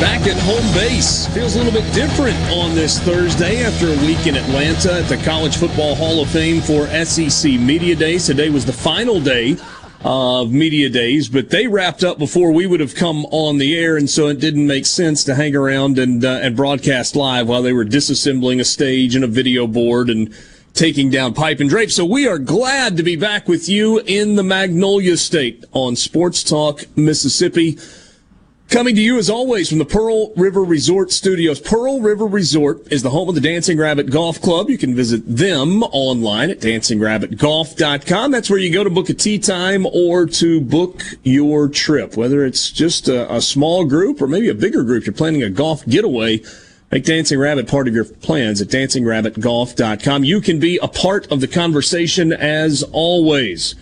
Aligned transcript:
Back 0.00 0.26
at 0.26 0.38
home 0.38 0.72
base. 0.72 1.26
Feels 1.34 1.56
a 1.56 1.62
little 1.62 1.78
bit 1.78 1.92
different 1.92 2.34
on 2.50 2.74
this 2.74 2.98
Thursday 3.00 3.62
after 3.62 3.86
a 3.88 3.96
week 4.06 4.26
in 4.26 4.34
Atlanta 4.34 4.94
at 4.94 5.08
the 5.10 5.18
College 5.18 5.58
Football 5.58 5.94
Hall 5.94 6.22
of 6.22 6.30
Fame 6.30 6.62
for 6.62 6.86
SEC 7.04 7.52
Media 7.60 7.94
Days. 7.94 8.24
Today 8.24 8.48
was 8.48 8.64
the 8.64 8.72
final 8.72 9.20
day 9.20 9.58
of 10.02 10.50
Media 10.52 10.88
Days, 10.88 11.28
but 11.28 11.50
they 11.50 11.66
wrapped 11.66 12.02
up 12.02 12.18
before 12.18 12.50
we 12.50 12.66
would 12.66 12.80
have 12.80 12.94
come 12.94 13.26
on 13.26 13.58
the 13.58 13.76
air, 13.76 13.98
and 13.98 14.08
so 14.08 14.28
it 14.28 14.40
didn't 14.40 14.66
make 14.66 14.86
sense 14.86 15.22
to 15.24 15.34
hang 15.34 15.54
around 15.54 15.98
and, 15.98 16.24
uh, 16.24 16.40
and 16.42 16.56
broadcast 16.56 17.14
live 17.14 17.46
while 17.46 17.60
they 17.60 17.74
were 17.74 17.84
disassembling 17.84 18.58
a 18.58 18.64
stage 18.64 19.14
and 19.14 19.22
a 19.22 19.28
video 19.28 19.66
board 19.66 20.08
and 20.08 20.34
taking 20.72 21.10
down 21.10 21.34
pipe 21.34 21.60
and 21.60 21.68
drape. 21.68 21.90
So 21.90 22.06
we 22.06 22.26
are 22.26 22.38
glad 22.38 22.96
to 22.96 23.02
be 23.02 23.16
back 23.16 23.48
with 23.48 23.68
you 23.68 23.98
in 23.98 24.36
the 24.36 24.42
Magnolia 24.42 25.18
State 25.18 25.64
on 25.72 25.94
Sports 25.94 26.42
Talk 26.42 26.84
Mississippi. 26.96 27.76
Coming 28.70 28.94
to 28.94 29.00
you 29.00 29.18
as 29.18 29.28
always 29.28 29.68
from 29.68 29.78
the 29.78 29.84
Pearl 29.84 30.32
River 30.36 30.62
Resort 30.62 31.10
Studios. 31.10 31.58
Pearl 31.58 32.00
River 32.00 32.24
Resort 32.24 32.86
is 32.92 33.02
the 33.02 33.10
home 33.10 33.28
of 33.28 33.34
the 33.34 33.40
Dancing 33.40 33.76
Rabbit 33.76 34.12
Golf 34.12 34.40
Club. 34.40 34.70
You 34.70 34.78
can 34.78 34.94
visit 34.94 35.22
them 35.26 35.82
online 35.82 36.50
at 36.50 36.60
dancingrabbitgolf.com. 36.60 38.30
That's 38.30 38.48
where 38.48 38.60
you 38.60 38.72
go 38.72 38.84
to 38.84 38.88
book 38.88 39.08
a 39.08 39.14
tee 39.14 39.40
time 39.40 39.86
or 39.86 40.24
to 40.26 40.60
book 40.60 41.02
your 41.24 41.68
trip. 41.68 42.16
Whether 42.16 42.46
it's 42.46 42.70
just 42.70 43.08
a, 43.08 43.34
a 43.34 43.42
small 43.42 43.84
group 43.86 44.22
or 44.22 44.28
maybe 44.28 44.48
a 44.48 44.54
bigger 44.54 44.84
group, 44.84 45.04
you're 45.04 45.14
planning 45.14 45.42
a 45.42 45.50
golf 45.50 45.84
getaway. 45.86 46.40
Make 46.92 47.04
Dancing 47.04 47.40
Rabbit 47.40 47.66
part 47.66 47.88
of 47.88 47.94
your 47.94 48.04
plans 48.04 48.62
at 48.62 48.68
dancingrabbitgolf.com. 48.68 50.22
You 50.22 50.40
can 50.40 50.60
be 50.60 50.78
a 50.80 50.88
part 50.88 51.26
of 51.32 51.40
the 51.40 51.48
conversation 51.48 52.32
as 52.32 52.84
always. 52.92 53.74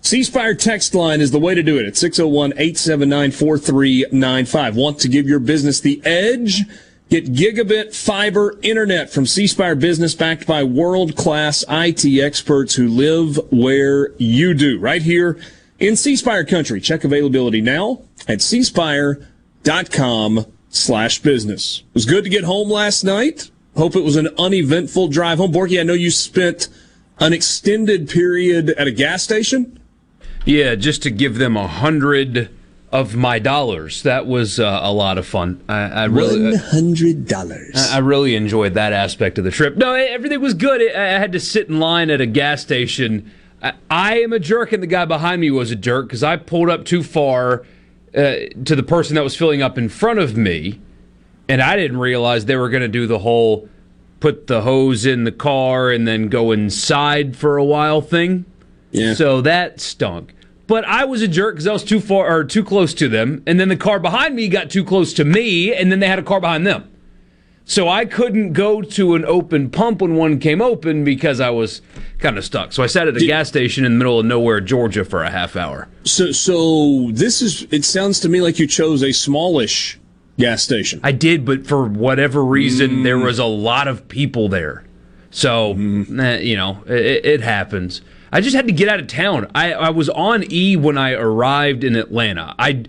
C 0.00 0.22
Spire 0.22 0.54
text 0.54 0.94
line 0.94 1.20
is 1.20 1.32
the 1.32 1.38
way 1.38 1.54
to 1.54 1.62
do 1.62 1.78
it 1.78 1.86
at 1.86 1.92
601-879-4395. 1.94 4.74
Want 4.74 4.98
to 5.00 5.08
give 5.08 5.28
your 5.28 5.40
business 5.40 5.80
the 5.80 6.00
edge? 6.04 6.62
Get 7.10 7.32
gigabit 7.32 7.94
fiber 7.94 8.58
internet 8.62 9.10
from 9.10 9.26
C 9.26 9.46
Spire 9.46 9.74
Business 9.74 10.14
backed 10.14 10.46
by 10.46 10.62
world-class 10.62 11.64
IT 11.68 12.04
experts 12.22 12.74
who 12.74 12.88
live 12.88 13.38
where 13.50 14.12
you 14.18 14.54
do. 14.54 14.78
Right 14.78 15.02
here 15.02 15.38
in 15.78 15.96
C 15.96 16.16
Spire 16.16 16.44
country. 16.44 16.80
Check 16.80 17.04
availability 17.04 17.60
now 17.60 18.02
at 18.26 18.38
cspire.com 18.40 19.26
slash 20.70 21.18
business. 21.20 21.82
It 21.88 21.94
was 21.94 22.04
good 22.04 22.24
to 22.24 22.30
get 22.30 22.44
home 22.44 22.70
last 22.70 23.04
night. 23.04 23.50
Hope 23.76 23.96
it 23.96 24.04
was 24.04 24.16
an 24.16 24.28
uneventful 24.38 25.08
drive 25.08 25.38
home. 25.38 25.52
Borky, 25.52 25.80
I 25.80 25.84
know 25.84 25.94
you 25.94 26.10
spent 26.10 26.68
an 27.20 27.32
extended 27.32 28.08
period 28.08 28.70
at 28.70 28.86
a 28.86 28.92
gas 28.92 29.22
station. 29.22 29.78
Yeah, 30.48 30.74
just 30.76 31.02
to 31.02 31.10
give 31.10 31.36
them 31.36 31.56
a 31.58 31.66
hundred 31.66 32.48
of 32.90 33.14
my 33.14 33.38
dollars. 33.38 34.02
That 34.02 34.26
was 34.26 34.58
uh, 34.58 34.80
a 34.82 34.90
lot 34.90 35.18
of 35.18 35.26
fun. 35.26 35.62
I, 35.68 35.80
I 35.82 36.04
really, 36.06 36.42
One 36.42 36.54
hundred 36.54 37.26
dollars. 37.28 37.72
I 37.76 37.96
I 37.96 37.98
really 37.98 38.34
enjoyed 38.34 38.72
that 38.74 38.94
aspect 38.94 39.36
of 39.36 39.44
the 39.44 39.50
trip. 39.50 39.76
No, 39.76 39.92
everything 39.92 40.40
was 40.40 40.54
good. 40.54 40.80
I 40.80 41.16
I 41.16 41.18
had 41.18 41.32
to 41.32 41.40
sit 41.40 41.68
in 41.68 41.78
line 41.78 42.08
at 42.10 42.20
a 42.22 42.26
gas 42.26 42.62
station. 42.62 43.30
I- 43.62 43.74
I 43.90 44.20
am 44.20 44.32
a 44.32 44.38
jerk, 44.38 44.72
and 44.72 44.82
the 44.82 44.86
guy 44.86 45.04
behind 45.04 45.40
me 45.42 45.50
was 45.50 45.70
a 45.70 45.76
jerk 45.76 46.06
because 46.06 46.22
I 46.22 46.36
pulled 46.36 46.70
up 46.70 46.84
too 46.86 47.02
far 47.02 47.66
uh, 48.14 48.34
to 48.64 48.74
the 48.74 48.82
person 48.82 49.16
that 49.16 49.24
was 49.24 49.36
filling 49.36 49.60
up 49.60 49.76
in 49.76 49.90
front 49.90 50.18
of 50.18 50.34
me, 50.36 50.80
and 51.48 51.60
I 51.60 51.76
didn't 51.76 51.98
realize 51.98 52.46
they 52.46 52.56
were 52.56 52.70
going 52.70 52.82
to 52.82 52.88
do 52.88 53.06
the 53.06 53.18
whole 53.18 53.68
put 54.20 54.46
the 54.46 54.62
hose 54.62 55.04
in 55.04 55.24
the 55.24 55.32
car 55.32 55.90
and 55.90 56.08
then 56.08 56.28
go 56.28 56.52
inside 56.52 57.36
for 57.36 57.58
a 57.58 57.64
while 57.64 58.00
thing. 58.00 58.46
Yeah. 58.92 59.12
So 59.14 59.42
that 59.42 59.80
stunk. 59.80 60.32
But 60.68 60.84
I 60.84 61.06
was 61.06 61.22
a 61.22 61.28
jerk 61.28 61.54
because 61.54 61.66
I 61.66 61.72
was 61.72 61.82
too 61.82 61.98
far 61.98 62.30
or 62.30 62.44
too 62.44 62.62
close 62.62 62.92
to 62.94 63.08
them, 63.08 63.42
and 63.46 63.58
then 63.58 63.70
the 63.70 63.76
car 63.76 63.98
behind 63.98 64.36
me 64.36 64.48
got 64.48 64.70
too 64.70 64.84
close 64.84 65.12
to 65.14 65.24
me, 65.24 65.74
and 65.74 65.90
then 65.90 65.98
they 65.98 66.06
had 66.06 66.18
a 66.18 66.22
car 66.22 66.40
behind 66.40 66.66
them. 66.66 66.88
So 67.64 67.88
I 67.88 68.04
couldn't 68.04 68.52
go 68.52 68.82
to 68.82 69.14
an 69.14 69.24
open 69.24 69.70
pump 69.70 70.02
when 70.02 70.14
one 70.14 70.38
came 70.38 70.62
open 70.62 71.04
because 71.04 71.40
I 71.40 71.50
was 71.50 71.80
kind 72.18 72.38
of 72.38 72.44
stuck. 72.44 72.72
So 72.72 72.82
I 72.82 72.86
sat 72.86 73.08
at 73.08 73.16
a 73.16 73.26
gas 73.26 73.48
station 73.48 73.84
in 73.84 73.92
the 73.92 73.98
middle 73.98 74.20
of 74.20 74.26
nowhere, 74.26 74.60
Georgia, 74.60 75.04
for 75.04 75.22
a 75.22 75.30
half 75.30 75.56
hour. 75.56 75.88
So, 76.04 76.32
so 76.32 77.10
this 77.12 77.42
is. 77.42 77.66
It 77.70 77.84
sounds 77.84 78.20
to 78.20 78.28
me 78.28 78.40
like 78.40 78.58
you 78.58 78.66
chose 78.66 79.02
a 79.02 79.12
smallish 79.12 79.98
gas 80.38 80.62
station. 80.62 81.00
I 81.02 81.12
did, 81.12 81.44
but 81.44 81.66
for 81.66 81.86
whatever 81.86 82.44
reason, 82.44 83.02
there 83.02 83.18
was 83.18 83.38
a 83.38 83.44
lot 83.44 83.88
of 83.88 84.06
people 84.08 84.48
there. 84.48 84.84
So, 85.30 85.72
eh, 85.72 86.38
you 86.38 86.56
know, 86.56 86.82
it, 86.86 87.24
it 87.24 87.40
happens. 87.42 88.00
I 88.32 88.40
just 88.40 88.54
had 88.54 88.66
to 88.66 88.72
get 88.72 88.88
out 88.88 89.00
of 89.00 89.06
town. 89.06 89.50
I, 89.54 89.72
I 89.72 89.90
was 89.90 90.08
on 90.08 90.44
E 90.52 90.76
when 90.76 90.98
I 90.98 91.12
arrived 91.12 91.84
in 91.84 91.96
Atlanta. 91.96 92.54
I 92.58 92.84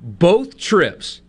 both 0.00 0.58
trips, 0.58 1.20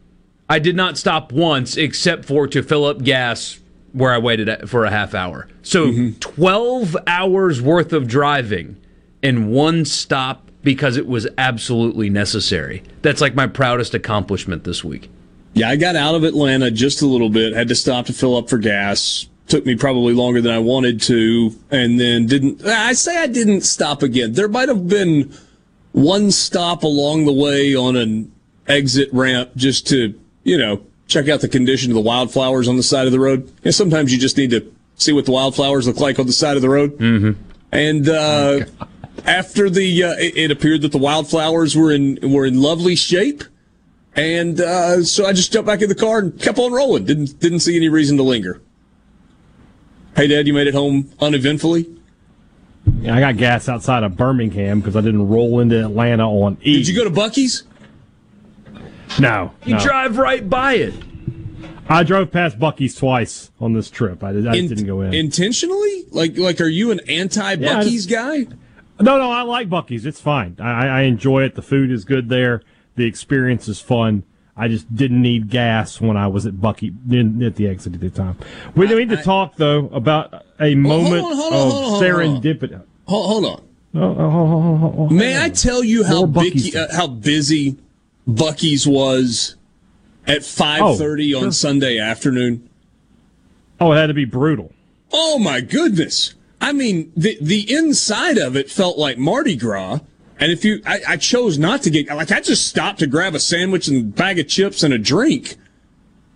I 0.50 0.60
did 0.60 0.76
not 0.76 0.98
stop 0.98 1.32
once 1.32 1.78
except 1.78 2.26
for 2.26 2.48
to 2.48 2.62
fill 2.62 2.86
up 2.86 3.04
gas 3.04 3.60
where 3.94 4.12
I 4.12 4.18
waited 4.18 4.70
for 4.70 4.84
a 4.84 4.92
half 4.92 5.14
hour. 5.14 5.48
So, 5.62 5.88
mm-hmm. 5.88 6.20
12 6.20 6.98
hours 7.08 7.62
worth 7.62 7.94
of 7.94 8.08
driving 8.08 8.76
in 9.22 9.48
one 9.50 9.86
stop 9.86 10.52
because 10.64 10.98
it 10.98 11.08
was 11.08 11.28
absolutely 11.38 12.10
necessary. 12.10 12.84
That's 13.02 13.22
like 13.22 13.36
my 13.36 13.48
proudest 13.48 13.94
accomplishment 13.94 14.66
this 14.66 14.84
week. 14.84 15.10
Yeah, 15.54 15.70
I 15.70 15.78
got 15.78 15.96
out 15.96 16.16
of 16.16 16.26
Atlanta 16.26 16.70
just 16.70 17.02
a 17.02 17.06
little 17.06 17.30
bit. 17.30 17.54
Had 17.54 17.70
to 17.70 17.76
stop 17.76 18.08
to 18.08 18.14
fill 18.14 18.36
up 18.36 18.50
for 18.50 18.58
gas. 18.58 19.28
Took 19.48 19.66
me 19.66 19.76
probably 19.76 20.14
longer 20.14 20.42
than 20.42 20.52
I 20.52 20.60
wanted 20.60 21.02
to, 21.04 21.56
and 21.70 22.00
then 22.00 22.26
didn't. 22.26 22.66
I 22.66 22.94
say 22.94 23.18
I 23.18 23.28
didn't 23.28 23.62
stop 23.62 24.02
again. 24.02 24.34
There 24.34 24.48
might 24.48 24.70
have 24.70 24.88
been 24.88 25.32
one 25.92 26.32
stop 26.32 26.84
along 26.84 27.26
the 27.26 27.32
way 27.32 27.76
on 27.76 27.96
an 27.96 28.32
exit 28.68 29.08
ramp 29.14 29.52
just 29.56 29.88
to, 29.90 30.20
you 30.44 30.58
know, 30.58 30.82
check 31.08 31.30
out 31.30 31.42
the 31.42 31.48
condition 31.48 31.92
of 31.92 31.96
the 31.96 32.02
wildflowers 32.02 32.68
on 32.68 32.76
the 32.76 32.84
side 32.84 33.06
of 33.06 33.12
the 33.12 33.20
road. 33.20 33.52
And 33.64 33.74
sometimes 33.74 34.12
you 34.12 34.20
just 34.20 34.36
need 34.36 34.50
to 34.50 34.74
see 34.96 35.14
what 35.14 35.26
the 35.26 35.32
wildflowers 35.32 35.88
look 35.88 36.00
like 36.00 36.20
on 36.20 36.26
the 36.26 36.34
side 36.34 36.56
of 36.56 36.62
the 36.62 36.70
road. 36.70 36.98
Mm-hmm. 36.98 37.42
And 37.72 38.10
uh, 38.10 38.66
after 39.26 39.70
the, 39.70 40.04
uh, 40.04 40.14
it, 40.14 40.38
it 40.38 40.52
appeared 40.52 40.82
that 40.82 40.92
the 40.92 40.98
wildflowers 40.98 41.76
were 41.76 41.92
in 41.92 42.18
were 42.32 42.46
in 42.46 42.62
lovely 42.62 42.96
shape. 42.96 43.44
And 44.16 44.60
uh, 44.60 45.04
so 45.04 45.26
I 45.26 45.34
just 45.34 45.52
jumped 45.52 45.68
back 45.68 45.82
in 45.82 45.90
the 45.90 45.96
car 45.96 46.20
and 46.20 46.40
kept 46.40 46.58
on 46.58 46.72
rolling. 46.72 47.06
Didn't 47.06 47.40
didn't 47.40 47.60
see 47.60 47.76
any 47.76 47.90
reason 47.90 48.18
to 48.18 48.24
linger. 48.24 48.62
Hey, 50.16 50.28
Dad, 50.28 50.48
you 50.48 50.54
made 50.54 50.68
it 50.68 50.74
home 50.74 51.12
uneventfully. 51.20 51.90
Yeah, 53.02 53.16
I 53.16 53.20
got 53.20 53.38
gas 53.38 53.68
outside 53.68 54.04
of 54.04 54.16
Birmingham 54.16 54.80
because 54.80 54.96
I 54.96 55.02
didn't 55.02 55.28
roll 55.28 55.60
into 55.60 55.84
Atlanta 55.84 56.30
on 56.30 56.58
E. 56.62 56.78
Did 56.78 56.88
you 56.88 56.96
go 56.96 57.04
to 57.04 57.10
Buc-ee's? 57.10 57.64
No, 59.20 59.52
You 59.66 59.74
no. 59.76 59.80
drive 59.80 60.18
right 60.18 60.48
by 60.50 60.74
it. 60.76 60.94
I 61.90 62.04
drove 62.04 62.32
past 62.32 62.58
Buc-ee's 62.60 62.96
twice 62.96 63.52
on 63.60 63.74
this 63.74 63.90
trip. 63.90 64.24
I, 64.24 64.32
did, 64.34 64.48
I 64.48 64.56
In- 64.56 64.68
didn't 64.68 64.86
go 64.88 65.02
in. 65.02 65.14
intentionally. 65.14 66.06
Like 66.12 66.38
like, 66.38 66.62
are 66.62 66.68
you 66.68 66.92
an 66.92 67.00
anti 67.10 67.56
Buc-ee's 67.58 68.06
guy? 68.06 68.48
no, 69.02 69.18
no, 69.18 69.32
I 69.32 69.42
like 69.42 69.70
Buc-ee's. 69.70 70.06
It's 70.06 70.22
fine. 70.22 70.56
I, 70.60 70.88
I 70.88 71.02
enjoy 71.02 71.44
it. 71.44 71.56
The 71.56 71.62
food 71.62 71.92
is 71.92 72.06
good 72.06 72.30
there. 72.30 72.62
The 72.96 73.06
experience 73.06 73.68
is 73.68 73.80
fun. 73.82 74.24
I 74.58 74.70
just 74.70 74.94
didn't 74.96 75.22
need 75.22 75.50
gas 75.50 76.00
when 76.00 76.16
I 76.16 76.28
was 76.28 76.46
at 76.46 76.62
Bucky 76.62 76.88
at 76.88 77.56
the 77.56 77.68
exit 77.68 77.94
at 77.94 78.00
the 78.00 78.10
time. 78.10 78.38
We 78.76 78.88
need 78.88 79.10
to 79.10 79.22
talk 79.22 79.58
though 79.58 79.90
about 79.92 80.46
a 80.60 80.76
moment 80.76 81.26
on, 81.26 81.36
hold 81.36 81.54
on, 81.54 81.60
of 81.68 81.72
hold 81.72 81.74
on, 81.74 81.82
hold 81.82 81.96
on. 81.96 82.02
serendipity. 82.02 82.84
Hold, 83.08 83.28
hold 83.28 83.46
on. 83.46 83.66
Oh, 83.98 84.02
oh, 84.02 84.96
oh, 84.98 85.10
May 85.10 85.42
I 85.42 85.50
tell 85.50 85.84
you 85.84 86.04
how 86.04 86.26
More 86.26 86.44
uh, 86.44 86.88
how 86.96 87.08
busy 87.08 87.78
Buc-ee's 88.28 88.88
was 88.88 89.56
at 90.28 90.44
five 90.44 90.98
thirty 90.98 91.34
Oh, 91.36 91.46
on. 91.46 91.52
Sunday 91.52 91.98
afternoon? 92.00 92.70
Oh, 93.80 93.92
it 93.92 93.98
had 93.98 94.08
to 94.08 94.14
be 94.14 94.26
brutal. 94.26 94.74
Oh 95.12 95.38
my 95.40 95.62
goodness! 95.62 96.34
I 96.60 96.74
mean, 96.74 97.12
the 97.16 97.38
the 97.42 97.72
inside 97.74 98.38
of 98.38 98.56
it 98.56 98.70
felt 98.70 98.98
like 98.98 99.18
Mardi 99.18 99.56
Gras. 99.56 100.00
And 100.40 100.52
if 100.52 100.66
you, 100.66 100.82
I, 100.86 101.00
I 101.10 101.18
chose 101.18 101.58
not 101.58 101.82
to 101.84 101.90
get, 101.90 102.08
like, 102.08 102.32
I 102.32 102.42
just 102.42 102.68
stopped 102.68 103.00
to 103.00 103.08
grab 103.08 103.36
a 103.36 103.40
sandwich 103.40 103.88
and 103.88 104.14
bag 104.14 104.38
of 104.40 104.48
chips 104.48 104.84
and 104.84 104.94
a 104.94 104.98
drink 104.98 105.56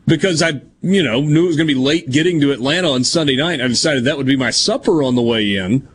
because 0.08 0.42
I, 0.42 0.62
you 0.82 1.04
know, 1.04 1.22
knew 1.22 1.44
it 1.44 1.48
was 1.48 1.58
going 1.58 1.68
to 1.68 1.74
be 1.74 1.80
late 1.80 2.10
getting 2.10 2.40
to 2.42 2.52
Atlanta 2.52 2.90
on 2.90 3.04
Sunday 3.04 3.36
night. 3.36 3.62
I 3.62 3.68
decided 3.68 4.06
that 4.06 4.18
would 4.18 4.26
be 4.26 4.38
my 4.38 4.52
supper 4.52 5.04
on 5.04 5.16
the 5.16 5.22
way 5.22 5.56
in. 5.56 5.88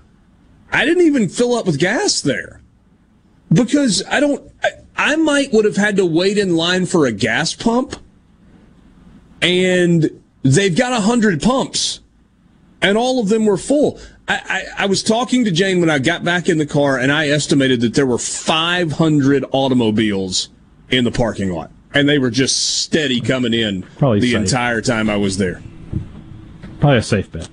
I 0.71 0.85
didn't 0.85 1.07
even 1.07 1.29
fill 1.29 1.55
up 1.55 1.67
with 1.67 1.79
gas 1.79 2.21
there 2.21 2.61
because 3.53 4.03
I 4.11 4.21
don't, 4.21 4.53
I, 4.63 4.71
I 4.97 5.17
might 5.17 5.53
would 5.53 5.65
have 5.65 5.77
had 5.77 5.97
to 5.97 6.07
wait 6.07 6.37
in 6.37 6.57
line 6.57 6.87
for 6.87 7.07
a 7.07 7.13
gas 7.13 7.55
pump 7.55 7.97
and 9.41 10.23
they've 10.43 10.77
got 10.77 10.93
a 10.93 11.01
hundred 11.01 11.41
pumps 11.41 12.01
and 12.83 12.99
all 12.99 13.19
of 13.21 13.29
them 13.29 13.47
were 13.47 13.57
full. 13.57 13.99
I, 14.27 14.35
I, 14.35 14.85
I, 14.85 14.87
was 14.87 15.03
talking 15.03 15.45
to 15.45 15.51
Jane 15.51 15.81
when 15.81 15.91
I 15.91 15.99
got 15.99 16.25
back 16.25 16.49
in 16.49 16.57
the 16.59 16.67
car, 16.67 16.99
and 16.99 17.13
I 17.13 17.29
estimated 17.29 17.83
that 17.83 17.95
there 17.95 18.07
were 18.07 18.19
500 18.19 19.45
automobiles 19.53 20.49
in 20.89 21.05
the 21.05 21.11
parking 21.11 21.51
lot, 21.51 21.71
and 21.93 22.09
they 22.09 22.19
were 22.19 22.31
just 22.31 22.81
steady 22.81 23.21
coming 23.21 23.53
in 23.53 23.83
Probably 23.99 24.21
the 24.21 24.33
safe. 24.33 24.41
entire 24.41 24.81
time 24.81 25.11
I 25.11 25.17
was 25.17 25.37
there. 25.37 25.63
Probably 26.81 26.99
a 26.99 27.03
safe 27.03 27.31
bet. 27.31 27.49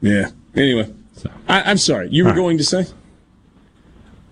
Yeah. 0.00 0.30
Anyway, 0.56 0.92
so. 1.14 1.30
I, 1.46 1.70
am 1.70 1.78
sorry. 1.78 2.08
You 2.10 2.24
were 2.24 2.30
right. 2.30 2.36
going 2.36 2.58
to 2.58 2.64
say? 2.64 2.86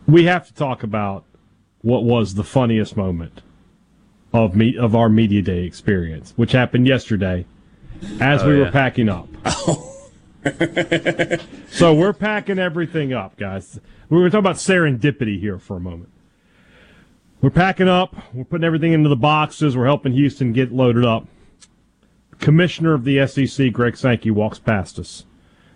We 0.09 0.25
have 0.25 0.47
to 0.49 0.55
talk 0.55 0.83
about 0.83 1.25
what 1.83 2.03
was 2.03 2.35
the 2.35 2.45
funniest 2.45 2.97
moment 2.97 3.43
of 4.33 4.57
me 4.57 4.77
of 4.77 4.97
our 4.97 5.09
media 5.09 5.43
day 5.43 5.65
experience, 5.65 6.33
which 6.37 6.51
happened 6.53 6.87
yesterday 6.89 7.47
as 8.21 8.43
oh, 8.43 8.49
we 8.49 8.59
yeah. 8.59 8.65
were 8.65 8.71
packing 8.73 9.09
up. 9.09 9.29
So 11.71 11.93
we're 11.93 12.15
packing 12.15 12.59
everything 12.59 13.13
up, 13.13 13.37
guys. 13.37 13.79
We're 14.09 14.21
going 14.21 14.31
to 14.31 14.35
talk 14.37 14.39
about 14.39 14.57
serendipity 14.57 15.39
here 15.39 15.59
for 15.59 15.77
a 15.77 15.81
moment. 15.81 16.11
We're 17.43 17.51
packing 17.51 17.89
up. 17.89 18.17
We're 18.33 18.45
putting 18.45 18.65
everything 18.65 18.95
into 18.95 19.11
the 19.11 19.17
boxes. 19.17 19.77
We're 19.77 19.85
helping 19.85 20.13
Houston 20.13 20.55
get 20.55 20.73
loaded 20.73 21.05
up. 21.05 21.27
Commissioner 22.39 22.95
of 22.95 23.05
the 23.05 23.27
SEC, 23.27 23.73
Greg 23.73 23.97
Sankey, 23.97 24.31
walks 24.31 24.59
past 24.59 24.99
us 24.99 25.25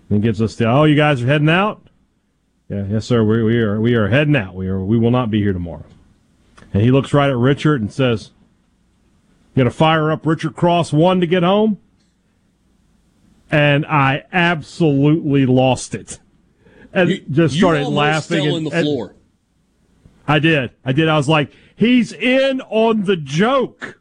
and 0.08 0.22
gives 0.22 0.40
us 0.40 0.56
the, 0.56 0.66
oh, 0.66 0.84
you 0.84 0.96
guys 0.96 1.22
are 1.22 1.26
heading 1.26 1.50
out? 1.50 1.82
Yeah, 2.70 2.86
yes, 2.88 3.04
sir. 3.04 3.24
We, 3.24 3.42
we 3.42 3.58
are 3.58 3.80
we 3.80 3.94
are 3.94 4.08
heading 4.08 4.36
out. 4.36 4.54
We 4.54 4.68
are 4.68 4.78
we 4.78 4.96
will 4.96 5.10
not 5.10 5.28
be 5.28 5.42
here 5.42 5.52
tomorrow. 5.52 5.84
And 6.72 6.84
he 6.84 6.92
looks 6.92 7.12
right 7.12 7.28
at 7.28 7.36
Richard 7.36 7.80
and 7.80 7.92
says, 7.92 8.30
"You 9.54 9.64
gonna 9.64 9.72
fire 9.72 10.12
up 10.12 10.24
Richard 10.24 10.54
Cross 10.54 10.92
one 10.92 11.20
to 11.20 11.26
get 11.26 11.42
home?" 11.42 11.78
And 13.50 13.84
I 13.86 14.24
absolutely 14.32 15.46
lost 15.46 15.94
it, 15.94 16.20
and 16.92 17.10
you, 17.10 17.20
just 17.30 17.56
started 17.56 17.88
laughing. 17.88 18.46
And, 18.46 18.66
the 18.66 18.70
floor. 18.70 19.16
I 20.26 20.38
did. 20.38 20.70
I 20.84 20.92
did. 20.92 21.08
I 21.08 21.16
was 21.16 21.28
like, 21.28 21.52
"He's 21.74 22.12
in 22.12 22.60
on 22.62 23.04
the 23.04 23.16
joke." 23.16 24.00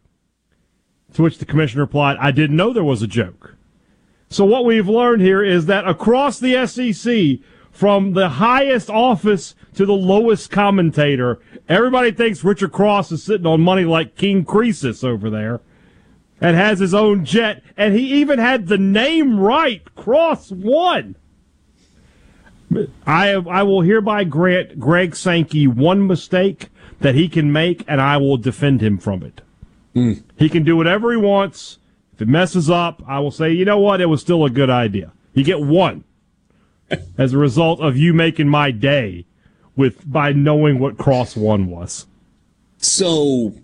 To 1.13 1.23
which 1.23 1.39
the 1.39 1.45
commissioner 1.45 1.83
replied, 1.83 2.17
"I 2.19 2.31
didn't 2.31 2.55
know 2.55 2.71
there 2.71 2.83
was 2.83 3.01
a 3.01 3.07
joke." 3.07 3.55
So 4.29 4.45
what 4.45 4.65
we've 4.65 4.87
learned 4.87 5.21
here 5.21 5.43
is 5.43 5.65
that 5.65 5.87
across 5.87 6.39
the 6.39 6.55
SEC, 6.55 7.39
from 7.71 8.13
the 8.13 8.29
highest 8.29 8.89
office 8.89 9.55
to 9.73 9.87
the 9.87 9.93
lowest 9.93 10.51
commentator, 10.51 11.39
everybody 11.67 12.11
thinks 12.11 12.43
Richard 12.43 12.71
Cross 12.71 13.11
is 13.11 13.23
sitting 13.23 13.47
on 13.47 13.61
money 13.61 13.85
like 13.85 14.15
King 14.15 14.45
Croesus 14.45 15.03
over 15.03 15.31
there 15.31 15.61
and 16.41 16.55
has 16.55 16.79
his 16.79 16.93
own 16.93 17.25
jet, 17.25 17.63
and 17.75 17.93
he 17.93 18.21
even 18.21 18.39
had 18.39 18.67
the 18.67 18.77
name 18.77 19.39
right. 19.39 19.83
Cross 19.95 20.51
one. 20.51 21.15
I 23.05 23.31
I 23.31 23.63
will 23.63 23.81
hereby 23.81 24.23
grant 24.23 24.79
Greg 24.79 25.15
Sankey 25.15 25.67
one 25.67 26.05
mistake 26.05 26.69
that 26.99 27.15
he 27.15 27.27
can 27.27 27.51
make, 27.51 27.83
and 27.87 27.99
I 27.99 28.17
will 28.17 28.37
defend 28.37 28.81
him 28.81 28.97
from 28.97 29.23
it. 29.23 29.41
Mm. 29.95 30.23
He 30.37 30.49
can 30.49 30.63
do 30.63 30.77
whatever 30.77 31.11
he 31.11 31.17
wants. 31.17 31.79
If 32.13 32.21
it 32.23 32.27
messes 32.27 32.69
up, 32.69 33.01
I 33.07 33.19
will 33.19 33.31
say, 33.31 33.51
you 33.51 33.65
know 33.65 33.79
what? 33.79 34.01
It 34.01 34.07
was 34.07 34.21
still 34.21 34.45
a 34.45 34.49
good 34.49 34.69
idea. 34.69 35.13
You 35.33 35.43
get 35.43 35.61
one 35.61 36.03
as 37.17 37.33
a 37.33 37.37
result 37.37 37.79
of 37.79 37.97
you 37.97 38.13
making 38.13 38.49
my 38.49 38.71
day 38.71 39.25
with 39.75 40.09
by 40.09 40.33
knowing 40.33 40.79
what 40.79 40.97
cross 40.97 41.35
one 41.35 41.67
was. 41.67 42.05
So 42.77 43.55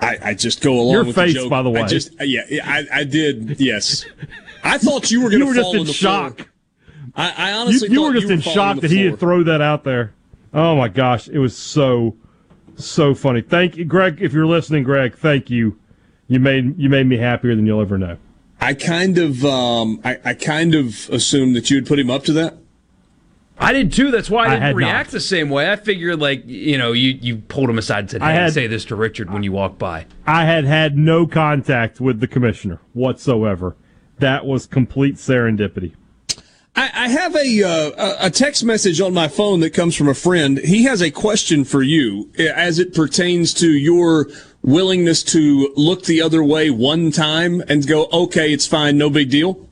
I, 0.00 0.18
I 0.22 0.34
just 0.34 0.60
go 0.60 0.74
along 0.74 0.92
Your 0.92 1.04
with 1.04 1.14
face, 1.14 1.34
the 1.34 1.40
joke. 1.40 1.50
by 1.50 1.62
the 1.62 1.70
way. 1.70 1.82
I 1.82 1.86
just 1.86 2.12
yeah, 2.20 2.42
I, 2.64 3.00
I 3.00 3.04
did. 3.04 3.60
Yes, 3.60 4.04
I 4.62 4.78
thought 4.78 5.10
you 5.10 5.22
were 5.22 5.30
going 5.30 5.54
to 5.54 5.62
fall 5.62 5.72
just 5.72 5.88
in 5.88 5.94
shock. 5.94 6.48
I, 7.14 7.32
I 7.36 7.52
honestly 7.52 7.88
you, 7.88 7.94
you 7.94 8.02
were 8.02 8.12
just 8.12 8.26
you 8.26 8.34
in 8.34 8.40
shock 8.40 8.80
that 8.80 8.90
he 8.90 9.08
would 9.08 9.20
throw 9.20 9.42
that 9.44 9.60
out 9.60 9.84
there. 9.84 10.12
Oh 10.52 10.76
my 10.76 10.88
gosh, 10.88 11.28
it 11.28 11.38
was 11.38 11.56
so 11.56 12.16
so 12.76 13.14
funny. 13.14 13.40
Thank 13.40 13.76
you, 13.76 13.84
Greg. 13.84 14.20
If 14.20 14.32
you're 14.32 14.46
listening, 14.46 14.84
Greg, 14.84 15.16
thank 15.16 15.50
you. 15.50 15.78
You 16.26 16.40
made 16.40 16.78
you 16.78 16.88
made 16.88 17.06
me 17.06 17.16
happier 17.16 17.54
than 17.54 17.66
you'll 17.66 17.80
ever 17.80 17.98
know. 17.98 18.18
I 18.60 18.74
kind 18.74 19.18
of 19.18 19.44
um, 19.44 20.00
I, 20.04 20.18
I 20.24 20.34
kind 20.34 20.74
of 20.74 21.08
assumed 21.10 21.54
that 21.56 21.70
you 21.70 21.76
would 21.76 21.86
put 21.86 21.98
him 21.98 22.10
up 22.10 22.24
to 22.24 22.32
that. 22.34 22.56
I 23.58 23.72
did 23.72 23.92
too. 23.92 24.10
That's 24.10 24.28
why 24.28 24.46
I 24.46 24.50
didn't 24.50 24.62
I 24.64 24.70
react 24.70 25.08
not. 25.08 25.12
the 25.12 25.20
same 25.20 25.48
way. 25.48 25.70
I 25.70 25.76
figured, 25.76 26.18
like, 26.18 26.42
you 26.46 26.76
know, 26.76 26.92
you, 26.92 27.18
you 27.20 27.36
pulled 27.36 27.70
him 27.70 27.78
aside 27.78 28.00
and 28.00 28.10
said, 28.10 28.22
hey, 28.22 28.28
I 28.28 28.32
had, 28.32 28.52
say 28.52 28.66
this 28.66 28.84
to 28.86 28.96
Richard 28.96 29.32
when 29.32 29.42
you 29.42 29.52
walk 29.52 29.78
by. 29.78 30.06
I 30.26 30.44
had 30.44 30.64
had 30.64 30.98
no 30.98 31.26
contact 31.26 32.00
with 32.00 32.20
the 32.20 32.26
commissioner 32.26 32.80
whatsoever. 32.92 33.76
That 34.18 34.44
was 34.44 34.66
complete 34.66 35.16
serendipity. 35.16 35.94
I, 36.76 36.90
I 36.92 37.08
have 37.08 37.36
a, 37.36 37.62
uh, 37.62 38.16
a 38.26 38.30
text 38.30 38.64
message 38.64 39.00
on 39.00 39.14
my 39.14 39.28
phone 39.28 39.60
that 39.60 39.70
comes 39.70 39.94
from 39.94 40.08
a 40.08 40.14
friend. 40.14 40.58
He 40.58 40.84
has 40.84 41.00
a 41.00 41.10
question 41.10 41.64
for 41.64 41.82
you 41.82 42.30
as 42.36 42.80
it 42.80 42.94
pertains 42.94 43.54
to 43.54 43.70
your 43.70 44.28
willingness 44.62 45.22
to 45.22 45.72
look 45.76 46.04
the 46.04 46.20
other 46.20 46.42
way 46.42 46.70
one 46.70 47.12
time 47.12 47.62
and 47.68 47.86
go, 47.86 48.08
okay, 48.12 48.52
it's 48.52 48.66
fine, 48.66 48.98
no 48.98 49.10
big 49.10 49.30
deal. 49.30 49.68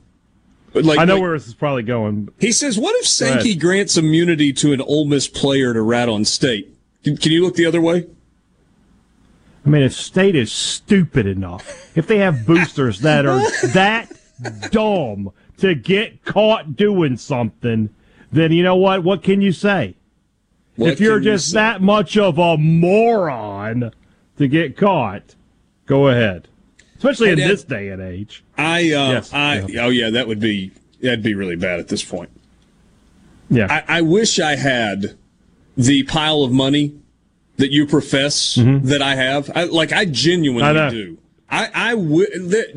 Like, 0.73 0.99
I 0.99 1.05
know 1.05 1.15
like, 1.15 1.21
where 1.21 1.37
this 1.37 1.47
is 1.47 1.53
probably 1.53 1.83
going. 1.83 2.29
He 2.39 2.51
says, 2.51 2.79
"What 2.79 2.95
if 2.99 3.05
Sankey 3.05 3.55
grants 3.55 3.97
immunity 3.97 4.51
to 4.53 4.73
an 4.73 4.81
Ole 4.81 5.05
Miss 5.05 5.27
player 5.27 5.73
to 5.73 5.81
rat 5.81 6.09
on 6.09 6.25
State? 6.25 6.75
Can, 7.03 7.15
can 7.17 7.31
you 7.31 7.43
look 7.43 7.55
the 7.55 7.65
other 7.65 7.81
way?" 7.81 8.07
I 9.65 9.69
mean, 9.69 9.83
if 9.83 9.93
State 9.93 10.35
is 10.35 10.51
stupid 10.51 11.27
enough, 11.27 11.95
if 11.95 12.07
they 12.07 12.17
have 12.17 12.45
boosters 12.45 13.01
that 13.01 13.25
are 13.25 13.39
that 13.73 14.11
dumb 14.71 15.31
to 15.57 15.75
get 15.75 16.25
caught 16.25 16.75
doing 16.75 17.17
something, 17.17 17.89
then 18.31 18.51
you 18.51 18.63
know 18.63 18.75
what? 18.75 19.03
What 19.03 19.21
can 19.21 19.41
you 19.41 19.51
say? 19.51 19.95
What 20.75 20.91
if 20.91 20.99
you're 20.99 21.19
just 21.19 21.49
you 21.49 21.55
that 21.55 21.81
much 21.81 22.17
of 22.17 22.39
a 22.39 22.57
moron 22.57 23.91
to 24.37 24.47
get 24.47 24.75
caught, 24.75 25.35
go 25.85 26.07
ahead 26.07 26.47
especially 27.03 27.31
in 27.31 27.37
this 27.37 27.63
day 27.63 27.89
and 27.89 28.01
age. 28.01 28.42
I, 28.57 28.79
uh, 28.91 29.11
yes, 29.11 29.33
I, 29.33 29.65
yeah. 29.67 29.85
oh 29.85 29.89
yeah, 29.89 30.09
that 30.11 30.27
would 30.27 30.39
be 30.39 30.71
that'd 31.01 31.23
be 31.23 31.33
really 31.33 31.55
bad 31.55 31.79
at 31.79 31.87
this 31.87 32.03
point. 32.03 32.29
Yeah, 33.49 33.67
I, 33.69 33.97
I 33.97 34.01
wish 34.01 34.39
I 34.39 34.55
had 34.55 35.17
the 35.75 36.03
pile 36.03 36.43
of 36.43 36.51
money 36.51 36.95
that 37.57 37.71
you 37.71 37.85
profess 37.85 38.57
mm-hmm. 38.57 38.87
that 38.87 39.01
I 39.01 39.15
have. 39.15 39.51
I, 39.55 39.63
like 39.65 39.91
I 39.91 40.05
genuinely 40.05 40.63
I 40.63 40.89
do. 40.89 41.17
I, 41.49 41.69
I 41.73 41.93
would. 41.93 42.29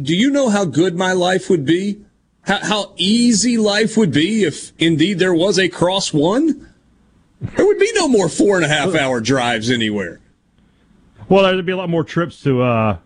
Do 0.02 0.14
you 0.14 0.30
know 0.30 0.48
how 0.48 0.64
good 0.64 0.96
my 0.96 1.12
life 1.12 1.48
would 1.48 1.64
be? 1.64 2.00
How, 2.42 2.58
how 2.64 2.92
easy 2.96 3.58
life 3.58 3.96
would 3.96 4.12
be 4.12 4.44
if 4.44 4.72
indeed 4.78 5.18
there 5.18 5.34
was 5.34 5.58
a 5.58 5.68
cross 5.68 6.12
one? 6.12 6.72
There 7.40 7.66
would 7.66 7.78
be 7.78 7.90
no 7.94 8.08
more 8.08 8.28
four 8.28 8.56
and 8.56 8.64
a 8.64 8.68
half 8.68 8.94
hour 8.94 9.20
drives 9.20 9.70
anywhere. 9.70 10.20
Well, 11.28 11.42
there'd 11.42 11.66
be 11.66 11.72
a 11.72 11.76
lot 11.76 11.88
more 11.88 12.04
trips 12.04 12.40
to 12.42 12.62
uh, 12.62 12.98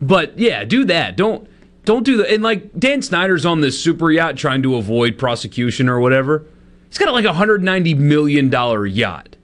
But 0.00 0.36
yeah, 0.36 0.64
do 0.64 0.84
that. 0.86 1.16
Don't 1.16 1.48
don't 1.84 2.02
do 2.02 2.16
that. 2.16 2.32
And 2.32 2.42
like 2.42 2.76
Dan 2.76 3.02
Snyder's 3.02 3.46
on 3.46 3.60
this 3.60 3.80
super 3.80 4.10
yacht 4.10 4.36
trying 4.36 4.62
to 4.64 4.74
avoid 4.74 5.16
prosecution 5.16 5.88
or 5.88 6.00
whatever. 6.00 6.44
He's 6.88 6.98
got 6.98 7.12
like 7.12 7.24
a 7.24 7.34
hundred 7.34 7.62
ninety 7.62 7.94
million 7.94 8.50
dollar 8.50 8.84
yacht 8.84 9.36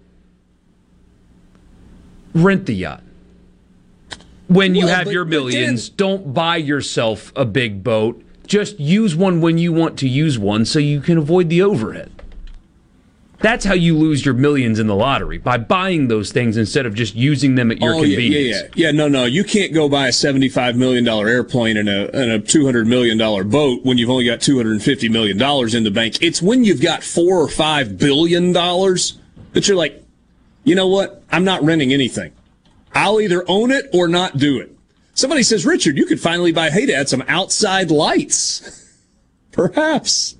rent 2.34 2.66
the 2.66 2.74
yacht. 2.74 3.02
When 4.48 4.74
you 4.74 4.84
well, 4.84 4.96
have 4.96 5.04
but, 5.06 5.14
your 5.14 5.24
millions, 5.24 5.88
Dan, 5.88 5.96
don't 5.96 6.34
buy 6.34 6.56
yourself 6.56 7.32
a 7.34 7.44
big 7.44 7.82
boat. 7.82 8.22
Just 8.46 8.78
use 8.78 9.16
one 9.16 9.40
when 9.40 9.56
you 9.56 9.72
want 9.72 9.98
to 10.00 10.08
use 10.08 10.38
one 10.38 10.66
so 10.66 10.78
you 10.78 11.00
can 11.00 11.16
avoid 11.16 11.48
the 11.48 11.62
overhead. 11.62 12.10
That's 13.38 13.64
how 13.64 13.74
you 13.74 13.96
lose 13.96 14.24
your 14.24 14.32
millions 14.34 14.78
in 14.78 14.86
the 14.86 14.94
lottery 14.94 15.36
by 15.36 15.58
buying 15.58 16.08
those 16.08 16.32
things 16.32 16.56
instead 16.56 16.86
of 16.86 16.94
just 16.94 17.14
using 17.14 17.56
them 17.56 17.70
at 17.70 17.80
your 17.80 17.94
oh, 17.94 18.00
convenience. 18.00 18.56
Yeah, 18.56 18.62
yeah, 18.74 18.86
yeah. 18.86 18.90
No, 18.90 19.08
no, 19.08 19.24
you 19.24 19.44
can't 19.44 19.74
go 19.74 19.88
buy 19.88 20.08
a 20.08 20.12
seventy-five 20.12 20.76
million 20.76 21.04
dollar 21.04 21.28
airplane 21.28 21.76
and 21.76 21.88
a 21.88 22.14
and 22.16 22.30
a 22.30 22.38
two 22.38 22.64
hundred 22.64 22.86
million 22.86 23.18
dollar 23.18 23.44
boat 23.44 23.80
when 23.82 23.98
you've 23.98 24.08
only 24.08 24.24
got 24.24 24.40
two 24.40 24.56
hundred 24.56 24.72
and 24.72 24.82
fifty 24.82 25.08
million 25.08 25.36
dollars 25.36 25.74
in 25.74 25.84
the 25.84 25.90
bank. 25.90 26.22
It's 26.22 26.40
when 26.40 26.64
you've 26.64 26.80
got 26.80 27.02
four 27.02 27.38
or 27.38 27.48
five 27.48 27.98
billion 27.98 28.52
dollars 28.52 29.18
that 29.52 29.68
you're 29.68 29.76
like, 29.76 30.03
you 30.64 30.74
know 30.74 30.88
what? 30.88 31.22
I'm 31.30 31.44
not 31.44 31.62
renting 31.62 31.92
anything. 31.92 32.32
I'll 32.94 33.20
either 33.20 33.44
own 33.48 33.70
it 33.70 33.86
or 33.92 34.08
not 34.08 34.36
do 34.36 34.60
it. 34.60 34.70
Somebody 35.14 35.42
says, 35.42 35.64
Richard, 35.64 35.96
you 35.96 36.06
could 36.06 36.20
finally 36.20 36.52
buy 36.52 36.70
hey, 36.70 36.86
Dad, 36.86 37.08
some 37.08 37.22
outside 37.28 37.90
lights. 37.90 38.80
Perhaps. 39.52 40.34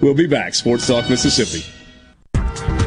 We'll 0.00 0.14
be 0.14 0.26
back. 0.26 0.54
Sports 0.54 0.86
Talk 0.86 1.08
Mississippi. 1.08 1.64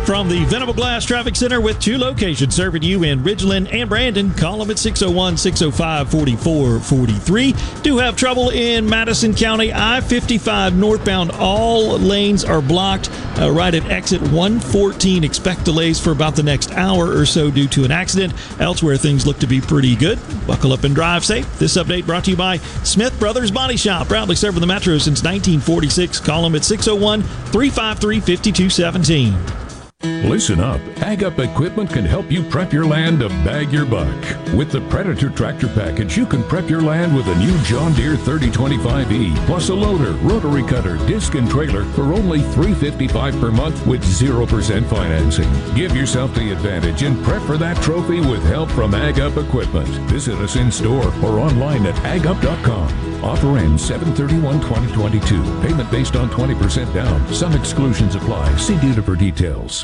From 0.05 0.27
the 0.27 0.43
Venable 0.45 0.73
Glass 0.73 1.05
Traffic 1.05 1.35
Center 1.35 1.61
with 1.61 1.79
two 1.79 1.97
locations 1.97 2.55
serving 2.55 2.81
you 2.81 3.03
in 3.03 3.19
Ridgeland 3.19 3.71
and 3.71 3.87
Brandon. 3.87 4.33
Call 4.33 4.57
them 4.57 4.71
at 4.71 4.79
601 4.79 5.37
605 5.37 6.09
4443. 6.09 7.81
Do 7.83 7.99
have 7.99 8.15
trouble 8.15 8.49
in 8.49 8.89
Madison 8.89 9.35
County. 9.35 9.71
I 9.71 10.01
55 10.01 10.75
northbound. 10.75 11.31
All 11.33 11.99
lanes 11.99 12.43
are 12.43 12.63
blocked 12.63 13.11
uh, 13.39 13.51
right 13.51 13.73
at 13.73 13.85
exit 13.91 14.21
114. 14.21 15.23
Expect 15.23 15.65
delays 15.65 15.99
for 15.99 16.11
about 16.11 16.35
the 16.35 16.43
next 16.43 16.71
hour 16.71 17.15
or 17.15 17.25
so 17.25 17.51
due 17.51 17.67
to 17.67 17.85
an 17.85 17.91
accident. 17.91 18.33
Elsewhere, 18.59 18.97
things 18.97 19.27
look 19.27 19.37
to 19.37 19.47
be 19.47 19.61
pretty 19.61 19.95
good. 19.95 20.19
Buckle 20.47 20.73
up 20.73 20.83
and 20.83 20.95
drive 20.95 21.23
safe. 21.23 21.47
This 21.59 21.77
update 21.77 22.07
brought 22.07 22.25
to 22.25 22.31
you 22.31 22.37
by 22.37 22.57
Smith 22.83 23.17
Brothers 23.19 23.51
Body 23.51 23.77
Shop. 23.77 24.07
Proudly 24.07 24.35
serving 24.35 24.61
the 24.61 24.67
Metro 24.67 24.97
since 24.97 25.23
1946. 25.23 26.19
Call 26.21 26.41
them 26.41 26.55
at 26.55 26.65
601 26.65 27.21
353 27.21 28.19
5217. 28.19 29.70
Listen 30.03 30.59
up. 30.59 30.79
Ag 31.01 31.23
Up 31.23 31.37
Equipment 31.39 31.89
can 31.89 32.05
help 32.05 32.31
you 32.31 32.41
prep 32.43 32.71
your 32.71 32.85
land 32.85 33.19
to 33.19 33.29
bag 33.43 33.71
your 33.71 33.85
buck. 33.85 34.15
With 34.53 34.71
the 34.71 34.81
Predator 34.89 35.29
Tractor 35.29 35.67
Package, 35.67 36.17
you 36.17 36.25
can 36.25 36.43
prep 36.43 36.69
your 36.69 36.81
land 36.81 37.15
with 37.15 37.27
a 37.27 37.35
new 37.35 37.57
John 37.63 37.93
Deere 37.93 38.15
3025E, 38.15 39.35
plus 39.45 39.69
a 39.69 39.75
loader, 39.75 40.13
rotary 40.23 40.63
cutter, 40.63 40.97
disc, 41.05 41.35
and 41.35 41.49
trailer 41.49 41.83
for 41.83 42.13
only 42.13 42.41
355 42.41 43.39
per 43.39 43.51
month 43.51 43.85
with 43.85 44.03
0% 44.03 44.85
financing. 44.85 45.75
Give 45.75 45.95
yourself 45.95 46.33
the 46.33 46.51
advantage 46.51 47.03
and 47.03 47.21
prep 47.23 47.41
for 47.43 47.57
that 47.57 47.77
trophy 47.83 48.21
with 48.21 48.43
help 48.45 48.69
from 48.71 48.95
Ag 48.95 49.19
Up 49.19 49.37
Equipment. 49.37 49.87
Visit 50.09 50.35
us 50.39 50.55
in 50.55 50.71
store 50.71 51.13
or 51.23 51.39
online 51.39 51.85
at 51.85 51.95
agup.com. 52.05 53.23
Offer 53.23 53.57
ends 53.59 53.87
731-2022. 53.89 55.61
Payment 55.61 55.91
based 55.91 56.15
on 56.15 56.29
20% 56.29 56.93
down. 56.93 57.33
Some 57.33 57.53
exclusions 57.53 58.15
apply. 58.15 58.55
See 58.55 58.79
dealer 58.79 59.01
for 59.01 59.15
details. 59.15 59.83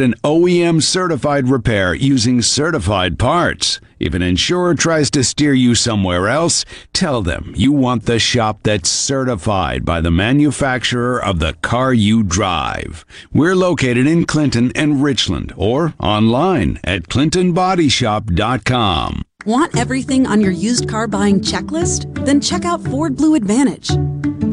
an 0.00 0.14
OEM 0.24 0.82
certified 0.82 1.48
repair 1.48 1.94
using 1.94 2.42
certified 2.42 3.18
parts? 3.18 3.80
If 3.98 4.14
an 4.14 4.22
insurer 4.22 4.74
tries 4.74 5.10
to 5.12 5.24
steer 5.24 5.54
you 5.54 5.74
somewhere 5.74 6.28
else, 6.28 6.64
tell 6.92 7.22
them 7.22 7.52
you 7.56 7.72
want 7.72 8.06
the 8.06 8.18
shop 8.18 8.60
that's 8.62 8.88
certified 8.88 9.84
by 9.84 10.00
the 10.00 10.10
manufacturer 10.10 11.22
of 11.22 11.38
the 11.38 11.52
car 11.62 11.94
you 11.94 12.22
drive. 12.22 13.04
We're 13.32 13.56
located 13.56 14.06
in 14.06 14.26
Clinton 14.26 14.72
and 14.74 15.02
Richland 15.02 15.52
or 15.56 15.94
online 16.00 16.80
at 16.84 17.04
clintonbodyshop.com. 17.04 19.22
Want 19.46 19.76
everything 19.76 20.26
on 20.26 20.40
your 20.40 20.52
used 20.52 20.88
car 20.88 21.06
buying 21.06 21.40
checklist? 21.40 22.24
Then 22.24 22.40
check 22.40 22.64
out 22.64 22.82
Ford 22.82 23.16
Blue 23.16 23.34
Advantage. 23.34 23.90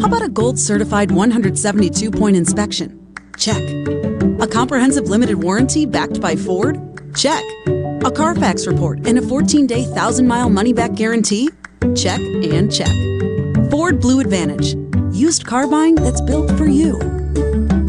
How 0.02 0.08
about 0.08 0.24
a 0.24 0.30
gold 0.30 0.60
certified 0.60 1.12
172 1.12 2.12
point 2.12 2.36
inspection? 2.36 2.98
Check. 3.38 4.11
A 4.42 4.48
comprehensive 4.48 5.08
limited 5.08 5.36
warranty 5.36 5.86
backed 5.86 6.20
by 6.20 6.36
Ford? 6.36 6.80
Check. 7.16 7.44
A 8.04 8.10
Carfax 8.12 8.66
report 8.66 9.06
and 9.06 9.20
a 9.20 9.22
14 9.22 9.68
day 9.68 9.84
1,000 9.86 10.28
mile 10.28 10.50
money 10.50 10.74
back 10.74 10.96
guarantee? 10.96 11.48
Check 11.96 12.20
and 12.20 12.74
check. 12.74 12.90
Ford 13.70 14.00
Blue 14.00 14.20
Advantage. 14.20 14.76
Used 15.16 15.46
car 15.46 15.68
buying 15.68 15.94
that's 15.94 16.22
built 16.22 16.50
for 16.58 16.66
you. 16.66 17.00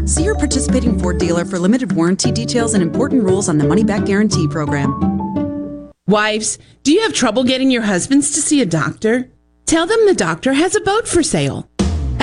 See 0.05 0.25
your 0.25 0.35
participating 0.35 0.99
Ford 0.99 1.17
dealer 1.17 1.43
for 1.43 1.57
limited 1.57 1.93
warranty 1.93 2.31
details 2.31 2.75
and 2.75 2.83
important 2.83 3.23
rules 3.23 3.49
on 3.49 3.57
the 3.57 3.67
money 3.67 3.83
back 3.83 4.05
guarantee 4.05 4.47
program. 4.47 5.91
Wives, 6.05 6.59
do 6.83 6.93
you 6.93 7.01
have 7.01 7.13
trouble 7.13 7.43
getting 7.43 7.71
your 7.71 7.81
husbands 7.81 8.29
to 8.35 8.43
see 8.43 8.61
a 8.61 8.65
doctor? 8.67 9.27
Tell 9.65 9.87
them 9.87 10.05
the 10.05 10.13
doctor 10.13 10.53
has 10.53 10.75
a 10.75 10.81
boat 10.81 11.07
for 11.07 11.23
sale. 11.23 11.67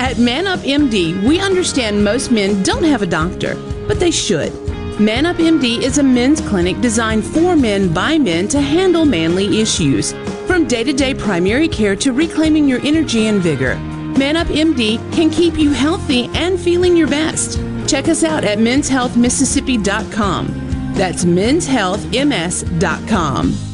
At 0.01 0.17
Man 0.17 0.47
Up 0.47 0.59
MD, 0.61 1.21
we 1.21 1.39
understand 1.39 2.03
most 2.03 2.31
men 2.31 2.63
don't 2.63 2.83
have 2.83 3.03
a 3.03 3.05
doctor, 3.05 3.53
but 3.87 3.99
they 3.99 4.09
should. 4.09 4.51
Man 4.99 5.27
Up 5.27 5.35
MD 5.35 5.83
is 5.83 5.99
a 5.99 6.03
men's 6.03 6.41
clinic 6.41 6.81
designed 6.81 7.23
for 7.23 7.55
men 7.55 7.93
by 7.93 8.17
men 8.17 8.47
to 8.47 8.59
handle 8.59 9.05
manly 9.05 9.61
issues. 9.61 10.13
From 10.47 10.67
day 10.67 10.83
to 10.83 10.91
day 10.91 11.13
primary 11.13 11.67
care 11.67 11.95
to 11.97 12.13
reclaiming 12.13 12.67
your 12.67 12.79
energy 12.79 13.27
and 13.27 13.43
vigor, 13.43 13.75
Man 14.17 14.37
Up 14.37 14.47
MD 14.47 14.97
can 15.13 15.29
keep 15.29 15.59
you 15.59 15.69
healthy 15.69 16.31
and 16.33 16.59
feeling 16.59 16.97
your 16.97 17.07
best. 17.07 17.59
Check 17.87 18.07
us 18.07 18.23
out 18.23 18.43
at 18.43 18.57
menshealthmississippi.com. 18.57 20.93
That's 20.95 21.25
menshealthms.com. 21.25 23.70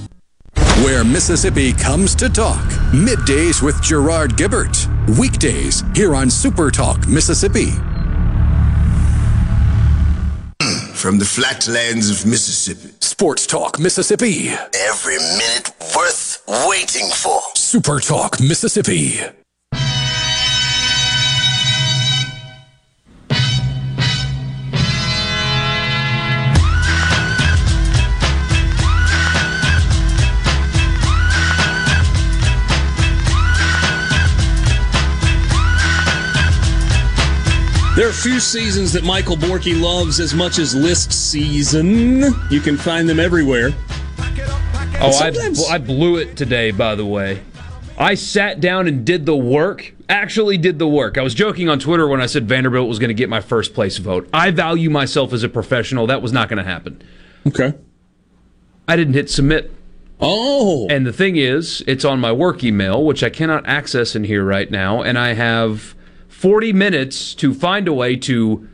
Where 0.83 1.03
Mississippi 1.03 1.73
comes 1.73 2.15
to 2.15 2.29
talk. 2.29 2.63
Middays 2.91 3.61
with 3.61 3.81
Gerard 3.81 4.37
Gibert. 4.37 4.87
Weekdays 5.19 5.83
here 5.95 6.15
on 6.15 6.29
Super 6.29 6.71
Talk 6.71 7.07
Mississippi. 7.07 7.71
from 10.93 11.19
the 11.19 11.25
flatlands 11.25 12.09
of 12.09 12.25
Mississippi. 12.25 12.91
Sports 13.01 13.45
Talk 13.45 13.79
Mississippi. 13.79 14.49
Every 14.49 15.17
minute 15.17 15.71
worth 15.95 16.43
waiting 16.67 17.09
for. 17.11 17.39
Super 17.55 17.99
Talk 17.99 18.39
Mississippi. 18.39 19.19
There 37.97 38.07
are 38.07 38.13
few 38.13 38.39
seasons 38.39 38.93
that 38.93 39.03
Michael 39.03 39.35
Borky 39.35 39.81
loves 39.81 40.19
as 40.19 40.35
much 40.35 40.59
as 40.59 40.75
list 40.75 41.11
season. 41.11 42.19
You 42.51 42.59
can 42.59 42.77
find 42.77 43.09
them 43.09 43.19
everywhere. 43.19 43.71
Oh, 44.99 45.19
I, 45.19 45.73
I 45.73 45.79
blew 45.79 46.17
it 46.17 46.37
today, 46.37 46.69
by 46.69 46.93
the 46.93 47.07
way. 47.07 47.41
I 47.97 48.13
sat 48.13 48.59
down 48.59 48.87
and 48.87 49.03
did 49.03 49.25
the 49.25 49.35
work. 49.35 49.95
Actually, 50.09 50.59
did 50.59 50.77
the 50.77 50.87
work. 50.87 51.17
I 51.17 51.23
was 51.23 51.33
joking 51.33 51.69
on 51.69 51.79
Twitter 51.79 52.07
when 52.07 52.21
I 52.21 52.27
said 52.27 52.47
Vanderbilt 52.47 52.87
was 52.87 52.99
going 52.99 53.07
to 53.07 53.15
get 53.15 53.29
my 53.29 53.41
first 53.41 53.73
place 53.73 53.97
vote. 53.97 54.29
I 54.31 54.51
value 54.51 54.91
myself 54.91 55.33
as 55.33 55.41
a 55.41 55.49
professional. 55.49 56.05
That 56.05 56.21
was 56.21 56.31
not 56.31 56.49
going 56.49 56.63
to 56.63 56.69
happen. 56.69 57.01
Okay. 57.47 57.73
I 58.87 58.95
didn't 58.95 59.15
hit 59.15 59.31
submit. 59.31 59.73
Oh. 60.19 60.87
And 60.91 61.03
the 61.03 61.13
thing 61.13 61.35
is, 61.35 61.83
it's 61.87 62.05
on 62.05 62.19
my 62.19 62.31
work 62.31 62.63
email, 62.63 63.03
which 63.03 63.23
I 63.23 63.31
cannot 63.31 63.65
access 63.65 64.15
in 64.15 64.23
here 64.23 64.45
right 64.45 64.69
now, 64.69 65.01
and 65.01 65.17
I 65.17 65.33
have 65.33 65.95
40 66.37 66.71
minutes 66.71 67.33
to 67.33 67.51
find 67.51 67.87
a 67.87 67.93
way 67.93 68.15
to 68.15 68.69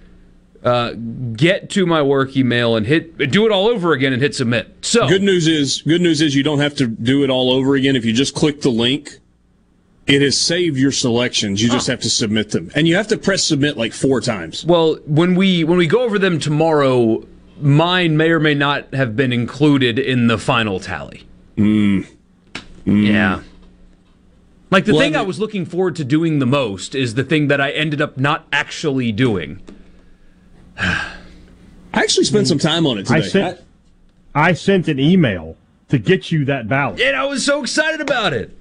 uh, 0.66 0.92
get 1.32 1.70
to 1.70 1.86
my 1.86 2.02
work 2.02 2.36
email 2.36 2.76
and 2.76 2.86
hit 2.86 3.18
do 3.32 3.46
it 3.46 3.54
all 3.54 3.68
over 3.68 3.94
again 3.94 4.12
and 4.12 4.22
hit 4.22 4.36
submit. 4.36 4.76
So 4.82 5.08
good 5.08 5.24
news 5.24 5.48
is 5.48 5.82
good 5.84 6.02
news 6.02 6.22
is 6.22 6.36
you 6.36 6.44
don't 6.44 6.60
have 6.60 6.76
to 6.76 6.88
do 6.88 7.24
it 7.24 7.30
all 7.30 7.52
over 7.52 7.76
again. 7.76 7.96
If 7.96 8.04
you 8.04 8.12
just 8.12 8.36
click 8.36 8.62
the 8.62 8.70
link, 8.70 9.18
it 10.08 10.22
has 10.22 10.38
saved 10.38 10.78
your 10.78 10.92
selections. 10.92 11.64
You 11.64 11.70
just 11.70 11.88
have 11.88 12.02
to 12.02 12.10
submit 12.10 12.50
them, 12.50 12.70
and 12.76 12.86
you 12.86 12.98
have 12.98 13.08
to 13.08 13.18
press 13.18 13.46
submit 13.46 13.78
like 13.78 13.94
four 13.94 14.20
times. 14.20 14.66
Well, 14.66 14.96
when 15.06 15.36
we 15.36 15.64
when 15.64 15.78
we 15.78 15.88
go 15.88 16.02
over 16.02 16.20
them 16.20 16.40
tomorrow, 16.40 17.26
mine 17.62 18.18
may 18.18 18.32
or 18.32 18.42
may 18.42 18.56
not 18.56 18.94
have 18.94 19.16
been 19.16 19.32
included 19.32 19.98
in 19.98 20.28
the 20.28 20.38
final 20.38 20.82
tally. 20.82 21.26
Mm. 21.56 22.08
Yeah. 22.84 23.42
Like 24.74 24.86
the 24.86 24.94
Well, 24.94 25.02
thing 25.02 25.16
I 25.16 25.20
I 25.20 25.22
was 25.24 25.40
looking 25.40 25.66
forward 25.66 25.96
to 25.98 26.04
doing 26.04 26.40
the 26.40 26.46
most 26.46 26.96
is 26.96 27.14
the 27.14 27.24
thing 27.24 27.48
that 27.48 27.62
I 27.62 27.72
ended 27.72 28.02
up 28.02 28.18
not 28.18 28.48
actually 28.52 29.12
doing. 29.12 29.62
I 30.78 31.14
actually 31.94 32.26
spent 32.26 32.48
some 32.48 32.58
time 32.58 32.88
on 32.88 32.98
it 32.98 33.06
today. 33.06 33.20
I 33.20 33.22
sent 33.22 33.60
I 34.36 34.54
sent 34.54 34.88
an 34.88 35.00
email 35.00 35.56
to 35.90 36.00
get 36.00 36.32
you 36.32 36.44
that 36.46 36.68
ballot. 36.68 37.00
And 37.00 37.16
I 37.16 37.26
was 37.26 37.46
so 37.46 37.62
excited 37.62 38.02
about 38.02 38.34
it. 38.34 38.58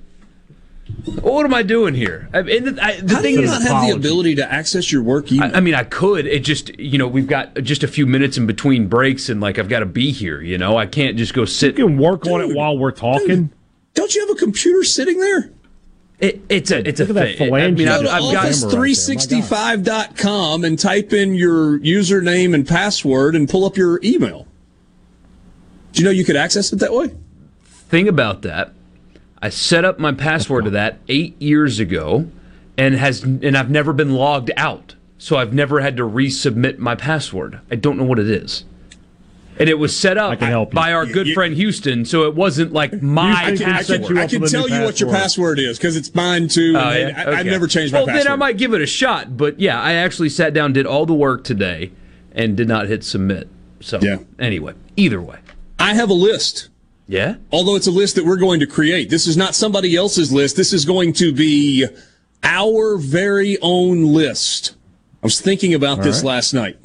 What 1.22 1.46
am 1.46 1.54
I 1.54 1.62
doing 1.62 1.94
here? 1.94 2.28
I, 2.34 2.40
and 2.40 2.66
the, 2.66 2.84
I, 2.84 3.00
the 3.00 3.14
How 3.14 3.20
do 3.20 3.22
thing 3.22 3.34
you 3.34 3.42
is, 3.42 3.50
not 3.50 3.62
have 3.62 3.86
the 3.86 3.96
ability 3.96 4.34
to 4.34 4.52
access 4.52 4.92
your 4.92 5.02
work 5.02 5.32
email? 5.32 5.50
I, 5.54 5.58
I 5.58 5.60
mean, 5.60 5.74
I 5.74 5.84
could. 5.84 6.26
It 6.26 6.40
just, 6.40 6.78
you 6.78 6.98
know, 6.98 7.08
we've 7.08 7.26
got 7.26 7.54
just 7.54 7.82
a 7.82 7.88
few 7.88 8.06
minutes 8.06 8.36
in 8.36 8.46
between 8.46 8.88
breaks, 8.88 9.30
and 9.30 9.40
like 9.40 9.58
I've 9.58 9.70
got 9.70 9.80
to 9.80 9.86
be 9.86 10.12
here. 10.12 10.42
You 10.42 10.58
know, 10.58 10.76
I 10.76 10.84
can't 10.86 11.16
just 11.16 11.32
go 11.32 11.46
sit. 11.46 11.78
You 11.78 11.86
can 11.86 11.96
work 11.96 12.26
on 12.26 12.42
it 12.42 12.54
while 12.54 12.76
we're 12.76 12.92
talking. 12.92 13.50
Don't 13.94 14.14
you 14.14 14.26
have 14.26 14.36
a 14.36 14.38
computer 14.38 14.84
sitting 14.84 15.18
there? 15.18 15.50
It, 16.22 16.40
it's 16.48 16.70
a 16.70 16.88
it's 16.88 17.00
a 17.00 17.04
Look 17.04 17.10
at 17.10 17.16
that 17.16 17.36
thing. 17.36 17.52
I 17.52 17.70
mean, 17.70 17.78
phalange 17.78 17.88
I've, 17.88 18.04
of 18.04 18.06
I've 18.06 18.32
got 18.32 18.46
Office365.com 18.46 20.64
and 20.64 20.78
type 20.78 21.12
in 21.12 21.34
your 21.34 21.78
username 21.80 22.54
and 22.54 22.66
password 22.66 23.36
and 23.36 23.46
pull 23.48 23.66
up 23.66 23.76
your 23.76 24.00
email. 24.02 24.46
Do 25.92 26.00
you 26.00 26.06
know 26.06 26.12
you 26.12 26.24
could 26.24 26.36
access 26.36 26.72
it 26.72 26.78
that 26.78 26.94
way? 26.94 27.10
thing 27.92 28.08
about 28.08 28.40
that. 28.40 28.72
I 29.42 29.50
set 29.50 29.84
up 29.84 29.98
my 29.98 30.12
password 30.12 30.64
to 30.64 30.70
that 30.70 30.98
eight 31.08 31.40
years 31.40 31.78
ago, 31.78 32.26
and 32.78 32.94
has 32.94 33.22
and 33.22 33.56
I've 33.56 33.70
never 33.70 33.92
been 33.92 34.14
logged 34.14 34.50
out. 34.56 34.94
So 35.18 35.36
I've 35.36 35.52
never 35.52 35.80
had 35.80 35.96
to 35.98 36.02
resubmit 36.02 36.78
my 36.78 36.96
password. 36.96 37.60
I 37.70 37.76
don't 37.76 37.98
know 37.98 38.04
what 38.04 38.18
it 38.18 38.28
is. 38.28 38.64
And 39.62 39.68
it 39.70 39.78
was 39.78 39.96
set 39.96 40.18
up 40.18 40.40
by 40.72 40.92
our 40.92 41.06
good 41.06 41.32
friend 41.34 41.54
Houston, 41.54 42.04
so 42.04 42.24
it 42.24 42.34
wasn't 42.34 42.72
like 42.72 43.00
my 43.00 43.32
I 43.32 43.56
can, 43.56 43.62
I 43.70 43.72
password. 43.76 44.02
can, 44.06 44.18
I 44.18 44.26
can 44.26 44.44
tell 44.46 44.68
you 44.68 44.82
what 44.82 44.98
your 44.98 45.08
password 45.08 45.60
is 45.60 45.78
because 45.78 45.96
it's 45.96 46.12
mine 46.16 46.48
too. 46.48 46.74
Oh, 46.76 46.80
and 46.80 47.10
yeah? 47.16 47.24
I, 47.30 47.38
I've 47.38 47.46
never 47.46 47.68
changed 47.68 47.92
my 47.92 48.00
well, 48.00 48.06
password. 48.08 48.26
then 48.26 48.32
I 48.32 48.34
might 48.34 48.58
give 48.58 48.74
it 48.74 48.82
a 48.82 48.86
shot. 48.86 49.36
But 49.36 49.60
yeah, 49.60 49.80
I 49.80 49.92
actually 49.92 50.30
sat 50.30 50.52
down, 50.52 50.72
did 50.72 50.84
all 50.84 51.06
the 51.06 51.14
work 51.14 51.44
today, 51.44 51.92
and 52.32 52.56
did 52.56 52.66
not 52.66 52.88
hit 52.88 53.04
submit. 53.04 53.48
So 53.78 54.00
Yeah. 54.02 54.16
anyway, 54.40 54.74
either 54.96 55.22
way. 55.22 55.38
I 55.78 55.94
have 55.94 56.10
a 56.10 56.14
list. 56.14 56.68
Yeah. 57.06 57.36
Although 57.52 57.76
it's 57.76 57.86
a 57.86 57.92
list 57.92 58.16
that 58.16 58.24
we're 58.24 58.38
going 58.38 58.58
to 58.58 58.66
create. 58.66 59.10
This 59.10 59.28
is 59.28 59.36
not 59.36 59.54
somebody 59.54 59.94
else's 59.94 60.32
list. 60.32 60.56
This 60.56 60.72
is 60.72 60.84
going 60.84 61.12
to 61.14 61.32
be 61.32 61.86
our 62.42 62.96
very 62.96 63.58
own 63.62 64.06
list. 64.12 64.74
I 65.22 65.26
was 65.26 65.40
thinking 65.40 65.72
about 65.72 65.98
All 65.98 66.04
this 66.04 66.16
right. 66.18 66.24
last 66.34 66.52
night. 66.52 66.78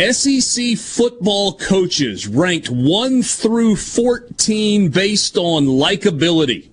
SEC 0.00 0.78
football 0.78 1.54
coaches 1.54 2.26
ranked 2.26 2.70
1 2.70 3.22
through 3.22 3.76
14 3.76 4.88
based 4.88 5.36
on 5.36 5.66
likability. 5.66 6.70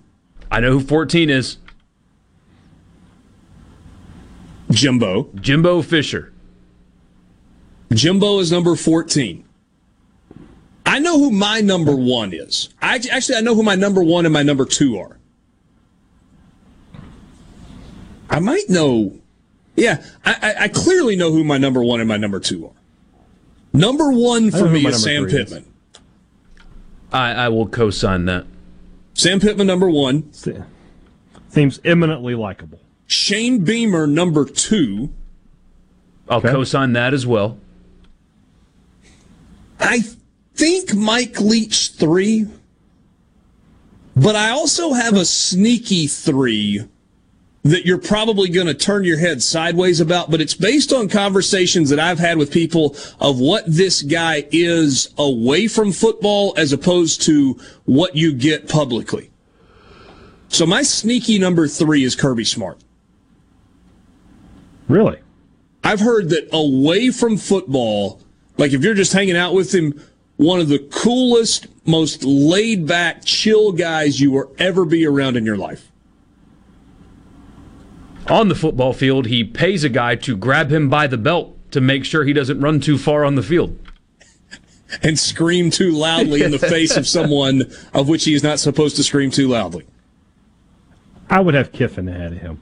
I 0.49 0.61
know 0.61 0.71
who 0.71 0.79
14 0.79 1.29
is. 1.29 1.57
Jimbo. 4.71 5.29
Jimbo 5.35 5.81
Fisher. 5.81 6.33
Jimbo 7.93 8.39
is 8.39 8.51
number 8.51 8.75
14. 8.75 9.43
I 10.85 10.99
know 10.99 11.19
who 11.19 11.31
my 11.31 11.59
number 11.59 11.95
one 11.95 12.33
is. 12.33 12.69
I 12.81 13.01
actually 13.11 13.35
I 13.35 13.41
know 13.41 13.55
who 13.55 13.63
my 13.63 13.75
number 13.75 14.01
one 14.03 14.25
and 14.25 14.33
my 14.33 14.43
number 14.43 14.65
two 14.65 14.97
are. 14.97 15.19
I 18.29 18.39
might 18.39 18.69
know. 18.69 19.19
Yeah, 19.75 20.03
I, 20.25 20.33
I, 20.41 20.63
I 20.63 20.67
clearly 20.69 21.15
know 21.15 21.31
who 21.31 21.43
my 21.43 21.57
number 21.57 21.83
one 21.83 21.99
and 21.99 22.07
my 22.07 22.17
number 22.17 22.39
two 22.39 22.67
are. 22.67 22.76
Number 23.77 24.11
one 24.11 24.51
for 24.51 24.67
me 24.69 24.85
is 24.85 25.03
Sam 25.03 25.27
three 25.27 25.39
is. 25.41 25.49
Pittman. 25.49 25.73
I, 27.11 27.31
I 27.31 27.49
will 27.49 27.67
co-sign 27.67 28.25
that. 28.25 28.45
Sam 29.13 29.39
Pittman 29.39 29.67
number 29.67 29.89
one. 29.89 30.31
Seems 31.49 31.79
eminently 31.85 32.35
likable. 32.35 32.79
Shane 33.05 33.63
Beamer 33.63 34.05
number 34.07 34.45
two. 34.45 35.11
I'll 36.29 36.41
co-sign 36.41 36.93
that 36.93 37.13
as 37.13 37.25
well. 37.25 37.57
I 39.79 40.01
think 40.55 40.93
Mike 40.93 41.39
Leach 41.39 41.91
three, 41.91 42.47
but 44.15 44.35
I 44.35 44.49
also 44.49 44.93
have 44.93 45.13
a 45.13 45.23
sneaky 45.23 46.07
three 46.07 46.83
that 47.71 47.85
you're 47.85 47.97
probably 47.97 48.49
going 48.49 48.67
to 48.67 48.73
turn 48.73 49.03
your 49.03 49.17
head 49.17 49.43
sideways 49.43 49.99
about, 49.99 50.31
but 50.31 50.39
it's 50.39 50.53
based 50.53 50.93
on 50.93 51.09
conversations 51.09 51.89
that 51.89 51.99
I've 51.99 52.19
had 52.19 52.37
with 52.37 52.51
people 52.51 52.95
of 53.19 53.39
what 53.39 53.63
this 53.67 54.01
guy 54.01 54.47
is 54.51 55.13
away 55.17 55.67
from 55.67 55.91
football 55.91 56.53
as 56.57 56.71
opposed 56.71 57.21
to 57.23 57.59
what 57.85 58.15
you 58.15 58.33
get 58.33 58.69
publicly. 58.69 59.31
So 60.49 60.65
my 60.65 60.81
sneaky 60.81 61.39
number 61.39 61.67
three 61.67 62.03
is 62.03 62.15
Kirby 62.15 62.45
Smart. 62.45 62.79
Really? 64.87 65.19
I've 65.83 65.99
heard 65.99 66.29
that 66.29 66.47
away 66.53 67.11
from 67.11 67.37
football, 67.37 68.21
like 68.57 68.71
if 68.71 68.81
you're 68.81 68.93
just 68.93 69.13
hanging 69.13 69.35
out 69.35 69.53
with 69.53 69.73
him, 69.75 70.01
one 70.37 70.61
of 70.61 70.69
the 70.69 70.79
coolest, 70.79 71.67
most 71.85 72.23
laid 72.23 72.87
back, 72.87 73.25
chill 73.25 73.71
guys 73.73 74.21
you 74.21 74.31
will 74.31 74.55
ever 74.57 74.85
be 74.85 75.05
around 75.05 75.35
in 75.35 75.45
your 75.45 75.57
life. 75.57 75.91
On 78.29 78.49
the 78.49 78.55
football 78.55 78.91
field, 78.91 79.27
he 79.27 79.43
pays 79.43 79.83
a 79.83 79.89
guy 79.89 80.15
to 80.15 80.35
grab 80.35 80.71
him 80.71 80.89
by 80.89 81.07
the 81.07 81.17
belt 81.17 81.55
to 81.71 81.79
make 81.79 82.03
sure 82.03 82.23
he 82.23 82.33
doesn't 82.33 82.59
run 82.59 82.79
too 82.79 82.97
far 82.97 83.23
on 83.23 83.35
the 83.35 83.43
field. 83.43 83.77
And 85.03 85.19
scream 85.19 85.69
too 85.69 85.91
loudly 85.91 86.43
in 86.43 86.51
the 86.51 86.59
face 86.59 86.95
of 86.95 87.05
someone 87.05 87.63
of 87.93 88.07
which 88.07 88.23
he 88.23 88.33
is 88.33 88.41
not 88.41 88.57
supposed 88.57 88.95
to 88.95 89.03
scream 89.03 89.29
too 89.31 89.49
loudly. 89.49 89.85
I 91.29 91.41
would 91.41 91.55
have 91.55 91.73
Kiffin 91.73 92.07
ahead 92.07 92.31
of 92.31 92.37
him. 92.37 92.61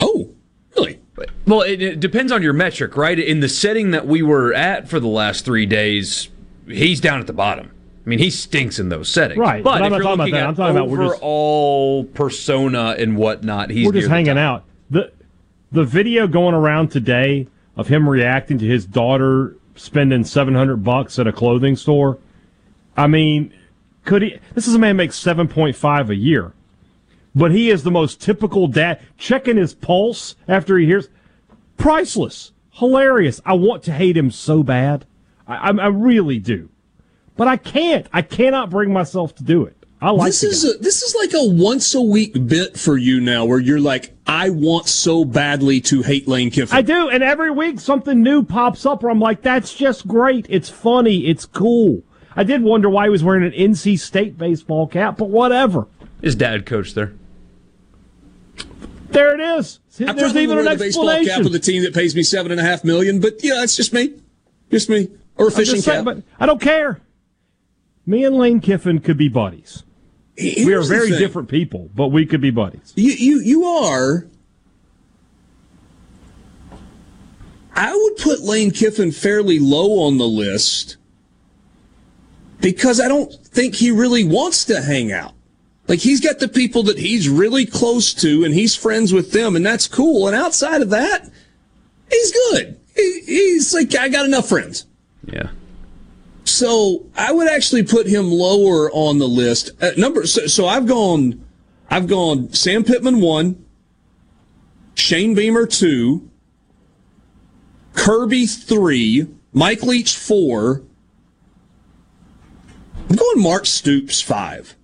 Oh, 0.00 0.30
really? 0.74 0.98
Well, 1.46 1.60
it, 1.60 1.82
it 1.82 2.00
depends 2.00 2.32
on 2.32 2.42
your 2.42 2.54
metric, 2.54 2.96
right? 2.96 3.18
In 3.18 3.40
the 3.40 3.50
setting 3.50 3.90
that 3.90 4.06
we 4.06 4.22
were 4.22 4.54
at 4.54 4.88
for 4.88 4.98
the 4.98 5.08
last 5.08 5.44
three 5.44 5.66
days, 5.66 6.30
he's 6.66 7.00
down 7.00 7.20
at 7.20 7.26
the 7.26 7.34
bottom. 7.34 7.70
I 8.06 8.08
mean, 8.08 8.20
he 8.20 8.30
stinks 8.30 8.78
in 8.78 8.88
those 8.88 9.10
settings. 9.10 9.40
Right, 9.40 9.64
But, 9.64 9.80
but 9.80 9.82
I'm 9.82 9.86
if 9.86 9.90
not 9.90 9.96
you're 9.96 10.02
talking 10.04 10.20
about 10.20 10.30
that. 10.30 10.42
at 10.42 10.48
I'm 10.48 10.54
talking 10.54 10.76
about 10.76 10.88
we're 10.88 11.06
just- 11.08 11.16
overall 11.16 12.04
persona 12.04 12.94
and 12.98 13.16
whatnot, 13.16 13.70
he's 13.70 13.84
We're 13.84 13.92
just 13.92 14.02
near 14.02 14.08
the 14.08 14.14
hanging 14.14 14.38
out. 14.38 14.64
The 14.90 15.12
the 15.72 15.84
video 15.84 16.28
going 16.28 16.54
around 16.54 16.88
today 16.92 17.48
of 17.76 17.88
him 17.88 18.08
reacting 18.08 18.58
to 18.58 18.64
his 18.66 18.86
daughter 18.86 19.56
spending 19.74 20.22
seven 20.24 20.54
hundred 20.54 20.84
bucks 20.84 21.18
at 21.18 21.26
a 21.26 21.32
clothing 21.32 21.74
store. 21.74 22.18
I 22.96 23.08
mean, 23.08 23.52
could 24.04 24.22
he? 24.22 24.38
This 24.54 24.68
is 24.68 24.76
a 24.76 24.78
man 24.78 24.94
who 24.94 24.98
makes 24.98 25.16
seven 25.16 25.48
point 25.48 25.74
five 25.74 26.08
a 26.08 26.14
year, 26.14 26.52
but 27.34 27.50
he 27.50 27.70
is 27.70 27.82
the 27.82 27.90
most 27.90 28.22
typical 28.22 28.68
dad. 28.68 29.00
Checking 29.18 29.56
his 29.56 29.74
pulse 29.74 30.36
after 30.46 30.78
he 30.78 30.86
hears, 30.86 31.08
priceless, 31.76 32.52
hilarious. 32.70 33.40
I 33.44 33.54
want 33.54 33.82
to 33.82 33.92
hate 33.92 34.16
him 34.16 34.30
so 34.30 34.62
bad. 34.62 35.04
I, 35.48 35.56
I, 35.56 35.70
I 35.70 35.86
really 35.88 36.38
do, 36.38 36.68
but 37.36 37.48
I 37.48 37.56
can't. 37.56 38.06
I 38.12 38.22
cannot 38.22 38.70
bring 38.70 38.92
myself 38.92 39.34
to 39.36 39.44
do 39.44 39.64
it. 39.64 39.76
I 40.00 40.10
like 40.10 40.26
this 40.28 40.42
is 40.42 40.64
a, 40.64 40.76
this 40.78 41.02
is 41.02 41.14
like 41.14 41.32
a 41.32 41.48
once 41.48 41.94
a 41.94 42.00
week 42.02 42.46
bit 42.46 42.78
for 42.78 42.98
you 42.98 43.18
now, 43.20 43.46
where 43.46 43.58
you're 43.58 43.80
like, 43.80 44.14
I 44.26 44.50
want 44.50 44.88
so 44.88 45.24
badly 45.24 45.80
to 45.82 46.02
hate 46.02 46.28
Lane 46.28 46.50
Kiffin. 46.50 46.76
I 46.76 46.82
do, 46.82 47.08
and 47.08 47.22
every 47.22 47.50
week 47.50 47.80
something 47.80 48.22
new 48.22 48.42
pops 48.42 48.84
up 48.84 49.02
where 49.02 49.10
I'm 49.10 49.20
like, 49.20 49.40
that's 49.40 49.74
just 49.74 50.06
great. 50.06 50.46
It's 50.50 50.68
funny. 50.68 51.26
It's 51.26 51.46
cool. 51.46 52.02
I 52.34 52.44
did 52.44 52.62
wonder 52.62 52.90
why 52.90 53.04
he 53.04 53.10
was 53.10 53.24
wearing 53.24 53.44
an 53.44 53.52
NC 53.52 53.98
State 53.98 54.36
baseball 54.36 54.86
cap, 54.86 55.16
but 55.16 55.30
whatever. 55.30 55.86
His 56.20 56.34
dad 56.34 56.66
coached 56.66 56.94
there. 56.94 57.14
There 59.08 59.34
it 59.34 59.58
is. 59.58 59.80
I 60.00 60.12
There's 60.12 60.36
even 60.36 60.56
wear 60.56 60.66
an 60.66 60.72
the 60.78 60.84
baseball 60.84 61.04
cap 61.06 61.20
explanation. 61.20 61.46
of 61.46 61.52
the 61.52 61.58
team 61.58 61.82
that 61.84 61.94
pays 61.94 62.14
me 62.14 62.22
seven 62.22 62.52
and 62.52 62.60
a 62.60 62.64
half 62.64 62.84
million, 62.84 63.18
but 63.20 63.42
yeah, 63.42 63.62
it's 63.62 63.74
just 63.76 63.94
me, 63.94 64.12
just 64.70 64.90
me, 64.90 65.08
or 65.36 65.46
a 65.46 65.48
I'm 65.48 65.54
fishing 65.56 65.80
saying, 65.80 66.04
cap. 66.04 66.16
but 66.16 66.22
I 66.38 66.44
don't 66.44 66.60
care. 66.60 67.00
Me 68.06 68.24
and 68.24 68.36
Lane 68.36 68.60
Kiffin 68.60 69.00
could 69.00 69.18
be 69.18 69.28
buddies. 69.28 69.82
we 70.38 70.72
are 70.72 70.82
very 70.82 71.10
different 71.10 71.48
people, 71.48 71.90
but 71.94 72.08
we 72.08 72.24
could 72.24 72.40
be 72.40 72.50
buddies. 72.50 72.92
You 72.94 73.12
you 73.12 73.40
you 73.40 73.64
are. 73.64 74.26
I 77.74 77.94
would 77.94 78.16
put 78.16 78.40
Lane 78.40 78.70
Kiffin 78.70 79.12
fairly 79.12 79.58
low 79.58 80.02
on 80.04 80.16
the 80.16 80.26
list 80.26 80.96
because 82.60 83.00
I 83.00 83.08
don't 83.08 83.30
think 83.46 83.74
he 83.74 83.90
really 83.90 84.24
wants 84.24 84.64
to 84.66 84.80
hang 84.80 85.12
out. 85.12 85.34
Like 85.86 85.98
he's 86.00 86.20
got 86.20 86.38
the 86.38 86.48
people 86.48 86.82
that 86.84 86.98
he's 86.98 87.28
really 87.28 87.66
close 87.66 88.14
to 88.14 88.44
and 88.44 88.54
he's 88.54 88.74
friends 88.74 89.12
with 89.12 89.32
them 89.32 89.56
and 89.56 89.64
that's 89.64 89.86
cool. 89.86 90.26
And 90.26 90.34
outside 90.34 90.80
of 90.80 90.90
that, 90.90 91.30
he's 92.10 92.32
good. 92.32 92.80
He, 92.94 93.20
he's 93.26 93.74
like, 93.74 93.94
I 93.94 94.08
got 94.08 94.24
enough 94.24 94.48
friends. 94.48 94.86
Yeah. 95.26 95.50
So 96.46 97.06
I 97.16 97.32
would 97.32 97.48
actually 97.48 97.82
put 97.82 98.06
him 98.06 98.30
lower 98.30 98.90
on 98.92 99.18
the 99.18 99.26
list. 99.26 99.70
Uh, 99.82 99.90
number 99.96 100.26
so, 100.26 100.46
so 100.46 100.66
I've 100.66 100.86
gone, 100.86 101.44
I've 101.90 102.06
gone 102.06 102.52
Sam 102.52 102.84
Pittman 102.84 103.20
one, 103.20 103.64
Shane 104.94 105.34
Beamer 105.34 105.66
two, 105.66 106.30
Kirby 107.94 108.46
three, 108.46 109.26
Mike 109.52 109.82
Leach 109.82 110.16
four. 110.16 110.82
I'm 113.10 113.16
going 113.16 113.42
Mark 113.42 113.66
Stoops 113.66 114.20
five. 114.20 114.76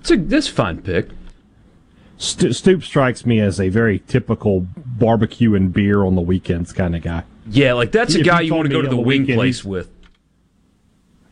It's 0.00 0.10
a 0.12 0.16
that's 0.16 0.48
a 0.48 0.52
fine 0.52 0.82
pick. 0.82 1.08
St- 2.16 2.54
Stoop 2.54 2.82
strikes 2.84 3.26
me 3.26 3.40
as 3.40 3.60
a 3.60 3.68
very 3.68 3.98
typical 4.00 4.66
barbecue 4.76 5.54
and 5.54 5.72
beer 5.72 6.04
on 6.04 6.14
the 6.14 6.20
weekends 6.20 6.72
kind 6.72 6.94
of 6.96 7.02
guy. 7.02 7.24
Yeah, 7.50 7.72
like 7.74 7.90
that's 7.92 8.14
a 8.14 8.20
If 8.20 8.26
guy 8.26 8.40
you 8.40 8.48
you 8.48 8.54
want 8.54 8.68
to 8.68 8.72
go 8.72 8.82
to 8.82 8.88
the 8.88 8.96
the 8.96 9.02
wing 9.02 9.22
weekend 9.22 9.38
place 9.38 9.64
with. 9.64 9.90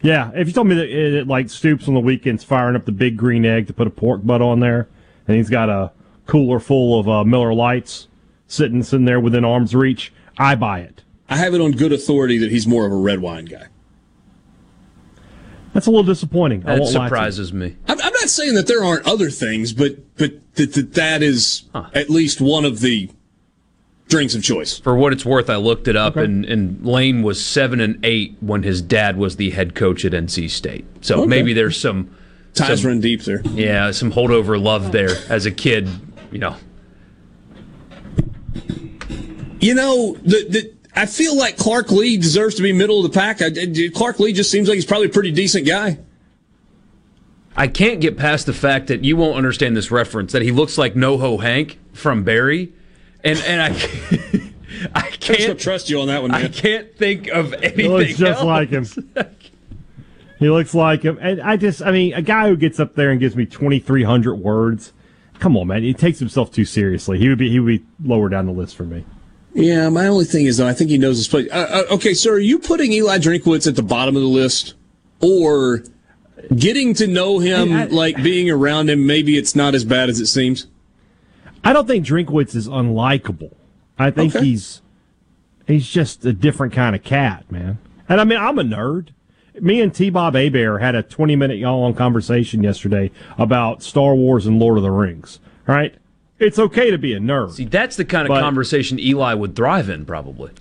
Yeah, 0.03 0.31
if 0.35 0.47
you 0.47 0.53
told 0.53 0.67
me 0.69 0.75
that, 0.77 0.89
it, 0.89 1.11
that 1.13 1.27
like 1.27 1.49
Stoops 1.51 1.89
on 1.89 1.95
the 1.95 2.01
weekends 2.01 2.45
firing 2.45 2.77
up 2.77 2.85
the 2.85 2.93
big 2.93 3.17
green 3.17 3.45
egg 3.45 3.67
to 3.69 3.73
put 3.73 3.87
a 3.87 3.91
pork 3.91 4.25
butt 4.25 4.43
on 4.43 4.61
there, 4.61 4.89
and 5.27 5.37
he's 5.37 5.51
got 5.51 5.69
a 5.69 5.91
cooler 6.27 6.61
full 6.61 6.99
of 7.01 7.09
uh, 7.09 7.25
Miller 7.25 7.55
Lites 7.55 8.09
sitting 8.47 8.83
sitting 8.83 9.07
there 9.07 9.19
within 9.21 9.45
arm's 9.45 9.75
reach, 9.75 10.13
I 10.39 10.55
buy 10.55 10.81
it. 10.81 11.03
I 11.29 11.37
have 11.37 11.55
it 11.55 11.61
on 11.61 11.73
good 11.73 11.93
authority 11.93 12.39
that 12.39 12.51
he's 12.53 12.67
more 12.67 12.87
of 12.87 12.93
a 12.93 12.97
red 12.97 13.21
wine 13.21 13.47
guy. 13.47 13.67
That's 15.73 15.87
a 15.87 15.91
little 15.91 16.05
disappointing. 16.05 16.63
I 16.65 16.75
That 16.77 16.81
won't 16.83 16.95
lie 16.95 17.01
to 17.01 17.03
you. 17.03 17.09
surprises 17.09 17.53
me. 17.53 17.77
I'm, 17.89 18.01
I'm 18.01 18.13
not 18.13 18.29
saying 18.29 18.55
that 18.55 18.67
there 18.67 18.83
aren't 18.85 19.07
other 19.07 19.31
things, 19.31 19.73
but 19.73 20.17
but 20.17 20.33
that 20.55 20.73
that, 20.75 20.95
that 20.95 21.23
is 21.23 21.65
at 21.95 22.09
least 22.09 22.41
one 22.41 22.65
of 22.65 22.81
the 22.81 23.11
drinks 24.09 24.35
of 24.35 24.43
choice. 24.43 24.79
For 24.79 24.97
what 24.97 25.13
it's 25.13 25.25
worth, 25.25 25.51
I 25.51 25.57
looked 25.57 25.89
it 25.89 25.97
up, 25.97 26.17
Okay. 26.17 26.25
and, 26.25 26.45
and 26.45 26.87
Lane 26.87 27.23
was 27.23 27.45
seven 27.45 27.81
and 27.81 27.99
eight 28.05 28.37
when 28.41 28.63
his 28.63 28.81
dad 28.81 29.17
was 29.17 29.37
the 29.37 29.51
head 29.51 29.75
coach 29.75 30.05
at 30.05 30.13
NC 30.13 30.49
State. 30.51 30.85
So 31.01 31.21
Okay. 31.21 31.27
maybe 31.27 31.53
there's 31.53 31.77
some 31.79 32.11
Ties 32.55 32.81
some- 32.83 32.89
run 32.91 33.01
deep 33.01 33.23
there. 33.25 33.43
Yeah, 33.53 33.91
some 33.91 34.13
holdover 34.13 34.63
love 34.63 34.93
there 34.93 35.11
as 35.29 35.45
a 35.47 35.51
kid. 35.51 35.89
You 36.31 36.39
know, 36.39 36.57
You 39.61 39.75
know, 39.75 40.17
the, 40.23 40.47
the, 40.49 40.73
I 40.95 41.07
feel 41.07 41.37
like 41.37 41.57
Clark 41.57 41.91
Lea 41.91 42.17
deserves 42.19 42.55
to 42.57 42.63
be 42.63 42.73
middle 42.73 43.05
of 43.05 43.11
the 43.11 43.19
pack. 43.19 43.41
I, 43.43 43.47
I- 43.47 43.89
Clark 43.95 44.21
Lea 44.21 44.33
just 44.33 44.51
seems 44.51 44.69
like 44.69 44.75
he's 44.77 44.85
probably 44.87 45.07
a 45.07 45.11
pretty 45.11 45.33
decent 45.33 45.67
guy. 45.67 45.99
I 47.57 47.67
can't 47.69 48.01
get 48.03 48.19
past 48.19 48.45
the 48.47 48.53
fact 48.53 48.87
that 48.89 49.03
you 49.03 49.17
won't 49.17 49.37
understand 49.37 49.77
this 49.77 49.91
reference 49.91 50.33
that 50.33 50.43
he 50.43 50.53
looks 50.53 50.77
like 50.77 50.95
NoHo 50.95 51.41
Hank 51.43 51.79
from 51.95 52.23
Barry, 52.23 52.71
and 53.27 53.39
and 53.41 53.61
I 53.63 53.69
I 54.95 54.99
I 55.01 55.11
can't 55.11 55.41
don't 55.41 55.61
trust 55.61 55.91
you 55.91 56.01
on 56.01 56.07
that 56.09 56.23
one, 56.23 56.31
Man. 56.31 56.45
I 56.45 56.49
can't 56.49 56.95
think 56.97 57.29
of 57.29 57.53
anything 57.55 57.79
He 57.81 57.89
looks 57.89 58.17
just 58.17 58.41
else. 58.41 58.45
like 58.45 58.69
him. 58.71 58.87
He 60.39 60.51
looks 60.51 60.75
like 60.75 61.01
him, 61.03 61.17
and 61.19 61.41
I 61.41 61.57
just, 61.57 61.81
I 61.81 61.91
mean, 61.91 62.13
a 62.13 62.21
guy 62.21 62.49
who 62.49 62.59
gets 62.59 62.79
up 62.79 62.95
there 62.95 63.11
and 63.11 63.19
gives 63.19 63.35
me 63.35 63.47
twenty 63.47 63.79
three 63.79 64.03
hundred 64.03 64.35
words. 64.35 64.93
Come 65.39 65.57
on, 65.57 65.69
man, 65.69 65.83
he 65.83 65.95
takes 65.95 66.19
himself 66.19 66.53
too 66.53 66.67
seriously. 66.67 67.19
He 67.19 67.31
would 67.31 67.39
be, 67.39 67.49
he 67.51 67.59
would 67.59 67.67
be 67.81 67.85
lower 68.07 68.29
down 68.29 68.45
the 68.45 68.53
list 68.53 68.77
for 68.77 68.85
me. 68.85 69.07
Yeah, 69.55 69.89
my 69.89 70.07
only 70.07 70.27
thing 70.27 70.45
is 70.45 70.59
though, 70.59 70.69
I 70.69 70.75
think 70.75 70.91
he 70.91 70.99
knows 70.99 71.17
his 71.17 71.27
place. 71.27 71.49
Uh, 71.51 71.85
uh, 71.91 71.95
okay, 71.95 72.13
so 72.13 72.33
are 72.33 72.39
you 72.39 72.59
putting 72.59 72.93
Eli 72.93 73.17
Drinkwitz 73.17 73.67
at 73.67 73.77
the 73.77 73.83
bottom 73.83 74.15
of 74.15 74.21
the 74.21 74.29
list, 74.29 74.75
or 75.23 75.83
getting 76.55 76.93
to 76.95 77.07
know 77.07 77.39
him, 77.39 77.73
I- 77.73 77.85
I- 77.85 77.87
like 77.87 78.23
being 78.23 78.51
around 78.51 78.91
him? 78.91 79.07
Maybe 79.07 79.39
it's 79.39 79.57
not 79.57 79.75
as 79.75 79.87
bad 79.87 80.11
as 80.11 80.21
it 80.21 80.27
seems. 80.27 80.67
I 81.67 81.73
don't 81.73 81.87
think 81.87 82.07
Drinkwitz 82.07 82.55
is 82.55 82.69
unlikable. 82.69 83.55
I 83.99 84.11
think 84.13 84.35
Okay. 84.37 84.45
he's 84.45 84.83
he's 85.67 85.89
just 85.89 86.25
a 86.25 86.33
different 86.33 86.73
kind 86.73 86.95
of 86.95 87.03
cat, 87.03 87.51
man. 87.51 87.79
And 88.09 88.21
I 88.21 88.25
mean, 88.25 88.39
I'm 88.39 88.59
a 88.59 88.63
nerd. 88.63 89.09
Me 89.61 89.81
and 89.81 89.93
T-Bob 89.93 90.35
Hebert 90.35 90.81
had 90.81 90.95
a 90.95 91.03
20 91.03 91.35
minute 91.35 91.59
long 91.61 91.93
conversation 91.95 92.63
yesterday 92.63 93.11
about 93.37 93.83
Star 93.83 94.15
Wars 94.15 94.47
and 94.47 94.59
Lord 94.61 94.77
of 94.77 94.85
the 94.85 94.91
Rings. 94.93 95.41
Right? 95.67 95.95
It's 96.39 96.59
okay 96.59 96.91
to 96.93 96.99
be 96.99 97.15
a 97.15 97.19
nerd. 97.19 97.53
See, 97.53 97.65
that's 97.65 97.97
the 97.97 98.05
kind 98.05 98.27
of 98.27 98.29
But- 98.29 98.43
conversation 98.43 99.01
Eli 99.01 99.35
would 99.35 99.57
thrive 99.57 99.89
in, 99.89 100.05
probably. 100.05 100.53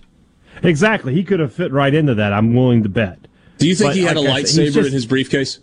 Exactly. 0.63 1.13
He 1.13 1.24
could 1.24 1.39
have 1.39 1.54
fit 1.54 1.72
right 1.72 1.94
into 1.94 2.15
that. 2.15 2.34
I'm 2.34 2.56
willing 2.56 2.82
to 2.84 2.89
bet. 2.89 3.20
Do 3.60 3.68
you 3.68 3.76
think 3.76 3.89
But 3.91 3.96
he 3.98 4.04
had 4.04 4.15
like 4.18 4.28
a 4.28 4.32
I 4.32 4.44
said, 4.44 4.68
lightsaber 4.70 4.74
just- 4.74 4.88
in 4.88 4.94
his 4.94 5.06
briefcase? 5.06 5.60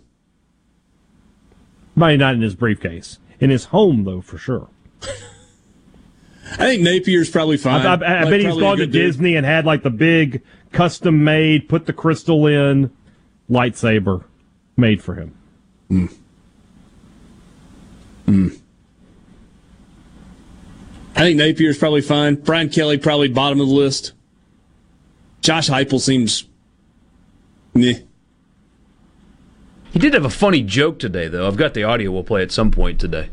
Maybe 1.95 2.17
not 2.17 2.35
in 2.35 2.41
his 2.41 2.55
briefcase. 2.55 3.19
In 3.39 3.49
his 3.49 3.65
home, 3.65 4.03
though, 4.05 4.21
for 4.21 4.37
sure. 4.37 4.69
I 6.53 6.75
think 6.75 6.83
Napier's 6.83 7.29
probably 7.29 7.57
fine. 7.57 7.85
I, 7.85 7.93
I, 7.93 7.93
I 7.93 8.21
Like, 8.21 8.29
bet 8.29 8.39
he's 8.41 8.57
gone 8.57 8.77
to 8.77 8.85
good 8.85 8.91
dude. 8.91 9.01
Disney 9.07 9.35
and 9.35 9.45
had 9.45 9.65
like 9.65 9.83
the 9.83 9.89
big 9.89 10.41
custom 10.71 11.23
made, 11.23 11.67
put 11.67 11.85
the 11.85 11.93
crystal 11.93 12.45
in 12.47 12.91
lightsaber 13.49 14.23
made 14.77 15.01
for 15.01 15.15
him. 15.15 15.35
Mm. 15.89 16.13
Mm. 18.27 18.59
I 21.15 21.19
think 21.19 21.39
Napier's 21.39 21.77
probably 21.77 22.01
fine. 22.01 22.35
Brian 22.35 22.69
Kelly 22.69 22.97
probably 22.97 23.27
bottom 23.27 23.59
of 23.61 23.67
the 23.67 23.73
list. 23.73 24.13
Josh 25.41 25.69
Heupel 25.69 25.99
seems, 25.99 26.45
meh. 27.73 27.99
He 29.91 29.99
did 29.99 30.13
have 30.15 30.25
a 30.25 30.29
funny 30.29 30.63
joke 30.63 30.97
today, 30.97 31.27
though. 31.27 31.45
I've 31.47 31.57
got 31.57 31.75
the 31.75 31.83
audio. 31.83 32.11
We'll 32.11 32.23
play 32.23 32.41
at 32.41 32.51
some 32.51 32.71
point 32.71 32.99
today. 32.99 33.29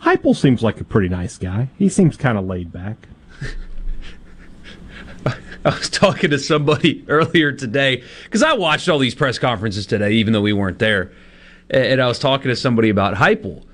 Heupel 0.00 0.34
seems 0.34 0.62
like 0.62 0.80
a 0.80 0.84
pretty 0.84 1.08
nice 1.08 1.36
guy. 1.38 1.68
He 1.78 1.88
seems 1.88 2.16
kind 2.16 2.38
of 2.38 2.46
laid 2.46 2.72
back. 2.72 3.08
I 5.26 5.34
was 5.64 5.90
talking 5.90 6.30
to 6.30 6.38
somebody 6.38 7.04
earlier 7.08 7.52
today 7.52 8.02
because 8.24 8.42
I 8.42 8.54
watched 8.54 8.88
all 8.88 8.98
these 8.98 9.14
press 9.14 9.38
conferences 9.38 9.86
today, 9.86 10.12
even 10.12 10.32
though 10.32 10.40
we 10.40 10.52
weren't 10.52 10.78
there. 10.78 11.12
And 11.68 12.00
I 12.00 12.08
was 12.08 12.18
talking 12.18 12.48
to 12.48 12.56
somebody 12.56 12.88
about 12.88 13.14
Heupel 13.14 13.64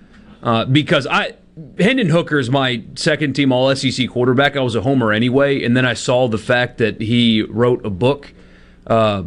uh, 0.42 0.64
because 0.66 1.06
I 1.06 1.34
Hendon 1.78 2.08
Hooker 2.08 2.38
is 2.38 2.50
my 2.50 2.82
second 2.96 3.34
team 3.34 3.52
All 3.52 3.74
SEC 3.74 4.08
quarterback. 4.10 4.56
I 4.56 4.60
was 4.60 4.74
a 4.74 4.82
homer 4.82 5.12
anyway, 5.12 5.64
and 5.64 5.76
then 5.76 5.86
I 5.86 5.94
saw 5.94 6.28
the 6.28 6.38
fact 6.38 6.78
that 6.78 7.00
he 7.00 7.42
wrote 7.42 7.86
a 7.86 7.90
book. 7.90 8.34
Uh, 8.86 9.22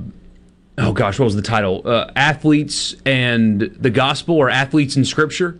oh 0.77 0.93
gosh, 0.93 1.17
what 1.17 1.25
was 1.25 1.35
the 1.35 1.41
title? 1.41 1.81
Uh, 1.85 2.11
Athletes 2.15 2.95
and 3.05 3.61
the 3.61 3.89
Gospel, 3.89 4.35
or 4.35 4.49
Athletes 4.49 4.95
and 4.95 5.07
Scripture. 5.07 5.59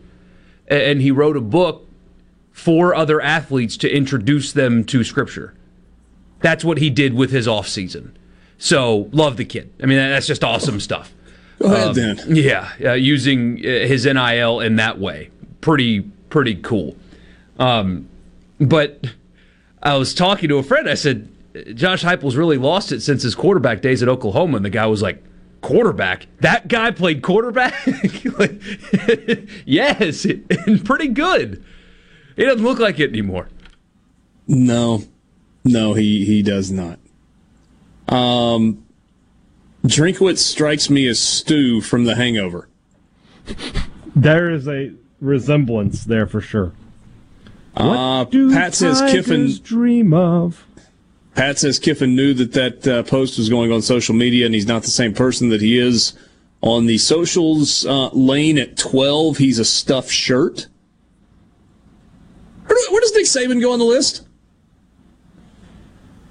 And 0.69 1.01
he 1.01 1.11
wrote 1.11 1.35
a 1.37 1.41
book 1.41 1.87
for 2.51 2.93
other 2.93 3.19
athletes 3.21 3.77
to 3.77 3.89
introduce 3.89 4.51
them 4.51 4.83
to 4.85 5.03
Scripture. 5.03 5.53
That's 6.41 6.63
what 6.63 6.77
he 6.77 6.89
did 6.89 7.13
with 7.13 7.31
his 7.31 7.47
offseason. 7.47 8.11
So, 8.57 9.09
love 9.11 9.37
the 9.37 9.45
kid. 9.45 9.71
I 9.81 9.85
mean, 9.85 9.97
that's 9.97 10.27
just 10.27 10.43
awesome 10.43 10.79
stuff. 10.79 11.13
Go 11.59 11.67
ahead 11.73 11.87
Um, 11.89 11.93
then. 11.95 12.19
Yeah, 12.35 12.69
uh, 12.83 12.93
using 12.93 13.57
uh, 13.59 13.61
his 13.87 14.05
NIL 14.05 14.59
in 14.59 14.75
that 14.77 14.99
way. 14.99 15.29
Pretty, 15.61 16.01
pretty 16.29 16.55
cool. 16.55 16.95
Um, 17.57 18.07
but 18.59 19.07
I 19.81 19.95
was 19.95 20.13
talking 20.13 20.49
to 20.49 20.57
a 20.57 20.63
friend. 20.63 20.89
I 20.89 20.93
said, 20.95 21.29
Josh 21.73 22.03
Heupel's 22.03 22.35
really 22.35 22.57
lost 22.57 22.91
it 22.91 23.01
since 23.01 23.23
his 23.23 23.33
quarterback 23.35 23.81
days 23.81 24.03
at 24.03 24.09
Oklahoma. 24.09 24.57
And 24.57 24.65
the 24.65 24.69
guy 24.69 24.85
was 24.87 25.01
like, 25.01 25.23
quarterback? 25.61 26.27
That 26.41 26.67
guy 26.67 26.91
played 26.91 27.21
quarterback? 27.21 27.73
Like, 28.39 28.61
yes, 29.65 30.23
and 30.25 30.85
pretty 30.85 31.07
good. 31.09 31.63
He 32.37 32.45
doesn't 32.45 32.63
look 32.63 32.79
like 32.79 32.99
it 32.99 33.09
anymore. 33.09 33.49
No, 34.47 35.03
No, 35.65 35.93
he 35.93 36.23
he 36.25 36.41
does 36.41 36.71
not. 36.71 36.99
Um, 38.07 38.85
Drinkwitz 39.85 40.37
strikes 40.39 40.89
me 40.89 41.05
as 41.07 41.19
Stu 41.19 41.81
from 41.81 42.05
The 42.05 42.15
Hangover. 42.15 42.69
There 44.15 44.49
is 44.51 44.67
a 44.67 44.93
resemblance 45.19 46.05
there 46.05 46.27
for 46.27 46.39
sure. 46.41 46.71
Uh, 47.75 48.23
Do 48.25 48.51
Pat 48.51 48.73
says 48.73 48.99
tigers 48.99 49.25
Kiffin. 49.27 49.59
dream 49.63 50.13
of. 50.13 50.65
Pat 51.35 51.59
says 51.59 51.79
Kiffin 51.79 52.15
knew 52.15 52.33
that 52.33 52.53
that 52.53 52.87
uh, 52.87 53.03
post 53.03 53.37
was 53.37 53.49
going 53.49 53.71
on 53.71 53.81
social 53.81 54.15
media, 54.15 54.45
and 54.45 54.53
he's 54.53 54.67
not 54.67 54.83
the 54.83 54.89
same 54.89 55.13
person 55.13 55.49
that 55.49 55.61
he 55.61 55.77
is 55.77 56.13
on 56.61 56.85
the 56.85 56.97
socials 56.97 57.85
uh, 57.85 58.09
lane 58.09 58.57
at 58.57 58.77
twelve. 58.77 59.37
He's 59.37 59.59
a 59.59 59.65
stuffed 59.65 60.11
shirt. 60.11 60.67
Where, 62.65 62.91
where 62.91 63.01
does 63.01 63.13
Nick 63.13 63.25
Saban 63.25 63.61
go 63.61 63.71
on 63.71 63.79
the 63.79 63.85
list? 63.85 64.27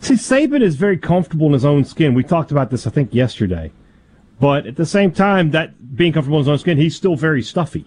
See, 0.01 0.15
Saban 0.15 0.63
is 0.63 0.77
very 0.77 0.99
comfortable 0.99 1.47
in 1.47 1.53
his 1.55 1.65
own 1.65 1.85
skin. 1.85 2.15
We 2.15 2.23
talked 2.23 2.53
about 2.53 2.71
this, 2.71 2.87
I 2.87 2.91
think, 2.91 3.13
yesterday. 3.15 3.73
But 4.39 4.67
at 4.67 4.77
the 4.77 4.87
same 4.87 5.11
time, 5.11 5.51
that 5.51 5.97
being 5.97 6.13
comfortable 6.13 6.39
in 6.39 6.45
his 6.45 6.49
own 6.49 6.59
skin, 6.59 6.79
he's 6.79 6.95
still 6.95 7.17
very 7.17 7.43
stuffy. 7.43 7.85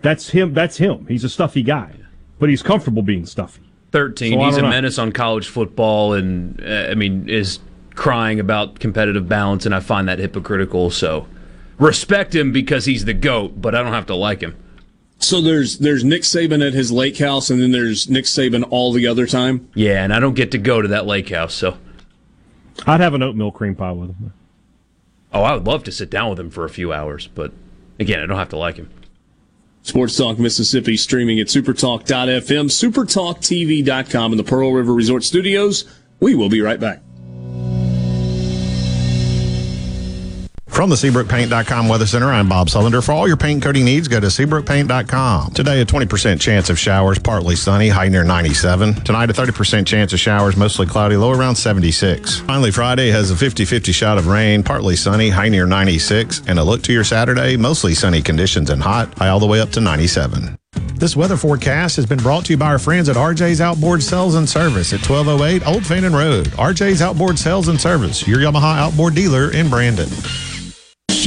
That's 0.00 0.30
him. 0.30 0.54
That's 0.54 0.78
him. 0.78 1.06
He's 1.06 1.24
a 1.24 1.28
stuffy 1.28 1.62
guy, 1.62 1.92
but 2.38 2.48
he's 2.48 2.62
comfortable 2.62 3.02
being 3.02 3.26
stuffy. 3.26 3.67
13. 3.92 4.38
So 4.38 4.44
He's 4.44 4.56
a 4.56 4.62
know. 4.62 4.70
menace 4.70 4.98
on 4.98 5.12
college 5.12 5.48
football 5.48 6.14
and, 6.14 6.62
uh, 6.62 6.88
I 6.90 6.94
mean, 6.94 7.28
is 7.28 7.58
crying 7.94 8.38
about 8.38 8.78
competitive 8.78 9.28
balance, 9.28 9.66
and 9.66 9.74
I 9.74 9.80
find 9.80 10.08
that 10.08 10.18
hypocritical. 10.18 10.90
So 10.90 11.26
respect 11.78 12.34
him 12.34 12.52
because 12.52 12.84
he's 12.84 13.04
the 13.04 13.14
GOAT, 13.14 13.60
but 13.60 13.74
I 13.74 13.82
don't 13.82 13.92
have 13.92 14.06
to 14.06 14.14
like 14.14 14.40
him. 14.40 14.56
So 15.20 15.40
there's 15.40 15.78
there's 15.78 16.04
Nick 16.04 16.22
Saban 16.22 16.64
at 16.64 16.74
his 16.74 16.92
lake 16.92 17.18
house, 17.18 17.50
and 17.50 17.60
then 17.60 17.72
there's 17.72 18.08
Nick 18.08 18.24
Saban 18.24 18.64
all 18.70 18.92
the 18.92 19.06
other 19.06 19.26
time. 19.26 19.68
Yeah, 19.74 20.04
and 20.04 20.14
I 20.14 20.20
don't 20.20 20.34
get 20.34 20.52
to 20.52 20.58
go 20.58 20.80
to 20.80 20.88
that 20.88 21.06
lake 21.06 21.30
house, 21.30 21.54
so. 21.54 21.76
I'd 22.86 23.00
have 23.00 23.14
an 23.14 23.22
oatmeal 23.24 23.50
cream 23.50 23.74
pie 23.74 23.90
with 23.90 24.10
him. 24.10 24.32
Oh, 25.32 25.42
I 25.42 25.54
would 25.54 25.66
love 25.66 25.82
to 25.84 25.92
sit 25.92 26.08
down 26.08 26.30
with 26.30 26.38
him 26.38 26.50
for 26.50 26.64
a 26.64 26.70
few 26.70 26.92
hours, 26.92 27.28
but 27.34 27.52
again, 27.98 28.20
I 28.20 28.26
don't 28.26 28.38
have 28.38 28.48
to 28.50 28.56
like 28.56 28.76
him. 28.76 28.88
Sports 29.82 30.16
Talk 30.16 30.38
Mississippi 30.38 30.96
streaming 30.96 31.40
at 31.40 31.46
supertalk.fm, 31.46 32.68
supertalktv.com, 32.68 34.32
in 34.32 34.36
the 34.36 34.44
Pearl 34.44 34.72
River 34.72 34.92
Resort 34.92 35.24
Studios. 35.24 35.84
We 36.20 36.34
will 36.34 36.48
be 36.48 36.60
right 36.60 36.80
back. 36.80 37.02
From 40.78 40.90
the 40.90 40.94
SeabrookPaint.com 40.94 41.88
Weather 41.88 42.06
Center, 42.06 42.30
I'm 42.30 42.48
Bob 42.48 42.68
Sullender. 42.68 43.04
For 43.04 43.10
all 43.10 43.26
your 43.26 43.36
paint 43.36 43.64
coating 43.64 43.84
needs, 43.84 44.06
go 44.06 44.20
to 44.20 44.28
SeabrookPaint.com. 44.28 45.50
Today, 45.50 45.80
a 45.80 45.84
20% 45.84 46.40
chance 46.40 46.70
of 46.70 46.78
showers, 46.78 47.18
partly 47.18 47.56
sunny, 47.56 47.88
high 47.88 48.06
near 48.06 48.22
97. 48.22 48.94
Tonight, 49.02 49.28
a 49.28 49.32
30% 49.32 49.84
chance 49.88 50.12
of 50.12 50.20
showers, 50.20 50.56
mostly 50.56 50.86
cloudy, 50.86 51.16
low 51.16 51.32
around 51.32 51.56
76. 51.56 52.38
Finally, 52.38 52.70
Friday 52.70 53.10
has 53.10 53.32
a 53.32 53.36
50 53.36 53.64
50 53.64 53.90
shot 53.90 54.18
of 54.18 54.28
rain, 54.28 54.62
partly 54.62 54.94
sunny, 54.94 55.30
high 55.30 55.48
near 55.48 55.66
96. 55.66 56.42
And 56.46 56.60
a 56.60 56.62
look 56.62 56.82
to 56.82 56.92
your 56.92 57.02
Saturday, 57.02 57.56
mostly 57.56 57.92
sunny 57.92 58.22
conditions 58.22 58.70
and 58.70 58.80
hot, 58.80 59.12
high 59.18 59.30
all 59.30 59.40
the 59.40 59.48
way 59.48 59.60
up 59.60 59.70
to 59.70 59.80
97. 59.80 60.56
This 60.94 61.16
weather 61.16 61.36
forecast 61.36 61.96
has 61.96 62.06
been 62.06 62.20
brought 62.20 62.44
to 62.44 62.52
you 62.52 62.56
by 62.56 62.66
our 62.66 62.78
friends 62.78 63.08
at 63.08 63.16
RJ's 63.16 63.60
Outboard 63.60 64.00
Sales 64.00 64.36
and 64.36 64.48
Service 64.48 64.92
at 64.92 65.00
1208 65.00 65.66
Old 65.66 65.84
Fannin 65.84 66.14
Road. 66.14 66.46
RJ's 66.50 67.02
Outboard 67.02 67.36
Sales 67.36 67.66
and 67.66 67.80
Service, 67.80 68.28
your 68.28 68.38
Yamaha 68.38 68.78
outboard 68.78 69.16
dealer 69.16 69.50
in 69.50 69.68
Brandon. 69.68 70.08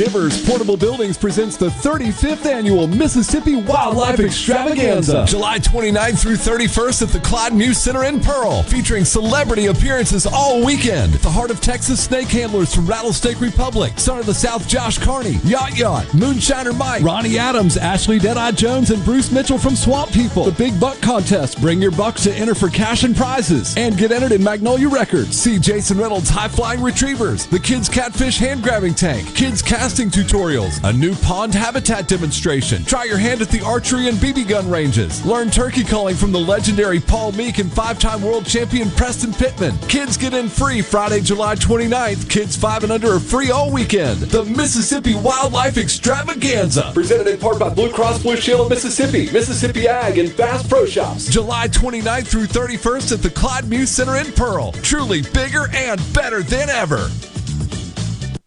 Shivers 0.02 0.44
Portable 0.50 0.78
Buildings 0.78 1.16
presents 1.16 1.58
the 1.58 1.68
35th 1.68 2.48
annual 2.48 2.88
Mississippi 2.88 3.56
Wildlife 3.56 4.20
Extravaganza. 4.20 5.28
July 5.28 5.60
29th 5.60 6.20
through 6.20 6.38
31st 6.38 7.04
at 7.04 7.10
the 7.10 7.20
Clyde 7.20 7.54
Muse 7.54 7.78
Center 7.78 8.06
in 8.06 8.20
Pearl, 8.20 8.64
featuring 8.64 9.06
celebrity 9.06 9.68
appearances 9.68 10.26
all 10.26 10.66
weekend. 10.66 11.14
The 11.14 11.30
Heart 11.30 11.52
of 11.52 11.62
Texas 11.62 12.04
snake 12.04 12.30
handlers 12.30 12.74
from 12.74 12.88
Rattlesnake 12.88 13.40
Republic, 13.40 13.94
Son 14.00 14.18
of 14.18 14.26
the 14.26 14.34
South 14.34 14.68
Josh 14.68 14.98
Carney, 14.98 15.38
Yacht 15.44 15.78
Yacht, 15.78 16.06
Moonshiner 16.08 16.76
Mike, 16.76 17.04
Ronnie 17.04 17.38
Adams, 17.38 17.78
Ashley 17.78 18.18
Deadeye 18.18 18.54
Jones, 18.54 18.90
and 18.90 19.06
Bruce 19.06 19.32
Mitchell 19.32 19.60
from 19.60 19.76
Swamp 19.76 20.12
People. 20.12 20.46
The 20.46 20.52
Big 20.52 20.80
Buck 20.80 21.00
Contest. 21.02 21.62
Bring 21.62 21.80
your 21.80 21.92
bucks 21.92 22.24
to 22.24 22.34
enter 22.34 22.56
for 22.56 22.70
cash 22.70 23.04
and 23.04 23.16
prizes. 23.16 23.78
And 23.78 23.96
get 23.96 24.12
entered 24.12 24.32
in 24.32 24.44
Magnolia 24.44 24.90
Records. 24.90 25.38
See 25.38 25.60
Jason 25.60 26.00
Reynolds 26.00 26.32
High 26.32 26.48
Flying 26.48 26.82
Retrievers, 26.82 27.46
the 27.46 27.60
Kids 27.60 27.88
Catfish 27.88 28.40
Hand 28.40 28.64
Grabbing 28.64 28.96
Tank, 28.96 29.36
Kids 29.36 29.62
Tutorials, 29.91 30.80
a 30.88 30.93
new 30.93 31.13
pond 31.15 31.54
habitat 31.54 32.08
demonstration. 32.08 32.84
Try 32.86 33.04
your 33.04 33.17
hand 33.17 33.41
at 33.41 33.49
the 33.49 33.62
archery 33.62 34.08
and 34.08 34.17
BB 34.17 34.47
gun 34.47 34.69
ranges. 34.69 35.23
Learn 35.25 35.51
turkey 35.51 35.84
calling 35.84 36.15
from 36.15 36.32
the 36.32 36.39
legendary 36.39 36.99
Paul 37.01 37.34
Meek 37.34 37.58
and 37.60 37.71
five 37.71 37.99
time 37.99 38.21
world 38.21 38.45
champion 38.45 38.89
Preston 38.91 39.34
Pittman. 39.34 39.77
Kids 39.89 40.15
get 40.15 40.34
in 40.34 40.47
free 40.47 40.82
Friday, 40.82 41.19
July 41.19 41.56
29th. 41.56 42.30
Kids 42.30 42.56
5 42.56 42.84
and 42.84 42.91
under 42.93 43.15
are 43.15 43.19
free 43.19 43.51
all 43.51 43.69
weekend. 43.69 44.21
The 44.21 44.45
Mississippi 44.45 45.13
Wildlife 45.15 45.77
Extravaganza. 45.77 46.91
Presented 46.93 47.27
in 47.27 47.38
part 47.38 47.60
by 47.60 47.69
Blue 47.69 47.91
Cross 47.91 48.23
Blue 48.23 48.38
Shield 48.38 48.62
of 48.62 48.69
Mississippi, 48.69 49.30
Mississippi 49.32 49.89
Ag, 49.89 50.17
and 50.17 50.36
Bass 50.38 50.65
Pro 50.65 50.86
Shops. 50.86 51.27
July 51.27 51.67
29th 51.67 52.27
through 52.27 52.47
31st 52.47 53.12
at 53.12 53.21
the 53.21 53.30
Clyde 53.30 53.67
Muse 53.67 53.91
Center 53.91 54.15
in 54.15 54.32
Pearl. 54.32 54.71
Truly 54.71 55.21
bigger 55.34 55.67
and 55.73 56.01
better 56.13 56.43
than 56.43 56.69
ever. 56.69 57.10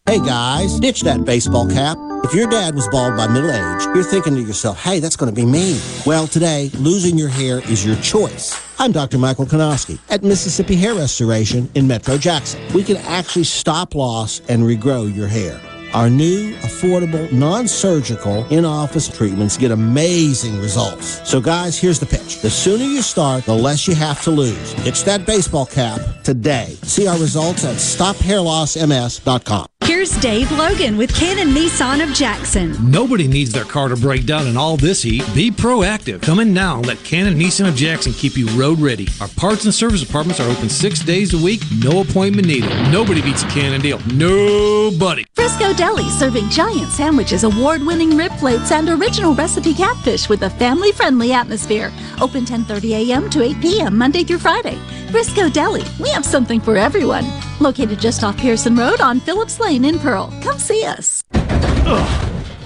Hey 0.06 0.18
guys, 0.18 0.78
ditch 0.80 1.00
that 1.04 1.24
baseball 1.24 1.66
cap. 1.66 1.96
If 2.24 2.34
your 2.34 2.46
dad 2.46 2.74
was 2.74 2.86
bald 2.88 3.16
by 3.16 3.26
middle 3.26 3.50
age, 3.50 3.84
you're 3.94 4.04
thinking 4.04 4.34
to 4.34 4.42
yourself, 4.42 4.78
hey, 4.78 5.00
that's 5.00 5.16
going 5.16 5.34
to 5.34 5.34
be 5.34 5.46
me. 5.46 5.80
Well, 6.04 6.26
today, 6.26 6.70
losing 6.74 7.16
your 7.16 7.30
hair 7.30 7.60
is 7.70 7.86
your 7.86 7.96
choice. 7.96 8.54
I'm 8.78 8.92
Dr. 8.92 9.16
Michael 9.16 9.46
Konoski 9.46 9.98
at 10.10 10.22
Mississippi 10.22 10.76
Hair 10.76 10.96
Restoration 10.96 11.70
in 11.74 11.86
Metro 11.86 12.18
Jackson. 12.18 12.60
We 12.74 12.84
can 12.84 12.98
actually 12.98 13.44
stop 13.44 13.94
loss 13.94 14.42
and 14.50 14.64
regrow 14.64 15.12
your 15.12 15.26
hair. 15.26 15.58
Our 15.94 16.10
new, 16.10 16.54
affordable, 16.56 17.32
non-surgical, 17.32 18.44
in-office 18.48 19.08
treatments 19.08 19.56
get 19.56 19.70
amazing 19.70 20.58
results. 20.58 21.26
So 21.26 21.40
guys, 21.40 21.78
here's 21.78 21.98
the 21.98 22.04
pitch. 22.04 22.42
The 22.42 22.50
sooner 22.50 22.84
you 22.84 23.00
start, 23.00 23.44
the 23.44 23.54
less 23.54 23.88
you 23.88 23.94
have 23.94 24.22
to 24.24 24.30
lose. 24.30 24.74
Ditch 24.74 25.04
that 25.04 25.24
baseball 25.24 25.64
cap 25.64 25.98
today. 26.24 26.76
See 26.82 27.06
our 27.06 27.18
results 27.18 27.64
at 27.64 27.76
stophairlossms.com. 27.76 29.66
Here's 29.84 30.16
Dave 30.16 30.50
Logan 30.50 30.96
with 30.96 31.14
Cannon 31.14 31.48
Nissan 31.54 32.02
of 32.02 32.14
Jackson. 32.14 32.74
Nobody 32.90 33.28
needs 33.28 33.52
their 33.52 33.64
car 33.64 33.88
to 33.88 33.96
break 33.96 34.24
down 34.24 34.46
in 34.46 34.56
all 34.56 34.78
this 34.78 35.02
heat. 35.02 35.22
Be 35.34 35.50
proactive. 35.50 36.22
Come 36.22 36.40
in 36.40 36.54
now 36.54 36.78
and 36.78 36.86
let 36.86 37.04
Cannon 37.04 37.38
Nissan 37.38 37.68
of 37.68 37.74
Jackson 37.76 38.14
keep 38.14 38.34
you 38.34 38.46
road 38.58 38.80
ready. 38.80 39.06
Our 39.20 39.28
parts 39.28 39.66
and 39.66 39.74
service 39.74 40.00
departments 40.02 40.40
are 40.40 40.48
open 40.48 40.70
six 40.70 41.00
days 41.00 41.34
a 41.34 41.44
week, 41.44 41.60
no 41.82 42.00
appointment 42.00 42.46
needed. 42.46 42.70
Nobody 42.90 43.20
beats 43.20 43.42
a 43.42 43.48
Cannon 43.48 43.82
deal. 43.82 43.98
Nobody. 44.14 45.26
Frisco 45.34 45.74
Deli 45.74 46.08
serving 46.10 46.48
giant 46.48 46.90
sandwiches, 46.90 47.44
award 47.44 47.82
winning 47.82 48.16
rib 48.16 48.32
plates, 48.32 48.72
and 48.72 48.88
original 48.88 49.34
recipe 49.34 49.74
catfish 49.74 50.30
with 50.30 50.42
a 50.42 50.50
family 50.50 50.92
friendly 50.92 51.32
atmosphere. 51.32 51.92
Open 52.22 52.46
10:30 52.46 53.10
a.m. 53.10 53.28
to 53.28 53.42
8 53.42 53.60
p.m. 53.60 53.98
Monday 53.98 54.24
through 54.24 54.38
Friday. 54.38 54.78
Frisco 55.10 55.48
Deli, 55.48 55.84
we 56.00 56.08
have 56.08 56.24
something 56.24 56.60
for 56.60 56.76
everyone. 56.76 57.24
Located 57.60 58.00
just 58.00 58.24
off 58.24 58.36
Pearson 58.36 58.74
Road 58.74 59.00
on 59.00 59.20
Phillips 59.20 59.60
Lane 59.60 59.73
in 59.82 59.98
Pearl. 59.98 60.30
Come 60.42 60.58
see 60.58 60.84
us. 60.84 61.22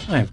I've 0.08 0.32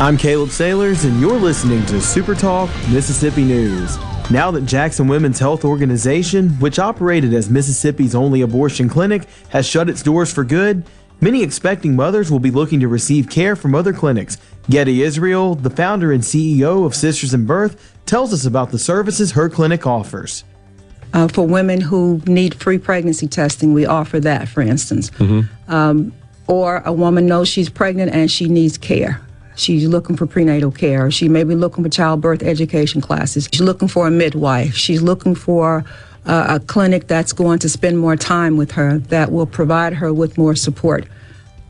I'm 0.00 0.16
Caleb 0.16 0.50
Sailors, 0.50 1.04
and 1.04 1.20
you're 1.20 1.40
listening 1.40 1.84
to 1.86 2.00
Super 2.00 2.36
Talk 2.36 2.70
Mississippi 2.88 3.42
News. 3.42 3.98
Now 4.30 4.48
that 4.52 4.64
Jackson 4.64 5.08
Women's 5.08 5.40
Health 5.40 5.64
Organization, 5.64 6.50
which 6.60 6.78
operated 6.78 7.34
as 7.34 7.50
Mississippi's 7.50 8.14
only 8.14 8.42
abortion 8.42 8.88
clinic, 8.88 9.24
has 9.48 9.66
shut 9.66 9.90
its 9.90 10.00
doors 10.00 10.32
for 10.32 10.44
good, 10.44 10.84
many 11.20 11.42
expecting 11.42 11.96
mothers 11.96 12.30
will 12.30 12.38
be 12.38 12.52
looking 12.52 12.78
to 12.78 12.86
receive 12.86 13.28
care 13.28 13.56
from 13.56 13.74
other 13.74 13.92
clinics. 13.92 14.38
Getty 14.70 15.02
Israel, 15.02 15.56
the 15.56 15.68
founder 15.68 16.12
and 16.12 16.22
CEO 16.22 16.86
of 16.86 16.94
Sisters 16.94 17.34
in 17.34 17.44
Birth, 17.44 17.98
tells 18.06 18.32
us 18.32 18.46
about 18.46 18.70
the 18.70 18.78
services 18.78 19.32
her 19.32 19.48
clinic 19.48 19.84
offers. 19.84 20.44
Uh, 21.12 21.26
for 21.26 21.44
women 21.44 21.80
who 21.80 22.22
need 22.24 22.54
free 22.54 22.78
pregnancy 22.78 23.26
testing, 23.26 23.74
we 23.74 23.84
offer 23.84 24.20
that, 24.20 24.46
for 24.46 24.60
instance. 24.60 25.10
Um, 25.66 26.12
or 26.46 26.84
a 26.86 26.92
woman 26.92 27.26
knows 27.26 27.48
she's 27.48 27.68
pregnant 27.68 28.12
and 28.12 28.30
she 28.30 28.46
needs 28.46 28.78
care. 28.78 29.20
She's 29.58 29.88
looking 29.88 30.16
for 30.16 30.24
prenatal 30.24 30.70
care. 30.70 31.10
She 31.10 31.28
may 31.28 31.42
be 31.42 31.56
looking 31.56 31.82
for 31.82 31.90
childbirth 31.90 32.44
education 32.44 33.00
classes. 33.00 33.48
She's 33.52 33.60
looking 33.60 33.88
for 33.88 34.06
a 34.06 34.10
midwife. 34.10 34.74
She's 34.74 35.02
looking 35.02 35.34
for 35.34 35.84
uh, 36.26 36.46
a 36.48 36.60
clinic 36.60 37.08
that's 37.08 37.32
going 37.32 37.58
to 37.58 37.68
spend 37.68 37.98
more 37.98 38.14
time 38.14 38.56
with 38.56 38.70
her, 38.72 38.98
that 38.98 39.32
will 39.32 39.46
provide 39.46 39.94
her 39.94 40.12
with 40.12 40.38
more 40.38 40.54
support. 40.54 41.08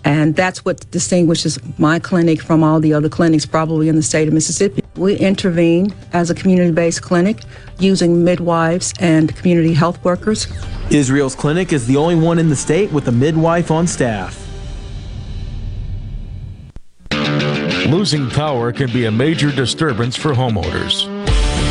And 0.04 0.36
that's 0.36 0.66
what 0.66 0.88
distinguishes 0.90 1.58
my 1.78 1.98
clinic 1.98 2.42
from 2.42 2.62
all 2.62 2.78
the 2.78 2.92
other 2.92 3.08
clinics, 3.08 3.46
probably 3.46 3.88
in 3.88 3.96
the 3.96 4.02
state 4.02 4.28
of 4.28 4.34
Mississippi. 4.34 4.82
We 4.96 5.16
intervene 5.16 5.94
as 6.12 6.28
a 6.28 6.34
community 6.34 6.72
based 6.72 7.00
clinic 7.00 7.40
using 7.78 8.22
midwives 8.22 8.92
and 9.00 9.34
community 9.34 9.72
health 9.72 10.04
workers. 10.04 10.46
Israel's 10.90 11.34
clinic 11.34 11.72
is 11.72 11.86
the 11.86 11.96
only 11.96 12.16
one 12.16 12.38
in 12.38 12.50
the 12.50 12.56
state 12.56 12.92
with 12.92 13.08
a 13.08 13.12
midwife 13.12 13.70
on 13.70 13.86
staff. 13.86 14.47
Losing 17.88 18.28
power 18.28 18.70
can 18.70 18.92
be 18.92 19.06
a 19.06 19.10
major 19.10 19.50
disturbance 19.50 20.14
for 20.14 20.32
homeowners. 20.32 21.08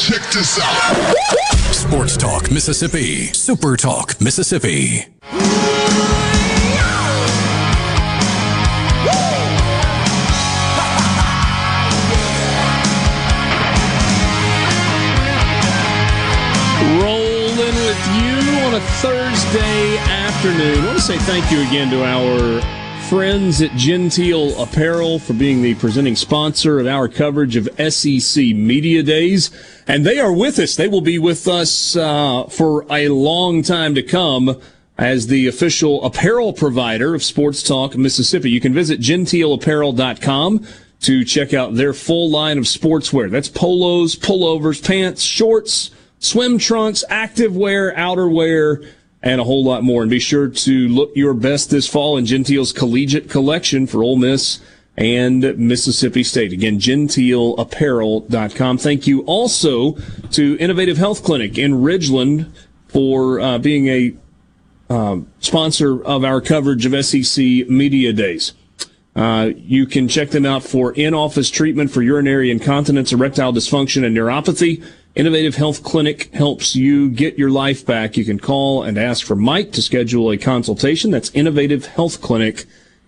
Check 0.00 0.22
this 0.32 0.58
out. 0.60 1.14
Sports 1.72 2.16
Talk 2.16 2.50
Mississippi. 2.50 3.26
Super 3.32 3.76
Talk 3.76 4.20
Mississippi. 4.20 5.06
Rolling 17.00 17.74
with 17.86 18.02
you 18.16 18.38
on 18.64 18.74
a 18.74 18.80
Thursday 19.00 19.98
afternoon. 19.98 20.82
I 20.82 20.86
want 20.86 20.98
to 20.98 21.04
say 21.04 21.18
thank 21.18 21.50
you 21.50 21.60
again 21.66 21.90
to 21.90 22.04
our 22.04 22.60
friends 23.08 23.62
at 23.62 23.70
Genteel 23.70 24.60
Apparel 24.62 25.18
for 25.18 25.32
being 25.32 25.62
the 25.62 25.74
presenting 25.76 26.14
sponsor 26.14 26.78
of 26.78 26.86
our 26.86 27.08
coverage 27.08 27.56
of 27.56 27.66
SEC 27.90 28.44
Media 28.54 29.02
Days. 29.02 29.50
And 29.86 30.04
they 30.04 30.18
are 30.18 30.32
with 30.32 30.58
us. 30.58 30.76
They 30.76 30.88
will 30.88 31.00
be 31.00 31.18
with 31.18 31.48
us 31.48 31.96
uh, 31.96 32.44
for 32.50 32.84
a 32.90 33.08
long 33.08 33.62
time 33.62 33.94
to 33.94 34.02
come 34.02 34.60
as 34.98 35.28
the 35.28 35.46
official 35.46 36.04
apparel 36.04 36.52
provider 36.52 37.14
of 37.14 37.22
Sports 37.22 37.62
Talk 37.62 37.96
Mississippi. 37.96 38.50
You 38.50 38.60
can 38.60 38.74
visit 38.74 39.00
genteelapparel.com 39.00 40.66
to 41.00 41.24
check 41.24 41.54
out 41.54 41.76
their 41.76 41.94
full 41.94 42.28
line 42.28 42.58
of 42.58 42.64
sportswear. 42.64 43.30
That's 43.30 43.48
polos, 43.48 44.16
pullovers, 44.16 44.86
pants, 44.86 45.22
shorts, 45.22 45.92
swim 46.18 46.58
trunks, 46.58 47.04
activewear, 47.08 47.96
outerwear, 47.96 48.86
and 49.22 49.40
a 49.40 49.44
whole 49.44 49.64
lot 49.64 49.82
more. 49.82 50.02
And 50.02 50.10
be 50.10 50.18
sure 50.18 50.48
to 50.48 50.88
look 50.88 51.12
your 51.14 51.34
best 51.34 51.70
this 51.70 51.88
fall 51.88 52.16
in 52.16 52.24
Genteel's 52.24 52.72
collegiate 52.72 53.28
collection 53.30 53.86
for 53.86 54.02
Ole 54.02 54.16
Miss 54.16 54.60
and 54.96 55.56
Mississippi 55.56 56.24
State. 56.24 56.52
Again, 56.52 56.78
genteelapparel.com. 56.80 58.78
Thank 58.78 59.06
you 59.06 59.20
also 59.22 59.92
to 60.32 60.56
Innovative 60.58 60.96
Health 60.96 61.22
Clinic 61.22 61.56
in 61.56 61.74
Ridgeland 61.74 62.50
for 62.88 63.38
uh, 63.40 63.58
being 63.58 63.86
a 63.86 64.14
um, 64.90 65.30
sponsor 65.38 66.02
of 66.04 66.24
our 66.24 66.40
coverage 66.40 66.86
of 66.86 67.04
SEC 67.04 67.68
Media 67.68 68.12
Days. 68.12 68.54
Uh, 69.14 69.50
you 69.56 69.86
can 69.86 70.08
check 70.08 70.30
them 70.30 70.46
out 70.46 70.62
for 70.62 70.92
in-office 70.92 71.50
treatment 71.50 71.90
for 71.90 72.02
urinary 72.02 72.50
incontinence, 72.50 73.12
erectile 73.12 73.52
dysfunction, 73.52 74.04
and 74.04 74.16
neuropathy. 74.16 74.84
Innovative 75.14 75.56
Health 75.56 75.82
Clinic 75.82 76.32
helps 76.34 76.76
you 76.76 77.10
get 77.10 77.38
your 77.38 77.50
life 77.50 77.84
back. 77.84 78.16
You 78.16 78.24
can 78.24 78.38
call 78.38 78.82
and 78.82 78.96
ask 78.96 79.26
for 79.26 79.34
Mike 79.34 79.72
to 79.72 79.82
schedule 79.82 80.30
a 80.30 80.36
consultation. 80.36 81.10
That's 81.10 81.30
Innovative 81.30 81.86
Health 81.86 82.20
Clinic 82.20 82.66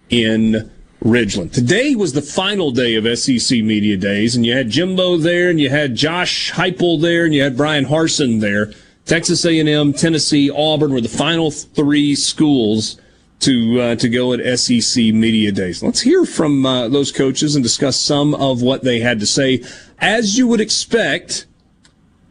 in 0.08 0.70
Ridgeland. 1.04 1.52
Today 1.52 1.94
was 1.94 2.12
the 2.12 2.22
final 2.22 2.72
day 2.72 2.94
of 2.96 3.18
SEC 3.18 3.58
Media 3.62 3.96
Days, 3.96 4.34
and 4.34 4.44
you 4.44 4.54
had 4.54 4.70
Jimbo 4.70 5.18
there, 5.18 5.50
and 5.50 5.60
you 5.60 5.70
had 5.70 5.94
Josh 5.94 6.52
Heupel 6.52 7.00
there, 7.00 7.24
and 7.24 7.34
you 7.34 7.42
had 7.42 7.56
Bryan 7.56 7.84
Harsin 7.84 8.40
there. 8.40 8.72
Texas 9.06 9.44
A&M, 9.44 9.92
Tennessee, 9.92 10.50
Auburn 10.50 10.92
were 10.92 11.00
the 11.00 11.08
final 11.08 11.50
three 11.50 12.14
schools 12.14 13.00
to 13.40 13.80
uh, 13.80 13.96
to 13.96 14.08
go 14.08 14.32
at 14.34 14.58
SEC 14.58 15.02
Media 15.14 15.50
Days. 15.50 15.82
Let's 15.82 16.02
hear 16.02 16.26
from 16.26 16.66
uh, 16.66 16.88
those 16.88 17.10
coaches 17.10 17.54
and 17.54 17.62
discuss 17.62 17.98
some 17.98 18.34
of 18.34 18.62
what 18.62 18.84
they 18.84 19.00
had 19.00 19.20
to 19.20 19.26
say. 19.26 19.64
As 19.98 20.36
you 20.36 20.46
would 20.46 20.60
expect, 20.60 21.46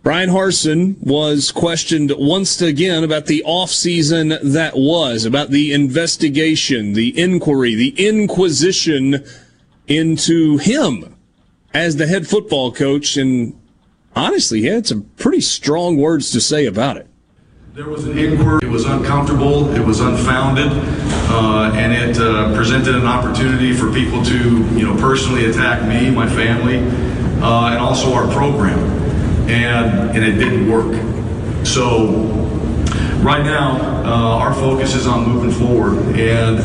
Bryan 0.02 0.30
Harsin 0.30 0.98
was 1.02 1.52
questioned 1.52 2.14
once 2.18 2.62
again 2.62 3.04
about 3.04 3.26
the 3.26 3.44
offseason 3.46 4.40
that 4.54 4.78
was, 4.78 5.26
about 5.26 5.50
the 5.50 5.74
investigation, 5.74 6.94
the 6.94 7.20
inquiry, 7.20 7.76
the 7.76 7.90
inquisition 8.08 9.26
into 9.88 10.58
him 10.58 11.16
as 11.74 11.98
the 11.98 12.08
head 12.08 12.28
football 12.28 12.72
coach. 12.72 13.18
And 13.18 13.60
honestly, 14.16 14.62
he 14.62 14.68
had 14.68 14.88
some 14.88 15.04
pretty 15.18 15.42
strong 15.42 15.98
words 15.98 16.32
to 16.32 16.40
say 16.40 16.66
about 16.66 16.96
it. 16.96 17.08
There 17.74 17.90
was 17.90 18.06
an 18.06 18.18
inquiry. 18.18 18.60
It 18.64 18.70
was 18.70 18.86
uncomfortable. 18.86 19.70
It 19.76 19.86
was 19.86 20.00
unfounded, 20.00 20.72
uh, 21.30 21.72
and 21.76 21.94
it 21.94 22.18
uh, 22.20 22.56
presented 22.56 22.96
an 22.96 23.06
opportunity 23.06 23.74
for 23.74 23.92
people 23.94 24.24
to, 24.24 24.38
you 24.76 24.86
know, 24.86 24.96
personally 25.00 25.46
attack 25.46 25.86
me, 25.88 26.10
my 26.10 26.28
family, 26.28 26.78
uh, 27.44 27.72
and 27.72 27.80
also 27.80 28.14
our 28.14 28.32
program. 28.34 28.99
And 29.50 30.16
and 30.16 30.24
it 30.24 30.34
didn't 30.34 30.70
work. 30.70 30.96
So 31.66 32.08
right 33.22 33.44
now, 33.44 33.78
uh, 34.06 34.38
our 34.40 34.54
focus 34.54 34.96
is 34.96 35.08
on 35.08 35.28
moving 35.28 35.52
forward. 35.52 36.20
And 36.20 36.60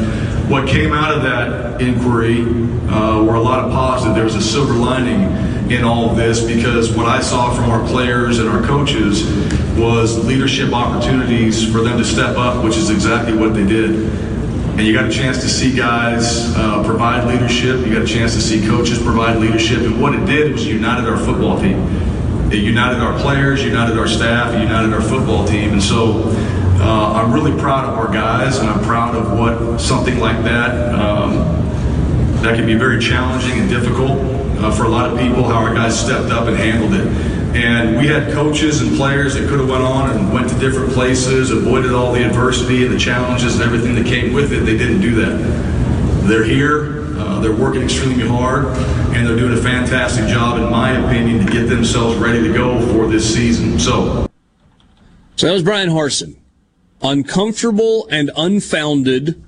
what 0.51 0.68
came 0.68 0.92
out 0.92 1.12
of 1.12 1.23
that 1.23 1.81
inquiry 1.81 2.42
uh, 2.88 3.23
were 3.25 3.35
a 3.35 3.42
lot 3.42 3.64
of 3.64 3.73
positive. 3.73 4.14
There 4.14 4.25
was 4.25 4.37
a 4.37 4.42
silver 4.42 4.75
lining 4.75 5.23
in 5.71 5.83
all 5.83 6.11
of 6.11 6.17
this 6.17 6.44
because 6.44 6.94
what 6.94 7.06
I 7.06 7.21
saw 7.21 7.54
from 7.54 7.71
our 7.71 7.87
players 7.87 8.38
and 8.38 8.48
our 8.48 8.63
coaches 8.63 9.25
was 9.77 10.25
leadership 10.25 10.73
opportunities 10.73 11.71
for 11.73 11.81
them 11.81 11.98
to 11.98 12.04
step 12.04 12.37
up, 12.37 12.63
which 12.63 12.77
is 12.77 12.90
exactly 12.90 13.37
what 13.37 13.54
they 13.54 13.67
did. 13.67 13.90
And 13.90 14.81
you 14.81 14.92
got 14.92 15.06
a 15.06 15.11
chance 15.11 15.38
to 15.38 15.48
see 15.48 15.75
guys 15.75 16.54
uh, 16.56 16.83
provide 16.85 17.27
leadership. 17.27 17.87
You 17.87 17.92
got 17.94 18.02
a 18.02 18.06
chance 18.06 18.35
to 18.35 18.40
see 18.40 18.67
coaches 18.67 19.02
provide 19.02 19.38
leadership. 19.38 19.79
And 19.79 20.00
what 20.00 20.15
it 20.15 20.25
did 20.27 20.52
was 20.52 20.67
united 20.67 21.09
our 21.09 21.17
football 21.17 21.59
team. 21.59 22.04
It 22.55 22.63
united 22.63 23.00
our 23.00 23.19
players, 23.19 23.65
united 23.65 23.98
our 23.98 24.07
staff, 24.07 24.55
united 24.55 24.94
our 24.94 25.02
football 25.02 25.44
team. 25.44 25.73
And 25.73 25.83
so 25.83 26.23
uh, 26.79 27.13
I'm 27.15 27.33
really 27.33 27.50
proud 27.61 27.85
of 27.85 27.98
our 27.98 28.07
guys, 28.07 28.59
and 28.59 28.71
I'm 28.71 28.81
proud 28.85 29.17
of 29.17 29.37
what 29.37 29.81
something 29.81 30.21
like 30.21 30.40
that 30.44 30.94
um, 30.94 31.33
that 32.42 32.55
can 32.55 32.65
be 32.65 32.75
very 32.75 33.00
challenging 33.02 33.59
and 33.59 33.69
difficult 33.69 34.21
uh, 34.63 34.71
for 34.71 34.85
a 34.85 34.88
lot 34.88 35.11
of 35.11 35.19
people. 35.19 35.42
How 35.42 35.65
our 35.65 35.75
guys 35.75 35.98
stepped 35.98 36.31
up 36.31 36.46
and 36.46 36.57
handled 36.57 36.94
it. 36.94 37.09
And 37.57 37.96
we 37.96 38.07
had 38.07 38.33
coaches 38.33 38.83
and 38.83 38.96
players 38.96 39.35
that 39.35 39.48
could 39.48 39.59
have 39.59 39.69
went 39.69 39.83
on 39.83 40.11
and 40.11 40.33
went 40.33 40.48
to 40.50 40.59
different 40.61 40.92
places, 40.92 41.50
avoided 41.50 41.92
all 41.92 42.13
the 42.13 42.25
adversity 42.25 42.85
and 42.85 42.94
the 42.94 42.98
challenges 42.98 43.59
and 43.59 43.65
everything 43.65 43.96
that 43.96 44.07
came 44.07 44.33
with 44.33 44.52
it. 44.52 44.61
They 44.61 44.79
didn't 44.79 45.00
do 45.00 45.17
that. 45.17 46.29
They're 46.29 46.44
here. 46.44 47.04
Uh, 47.17 47.40
they're 47.40 47.54
working 47.54 47.83
extremely 47.83 48.27
hard, 48.27 48.67
and 49.15 49.27
they're 49.27 49.37
doing 49.37 49.56
a 49.56 49.62
fantastic 49.62 50.27
job, 50.27 50.58
in 50.58 50.71
my 50.71 50.92
opinion, 50.92 51.46
to 51.46 51.52
get 51.52 51.69
themselves 51.69 52.17
ready 52.19 52.42
to 52.42 52.52
go 52.52 52.81
for 52.92 53.08
this 53.08 53.33
season. 53.33 53.79
So, 53.79 54.29
so 55.37 55.46
that 55.46 55.52
was 55.52 55.62
Bryan 55.62 55.90
Harsin. 55.90 56.37
Uncomfortable 57.02 58.08
and 58.10 58.31
unfounded. 58.37 59.42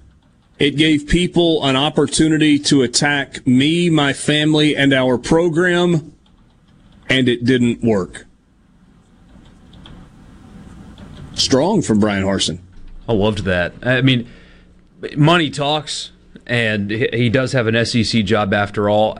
It 0.59 0.73
gave 0.73 1.07
people 1.07 1.65
an 1.65 1.77
opportunity 1.77 2.59
to 2.61 2.83
attack 2.83 3.47
me, 3.47 3.91
my 3.91 4.13
family, 4.13 4.77
and 4.77 4.93
our 4.93 5.19
program, 5.19 6.15
and 7.09 7.29
it 7.29 7.45
didn't 7.45 7.83
work. 7.83 8.27
Strong 11.35 11.83
from 11.83 12.01
Bryan 12.01 12.25
Harsin. 12.25 12.61
I 13.09 13.13
loved 13.13 13.45
that. 13.45 13.75
I 13.83 14.01
mean, 14.01 14.29
money 15.17 15.51
talks 15.51 16.11
and 16.47 16.91
he 16.91 17.29
does 17.29 17.53
have 17.53 17.67
an 17.67 17.85
SEC 17.85 18.25
job 18.25 18.55
after 18.55 18.89
all. 18.89 19.19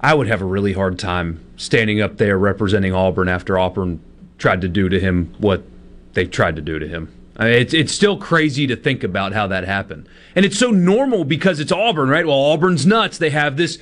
I 0.00 0.14
would 0.14 0.28
have 0.28 0.42
a 0.42 0.44
really 0.44 0.72
hard 0.72 0.98
time 0.98 1.44
standing 1.56 2.00
up 2.00 2.18
there 2.18 2.38
representing 2.38 2.92
Auburn 2.92 3.28
after 3.28 3.58
Auburn 3.58 4.00
tried 4.38 4.60
to 4.60 4.68
do 4.68 4.88
to 4.88 5.00
him 5.00 5.34
what 5.38 5.64
they 6.14 6.24
tried 6.24 6.56
to 6.56 6.62
do 6.62 6.78
to 6.78 6.86
him. 6.86 7.12
it's 7.38 7.74
it's 7.74 7.92
still 7.92 8.16
crazy 8.16 8.66
to 8.66 8.76
think 8.76 9.02
about 9.04 9.32
how 9.32 9.46
that 9.48 9.64
happened, 9.64 10.08
and 10.34 10.44
it's 10.44 10.58
so 10.58 10.70
normal 10.70 11.24
because 11.24 11.60
it's 11.60 11.72
Auburn, 11.72 12.08
right? 12.08 12.26
Well, 12.26 12.36
Auburn's 12.36 12.86
nuts. 12.86 13.18
They 13.18 13.30
have 13.30 13.56
this 13.56 13.78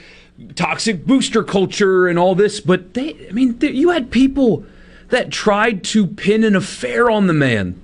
toxic 0.55 1.07
booster 1.07 1.43
culture 1.43 2.07
and 2.09 2.19
all 2.19 2.35
this, 2.35 2.61
but 2.61 2.95
they, 2.95 3.27
I 3.29 3.33
mean, 3.33 3.59
they, 3.59 3.71
you 3.71 3.91
had 3.91 4.11
people 4.11 4.65
that 5.09 5.31
tried 5.31 5.85
to 5.85 6.07
pin 6.07 6.45
an 6.45 6.57
affair 6.57 7.09
on 7.11 7.27
the 7.27 7.33
man 7.33 7.81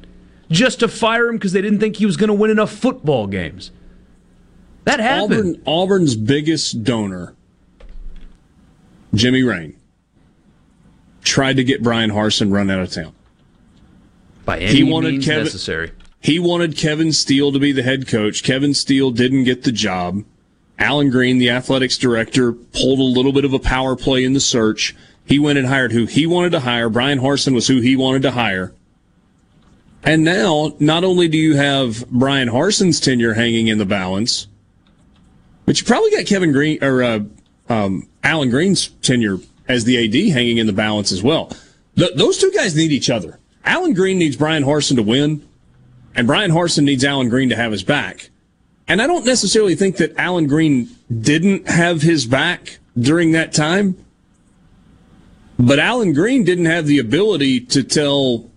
just 0.51 0.81
to 0.81 0.89
fire 0.89 1.29
him 1.29 1.37
because 1.37 1.53
they 1.53 1.63
didn't 1.63 1.81
think 1.81 1.97
he 1.97 2.07
was 2.07 2.17
going 2.17 2.29
to 2.29 2.35
win 2.35 2.51
enough 2.51 2.71
football 2.71 3.27
games. 3.27 3.71
That 4.85 5.01
happened. 5.01 5.57
Auburn, 5.57 5.63
Auburn's 5.65 6.17
biggest 6.17 6.83
donor, 6.83 7.35
Jimmy 9.15 9.43
Rane, 9.43 9.77
tried 11.23 11.57
to 11.57 11.65
get 11.65 11.83
Bryan 11.83 12.11
Harsin 12.11 12.53
run 12.53 12.71
out 12.71 12.81
of 12.81 12.91
town. 12.91 13.15
By 14.45 14.59
any 14.59 14.75
he 14.75 14.83
wanted 14.83 15.13
means 15.13 15.25
Kevin, 15.25 15.45
necessary. 15.45 15.93
He 16.21 16.39
wanted 16.39 16.77
Kevin 16.77 17.13
Steele 17.13 17.53
to 17.53 17.59
be 17.59 17.73
the 17.73 17.83
head 17.83 18.09
coach. 18.09 18.43
Kevin 18.43 18.75
Steele 18.75 19.11
didn't 19.11 19.45
get 19.45 19.63
the 19.63 19.73
job. 19.73 20.25
Allen 20.79 21.11
Greene, 21.11 21.39
the 21.39 21.51
athletics 21.51 21.97
director, 21.97 22.53
pulled 22.53 22.99
a 22.99 23.03
little 23.03 23.33
bit 23.33 23.45
of 23.45 23.53
a 23.53 23.59
power 23.61 23.95
play 23.95 24.25
in 24.25 24.33
the 24.33 24.41
search. 24.41 24.97
He 25.25 25.39
went 25.39 25.59
and 25.59 25.69
hired 25.69 25.93
who 25.93 26.07
he 26.07 26.27
wanted 26.27 26.51
to 26.53 26.61
hire. 26.61 26.89
Bryan 26.89 27.21
Harsin 27.21 27.55
was 27.55 27.69
who 27.69 27.81
he 27.81 27.95
wanted 27.95 28.23
to 28.23 28.33
hire. 28.33 28.73
And 30.03 30.25
now, 30.25 30.75
not 30.81 31.05
only 31.05 31.29
do 31.29 31.39
you 31.39 31.55
have 31.55 32.09
Bryan 32.11 32.49
Harsin's 32.49 32.99
tenure 32.99 33.35
hanging 33.35 33.69
in 33.69 33.79
the 33.79 33.85
balance, 33.85 34.49
but 35.65 35.81
you 35.81 35.87
probably 35.87 36.11
got 36.11 36.27
Kevin 36.27 36.53
Green 36.53 36.83
or 36.83 37.03
uh, 37.03 37.21
um, 37.69 38.09
Allen 38.23 38.51
Greene's 38.51 38.89
tenure 39.03 39.39
as 39.69 39.85
the 39.85 39.97
AD 40.05 40.33
hanging 40.35 40.59
in 40.59 40.67
the 40.67 40.73
balance 40.73 41.13
as 41.13 41.23
well. 41.23 41.53
Th- 41.97 42.15
those 42.15 42.39
two 42.39 42.51
guys 42.53 42.75
need 42.75 42.93
each 42.93 43.11
other. 43.11 43.39
Allen 43.65 43.95
Greene 43.95 44.19
needs 44.19 44.37
Bryan 44.37 44.65
Harsin 44.65 44.97
to 44.97 45.03
win, 45.03 45.47
and 46.15 46.27
Bryan 46.27 46.51
Harsin 46.51 46.85
needs 46.85 47.05
Allen 47.05 47.29
Greene 47.29 47.49
to 47.49 47.57
have 47.57 47.73
his 47.73 47.85
back. 47.85 48.31
And 48.89 49.01
I 49.01 49.07
don't 49.07 49.25
necessarily 49.25 49.77
think 49.77 49.97
that 49.99 50.17
Allen 50.17 50.47
Greene 50.47 50.91
didn't 51.21 51.69
have 51.69 52.03
his 52.03 52.27
back 52.27 52.79
during 52.99 53.33
that 53.33 53.53
time, 53.53 54.05
but 55.59 55.79
Allen 55.79 56.13
Greene 56.13 56.45
didn't 56.45 56.65
have 56.65 56.87
the 56.87 56.99
ability 56.99 57.61
to 57.61 57.85
tell 57.85 58.51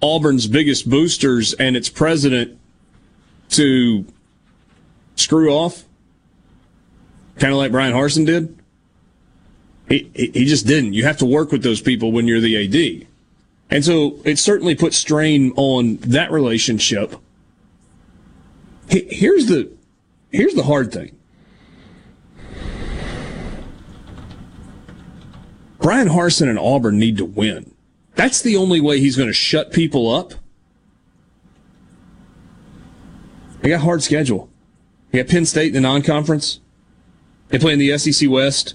Auburn's 0.00 0.46
biggest 0.46 0.88
boosters 0.88 1.52
and 1.54 1.76
its 1.76 1.90
president 1.90 2.58
to 3.50 4.06
screw 5.16 5.50
off 5.52 5.84
kind 7.40 7.52
of 7.52 7.58
like 7.58 7.72
Bryan 7.72 7.94
Harsin 7.94 8.26
did? 8.26 8.56
He, 9.88 10.08
he 10.14 10.44
just 10.44 10.66
didn't. 10.66 10.92
You 10.92 11.04
have 11.04 11.16
to 11.18 11.26
work 11.26 11.50
with 11.50 11.64
those 11.64 11.80
people 11.80 12.12
when 12.12 12.28
you're 12.28 12.40
the 12.40 12.64
AD. 13.02 13.06
And 13.70 13.84
so 13.84 14.18
it 14.24 14.38
certainly 14.38 14.74
put 14.74 14.94
strain 14.94 15.52
on 15.56 15.96
that 15.96 16.30
relationship. 16.30 17.16
Here's 18.88 19.46
the, 19.46 19.70
here's 20.30 20.54
the 20.54 20.64
hard 20.64 20.92
thing. 20.92 21.16
Bryan 25.78 26.08
Harsin 26.08 26.48
and 26.48 26.58
Auburn 26.58 26.98
need 26.98 27.16
to 27.16 27.24
win. 27.24 27.74
That's 28.16 28.42
the 28.42 28.56
only 28.56 28.80
way 28.80 29.00
he's 29.00 29.16
going 29.16 29.28
to 29.28 29.34
shut 29.34 29.72
people 29.72 30.12
up. 30.12 30.34
They 33.62 33.70
got 33.70 33.80
hard 33.80 34.02
schedule. 34.02 34.50
You 35.12 35.22
got 35.22 35.30
Penn 35.30 35.46
State 35.46 35.68
in 35.68 35.74
the 35.74 35.80
non-conference. 35.80 36.60
They 37.50 37.58
play 37.58 37.72
in 37.72 37.78
the 37.78 37.96
SEC 37.98 38.28
West. 38.28 38.74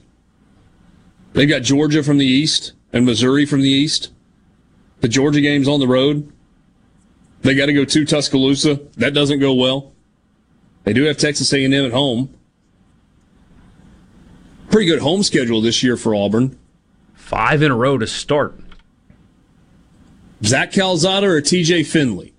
They've 1.33 1.49
got 1.49 1.63
Georgia 1.63 2.03
from 2.03 2.17
the 2.17 2.25
East 2.25 2.73
and 2.93 3.05
Missouri 3.05 3.45
from 3.45 3.61
the 3.61 3.69
East. 3.69 4.11
The 5.01 5.07
Georgia 5.07 5.41
game's 5.41 5.67
on 5.67 5.79
the 5.79 5.87
road. 5.87 6.31
They 7.41 7.55
got 7.55 7.65
to 7.67 7.73
go 7.73 7.85
to 7.85 8.05
Tuscaloosa. 8.05 8.79
That 8.97 9.13
doesn't 9.13 9.39
go 9.39 9.53
well. 9.53 9.93
They 10.83 10.93
do 10.93 11.03
have 11.03 11.17
Texas 11.17 11.51
A&M 11.53 11.73
at 11.73 11.91
home. 11.91 12.33
Pretty 14.69 14.87
good 14.87 14.99
home 14.99 15.23
schedule 15.23 15.61
this 15.61 15.83
year 15.83 15.97
for 15.97 16.15
Auburn. 16.15 16.57
Five 17.13 17.61
in 17.61 17.71
a 17.71 17.75
row 17.75 17.97
to 17.97 18.07
start. 18.07 18.59
Zach 20.43 20.71
Calzada 20.71 21.27
or 21.27 21.41
TJ 21.41 21.85
Finley? 21.85 22.33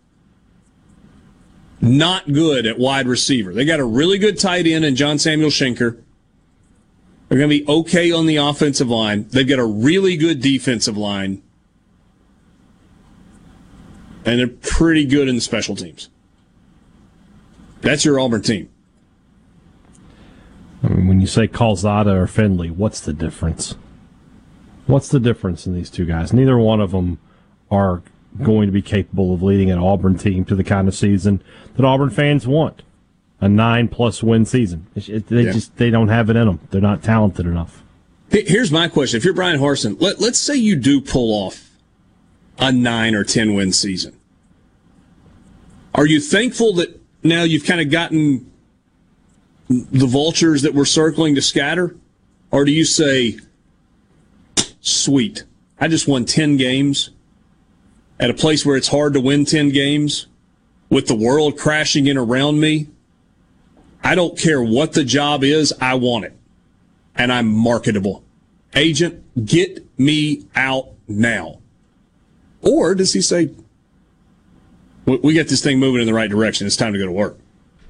Not 1.80 2.32
good 2.32 2.66
at 2.66 2.78
wide 2.78 3.06
receiver. 3.06 3.52
They 3.52 3.64
got 3.64 3.80
a 3.80 3.84
really 3.84 4.18
good 4.18 4.38
tight 4.38 4.66
end 4.66 4.84
in 4.84 4.96
John 4.96 5.18
Samuel 5.18 5.50
Shenker. 5.50 6.02
They're 7.28 7.38
going 7.38 7.50
to 7.50 7.64
be 7.64 7.68
okay 7.68 8.12
on 8.12 8.26
the 8.26 8.36
offensive 8.36 8.88
line. 8.88 9.26
They've 9.28 9.48
got 9.48 9.58
a 9.58 9.64
really 9.64 10.16
good 10.16 10.40
defensive 10.40 10.96
line. 10.96 11.42
And 14.24 14.38
they're 14.38 14.46
pretty 14.46 15.04
good 15.04 15.28
in 15.28 15.36
the 15.36 15.40
special 15.40 15.76
teams. 15.76 16.08
That's 17.80 18.04
your 18.04 18.18
Auburn 18.18 18.42
team. 18.42 18.68
I 20.82 20.88
mean, 20.88 21.08
when 21.08 21.20
you 21.20 21.26
say 21.26 21.48
Calzada 21.48 22.10
or 22.10 22.26
Finley, 22.26 22.70
what's 22.70 23.00
the 23.00 23.12
difference? 23.12 23.76
What's 24.86 25.08
the 25.08 25.20
difference 25.20 25.66
in 25.66 25.74
these 25.74 25.90
two 25.90 26.04
guys? 26.04 26.32
Neither 26.32 26.58
one 26.58 26.80
of 26.80 26.92
them 26.92 27.18
are 27.70 28.02
going 28.42 28.66
to 28.66 28.72
be 28.72 28.82
capable 28.82 29.34
of 29.34 29.42
leading 29.42 29.70
an 29.70 29.78
Auburn 29.78 30.16
team 30.16 30.44
to 30.44 30.54
the 30.54 30.62
kind 30.62 30.86
of 30.86 30.94
season 30.94 31.42
that 31.76 31.84
Auburn 31.84 32.10
fans 32.10 32.46
want 32.46 32.82
a 33.40 33.48
nine 33.48 33.88
plus 33.88 34.22
win 34.22 34.44
season. 34.44 34.86
It, 34.94 35.28
they 35.28 35.42
yeah. 35.42 35.52
just 35.52 35.76
they 35.76 35.90
don't 35.90 36.08
have 36.08 36.30
it 36.30 36.36
in 36.36 36.46
them. 36.46 36.60
They're 36.70 36.80
not 36.80 37.02
talented 37.02 37.46
enough. 37.46 37.82
Here's 38.30 38.72
my 38.72 38.88
question: 38.88 39.18
If 39.18 39.24
you're 39.24 39.34
Bryan 39.34 39.60
Harsin, 39.60 40.00
let, 40.00 40.20
let's 40.20 40.38
say 40.38 40.54
you 40.54 40.76
do 40.76 41.00
pull 41.00 41.32
off 41.32 41.70
a 42.58 42.72
nine 42.72 43.14
or 43.14 43.24
ten 43.24 43.54
win 43.54 43.72
season, 43.72 44.18
are 45.94 46.06
you 46.06 46.20
thankful 46.20 46.74
that 46.74 47.00
now 47.22 47.42
you've 47.42 47.64
kind 47.64 47.80
of 47.80 47.90
gotten 47.90 48.50
the 49.68 50.06
vultures 50.06 50.62
that 50.62 50.74
were 50.74 50.84
circling 50.84 51.34
to 51.34 51.42
scatter, 51.42 51.96
or 52.50 52.64
do 52.64 52.72
you 52.72 52.84
say, 52.84 53.38
"Sweet, 54.80 55.44
I 55.78 55.88
just 55.88 56.08
won 56.08 56.24
ten 56.24 56.56
games 56.56 57.10
at 58.18 58.30
a 58.30 58.34
place 58.34 58.64
where 58.64 58.76
it's 58.76 58.88
hard 58.88 59.12
to 59.12 59.20
win 59.20 59.44
ten 59.44 59.70
games"? 59.70 60.26
With 60.88 61.08
the 61.08 61.16
world 61.16 61.58
crashing 61.58 62.06
in 62.06 62.16
around 62.16 62.60
me, 62.60 62.86
I 64.06 64.14
don't 64.14 64.38
care 64.38 64.62
what 64.62 64.92
the 64.92 65.02
job 65.02 65.42
is, 65.42 65.74
I 65.80 65.94
want 65.94 66.26
it. 66.26 66.32
And 67.16 67.32
I'm 67.32 67.48
marketable. 67.48 68.22
Agent, 68.72 69.44
get 69.44 69.84
me 69.98 70.46
out 70.54 70.90
now. 71.08 71.58
Or 72.62 72.94
does 72.94 73.14
he 73.14 73.20
say, 73.20 73.50
we 75.06 75.32
get 75.32 75.48
this 75.48 75.60
thing 75.60 75.80
moving 75.80 76.02
in 76.02 76.06
the 76.06 76.14
right 76.14 76.30
direction, 76.30 76.68
it's 76.68 76.76
time 76.76 76.92
to 76.92 77.00
go 77.00 77.06
to 77.06 77.10
work? 77.10 77.36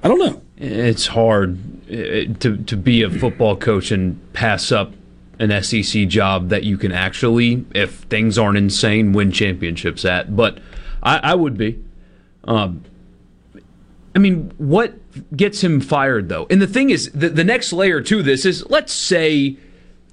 I 0.03 0.09
don't 0.09 0.19
know. 0.19 0.41
It's 0.57 1.09
hard 1.09 1.59
eh, 1.91 2.33
to, 2.41 2.57
to 2.65 2.77
be 2.79 3.03
a 3.03 3.11
football 3.11 3.55
coach 3.55 3.91
and 3.91 4.33
pass 4.33 4.73
up 4.73 4.95
an 5.39 5.63
SEC 5.63 6.09
job 6.09 6.49
that 6.49 6.65
you 6.65 6.79
can 6.79 6.93
actually, 6.93 7.67
if 7.75 8.05
things 8.05 8.39
aren't 8.39 8.57
insane, 8.57 9.13
win 9.13 9.33
championships 9.33 10.07
at. 10.07 10.35
But 10.35 10.61
I, 11.03 11.19
I 11.19 11.35
would 11.35 11.59
be. 11.59 11.85
Um, 12.45 12.85
I 14.17 14.19
mean, 14.19 14.51
what 14.57 14.95
gets 15.37 15.63
him 15.63 15.79
fired 15.79 16.31
though? 16.31 16.47
And 16.49 16.61
the 16.61 16.67
thing 16.67 16.89
is, 16.89 17.11
the, 17.13 17.29
the 17.29 17.45
next 17.45 17.71
layer 17.71 18.01
to 18.01 18.23
this 18.23 18.47
is 18.47 18.65
let's 18.71 18.95
say 18.95 19.59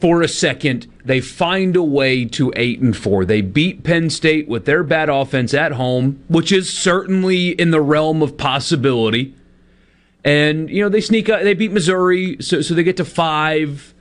for 0.01 0.21
a 0.21 0.27
second 0.27 0.91
they 1.05 1.21
find 1.21 1.77
a 1.77 1.83
way 1.83 2.25
to 2.25 2.51
eight 2.57 2.81
and 2.81 2.95
four. 2.95 3.23
They 3.23 3.39
beat 3.39 3.85
Penn 3.85 4.09
State 4.09 4.49
with 4.49 4.65
their 4.65 4.83
bad 4.83 5.07
offense 5.07 5.53
at 5.53 5.71
home, 5.71 6.21
which 6.27 6.51
is 6.51 6.69
certainly 6.69 7.51
in 7.51 7.71
the 7.71 7.79
realm 7.79 8.21
of 8.21 8.35
possibility. 8.35 9.33
And 10.25 10.69
you 10.69 10.83
know 10.83 10.89
they 10.89 10.99
sneak 10.99 11.29
out, 11.29 11.43
they 11.43 11.53
beat 11.53 11.71
Missouri, 11.71 12.35
so 12.41 12.61
so 12.61 12.73
they 12.73 12.83
get 12.83 12.97
to 12.97 13.05
five. 13.05 13.93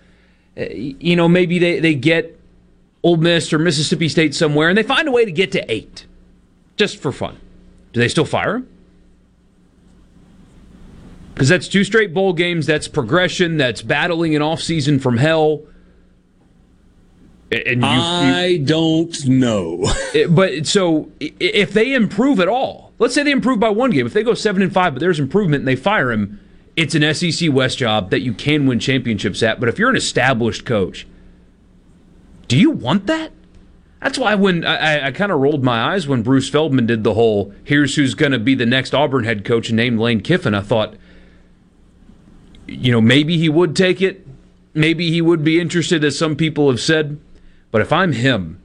Uh, 0.58 0.64
you 0.72 1.14
know 1.14 1.28
maybe 1.28 1.60
they 1.60 1.78
they 1.78 1.94
get 1.94 2.36
Ole 3.04 3.18
Miss 3.18 3.52
or 3.52 3.60
Mississippi 3.60 4.08
State 4.08 4.34
somewhere, 4.34 4.68
and 4.68 4.76
they 4.76 4.82
find 4.82 5.06
a 5.06 5.12
way 5.12 5.24
to 5.24 5.32
get 5.32 5.52
to 5.52 5.72
eight, 5.72 6.06
just 6.76 6.98
for 6.98 7.12
fun. 7.12 7.38
Do 7.92 8.00
they 8.00 8.08
still 8.08 8.24
fire 8.24 8.56
him? 8.56 8.71
Because 11.34 11.48
that's 11.48 11.68
two 11.68 11.84
straight 11.84 12.12
bowl 12.12 12.32
games. 12.32 12.66
That's 12.66 12.88
progression. 12.88 13.56
That's 13.56 13.82
battling 13.82 14.36
an 14.36 14.42
offseason 14.42 15.00
from 15.00 15.16
hell. 15.16 15.62
And 17.50 17.82
you, 17.82 17.88
I 17.88 18.44
you, 18.46 18.64
don't 18.64 19.26
know. 19.26 19.80
it, 20.14 20.34
but 20.34 20.66
so 20.66 21.10
if 21.20 21.72
they 21.72 21.92
improve 21.92 22.40
at 22.40 22.48
all, 22.48 22.92
let's 22.98 23.14
say 23.14 23.22
they 23.22 23.30
improve 23.30 23.60
by 23.60 23.68
one 23.68 23.90
game. 23.90 24.06
If 24.06 24.14
they 24.14 24.22
go 24.22 24.34
seven 24.34 24.62
and 24.62 24.72
five, 24.72 24.94
but 24.94 25.00
there's 25.00 25.20
improvement 25.20 25.60
and 25.60 25.68
they 25.68 25.76
fire 25.76 26.10
him, 26.10 26.40
it's 26.76 26.94
an 26.94 27.14
SEC 27.14 27.52
West 27.52 27.76
job 27.78 28.10
that 28.10 28.20
you 28.20 28.32
can 28.32 28.66
win 28.66 28.78
championships 28.78 29.42
at. 29.42 29.60
But 29.60 29.68
if 29.68 29.78
you're 29.78 29.90
an 29.90 29.96
established 29.96 30.64
coach, 30.64 31.06
do 32.48 32.58
you 32.58 32.70
want 32.70 33.06
that? 33.06 33.32
That's 34.00 34.18
why 34.18 34.34
when 34.34 34.64
I, 34.64 35.06
I 35.06 35.10
kind 35.12 35.30
of 35.30 35.38
rolled 35.38 35.62
my 35.62 35.92
eyes 35.92 36.08
when 36.08 36.22
Bruce 36.22 36.48
Feldman 36.48 36.86
did 36.86 37.04
the 37.04 37.14
whole 37.14 37.54
"here's 37.62 37.94
who's 37.94 38.14
going 38.14 38.32
to 38.32 38.38
be 38.38 38.54
the 38.54 38.66
next 38.66 38.94
Auburn 38.94 39.24
head 39.24 39.44
coach" 39.44 39.68
and 39.68 39.76
named 39.76 40.00
Lane 40.00 40.20
Kiffin. 40.20 40.54
I 40.54 40.60
thought, 40.60 40.94
you 42.72 42.92
know, 42.92 43.00
maybe 43.00 43.38
he 43.38 43.48
would 43.48 43.76
take 43.76 44.00
it, 44.00 44.26
maybe 44.74 45.10
he 45.10 45.20
would 45.20 45.44
be 45.44 45.60
interested, 45.60 46.04
as 46.04 46.18
some 46.18 46.36
people 46.36 46.70
have 46.70 46.80
said. 46.80 47.20
But 47.70 47.80
if 47.80 47.92
I'm 47.92 48.12
him, 48.12 48.60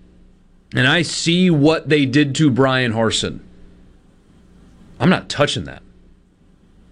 and 0.74 0.88
I 0.88 1.02
see 1.02 1.50
what 1.50 1.90
they 1.90 2.06
did 2.06 2.36
to 2.36 2.52
Bryan 2.52 2.94
Harsin, 2.94 3.40
I'm 5.00 5.10
not 5.10 5.30
touching 5.30 5.66
that. 5.66 5.84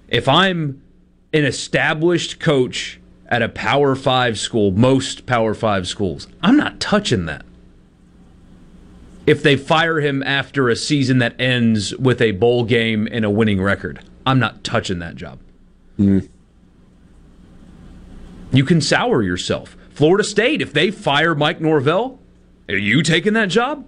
If 0.07 0.27
I'm 0.27 0.81
an 1.33 1.45
established 1.45 2.39
coach 2.39 2.99
at 3.27 3.41
a 3.41 3.49
Power 3.49 3.95
Five 3.95 4.39
school, 4.39 4.71
most 4.71 5.25
Power 5.25 5.53
Five 5.53 5.87
schools. 5.87 6.27
I'm 6.41 6.57
not 6.57 6.79
touching 6.79 7.25
that. 7.25 7.45
If 9.25 9.41
they 9.41 9.57
fire 9.57 9.99
him 9.99 10.21
after 10.21 10.69
a 10.69 10.75
season 10.75 11.17
that 11.17 11.39
ends 11.41 11.95
with 11.97 12.21
a 12.21 12.31
bowl 12.31 12.63
game 12.63 13.07
and 13.11 13.25
a 13.25 13.29
winning 13.29 13.61
record, 13.61 13.99
I'm 14.25 14.39
not 14.39 14.63
touching 14.63 14.99
that 14.99 15.15
job. 15.15 15.39
Mm. 15.99 16.29
You 18.55 18.63
can 18.63 18.81
sour 18.81 19.21
yourself. 19.21 19.75
Florida 19.91 20.23
State, 20.23 20.61
if 20.61 20.73
they 20.73 20.91
fire 20.91 21.35
Mike 21.35 21.61
Norvell, 21.61 22.19
are 22.69 22.77
you 22.77 23.03
taking 23.03 23.33
that 23.33 23.49
job? 23.49 23.85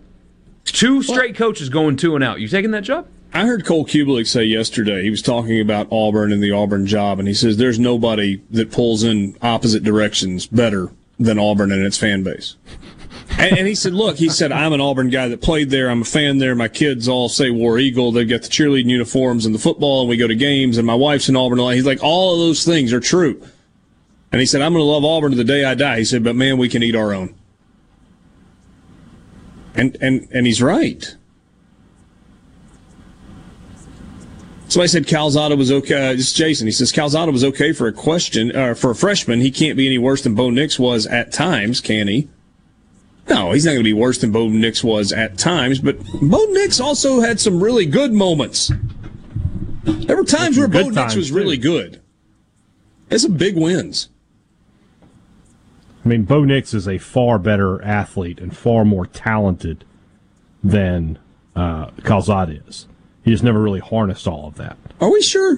Two 0.65 1.01
straight 1.01 1.35
coaches 1.35 1.69
going 1.69 1.95
two 1.95 2.15
and 2.15 2.23
out. 2.23 2.39
You 2.39 2.47
taking 2.47 2.71
that 2.71 2.83
job? 2.83 3.07
I 3.33 3.45
heard 3.45 3.65
Cole 3.65 3.85
Cubelic 3.85 4.27
say 4.27 4.43
yesterday, 4.43 5.03
he 5.03 5.09
was 5.09 5.21
talking 5.21 5.59
about 5.59 5.87
Auburn 5.91 6.31
and 6.31 6.41
the 6.41 6.51
Auburn 6.51 6.85
job, 6.85 7.19
and 7.19 7.27
he 7.27 7.33
says 7.33 7.57
there's 7.57 7.79
nobody 7.79 8.41
that 8.51 8.71
pulls 8.71 9.03
in 9.03 9.37
opposite 9.41 9.83
directions 9.83 10.47
better 10.47 10.91
than 11.19 11.37
Auburn 11.37 11.71
and 11.71 11.85
its 11.85 11.97
fan 11.97 12.23
base. 12.23 12.55
and, 13.37 13.57
and, 13.57 13.67
he 13.67 13.75
said, 13.75 13.93
look, 13.93 14.17
he 14.17 14.29
said, 14.29 14.51
I'm 14.51 14.73
an 14.73 14.81
Auburn 14.81 15.09
guy 15.09 15.27
that 15.27 15.41
played 15.41 15.69
there. 15.69 15.89
I'm 15.89 16.01
a 16.01 16.05
fan 16.05 16.37
there. 16.37 16.55
My 16.55 16.67
kids 16.67 17.07
all 17.07 17.27
say 17.27 17.49
War 17.49 17.77
Eagle. 17.77 18.11
They've 18.11 18.27
got 18.27 18.43
the 18.43 18.49
cheerleading 18.49 18.89
uniforms 18.89 19.45
and 19.45 19.53
the 19.53 19.59
football, 19.59 20.01
and 20.01 20.09
we 20.09 20.17
go 20.17 20.27
to 20.27 20.35
games, 20.35 20.77
and 20.77 20.87
my 20.87 20.95
wife's 20.95 21.27
in 21.27 21.35
Auburn. 21.35 21.59
He's 21.73 21.85
like, 21.85 22.01
all 22.01 22.33
of 22.33 22.39
those 22.39 22.63
things 22.63 22.93
are 22.93 22.99
true. 22.99 23.41
And 24.31 24.39
he 24.41 24.45
said, 24.45 24.61
I'm 24.61 24.73
going 24.73 24.81
to 24.81 24.89
love 24.89 25.05
Auburn 25.05 25.31
to 25.31 25.37
the 25.37 25.43
day 25.43 25.63
I 25.63 25.73
die. 25.73 25.99
He 25.99 26.05
said, 26.05 26.23
but 26.23 26.35
man, 26.35 26.57
we 26.57 26.69
can 26.69 26.83
eat 26.83 26.95
our 26.95 27.13
own. 27.13 27.33
And, 29.73 29.95
and, 30.01 30.27
and 30.31 30.45
he's 30.45 30.61
right. 30.61 31.15
Somebody 34.69 34.89
said 34.89 35.07
Calzada 35.07 35.55
was 35.55 35.71
okay. 35.71 36.09
Uh, 36.09 36.11
this 36.11 36.27
is 36.27 36.33
Jason. 36.33 36.67
He 36.67 36.73
says 36.73 36.91
Calzada 36.91 37.31
was 37.31 37.43
okay 37.43 37.71
for 37.71 37.87
a 37.87 37.93
question 37.93 38.53
uh, 38.53 38.73
for 38.73 38.91
a 38.91 38.95
freshman. 38.95 39.39
He 39.39 39.49
can't 39.49 39.77
be 39.77 39.87
any 39.87 39.97
worse 39.97 40.23
than 40.23 40.35
Bo 40.35 40.49
Nix 40.49 40.77
was 40.77 41.05
at 41.07 41.31
times, 41.31 41.79
can 41.79 42.09
he? 42.09 42.27
No, 43.29 43.53
he's 43.53 43.65
not 43.65 43.71
going 43.71 43.79
to 43.79 43.83
be 43.83 43.93
worse 43.93 44.17
than 44.17 44.31
Bo 44.31 44.49
Nix 44.49 44.83
was 44.83 45.13
at 45.13 45.37
times. 45.37 45.79
But 45.79 46.03
Bo 46.21 46.45
Nix 46.51 46.81
also 46.81 47.21
had 47.21 47.39
some 47.39 47.63
really 47.63 47.85
good 47.85 48.11
moments. 48.11 48.71
There 49.83 50.17
were 50.17 50.25
times 50.25 50.57
where 50.57 50.67
Bo 50.67 50.89
Nix 50.89 51.15
was 51.15 51.29
too. 51.29 51.35
really 51.35 51.57
good. 51.57 52.01
It's 53.09 53.23
some 53.23 53.37
big 53.37 53.55
wins. 53.55 54.09
I 56.07 56.09
mean, 56.09 56.23
Bo 56.23 56.45
Nix 56.45 56.73
is 56.73 56.87
a 56.87 56.99
far 56.99 57.37
better 57.37 57.83
athlete 57.83 58.39
and 58.39 58.55
far 58.55 58.85
more 58.85 59.05
talented 59.05 59.83
than 60.63 61.19
uh, 61.53 61.87
Calzada 62.05 62.61
is. 62.65 62.87
He 63.25 63.31
just 63.31 63.43
never 63.43 63.61
really 63.61 63.81
harnessed 63.81 64.25
all 64.25 64.47
of 64.47 64.55
that. 64.55 64.77
Are 65.01 65.11
we 65.11 65.21
sure? 65.21 65.57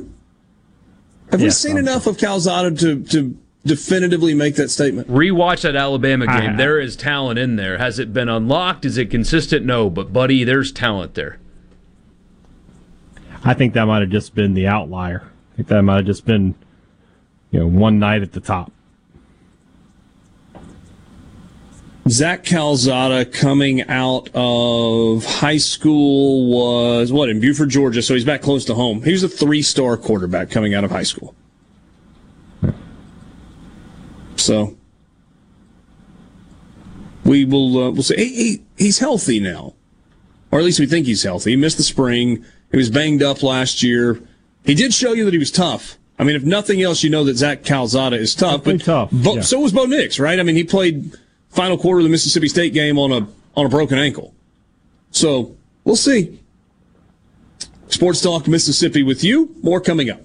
Have 1.29 1.39
yes, 1.39 1.63
we 1.63 1.69
seen 1.69 1.77
I'm 1.77 1.83
enough 1.83 2.05
sure. 2.05 2.13
of 2.13 2.17
Calzada 2.17 2.71
to, 2.77 3.03
to 3.03 3.37
definitively 3.63 4.33
make 4.33 4.55
that 4.55 4.69
statement? 4.69 5.07
Rewatch 5.07 5.61
that 5.61 5.75
Alabama 5.75 6.25
game. 6.25 6.57
There 6.57 6.79
is 6.79 6.95
talent 6.95 7.37
in 7.37 7.55
there. 7.55 7.77
Has 7.77 7.99
it 7.99 8.11
been 8.11 8.27
unlocked? 8.27 8.85
Is 8.85 8.97
it 8.97 9.11
consistent? 9.11 9.67
No, 9.67 9.87
but 9.87 10.11
buddy, 10.11 10.43
there's 10.43 10.71
talent 10.71 11.13
there. 11.13 11.37
I 13.43 13.53
think 13.53 13.75
that 13.75 13.85
might 13.85 14.01
have 14.01 14.09
just 14.09 14.33
been 14.33 14.55
the 14.55 14.65
outlier. 14.65 15.29
I 15.53 15.55
think 15.57 15.67
that 15.67 15.83
might 15.83 15.97
have 15.97 16.05
just 16.07 16.25
been, 16.25 16.55
you 17.51 17.59
know, 17.59 17.67
one 17.67 17.99
night 17.99 18.23
at 18.23 18.31
the 18.31 18.39
top. 18.39 18.71
Zach 22.09 22.43
Calzada 22.43 23.25
coming 23.25 23.81
out 23.83 24.29
of 24.33 25.25
high 25.25 25.57
school 25.57 26.49
was 26.49 27.11
what 27.11 27.29
in 27.29 27.39
Buford, 27.39 27.69
Georgia. 27.69 28.01
So 28.01 28.13
he's 28.13 28.25
back 28.25 28.41
close 28.41 28.65
to 28.65 28.73
home. 28.73 29.03
He 29.03 29.11
was 29.11 29.23
a 29.23 29.29
three-star 29.29 29.97
quarterback 29.97 30.49
coming 30.49 30.73
out 30.73 30.83
of 30.83 30.91
high 30.91 31.03
school. 31.03 31.35
So 34.35 34.77
we 37.25 37.45
will 37.45 37.77
uh, 37.77 37.91
we'll 37.91 38.03
say 38.03 38.15
he, 38.17 38.33
he, 38.35 38.61
he's 38.77 38.99
healthy 38.99 39.39
now, 39.39 39.73
or 40.51 40.59
at 40.59 40.65
least 40.65 40.79
we 40.79 40.87
think 40.87 41.05
he's 41.05 41.23
healthy. 41.23 41.51
He 41.51 41.55
missed 41.55 41.77
the 41.77 41.83
spring. 41.83 42.43
He 42.71 42.77
was 42.77 42.89
banged 42.89 43.21
up 43.21 43.43
last 43.43 43.83
year. 43.83 44.21
He 44.63 44.73
did 44.73 44.93
show 44.93 45.13
you 45.13 45.25
that 45.25 45.33
he 45.33 45.39
was 45.39 45.51
tough. 45.51 45.97
I 46.17 46.23
mean, 46.23 46.35
if 46.35 46.43
nothing 46.43 46.81
else, 46.81 47.03
you 47.03 47.09
know 47.09 47.23
that 47.25 47.37
Zach 47.37 47.63
Calzada 47.63 48.17
is 48.17 48.35
tough. 48.35 48.63
But 48.63 48.81
tough. 48.81 49.11
Bo, 49.11 49.35
yeah. 49.35 49.41
so 49.41 49.59
was 49.59 49.71
Bo 49.71 49.85
Nix, 49.85 50.19
right? 50.19 50.39
I 50.39 50.43
mean, 50.43 50.55
he 50.55 50.63
played 50.63 51.13
final 51.49 51.77
quarter 51.77 51.99
of 51.99 52.03
the 52.03 52.09
Mississippi 52.09 52.47
State 52.47 52.73
game 52.73 52.97
on 52.97 53.11
a 53.11 53.27
on 53.55 53.65
a 53.65 53.69
broken 53.69 53.97
ankle. 53.97 54.33
So 55.11 55.55
we'll 55.83 55.95
see. 55.95 56.39
Sports 57.87 58.21
Talk 58.21 58.47
Mississippi 58.47 59.03
with 59.03 59.23
you. 59.23 59.55
More 59.61 59.81
coming 59.81 60.09
up. 60.09 60.21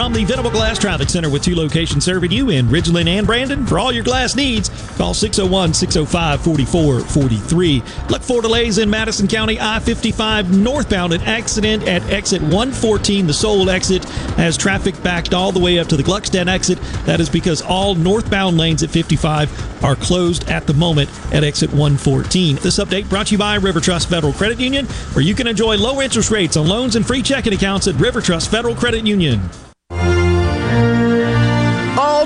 From 0.00 0.14
the 0.14 0.24
Venable 0.24 0.50
Glass 0.50 0.78
Traffic 0.78 1.10
Center 1.10 1.28
with 1.28 1.42
two 1.42 1.54
locations 1.54 2.06
serving 2.06 2.30
you 2.32 2.48
in 2.48 2.68
Ridgeland 2.68 3.06
and 3.06 3.26
Brandon. 3.26 3.66
For 3.66 3.78
all 3.78 3.92
your 3.92 4.02
glass 4.02 4.34
needs, 4.34 4.70
call 4.96 5.12
601 5.12 5.74
605 5.74 6.40
4443. 6.42 7.82
Look 8.08 8.22
for 8.22 8.40
delays 8.40 8.78
in 8.78 8.88
Madison 8.88 9.28
County 9.28 9.58
I 9.60 9.78
55 9.78 10.56
northbound. 10.56 11.12
An 11.12 11.20
accident 11.20 11.86
at 11.86 12.02
exit 12.04 12.40
114, 12.40 13.26
the 13.26 13.34
Sowell 13.34 13.68
exit, 13.68 14.02
has 14.38 14.56
traffic 14.56 15.00
backed 15.02 15.34
all 15.34 15.52
the 15.52 15.60
way 15.60 15.78
up 15.78 15.88
to 15.88 15.98
the 15.98 16.02
Gluckstadt 16.02 16.48
exit. 16.48 16.80
That 17.04 17.20
is 17.20 17.28
because 17.28 17.60
all 17.60 17.94
northbound 17.94 18.56
lanes 18.56 18.82
at 18.82 18.88
55 18.88 19.84
are 19.84 19.96
closed 19.96 20.48
at 20.48 20.66
the 20.66 20.72
moment 20.72 21.10
at 21.30 21.44
exit 21.44 21.68
114. 21.72 22.56
This 22.56 22.78
update 22.78 23.10
brought 23.10 23.26
to 23.26 23.32
you 23.32 23.38
by 23.38 23.56
River 23.56 23.80
Trust 23.80 24.08
Federal 24.08 24.32
Credit 24.32 24.60
Union, 24.60 24.86
where 25.12 25.22
you 25.22 25.34
can 25.34 25.46
enjoy 25.46 25.76
low 25.76 26.00
interest 26.00 26.30
rates 26.30 26.56
on 26.56 26.66
loans 26.66 26.96
and 26.96 27.06
free 27.06 27.20
checking 27.20 27.52
accounts 27.52 27.86
at 27.86 27.96
River 27.96 28.22
Trust 28.22 28.50
Federal 28.50 28.74
Credit 28.74 29.06
Union 29.06 29.42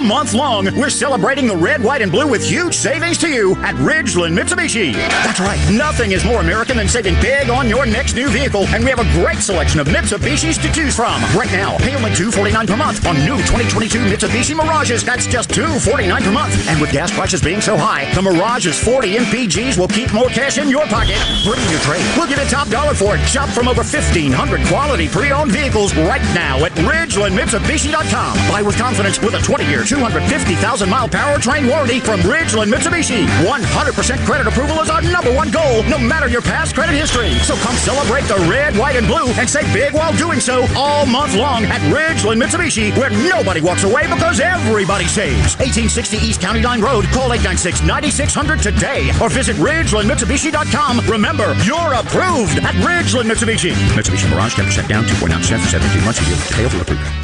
month 0.04 0.34
long, 0.34 0.66
we're 0.76 0.90
celebrating 0.90 1.46
the 1.46 1.56
red, 1.56 1.82
white, 1.82 2.02
and 2.02 2.12
blue 2.12 2.28
with 2.28 2.44
huge 2.44 2.74
savings 2.74 3.18
to 3.18 3.28
you 3.28 3.54
at 3.56 3.74
Ridgeland 3.76 4.38
Mitsubishi. 4.38 4.92
That's 5.24 5.40
right, 5.40 5.58
nothing 5.72 6.12
is 6.12 6.24
more 6.24 6.40
American 6.40 6.76
than 6.76 6.88
saving 6.88 7.14
big 7.20 7.48
on 7.48 7.68
your 7.68 7.86
next 7.86 8.14
new 8.14 8.28
vehicle, 8.28 8.66
and 8.68 8.84
we 8.84 8.90
have 8.90 9.00
a 9.00 9.10
great 9.12 9.38
selection 9.38 9.80
of 9.80 9.88
Mitsubishis 9.88 10.60
to 10.60 10.72
choose 10.72 10.94
from. 10.94 11.20
Right 11.36 11.50
now, 11.52 11.78
pay 11.78 11.94
only 11.96 12.10
$249 12.10 12.66
per 12.66 12.76
month 12.76 13.06
on 13.06 13.16
new 13.16 13.36
2022 13.48 13.98
Mitsubishi 14.00 14.54
Mirages. 14.54 15.02
That's 15.02 15.26
just 15.26 15.50
249 15.54 16.22
per 16.22 16.30
month. 16.30 16.68
And 16.68 16.80
with 16.80 16.92
gas 16.92 17.10
prices 17.10 17.40
being 17.40 17.60
so 17.60 17.76
high, 17.76 18.12
the 18.14 18.22
Mirage's 18.22 18.78
40 18.78 19.16
MPGs 19.16 19.78
will 19.78 19.88
keep 19.88 20.12
more 20.12 20.28
cash 20.28 20.58
in 20.58 20.68
your 20.68 20.86
pocket. 20.86 21.16
Bring 21.44 21.62
your 21.70 21.80
trade. 21.80 22.04
We'll 22.16 22.28
give 22.28 22.38
you 22.38 22.44
top 22.46 22.68
dollar 22.68 22.94
for 22.94 23.16
it. 23.16 23.24
Shop 23.26 23.48
from 23.48 23.68
over 23.68 23.82
1,500 23.82 24.66
quality 24.66 25.08
pre-owned 25.08 25.52
vehicles 25.52 25.94
right 25.96 26.22
now 26.34 26.64
at 26.64 26.72
RidgelandMitsubishi.com. 26.72 28.36
Buy 28.50 28.62
with 28.62 28.76
confidence 28.76 29.18
with 29.20 29.34
a 29.34 29.38
20-year, 29.38 29.84
250,000 29.94 30.90
mile 30.90 31.08
powertrain 31.08 31.70
warranty 31.70 32.00
from 32.00 32.18
Ridgeland 32.20 32.66
Mitsubishi. 32.66 33.26
100% 33.46 34.26
credit 34.26 34.46
approval 34.48 34.80
is 34.80 34.90
our 34.90 35.00
number 35.00 35.32
one 35.32 35.52
goal, 35.52 35.84
no 35.84 35.98
matter 35.98 36.28
your 36.28 36.42
past 36.42 36.74
credit 36.74 36.98
history. 36.98 37.34
So 37.46 37.54
come 37.62 37.76
celebrate 37.76 38.26
the 38.26 38.34
red, 38.50 38.76
white, 38.76 38.96
and 38.96 39.06
blue 39.06 39.30
and 39.38 39.48
say 39.48 39.62
big 39.72 39.94
while 39.94 40.12
doing 40.16 40.40
so 40.40 40.66
all 40.74 41.06
month 41.06 41.36
long 41.36 41.64
at 41.66 41.80
Ridgeland 41.94 42.42
Mitsubishi, 42.42 42.90
where 42.98 43.10
nobody 43.10 43.60
walks 43.60 43.84
away 43.84 44.02
because 44.12 44.40
everybody 44.40 45.06
saves. 45.06 45.54
1860 45.62 46.16
East 46.26 46.40
County 46.40 46.62
Line 46.62 46.80
Road. 46.80 47.04
Call 47.14 47.30
896 47.30 47.86
9600 47.86 48.62
today 48.62 49.10
or 49.22 49.30
visit 49.30 49.54
RidgelandMitsubishi.com. 49.62 51.06
Remember, 51.06 51.54
you're 51.62 51.94
approved 51.94 52.58
at 52.66 52.74
Ridgeland 52.82 53.30
Mitsubishi. 53.30 53.70
Mitsubishi 53.94 54.28
Mirage 54.28 54.54
10% 54.54 54.88
down, 54.88 55.04
2.9% 55.04 55.60
for 55.60 55.68
17 55.68 56.04
months. 56.04 56.18
You 56.18 56.34
the 56.34 56.68
for 56.68 56.82
approved. 56.82 57.23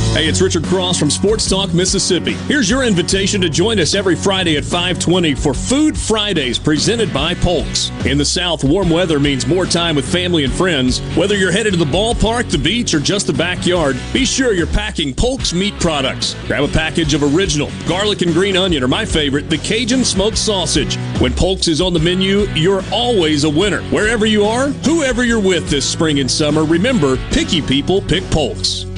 Hey, 0.13 0.27
it's 0.27 0.41
Richard 0.41 0.65
Cross 0.65 0.99
from 0.99 1.09
Sports 1.09 1.49
Talk 1.49 1.73
Mississippi. 1.73 2.33
Here's 2.33 2.69
your 2.69 2.83
invitation 2.83 3.39
to 3.39 3.49
join 3.49 3.79
us 3.79 3.95
every 3.95 4.17
Friday 4.17 4.57
at 4.57 4.65
520 4.65 5.35
for 5.35 5.53
Food 5.53 5.97
Fridays 5.97 6.59
presented 6.59 7.13
by 7.13 7.33
Polks. 7.33 7.91
In 8.05 8.17
the 8.17 8.25
South, 8.25 8.61
warm 8.65 8.89
weather 8.89 9.21
means 9.21 9.47
more 9.47 9.65
time 9.65 9.95
with 9.95 10.05
family 10.05 10.43
and 10.43 10.51
friends. 10.51 10.99
Whether 11.15 11.37
you're 11.37 11.53
headed 11.53 11.71
to 11.71 11.79
the 11.79 11.85
ballpark, 11.85 12.51
the 12.51 12.57
beach, 12.57 12.93
or 12.93 12.99
just 12.99 13.25
the 13.25 13.31
backyard, 13.31 13.95
be 14.11 14.25
sure 14.25 14.51
you're 14.51 14.67
packing 14.67 15.13
Polks 15.13 15.53
meat 15.53 15.79
products. 15.79 16.35
Grab 16.45 16.65
a 16.65 16.67
package 16.67 17.13
of 17.13 17.23
original 17.23 17.71
garlic 17.87 18.21
and 18.21 18.33
green 18.33 18.57
onion, 18.57 18.83
or 18.83 18.89
my 18.89 19.05
favorite, 19.05 19.49
the 19.49 19.59
Cajun 19.59 20.03
smoked 20.03 20.37
sausage. 20.37 20.97
When 21.21 21.33
Polks 21.33 21.69
is 21.69 21.79
on 21.79 21.93
the 21.93 21.99
menu, 21.99 22.39
you're 22.53 22.83
always 22.91 23.45
a 23.45 23.49
winner. 23.49 23.81
Wherever 23.83 24.25
you 24.25 24.43
are, 24.43 24.67
whoever 24.67 25.23
you're 25.23 25.39
with 25.39 25.69
this 25.69 25.89
spring 25.89 26.19
and 26.19 26.29
summer, 26.29 26.65
remember, 26.65 27.15
picky 27.31 27.61
people 27.61 28.01
pick 28.01 28.29
Polks. 28.29 28.90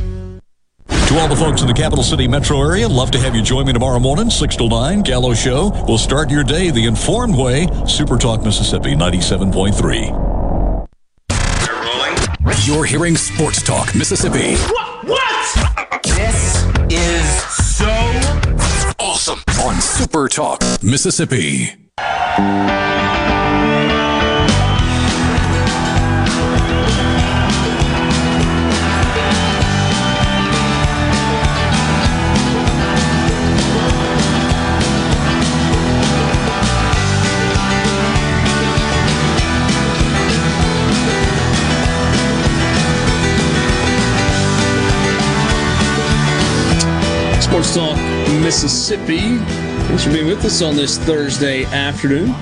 To 1.14 1.20
all 1.20 1.28
the 1.28 1.36
folks 1.36 1.62
in 1.62 1.68
the 1.68 1.76
capital 1.76 2.04
city 2.04 2.28
metro 2.28 2.60
area, 2.60 2.90
love 2.90 3.12
to 3.12 3.20
have 3.20 3.36
you 3.36 3.44
join 3.44 3.68
me 3.68 3.74
tomorrow 3.74 4.00
morning, 4.00 4.32
6 4.32 4.56
to 4.56 4.68
9, 4.68 5.04
Gallo 5.04 5.36
Show. 5.36 5.70
We'll 5.88 6.00
start 6.00 6.32
your 6.32 6.44
day 6.44 6.72
the 6.72 6.88
informed 6.88 7.38
way. 7.38 7.68
Super 7.88 8.18
Talk 8.18 8.44
Mississippi 8.44 8.96
97.3. 8.96 10.88
You're 12.66 12.86
hearing 12.86 13.16
Sports 13.16 13.62
Talk 13.62 13.94
Mississippi. 13.94 14.56
What? 14.56 15.06
What? 15.06 16.02
This 16.02 16.66
is 16.90 17.30
so 17.54 17.86
awesome 18.98 19.44
on 19.62 19.80
Super 19.82 20.28
Talk 20.28 20.64
Mississippi. 20.82 21.76
Talk 47.72 47.98
Mississippi. 48.42 49.38
Thanks 49.88 50.04
for 50.04 50.12
being 50.12 50.28
with 50.28 50.44
us 50.46 50.62
on 50.62 50.76
this 50.76 50.98
Thursday 50.98 51.64
afternoon. 51.66 52.28
You 52.28 52.36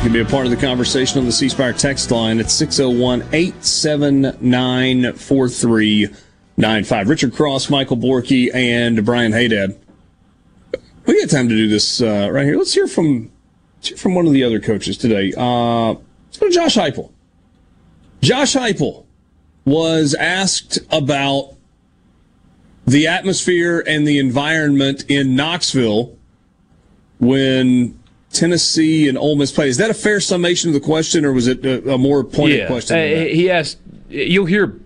can 0.00 0.12
be 0.12 0.20
a 0.20 0.24
part 0.24 0.46
of 0.46 0.50
the 0.50 0.56
conversation 0.56 1.18
on 1.18 1.26
the 1.26 1.32
C 1.32 1.48
Spire 1.48 1.72
text 1.72 2.10
line 2.10 2.40
at 2.40 2.50
601 2.50 3.22
879 3.32 5.12
4395. 5.12 7.08
Richard 7.08 7.34
Cross, 7.34 7.70
Michael 7.70 7.96
Borky, 7.96 8.52
and 8.54 9.04
Brian 9.04 9.32
Haydad. 9.32 9.76
We 11.06 11.20
got 11.20 11.30
time 11.30 11.48
to 11.48 11.54
do 11.54 11.68
this 11.68 12.00
uh, 12.00 12.28
right 12.32 12.44
here. 12.44 12.56
Let's 12.56 12.72
hear 12.72 12.88
from 12.88 13.30
let's 13.76 13.88
hear 13.88 13.98
from 13.98 14.14
one 14.14 14.26
of 14.26 14.32
the 14.32 14.42
other 14.42 14.58
coaches 14.58 14.96
today. 14.96 15.32
Uh, 15.36 15.90
let's 15.90 16.38
go 16.38 16.48
to 16.48 16.52
Josh 16.52 16.76
Heupel. 16.76 17.12
Josh 18.20 18.54
Heupel 18.54 19.04
was 19.64 20.14
asked 20.14 20.78
about 20.90 21.56
the 22.86 23.06
atmosphere 23.06 23.82
and 23.86 24.06
the 24.06 24.18
environment 24.18 25.04
in 25.08 25.34
Knoxville 25.36 26.16
when 27.18 27.98
Tennessee 28.32 29.08
and 29.08 29.16
Ole 29.16 29.36
Miss 29.36 29.52
play. 29.52 29.68
Is 29.68 29.76
that 29.76 29.90
a 29.90 29.94
fair 29.94 30.20
summation 30.20 30.70
of 30.70 30.74
the 30.74 30.80
question, 30.80 31.24
or 31.24 31.32
was 31.32 31.46
it 31.46 31.64
a, 31.64 31.94
a 31.94 31.98
more 31.98 32.24
pointed 32.24 32.60
yeah, 32.60 32.66
question? 32.66 32.96
uh, 32.96 33.24
he 33.26 33.50
asked. 33.50 33.78
You'll 34.08 34.46
hear 34.46 34.78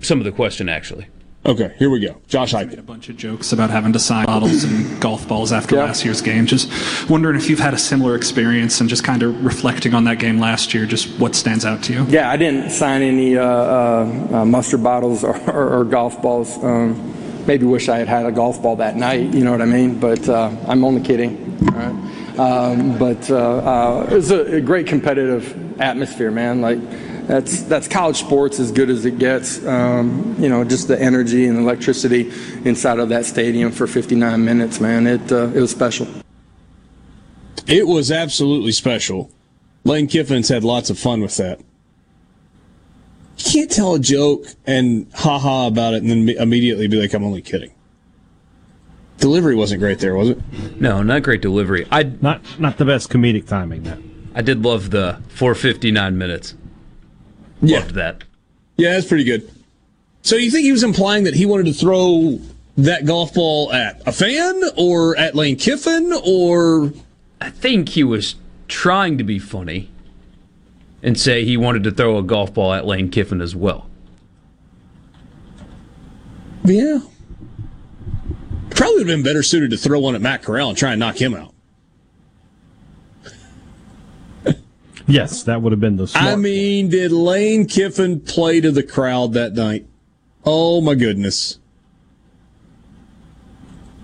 some 0.00 0.18
of 0.18 0.24
the 0.24 0.32
question 0.32 0.68
actually. 0.68 1.06
Okay, 1.44 1.72
here 1.78 1.90
we 1.90 2.00
go. 2.00 2.20
Josh 2.26 2.54
I 2.54 2.64
made 2.64 2.76
a 2.76 2.82
bunch 2.82 3.08
of 3.08 3.16
jokes 3.16 3.52
about 3.52 3.70
having 3.70 3.92
to 3.92 4.00
sign 4.00 4.26
bottles 4.26 4.64
and 4.64 5.00
golf 5.00 5.28
balls 5.28 5.52
after 5.52 5.76
last 5.76 6.04
year's 6.04 6.20
game. 6.20 6.44
Just 6.44 6.68
wondering 7.08 7.36
if 7.36 7.48
you've 7.48 7.60
had 7.60 7.72
a 7.72 7.78
similar 7.78 8.16
experience 8.16 8.80
and 8.80 8.90
just 8.90 9.04
kind 9.04 9.22
of 9.22 9.44
reflecting 9.44 9.94
on 9.94 10.02
that 10.04 10.18
game 10.18 10.40
last 10.40 10.74
year. 10.74 10.86
Just 10.86 11.20
what 11.20 11.36
stands 11.36 11.64
out 11.64 11.84
to 11.84 11.92
you? 11.92 12.04
Yeah, 12.06 12.28
I 12.28 12.36
didn't 12.36 12.70
sign 12.70 13.02
any 13.02 13.36
uh, 13.36 13.44
uh, 13.44 14.28
uh, 14.32 14.44
mustard 14.44 14.82
bottles 14.82 15.22
or, 15.22 15.36
or, 15.48 15.78
or 15.78 15.84
golf 15.84 16.20
balls. 16.20 16.56
Um, 16.64 17.15
maybe 17.46 17.66
wish 17.66 17.88
I 17.88 17.98
had 17.98 18.08
had 18.08 18.26
a 18.26 18.32
golf 18.32 18.62
ball 18.62 18.76
that 18.76 18.96
night. 18.96 19.34
You 19.34 19.44
know 19.44 19.50
what 19.50 19.62
I 19.62 19.66
mean? 19.66 19.98
But 19.98 20.28
uh, 20.28 20.54
I'm 20.66 20.84
only 20.84 21.02
kidding. 21.02 21.46
Um, 22.38 22.98
but 22.98 23.30
uh, 23.30 23.36
uh, 23.36 24.08
it 24.10 24.14
was 24.14 24.30
a, 24.30 24.56
a 24.56 24.60
great 24.60 24.86
competitive 24.86 25.80
atmosphere, 25.80 26.30
man. 26.30 26.60
Like 26.60 26.78
that's 27.26 27.62
that's 27.62 27.88
college 27.88 28.18
sports 28.18 28.60
as 28.60 28.70
good 28.70 28.90
as 28.90 29.06
it 29.06 29.18
gets. 29.18 29.64
Um, 29.66 30.36
you 30.38 30.48
know, 30.48 30.62
just 30.62 30.88
the 30.88 31.00
energy 31.00 31.46
and 31.46 31.58
electricity 31.58 32.30
inside 32.64 32.98
of 32.98 33.08
that 33.08 33.24
stadium 33.24 33.72
for 33.72 33.86
59 33.86 34.44
minutes, 34.44 34.80
man. 34.80 35.06
It 35.06 35.32
uh, 35.32 35.48
it 35.48 35.60
was 35.60 35.70
special. 35.70 36.06
It 37.66 37.86
was 37.86 38.12
absolutely 38.12 38.72
special. 38.72 39.30
Lane 39.84 40.06
Kiffin's 40.06 40.48
had 40.48 40.62
lots 40.62 40.90
of 40.90 40.98
fun 40.98 41.20
with 41.20 41.36
that. 41.38 41.60
You 43.38 43.44
can't 43.44 43.70
tell 43.70 43.94
a 43.94 43.98
joke 43.98 44.46
and 44.66 45.10
ha 45.14 45.38
ha 45.38 45.66
about 45.66 45.94
it 45.94 46.02
and 46.02 46.10
then 46.10 46.36
immediately 46.36 46.88
be 46.88 47.00
like, 47.00 47.12
I'm 47.12 47.24
only 47.24 47.42
kidding. 47.42 47.72
Delivery 49.18 49.54
wasn't 49.54 49.80
great 49.80 49.98
there, 49.98 50.14
was 50.14 50.30
it? 50.30 50.80
No, 50.80 51.02
not 51.02 51.22
great 51.22 51.40
delivery. 51.40 51.86
I 51.90 52.02
not 52.20 52.42
not 52.58 52.76
the 52.76 52.84
best 52.84 53.08
comedic 53.10 53.46
timing. 53.46 53.84
That 53.84 53.98
I 54.34 54.42
did 54.42 54.62
love 54.62 54.90
the 54.90 55.20
459 55.28 56.18
minutes. 56.18 56.54
Yeah. 57.62 57.78
Loved 57.78 57.94
that. 57.94 58.24
Yeah, 58.76 58.92
that's 58.92 59.06
pretty 59.06 59.24
good. 59.24 59.50
So 60.22 60.36
you 60.36 60.50
think 60.50 60.64
he 60.64 60.72
was 60.72 60.82
implying 60.82 61.24
that 61.24 61.34
he 61.34 61.46
wanted 61.46 61.66
to 61.66 61.72
throw 61.72 62.38
that 62.76 63.06
golf 63.06 63.32
ball 63.32 63.72
at 63.72 64.06
a 64.06 64.12
fan 64.12 64.60
or 64.76 65.16
at 65.16 65.34
Lane 65.34 65.56
Kiffin 65.56 66.12
or 66.24 66.92
I 67.40 67.50
think 67.50 67.90
he 67.90 68.04
was 68.04 68.34
trying 68.68 69.16
to 69.18 69.24
be 69.24 69.38
funny 69.38 69.88
and 71.06 71.18
say 71.18 71.44
he 71.44 71.56
wanted 71.56 71.84
to 71.84 71.92
throw 71.92 72.18
a 72.18 72.22
golf 72.22 72.52
ball 72.52 72.74
at 72.74 72.84
Lane 72.84 73.08
Kiffin 73.08 73.40
as 73.40 73.54
well. 73.54 73.88
Yeah. 76.64 76.98
Probably 78.70 78.94
would 78.94 79.08
have 79.08 79.16
been 79.16 79.22
better 79.22 79.44
suited 79.44 79.70
to 79.70 79.76
throw 79.76 80.00
one 80.00 80.16
at 80.16 80.20
Matt 80.20 80.42
Corral 80.42 80.70
and 80.70 80.76
try 80.76 80.90
and 80.90 80.98
knock 80.98 81.16
him 81.16 81.32
out. 81.32 81.54
yes, 85.06 85.44
that 85.44 85.62
would 85.62 85.70
have 85.70 85.80
been 85.80 85.96
the 85.96 86.10
I 86.16 86.34
mean, 86.34 86.88
did 86.88 87.12
Lane 87.12 87.66
Kiffin 87.66 88.18
play 88.18 88.60
to 88.60 88.72
the 88.72 88.82
crowd 88.82 89.32
that 89.34 89.54
night? 89.54 89.86
Oh 90.44 90.80
my 90.80 90.96
goodness. 90.96 91.60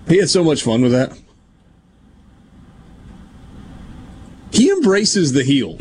He 0.07 0.19
had 0.19 0.29
so 0.29 0.41
much 0.41 0.63
fun 0.63 0.81
with 0.81 0.93
that. 0.93 1.19
He 4.53 4.69
embraces 4.69 5.33
the 5.33 5.43
heel. 5.43 5.77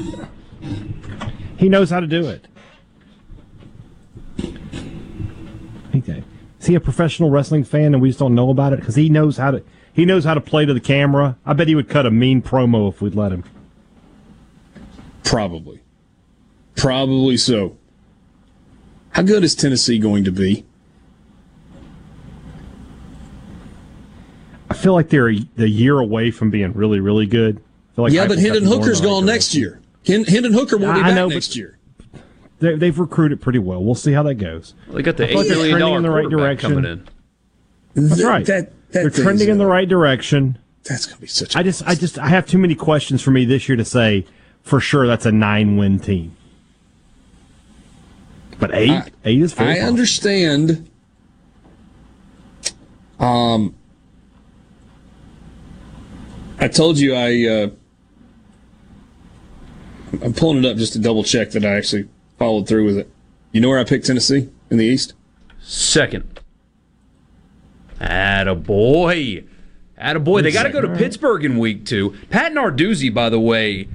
He 1.63 1.69
knows 1.69 1.91
how 1.91 2.01
to 2.01 2.09
do 2.09 2.27
it. 2.27 2.49
Okay. 5.95 6.25
Is 6.59 6.67
he 6.67 6.75
a 6.75 6.81
professional 6.81 7.31
wrestling 7.31 7.63
fan 7.63 7.95
and 7.95 8.03
we 8.03 8.09
just 8.09 8.19
don't 8.19 8.35
know 8.35 8.51
about 8.51 8.73
it? 8.73 8.81
Because 8.81 8.97
he 8.97 9.09
knows 9.09 9.37
how 9.37 9.53
to 9.53 9.63
he 9.93 10.05
knows 10.05 10.25
how 10.25 10.35
to 10.35 10.41
play 10.41 10.67
to 10.67 10.75
the 10.75 10.81
camera. 10.81 11.39
I 11.47 11.53
bet 11.53 11.69
he 11.69 11.77
would 11.77 11.89
cut 11.89 12.05
a 12.05 12.11
mean 12.11 12.43
promo 12.43 12.89
if 12.89 13.01
we'd 13.01 13.15
let 13.15 13.31
him. 13.31 13.45
Probably. 15.23 15.81
Probably 16.75 17.37
so. 17.37 17.77
How 19.11 19.23
good 19.23 19.45
is 19.45 19.55
Tennessee 19.55 20.01
going 20.01 20.25
to 20.25 20.33
be? 20.33 20.65
I 24.69 24.75
feel 24.75 24.95
like 24.95 25.11
they're 25.11 25.31
a, 25.31 25.39
a 25.59 25.67
year 25.67 26.01
away 26.01 26.33
from 26.33 26.51
being 26.51 26.73
really, 26.73 26.99
really 26.99 27.27
good. 27.27 27.63
Like 27.97 28.13
yeah, 28.13 28.27
but 28.27 28.41
Hendon 28.41 28.65
Hooker's 28.65 29.01
gone 29.01 29.25
next 29.25 29.55
year. 29.55 29.82
Hendon 30.07 30.53
Hooker 30.53 30.77
won't 30.77 30.97
be 30.97 31.03
back 31.03 31.15
know, 31.15 31.29
next 31.29 31.57
year. 31.57 31.79
They, 32.59 32.87
have 32.87 32.99
recruited 33.01 33.41
pretty 33.41 33.59
well. 33.59 33.83
We'll 33.83 33.97
see 33.97 34.13
how 34.13 34.23
that 34.23 34.35
goes. 34.35 34.75
Well, 34.87 34.97
they 34.97 35.03
got 35.03 35.17
the 35.17 35.29
eight 35.29 35.37
like 35.37 35.49
million 35.49 35.81
dollar 35.81 35.97
in 35.97 36.03
the 36.03 36.11
right 36.11 36.29
direction. 36.29 36.71
coming 36.75 36.91
in. 36.91 37.09
That's 37.95 38.23
right. 38.23 38.47
That, 38.47 38.73
that 38.93 39.03
they're 39.03 39.11
trending 39.11 39.49
in 39.49 39.59
the 39.59 39.67
right 39.67 39.89
direction. 39.89 40.59
That's 40.85 41.07
going 41.07 41.17
to 41.17 41.21
be 41.21 41.27
such. 41.27 41.57
I 41.57 41.65
just, 41.65 41.83
I 41.87 41.97
just, 41.97 42.19
I 42.19 42.29
have 42.29 42.47
too 42.47 42.59
many 42.59 42.77
questions 42.77 43.21
for 43.21 43.33
me 43.33 43.45
this 43.45 43.69
year 43.69 43.77
to 43.77 43.85
say 43.85 44.27
for 44.63 44.79
sure 44.79 45.09
that's 45.09 45.27
a 45.27 45.33
nine-win 45.33 45.99
team. 45.99 46.37
But 48.61 48.73
eight, 48.75 48.91
I, 48.91 49.11
eight 49.25 49.43
is. 49.43 49.59
I 49.59 49.81
understand. 49.81 50.89
Um, 53.19 53.75
I 56.61 56.69
told 56.69 56.99
you 56.99 57.15
I. 57.15 57.65
Uh, 57.65 57.71
I'm 60.21 60.35
pulling 60.35 60.65
it 60.65 60.71
up 60.71 60.77
just 60.77 60.93
to 60.95 60.99
double 60.99 61.25
check 61.25 61.51
that 61.53 61.65
I 61.65 61.77
actually 61.77 62.09
followed 62.39 62.69
through 62.69 62.85
with 62.87 62.99
it. 62.99 63.11
You 63.53 63.61
know 63.61 63.69
where 63.69 63.79
I 63.79 63.85
picked 63.85 64.07
Tennessee 64.07 64.51
in 64.71 64.77
the 64.77 64.85
East? 64.85 65.15
Second. 65.61 66.41
Attaboy. 68.01 69.47
Attaboy. 69.99 70.43
They 70.43 70.51
got 70.51 70.65
to 70.65 70.71
go 70.71 70.81
to 70.81 70.89
Pittsburgh 70.97 71.45
in 71.45 71.59
week 71.59 71.87
two. 71.87 72.17
Pat 72.31 72.53
Narduzzi, 72.53 73.13
by 73.13 73.29
the 73.29 73.41
way, 73.41 73.89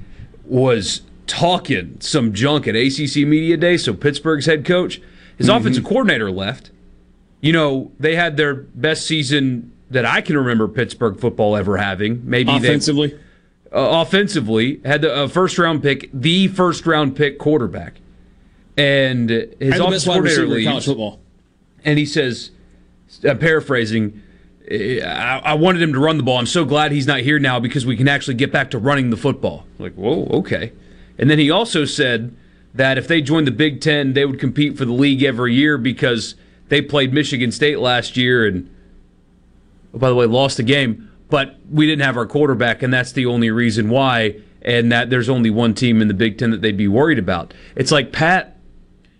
was 0.44 1.02
talking 1.26 2.00
some 2.00 2.32
junk 2.32 2.66
at 2.66 2.74
ACC 2.74 3.16
Media 3.26 3.56
Day. 3.56 3.76
So 3.76 3.92
Pittsburgh's 3.92 4.46
head 4.46 4.64
coach, 4.64 5.00
his 5.36 5.48
mm-hmm. 5.48 5.56
offensive 5.56 5.84
coordinator 5.84 6.30
left. 6.30 6.70
You 7.40 7.52
know, 7.52 7.92
they 8.00 8.16
had 8.16 8.36
their 8.36 8.54
best 8.54 9.06
season 9.06 9.72
that 9.90 10.04
I 10.04 10.20
can 10.20 10.36
remember 10.36 10.66
Pittsburgh 10.68 11.20
football 11.20 11.56
ever 11.56 11.76
having. 11.76 12.22
Maybe 12.28 12.50
offensively. 12.56 13.08
They, 13.08 13.18
uh, 13.72 14.02
offensively, 14.06 14.80
had 14.84 15.02
the 15.02 15.14
uh, 15.14 15.28
first 15.28 15.58
round 15.58 15.82
pick, 15.82 16.08
the 16.12 16.48
first 16.48 16.86
round 16.86 17.16
pick 17.16 17.38
quarterback, 17.38 18.00
and 18.76 19.28
his 19.28 19.78
offensive 19.78 20.08
coordinator 20.12 20.46
leaves. 20.46 20.88
And 21.84 21.98
he 21.98 22.06
says, 22.06 22.50
uh, 23.26 23.34
paraphrasing, 23.34 24.22
I-, 24.70 25.42
I 25.44 25.54
wanted 25.54 25.82
him 25.82 25.92
to 25.92 25.98
run 25.98 26.16
the 26.16 26.22
ball. 26.22 26.38
I'm 26.38 26.46
so 26.46 26.64
glad 26.64 26.92
he's 26.92 27.06
not 27.06 27.20
here 27.20 27.38
now 27.38 27.60
because 27.60 27.84
we 27.84 27.96
can 27.96 28.08
actually 28.08 28.34
get 28.34 28.52
back 28.52 28.70
to 28.70 28.78
running 28.78 29.10
the 29.10 29.16
football. 29.16 29.66
Like, 29.78 29.94
whoa, 29.94 30.26
okay. 30.38 30.72
And 31.18 31.28
then 31.28 31.38
he 31.38 31.50
also 31.50 31.84
said 31.84 32.34
that 32.74 32.96
if 32.96 33.08
they 33.08 33.20
joined 33.20 33.46
the 33.46 33.52
Big 33.52 33.80
Ten, 33.80 34.12
they 34.12 34.24
would 34.24 34.38
compete 34.40 34.78
for 34.78 34.84
the 34.84 34.92
league 34.92 35.22
every 35.22 35.54
year 35.54 35.76
because 35.76 36.36
they 36.68 36.80
played 36.80 37.12
Michigan 37.12 37.52
State 37.52 37.80
last 37.80 38.16
year 38.16 38.46
and, 38.46 38.74
oh, 39.92 39.98
by 39.98 40.08
the 40.08 40.14
way, 40.14 40.26
lost 40.26 40.56
the 40.56 40.62
game 40.62 41.07
but 41.30 41.56
we 41.70 41.86
didn't 41.86 42.04
have 42.04 42.16
our 42.16 42.26
quarterback, 42.26 42.82
and 42.82 42.92
that's 42.92 43.12
the 43.12 43.26
only 43.26 43.50
reason 43.50 43.90
why. 43.90 44.36
And 44.62 44.90
that 44.90 45.08
there's 45.08 45.28
only 45.28 45.50
one 45.50 45.72
team 45.72 46.02
in 46.02 46.08
the 46.08 46.14
Big 46.14 46.36
Ten 46.36 46.50
that 46.50 46.62
they'd 46.62 46.76
be 46.76 46.88
worried 46.88 47.18
about. 47.18 47.54
It's 47.76 47.92
like 47.92 48.12
Pat, 48.12 48.58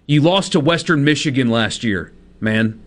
you 0.06 0.20
lost 0.20 0.52
to 0.52 0.60
Western 0.60 1.04
Michigan 1.04 1.48
last 1.48 1.84
year, 1.84 2.12
man. 2.40 2.80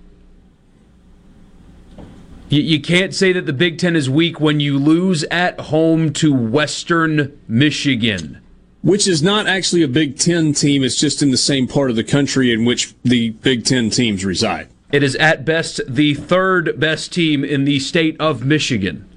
You, 2.50 2.62
you 2.62 2.82
can't 2.82 3.16
say 3.16 3.32
that 3.32 3.46
the 3.46 3.54
Big 3.54 3.78
Ten 3.78 3.96
is 3.96 4.10
weak 4.10 4.42
when 4.42 4.60
you 4.60 4.78
lose 4.78 5.24
at 5.26 5.60
home 5.60 6.12
to 6.14 6.34
Western 6.34 7.40
Michigan. 7.48 8.42
Which 8.82 9.08
is 9.08 9.24
not 9.24 9.48
actually 9.48 9.84
a 9.84 9.88
Big 9.88 10.18
Ten 10.18 10.54
team, 10.54 10.84
it's 10.84 11.00
just 11.00 11.22
in 11.22 11.32
the 11.32 11.38
same 11.38 11.68
part 11.68 11.90
of 11.90 11.96
the 11.96 12.04
country 12.04 12.52
in 12.52 12.66
which 12.66 12.94
the 13.04 13.30
Big 13.30 13.64
Ten 13.64 13.90
teams 13.90 14.26
reside. 14.26 14.68
It 14.92 15.04
is 15.04 15.16
at 15.16 15.46
best 15.46 15.80
the 15.88 16.16
third 16.16 16.78
best 16.80 17.14
team 17.14 17.46
in 17.46 17.64
the 17.64 17.80
state 17.80 18.20
of 18.20 18.44
Michigan. 18.44 19.08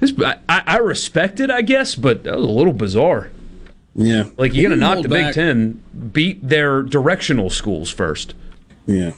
I, 0.00 0.38
I 0.48 0.78
respect 0.78 1.40
it, 1.40 1.50
I 1.50 1.62
guess, 1.62 1.94
but 1.94 2.24
that 2.24 2.36
was 2.36 2.44
a 2.44 2.48
little 2.48 2.72
bizarre. 2.72 3.30
Yeah. 3.94 4.24
Like, 4.36 4.54
you're 4.54 4.68
going 4.68 4.78
to 4.78 4.86
knock 4.86 5.02
the 5.02 5.08
back. 5.08 5.26
Big 5.26 5.34
Ten, 5.34 5.82
beat 6.12 6.46
their 6.46 6.82
directional 6.82 7.50
schools 7.50 7.90
first. 7.90 8.34
Yeah. 8.86 9.12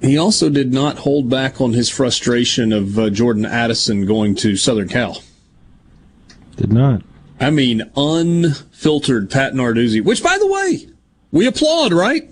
He 0.00 0.18
also 0.18 0.50
did 0.50 0.72
not 0.72 0.98
hold 0.98 1.30
back 1.30 1.60
on 1.60 1.72
his 1.72 1.88
frustration 1.88 2.72
of 2.72 2.98
uh, 2.98 3.08
Jordan 3.10 3.46
Addison 3.46 4.04
going 4.04 4.34
to 4.36 4.56
Southern 4.56 4.88
Cal. 4.88 5.22
Did 6.56 6.72
not. 6.72 7.02
I 7.38 7.50
mean, 7.50 7.82
unfiltered 7.96 9.30
Pat 9.30 9.52
Narduzzi, 9.54 10.02
which, 10.02 10.22
by 10.22 10.38
the 10.38 10.46
way, 10.46 10.88
we 11.30 11.46
applaud, 11.46 11.92
right? 11.92 12.30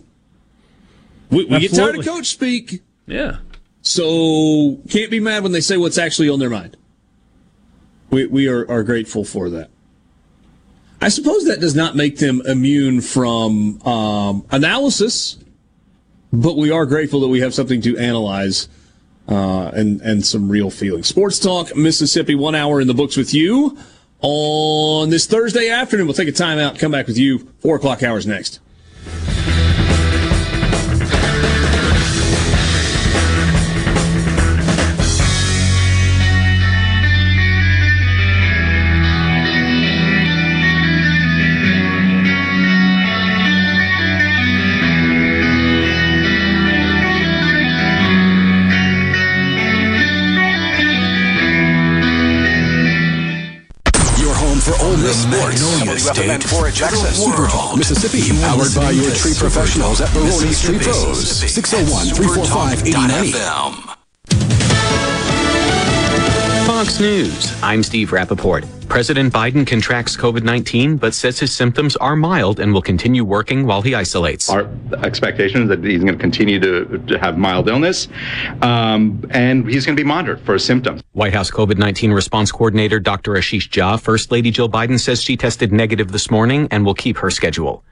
We, 1.31 1.45
we 1.45 1.61
get 1.61 1.75
tired 1.75 1.99
of 1.99 2.05
coach 2.05 2.27
speak. 2.27 2.83
Yeah. 3.07 3.39
So 3.83 4.81
can't 4.89 5.11
be 5.11 5.21
mad 5.21 5.43
when 5.43 5.53
they 5.53 5.61
say 5.61 5.77
what's 5.77 5.99
actually 5.99 6.29
on 6.29 6.39
their 6.39 6.51
mind 6.51 6.77
we, 8.15 8.27
we 8.27 8.49
are, 8.49 8.69
are 8.71 8.83
grateful 8.83 9.25
for 9.25 9.51
that. 9.51 9.71
I 11.01 11.09
suppose 11.09 11.45
that 11.45 11.61
does 11.61 11.75
not 11.75 11.97
make 11.97 12.19
them 12.19 12.41
immune 12.47 13.01
from 13.01 13.83
um, 13.83 14.47
analysis, 14.51 15.37
but 16.33 16.57
we 16.57 16.71
are 16.71 16.87
grateful 16.87 17.21
that 17.21 17.29
we 17.29 17.41
have 17.41 17.53
something 17.53 17.83
to 17.83 17.99
analyze 17.99 18.69
uh, 19.29 19.71
and 19.75 20.01
and 20.03 20.25
some 20.25 20.49
real 20.49 20.71
feelings. 20.71 21.09
Sports 21.09 21.39
Talk 21.39 21.75
Mississippi, 21.77 22.35
one 22.35 22.55
hour 22.55 22.81
in 22.81 22.87
the 22.87 22.95
books 22.95 23.17
with 23.17 23.35
you 23.35 23.77
on 24.21 25.11
this 25.11 25.27
Thursday 25.27 25.69
afternoon. 25.69 26.07
We'll 26.07 26.15
take 26.15 26.29
a 26.29 26.33
timeout, 26.33 26.79
come 26.79 26.93
back 26.93 27.07
with 27.07 27.19
you 27.19 27.53
four 27.59 27.77
o'clock 27.77 28.03
hours 28.03 28.27
next. 28.27 28.61
Access. 56.17 57.25
Super 57.25 57.49
Talk, 57.49 57.77
Mississippi. 57.77 58.41
Powered 58.41 58.75
by 58.75 58.91
your 58.91 59.13
tree 59.15 59.35
professionals 59.37 60.01
at 60.01 60.13
Baroni's 60.15 60.63
Tree 60.63 60.79
Pros. 60.79 61.41
601 61.51 62.15
345 62.15 62.87
8090. 62.87 63.94
Fox 66.75 66.99
News. 66.99 67.63
I'm 67.63 67.85
Steve 67.85 68.11
Rappaport. 68.11 68.67
President 68.89 69.33
Biden 69.33 69.65
contracts 69.65 70.17
COVID 70.17 70.43
19, 70.43 70.97
but 70.97 71.15
says 71.15 71.39
his 71.39 71.55
symptoms 71.55 71.95
are 71.95 72.17
mild 72.17 72.59
and 72.59 72.75
will 72.75 72.83
continue 72.83 73.25
working 73.25 73.65
while 73.65 73.81
he 73.81 73.95
isolates. 73.95 74.51
Our 74.51 74.69
expectation 75.05 75.63
is 75.63 75.69
that 75.69 75.85
he's 75.85 76.03
going 76.03 76.15
to 76.15 76.21
continue 76.21 76.59
to, 76.59 76.99
to 77.07 77.17
have 77.21 77.39
mild 77.39 77.69
illness, 77.69 78.09
um, 78.61 79.25
and 79.31 79.71
he's 79.71 79.87
going 79.87 79.97
to 79.97 80.03
be 80.03 80.07
monitored 80.07 80.41
for 80.41 80.55
his 80.55 80.65
symptoms. 80.65 81.01
White 81.13 81.33
House 81.33 81.49
COVID 81.49 81.79
19 81.79 82.11
response 82.11 82.51
coordinator 82.51 82.99
Dr. 82.99 83.35
Ashish 83.35 83.69
Jha, 83.69 84.01
First 84.01 84.33
Lady 84.33 84.51
Jill 84.51 84.69
Biden 84.69 84.99
says 84.99 85.23
she 85.23 85.37
tested 85.37 85.73
negative 85.73 86.11
this 86.11 86.29
morning 86.29 86.67
and 86.73 86.85
will 86.85 86.95
keep 86.95 87.19
her 87.19 87.31
schedule. 87.31 87.85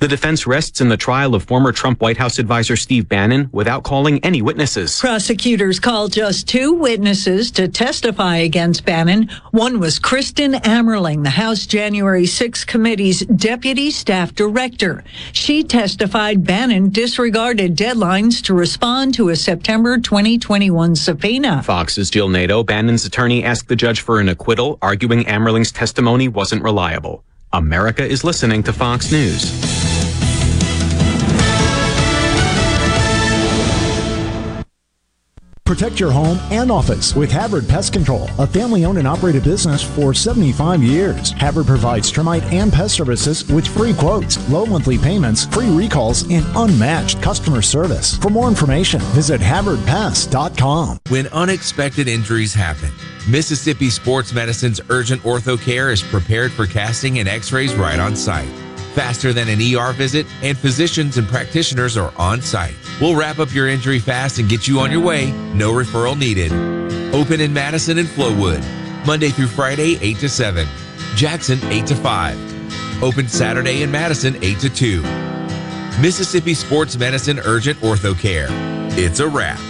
The 0.00 0.06
defense 0.06 0.46
rests 0.46 0.80
in 0.80 0.90
the 0.90 0.96
trial 0.96 1.34
of 1.34 1.42
former 1.42 1.72
Trump 1.72 2.00
White 2.00 2.18
House 2.18 2.38
advisor 2.38 2.76
Steve 2.76 3.08
Bannon 3.08 3.48
without 3.50 3.82
calling 3.82 4.24
any 4.24 4.40
witnesses. 4.40 4.96
Prosecutors 5.00 5.80
called 5.80 6.12
just 6.12 6.46
two 6.46 6.72
witnesses 6.72 7.50
to 7.52 7.66
testify 7.66 8.36
against 8.36 8.84
Bannon. 8.84 9.28
One 9.50 9.80
was 9.80 9.98
Kristin 9.98 10.54
Amerling, 10.62 11.24
the 11.24 11.30
House 11.30 11.66
January 11.66 12.26
6 12.26 12.64
committee's 12.64 13.20
deputy 13.26 13.90
staff 13.90 14.32
director. 14.36 15.02
She 15.32 15.64
testified 15.64 16.44
Bannon 16.46 16.90
disregarded 16.90 17.76
deadlines 17.76 18.40
to 18.44 18.54
respond 18.54 19.14
to 19.14 19.30
a 19.30 19.36
September 19.36 19.98
2021 19.98 20.94
subpoena. 20.94 21.60
Fox's 21.64 22.08
Jill 22.08 22.28
Nato, 22.28 22.62
Bannon's 22.62 23.04
attorney, 23.04 23.42
asked 23.42 23.66
the 23.66 23.74
judge 23.74 24.02
for 24.02 24.20
an 24.20 24.28
acquittal, 24.28 24.78
arguing 24.80 25.24
Amerling's 25.24 25.72
testimony 25.72 26.28
wasn't 26.28 26.62
reliable. 26.62 27.24
America 27.52 28.06
is 28.06 28.22
listening 28.22 28.62
to 28.62 28.72
Fox 28.72 29.10
News. 29.10 29.77
Protect 35.68 36.00
your 36.00 36.10
home 36.10 36.38
and 36.50 36.70
office 36.70 37.14
with 37.14 37.30
Havard 37.30 37.68
Pest 37.68 37.92
Control, 37.92 38.26
a 38.38 38.46
family 38.46 38.86
owned 38.86 38.96
and 38.96 39.06
operated 39.06 39.44
business 39.44 39.82
for 39.82 40.14
75 40.14 40.82
years. 40.82 41.32
Havard 41.32 41.66
provides 41.66 42.10
termite 42.10 42.42
and 42.44 42.72
pest 42.72 42.94
services 42.94 43.46
with 43.52 43.66
free 43.66 43.92
quotes, 43.92 44.38
low 44.48 44.64
monthly 44.64 44.96
payments, 44.96 45.44
free 45.44 45.68
recalls, 45.68 46.22
and 46.30 46.46
unmatched 46.56 47.20
customer 47.20 47.60
service. 47.60 48.16
For 48.16 48.30
more 48.30 48.48
information, 48.48 49.02
visit 49.12 49.42
HavardPest.com. 49.42 51.00
When 51.10 51.26
unexpected 51.26 52.08
injuries 52.08 52.54
happen, 52.54 52.90
Mississippi 53.28 53.90
Sports 53.90 54.32
Medicine's 54.32 54.80
Urgent 54.88 55.20
Ortho 55.20 55.60
Care 55.60 55.90
is 55.90 56.02
prepared 56.02 56.50
for 56.50 56.64
casting 56.64 57.18
and 57.18 57.28
x 57.28 57.52
rays 57.52 57.74
right 57.74 57.98
on 57.98 58.16
site 58.16 58.48
faster 58.98 59.32
than 59.32 59.48
an 59.48 59.60
ER 59.60 59.92
visit, 59.92 60.26
and 60.42 60.58
physicians 60.58 61.18
and 61.18 61.28
practitioners 61.28 61.96
are 61.96 62.12
on 62.16 62.42
site. 62.42 62.74
We'll 63.00 63.14
wrap 63.14 63.38
up 63.38 63.54
your 63.54 63.68
injury 63.68 64.00
fast 64.00 64.40
and 64.40 64.48
get 64.48 64.66
you 64.66 64.80
on 64.80 64.90
your 64.90 65.00
way. 65.00 65.30
No 65.54 65.72
referral 65.72 66.18
needed. 66.18 66.52
Open 67.14 67.40
in 67.40 67.52
Madison 67.52 67.98
and 67.98 68.08
Flowood, 68.08 68.60
Monday 69.06 69.28
through 69.28 69.46
Friday, 69.46 69.98
8 70.00 70.16
to 70.18 70.28
7. 70.28 70.66
Jackson, 71.14 71.62
8 71.66 71.86
to 71.86 71.94
5. 71.94 73.02
Open 73.04 73.28
Saturday 73.28 73.82
in 73.82 73.90
Madison, 73.92 74.36
8 74.42 74.58
to 74.58 74.68
2. 74.68 75.02
Mississippi 76.02 76.54
Sports 76.54 76.98
Medicine 76.98 77.38
Urgent 77.38 77.78
Ortho 77.78 78.18
Care. 78.18 78.48
It's 78.98 79.20
a 79.20 79.28
wrap. 79.28 79.60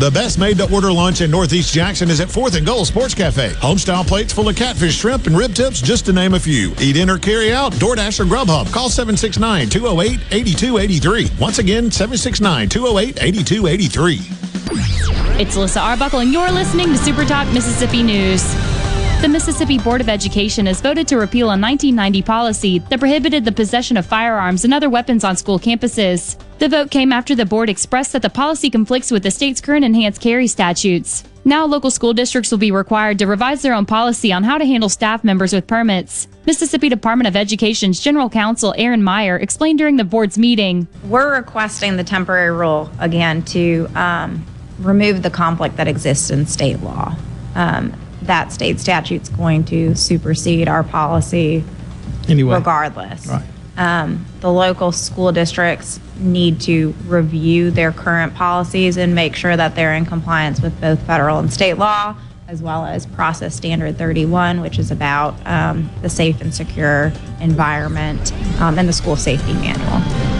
The 0.00 0.10
best 0.10 0.38
made 0.38 0.56
to 0.56 0.74
order 0.74 0.90
lunch 0.90 1.20
in 1.20 1.30
Northeast 1.30 1.74
Jackson 1.74 2.08
is 2.08 2.20
at 2.20 2.28
4th 2.28 2.56
and 2.56 2.64
Goal 2.64 2.86
Sports 2.86 3.12
Cafe. 3.12 3.50
Homestyle 3.50 4.06
plates 4.06 4.32
full 4.32 4.48
of 4.48 4.56
catfish, 4.56 4.96
shrimp, 4.96 5.26
and 5.26 5.36
rib 5.36 5.54
tips, 5.54 5.82
just 5.82 6.06
to 6.06 6.14
name 6.14 6.32
a 6.32 6.40
few. 6.40 6.72
Eat 6.80 6.96
in 6.96 7.10
or 7.10 7.18
carry 7.18 7.52
out, 7.52 7.74
DoorDash 7.74 8.18
or 8.18 8.24
Grubhub. 8.24 8.72
Call 8.72 8.88
769 8.88 9.68
208 9.68 10.18
8283. 10.30 11.30
Once 11.38 11.58
again, 11.58 11.90
769 11.90 12.70
208 12.70 13.22
8283. 13.22 14.14
It's 15.38 15.56
Alyssa 15.58 15.82
Arbuckle, 15.82 16.20
and 16.20 16.32
you're 16.32 16.50
listening 16.50 16.86
to 16.86 16.96
Super 16.96 17.26
Talk 17.26 17.46
Mississippi 17.52 18.02
News. 18.02 18.69
The 19.20 19.28
Mississippi 19.28 19.76
Board 19.76 20.00
of 20.00 20.08
Education 20.08 20.64
has 20.64 20.80
voted 20.80 21.06
to 21.08 21.18
repeal 21.18 21.48
a 21.48 21.50
1990 21.50 22.22
policy 22.22 22.78
that 22.78 23.00
prohibited 23.00 23.44
the 23.44 23.52
possession 23.52 23.98
of 23.98 24.06
firearms 24.06 24.64
and 24.64 24.72
other 24.72 24.88
weapons 24.88 25.24
on 25.24 25.36
school 25.36 25.58
campuses. 25.58 26.42
The 26.58 26.70
vote 26.70 26.90
came 26.90 27.12
after 27.12 27.34
the 27.34 27.44
board 27.44 27.68
expressed 27.68 28.14
that 28.14 28.22
the 28.22 28.30
policy 28.30 28.70
conflicts 28.70 29.10
with 29.10 29.22
the 29.22 29.30
state's 29.30 29.60
current 29.60 29.84
enhanced 29.84 30.22
carry 30.22 30.46
statutes. 30.46 31.22
Now, 31.44 31.66
local 31.66 31.90
school 31.90 32.14
districts 32.14 32.50
will 32.50 32.56
be 32.56 32.70
required 32.72 33.18
to 33.18 33.26
revise 33.26 33.60
their 33.60 33.74
own 33.74 33.84
policy 33.84 34.32
on 34.32 34.42
how 34.42 34.56
to 34.56 34.64
handle 34.64 34.88
staff 34.88 35.22
members 35.22 35.52
with 35.52 35.66
permits. 35.66 36.26
Mississippi 36.46 36.88
Department 36.88 37.28
of 37.28 37.36
Education's 37.36 38.00
General 38.00 38.30
Counsel 38.30 38.74
Aaron 38.78 39.02
Meyer 39.02 39.36
explained 39.36 39.78
during 39.78 39.96
the 39.96 40.04
board's 40.04 40.38
meeting. 40.38 40.88
We're 41.04 41.36
requesting 41.36 41.98
the 41.98 42.04
temporary 42.04 42.52
rule 42.52 42.90
again 42.98 43.42
to 43.46 43.86
um, 43.94 44.46
remove 44.78 45.22
the 45.22 45.30
conflict 45.30 45.76
that 45.76 45.88
exists 45.88 46.30
in 46.30 46.46
state 46.46 46.80
law. 46.80 47.14
Um, 47.54 47.92
that 48.30 48.52
state 48.52 48.78
statute's 48.78 49.28
going 49.28 49.64
to 49.64 49.92
supersede 49.96 50.68
our 50.68 50.84
policy 50.84 51.64
Anyway. 52.28 52.54
regardless. 52.54 53.26
Right. 53.26 53.42
Um, 53.76 54.24
the 54.38 54.52
local 54.52 54.92
school 54.92 55.32
districts 55.32 55.98
need 56.16 56.60
to 56.60 56.94
review 57.06 57.72
their 57.72 57.90
current 57.90 58.32
policies 58.36 58.96
and 58.98 59.16
make 59.16 59.34
sure 59.34 59.56
that 59.56 59.74
they're 59.74 59.94
in 59.94 60.06
compliance 60.06 60.60
with 60.60 60.80
both 60.80 61.02
federal 61.08 61.40
and 61.40 61.52
state 61.52 61.74
law, 61.74 62.14
as 62.46 62.62
well 62.62 62.84
as 62.86 63.04
Process 63.04 63.56
Standard 63.56 63.98
31, 63.98 64.60
which 64.60 64.78
is 64.78 64.92
about 64.92 65.34
um, 65.44 65.90
the 66.02 66.08
safe 66.08 66.40
and 66.40 66.54
secure 66.54 67.12
environment, 67.40 68.32
um, 68.60 68.78
and 68.78 68.88
the 68.88 68.92
school 68.92 69.16
safety 69.16 69.54
manual. 69.54 70.39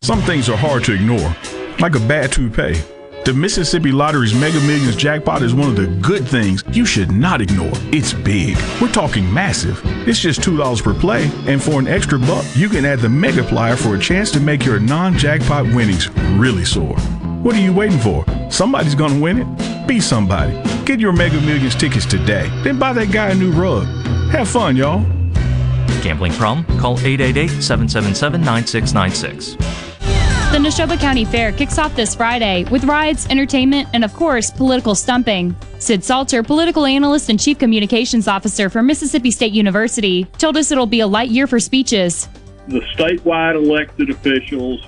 Some 0.03 0.23
things 0.23 0.49
are 0.49 0.57
hard 0.57 0.83
to 0.85 0.93
ignore, 0.93 1.37
like 1.79 1.93
a 1.93 1.99
bad 1.99 2.31
toupee. 2.31 2.81
The 3.23 3.33
Mississippi 3.35 3.91
Lottery's 3.91 4.33
Mega 4.33 4.59
Millions 4.61 4.95
jackpot 4.95 5.43
is 5.43 5.53
one 5.53 5.69
of 5.69 5.75
the 5.75 5.85
good 6.01 6.27
things 6.27 6.63
you 6.71 6.87
should 6.87 7.11
not 7.11 7.39
ignore. 7.39 7.71
It's 7.93 8.11
big. 8.11 8.57
We're 8.81 8.91
talking 8.91 9.31
massive. 9.31 9.79
It's 10.07 10.19
just 10.19 10.41
$2 10.41 10.81
per 10.81 10.95
play, 10.95 11.29
and 11.45 11.61
for 11.61 11.79
an 11.79 11.85
extra 11.85 12.17
buck, 12.17 12.43
you 12.55 12.67
can 12.67 12.83
add 12.83 12.97
the 12.97 13.09
Megaplier 13.09 13.77
for 13.77 13.93
a 13.95 13.99
chance 13.99 14.31
to 14.31 14.39
make 14.39 14.65
your 14.65 14.79
non 14.79 15.15
jackpot 15.19 15.65
winnings 15.65 16.09
really 16.31 16.65
soar. 16.65 16.97
What 17.43 17.55
are 17.55 17.61
you 17.61 17.71
waiting 17.71 17.99
for? 17.99 18.25
Somebody's 18.49 18.95
gonna 18.95 19.19
win 19.19 19.37
it. 19.37 19.87
Be 19.87 19.99
somebody. 19.99 20.59
Get 20.83 20.99
your 20.99 21.13
Mega 21.13 21.39
Millions 21.41 21.75
tickets 21.75 22.07
today. 22.07 22.49
Then 22.63 22.79
buy 22.79 22.93
that 22.93 23.11
guy 23.11 23.29
a 23.29 23.35
new 23.35 23.51
rug. 23.51 23.85
Have 24.31 24.49
fun, 24.49 24.75
y'all. 24.75 25.05
Gambling 26.01 26.33
problem? 26.33 26.65
Call 26.79 26.97
888 26.97 27.61
777 27.61 28.41
9696. 28.41 29.90
The 30.51 30.57
Neshoba 30.57 30.99
County 30.99 31.23
Fair 31.23 31.53
kicks 31.53 31.79
off 31.79 31.95
this 31.95 32.13
Friday 32.13 32.65
with 32.65 32.83
rides, 32.83 33.25
entertainment, 33.27 33.87
and 33.93 34.03
of 34.03 34.13
course, 34.13 34.51
political 34.51 34.95
stumping. 34.95 35.55
Sid 35.79 36.03
Salter, 36.03 36.43
political 36.43 36.85
analyst 36.85 37.29
and 37.29 37.39
chief 37.39 37.57
communications 37.57 38.27
officer 38.27 38.69
for 38.69 38.83
Mississippi 38.83 39.31
State 39.31 39.53
University, 39.53 40.25
told 40.37 40.57
us 40.57 40.69
it'll 40.69 40.85
be 40.85 40.99
a 40.99 41.07
light 41.07 41.29
year 41.29 41.47
for 41.47 41.57
speeches. 41.57 42.27
the 42.67 42.81
statewide 42.97 43.55
elected 43.55 44.09
officials 44.09 44.85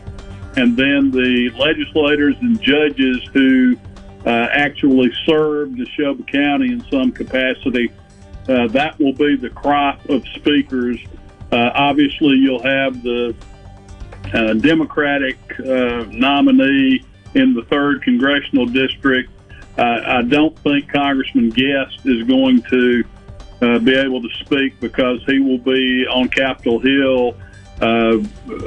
and 0.57 0.75
then 0.75 1.11
the 1.11 1.49
legislators 1.57 2.35
and 2.41 2.61
judges 2.61 3.23
who 3.33 3.77
uh, 4.25 4.49
actually 4.51 5.13
serve 5.25 5.69
Neshoba 5.69 6.27
County 6.27 6.73
in 6.73 6.83
some 6.91 7.09
capacity. 7.13 7.89
Uh, 8.49 8.67
that 8.67 8.99
will 8.99 9.13
be 9.13 9.37
the 9.37 9.49
crop 9.49 10.03
of 10.09 10.27
speakers. 10.35 10.99
Uh, 11.53 11.71
obviously, 11.73 12.35
you'll 12.35 12.61
have 12.61 13.01
the 13.01 13.33
uh, 14.33 14.53
Democratic 14.53 15.37
uh, 15.59 16.05
nominee 16.09 17.03
in 17.35 17.53
the 17.53 17.63
third 17.69 18.01
congressional 18.03 18.65
district. 18.65 19.29
Uh, 19.77 20.01
I 20.05 20.21
don't 20.21 20.57
think 20.59 20.91
Congressman 20.91 21.49
Guest 21.49 22.05
is 22.05 22.23
going 22.27 22.61
to 22.63 23.03
uh, 23.61 23.79
be 23.79 23.95
able 23.95 24.21
to 24.21 24.29
speak 24.41 24.79
because 24.79 25.23
he 25.25 25.39
will 25.39 25.57
be 25.57 26.05
on 26.05 26.29
Capitol 26.29 26.79
Hill 26.79 27.35
uh, 27.81 28.17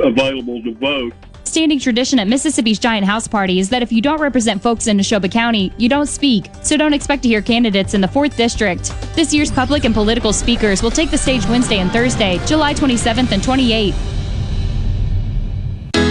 available 0.02 0.62
to 0.62 0.74
vote. 0.74 1.12
Standing 1.44 1.78
tradition 1.78 2.18
at 2.18 2.26
Mississippi's 2.26 2.78
Giant 2.78 3.07
House 3.07 3.28
Party 3.28 3.61
is 3.61 3.70
that 3.70 3.82
if 3.82 3.92
you 3.92 4.02
don't 4.02 4.20
represent 4.20 4.61
folks 4.61 4.88
in 4.88 4.98
Neshoba 4.98 5.30
County, 5.30 5.72
you 5.78 5.88
don't 5.88 6.09
speak. 6.09 6.50
So 6.62 6.76
don't 6.76 6.92
expect 6.92 7.22
to 7.22 7.28
hear 7.28 7.40
candidates 7.40 7.94
in 7.94 8.00
the 8.00 8.09
4th 8.09 8.36
District. 8.36 8.92
This 9.14 9.32
year's 9.32 9.50
public 9.50 9.84
and 9.84 9.94
political 9.94 10.32
speakers 10.32 10.82
will 10.82 10.90
take 10.90 11.11
the 11.11 11.16
stage 11.16 11.46
Wednesday 11.46 11.78
and 11.78 11.90
Thursday, 11.90 12.40
July 12.46 12.74
27th 12.74 13.30
and 13.30 13.42
28th. 13.42 13.94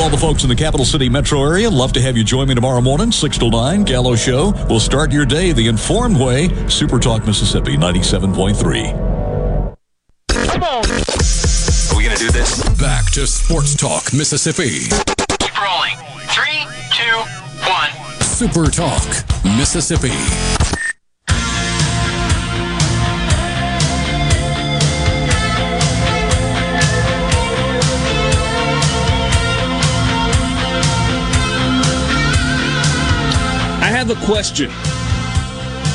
To 0.00 0.04
all 0.04 0.10
the 0.10 0.16
folks 0.16 0.44
in 0.44 0.48
the 0.48 0.56
capital 0.56 0.86
city 0.86 1.10
metro 1.10 1.44
area, 1.44 1.68
love 1.68 1.92
to 1.92 2.00
have 2.00 2.16
you 2.16 2.24
join 2.24 2.48
me 2.48 2.54
tomorrow 2.54 2.80
morning, 2.80 3.12
6 3.12 3.36
to 3.36 3.50
9, 3.50 3.84
Gallo 3.84 4.16
Show. 4.16 4.52
We'll 4.66 4.80
start 4.80 5.12
your 5.12 5.26
day 5.26 5.52
the 5.52 5.68
informed 5.68 6.18
way. 6.18 6.48
Super 6.68 6.98
Talk 6.98 7.26
Mississippi 7.26 7.76
97.3. 7.76 9.76
Come 10.30 10.62
on. 10.62 10.84
Are 10.86 11.96
we 11.98 12.02
going 12.02 12.16
to 12.16 12.24
do 12.24 12.30
this? 12.30 12.66
Back 12.80 13.10
to 13.10 13.26
Sports 13.26 13.76
Talk 13.76 14.14
Mississippi. 14.14 14.88
Keep 15.38 15.60
rolling. 15.60 15.98
Three, 16.28 16.64
two, 16.94 17.18
one. 17.68 17.90
Super 18.22 18.70
Talk 18.70 19.04
Mississippi. 19.44 20.16
Have 34.10 34.22
a 34.22 34.26
question. 34.26 34.70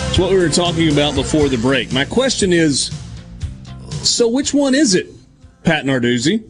It's 0.09 0.19
what 0.19 0.31
we 0.31 0.37
were 0.37 0.49
talking 0.49 0.91
about 0.91 1.15
before 1.15 1.47
the 1.49 1.57
break. 1.57 1.91
My 1.91 2.05
question 2.05 2.53
is 2.53 2.91
so 4.03 4.29
which 4.29 4.53
one 4.53 4.75
is 4.75 4.95
it, 4.95 5.07
Pat 5.63 5.85
Narduzzi? 5.85 6.43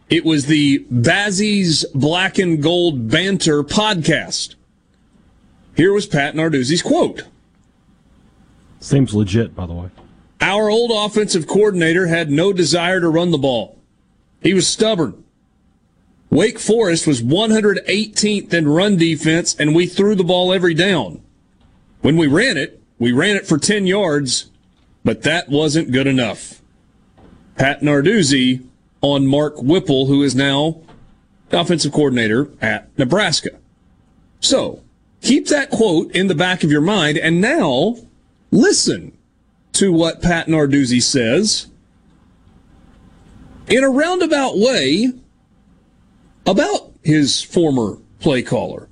It 0.09 0.23
was 0.23 0.45
the 0.45 0.85
Bazzi's 0.91 1.83
Black 1.95 2.37
and 2.37 2.61
Gold 2.61 3.09
Banter 3.09 3.63
podcast. 3.63 4.55
Here 5.75 5.91
was 5.91 6.05
Pat 6.05 6.35
Narduzzi's 6.35 6.83
quote. 6.83 7.23
Seems 8.79 9.15
legit, 9.15 9.55
by 9.55 9.65
the 9.65 9.73
way. 9.73 9.89
Our 10.41 10.69
old 10.69 10.91
offensive 10.93 11.47
coordinator 11.47 12.05
had 12.05 12.29
no 12.29 12.53
desire 12.53 13.01
to 13.01 13.09
run 13.09 13.31
the 13.31 13.39
ball. 13.39 13.79
He 14.41 14.53
was 14.53 14.67
stubborn. 14.67 15.23
Wake 16.29 16.59
Forest 16.59 17.07
was 17.07 17.23
118th 17.23 18.53
in 18.53 18.67
run 18.67 18.97
defense, 18.97 19.55
and 19.57 19.73
we 19.73 19.87
threw 19.87 20.13
the 20.13 20.23
ball 20.23 20.53
every 20.53 20.75
down. 20.75 21.23
When 22.01 22.15
we 22.15 22.27
ran 22.27 22.57
it, 22.57 22.79
we 22.99 23.11
ran 23.11 23.37
it 23.37 23.47
for 23.47 23.57
10 23.57 23.87
yards, 23.87 24.51
but 25.03 25.23
that 25.23 25.49
wasn't 25.49 25.91
good 25.91 26.05
enough. 26.05 26.61
Pat 27.55 27.81
Narduzzi 27.81 28.63
on 29.01 29.27
Mark 29.27 29.61
Whipple, 29.61 30.07
who 30.07 30.23
is 30.23 30.35
now 30.35 30.81
offensive 31.51 31.91
coordinator 31.91 32.49
at 32.61 32.97
Nebraska. 32.97 33.51
So 34.39 34.83
keep 35.21 35.47
that 35.47 35.69
quote 35.69 36.11
in 36.15 36.27
the 36.27 36.35
back 36.35 36.63
of 36.63 36.71
your 36.71 36.81
mind, 36.81 37.17
and 37.17 37.39
now 37.41 37.97
listen 38.51 39.17
to 39.73 39.91
what 39.91 40.21
Pat 40.21 40.47
Narduzzi 40.47 41.01
says 41.01 41.67
in 43.67 43.83
a 43.83 43.89
roundabout 43.89 44.57
way 44.57 45.11
about 46.45 46.93
his 47.03 47.41
former 47.41 47.97
play 48.19 48.41
caller. 48.41 48.87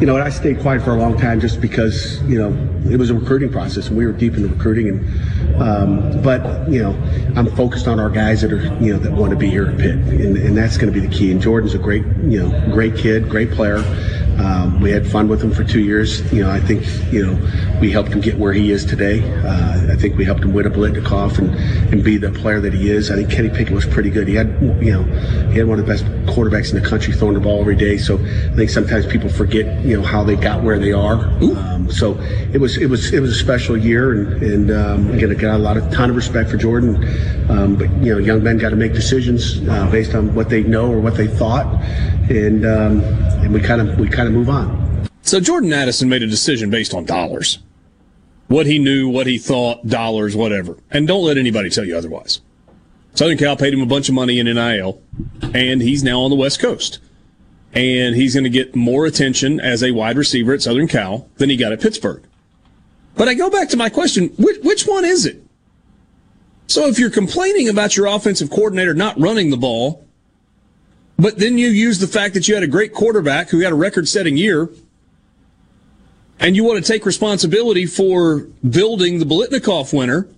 You 0.00 0.06
know, 0.06 0.16
I 0.16 0.28
stayed 0.28 0.60
quiet 0.60 0.82
for 0.82 0.92
a 0.92 0.96
long 0.96 1.18
time 1.18 1.40
just 1.40 1.60
because 1.60 2.22
you 2.22 2.38
know 2.38 2.50
it 2.88 2.96
was 2.96 3.10
a 3.10 3.14
recruiting 3.14 3.50
process, 3.50 3.88
and 3.88 3.96
we 3.96 4.06
were 4.06 4.12
deep 4.12 4.34
in 4.34 4.42
the 4.42 4.48
recruiting. 4.48 4.88
And 4.88 5.60
um, 5.60 6.22
but 6.22 6.70
you 6.70 6.80
know, 6.80 6.90
I'm 7.34 7.46
focused 7.56 7.88
on 7.88 7.98
our 7.98 8.08
guys 8.08 8.42
that 8.42 8.52
are 8.52 8.62
you 8.82 8.92
know 8.92 8.98
that 9.00 9.10
want 9.10 9.30
to 9.30 9.36
be 9.36 9.50
here 9.50 9.66
at 9.66 9.76
Pitt, 9.76 9.96
and, 9.96 10.36
and 10.36 10.56
that's 10.56 10.76
going 10.76 10.92
to 10.92 11.00
be 11.00 11.04
the 11.04 11.12
key. 11.12 11.32
And 11.32 11.40
Jordan's 11.40 11.74
a 11.74 11.78
great 11.78 12.04
you 12.22 12.40
know 12.40 12.72
great 12.72 12.96
kid, 12.96 13.28
great 13.28 13.50
player. 13.50 13.78
Um, 14.38 14.80
we 14.80 14.90
had 14.90 15.06
fun 15.06 15.28
with 15.28 15.42
him 15.42 15.52
for 15.52 15.64
two 15.64 15.80
years. 15.80 16.32
You 16.32 16.42
know, 16.42 16.50
I 16.50 16.60
think 16.60 16.86
you 17.12 17.26
know 17.26 17.80
we 17.80 17.90
helped 17.90 18.10
him 18.10 18.20
get 18.20 18.38
where 18.38 18.52
he 18.52 18.70
is 18.70 18.84
today. 18.84 19.20
Uh, 19.42 19.92
I 19.92 19.96
think 19.96 20.16
we 20.16 20.24
helped 20.24 20.42
him 20.42 20.52
win 20.52 20.66
a 20.66 20.70
Biletnikoff 20.70 21.38
and 21.38 21.54
and 21.92 22.04
be 22.04 22.16
the 22.16 22.30
player 22.30 22.60
that 22.60 22.72
he 22.72 22.90
is. 22.90 23.10
I 23.10 23.16
think 23.16 23.30
Kenny 23.30 23.48
Pickett 23.48 23.70
was 23.70 23.86
pretty 23.86 24.10
good. 24.10 24.28
He 24.28 24.34
had 24.34 24.48
you 24.80 24.92
know 24.92 25.02
he 25.50 25.58
had 25.58 25.66
one 25.66 25.78
of 25.78 25.86
the 25.86 25.92
best 25.92 26.04
quarterbacks 26.26 26.72
in 26.72 26.80
the 26.80 26.88
country 26.88 27.12
throwing 27.12 27.34
the 27.34 27.40
ball 27.40 27.60
every 27.60 27.76
day. 27.76 27.98
So 27.98 28.16
I 28.18 28.54
think 28.54 28.70
sometimes 28.70 29.06
people 29.06 29.28
forget 29.28 29.84
you 29.84 29.96
know 29.96 30.02
how 30.02 30.22
they 30.22 30.36
got 30.36 30.62
where 30.62 30.78
they 30.78 30.92
are. 30.92 31.26
Um, 31.42 31.90
so 31.90 32.18
it 32.52 32.60
was 32.60 32.76
it 32.76 32.86
was 32.86 33.12
it 33.12 33.20
was 33.20 33.32
a 33.32 33.38
special 33.38 33.76
year, 33.76 34.12
and 34.12 34.42
and 34.42 34.70
um, 34.70 35.10
again 35.10 35.30
I 35.30 35.34
got 35.34 35.56
a 35.56 35.58
lot 35.58 35.76
of 35.76 35.90
ton 35.92 36.10
of 36.10 36.16
respect 36.16 36.50
for 36.50 36.56
Jordan. 36.56 36.96
Um, 37.50 37.76
but 37.76 37.90
you 38.02 38.12
know, 38.12 38.18
young 38.18 38.42
men 38.42 38.58
got 38.58 38.70
to 38.70 38.76
make 38.76 38.92
decisions 38.92 39.66
uh, 39.68 39.88
based 39.90 40.14
on 40.14 40.34
what 40.34 40.48
they 40.48 40.62
know 40.62 40.92
or 40.92 41.00
what 41.00 41.16
they 41.16 41.26
thought, 41.26 41.66
and 42.30 42.66
um, 42.66 43.02
and 43.42 43.52
we 43.52 43.60
kind 43.60 43.80
of 43.80 43.98
we 43.98 44.08
kind 44.08 44.27
of 44.27 44.27
move 44.30 44.48
on. 44.48 45.08
So 45.22 45.40
Jordan 45.40 45.72
Addison 45.72 46.08
made 46.08 46.22
a 46.22 46.26
decision 46.26 46.70
based 46.70 46.94
on 46.94 47.04
dollars. 47.04 47.58
What 48.46 48.66
he 48.66 48.78
knew, 48.78 49.08
what 49.08 49.26
he 49.26 49.36
thought, 49.38 49.86
dollars, 49.86 50.34
whatever. 50.34 50.78
And 50.90 51.06
don't 51.06 51.24
let 51.24 51.36
anybody 51.36 51.68
tell 51.68 51.84
you 51.84 51.96
otherwise. 51.96 52.40
Southern 53.14 53.36
Cal 53.36 53.56
paid 53.56 53.74
him 53.74 53.82
a 53.82 53.86
bunch 53.86 54.08
of 54.08 54.14
money 54.14 54.38
in 54.38 54.46
NIL, 54.46 55.02
and 55.52 55.82
he's 55.82 56.02
now 56.02 56.20
on 56.20 56.30
the 56.30 56.36
West 56.36 56.60
Coast. 56.60 57.00
And 57.74 58.14
he's 58.14 58.34
going 58.34 58.44
to 58.44 58.50
get 58.50 58.74
more 58.74 59.04
attention 59.04 59.60
as 59.60 59.82
a 59.82 59.90
wide 59.90 60.16
receiver 60.16 60.54
at 60.54 60.62
Southern 60.62 60.88
Cal 60.88 61.28
than 61.36 61.50
he 61.50 61.56
got 61.56 61.72
at 61.72 61.80
Pittsburgh. 61.80 62.22
But 63.16 63.28
I 63.28 63.34
go 63.34 63.50
back 63.50 63.68
to 63.70 63.76
my 63.76 63.88
question 63.88 64.28
which, 64.38 64.62
which 64.62 64.86
one 64.86 65.04
is 65.04 65.26
it? 65.26 65.42
So 66.68 66.86
if 66.86 66.98
you're 66.98 67.10
complaining 67.10 67.68
about 67.68 67.96
your 67.96 68.06
offensive 68.06 68.50
coordinator 68.50 68.94
not 68.94 69.18
running 69.18 69.50
the 69.50 69.56
ball, 69.56 70.07
but 71.18 71.38
then 71.38 71.58
you 71.58 71.68
use 71.68 71.98
the 71.98 72.06
fact 72.06 72.34
that 72.34 72.48
you 72.48 72.54
had 72.54 72.62
a 72.62 72.68
great 72.68 72.94
quarterback 72.94 73.50
who 73.50 73.60
had 73.60 73.72
a 73.72 73.76
record 73.76 74.08
setting 74.08 74.36
year, 74.36 74.70
and 76.38 76.54
you 76.54 76.64
want 76.64 76.82
to 76.82 76.92
take 76.92 77.04
responsibility 77.04 77.84
for 77.84 78.46
building 78.68 79.18
the 79.18 79.24
Biletnikoff 79.24 79.92
winner, 79.92 80.28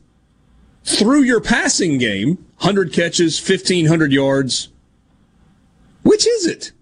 through 0.83 1.23
your 1.23 1.43
passing 1.43 1.99
game, 1.99 2.37
100 2.59 2.93
catches, 2.93 3.39
1,500 3.39 4.13
yards. 4.13 4.69
Which 6.03 6.27
is 6.27 6.47
it? 6.47 6.73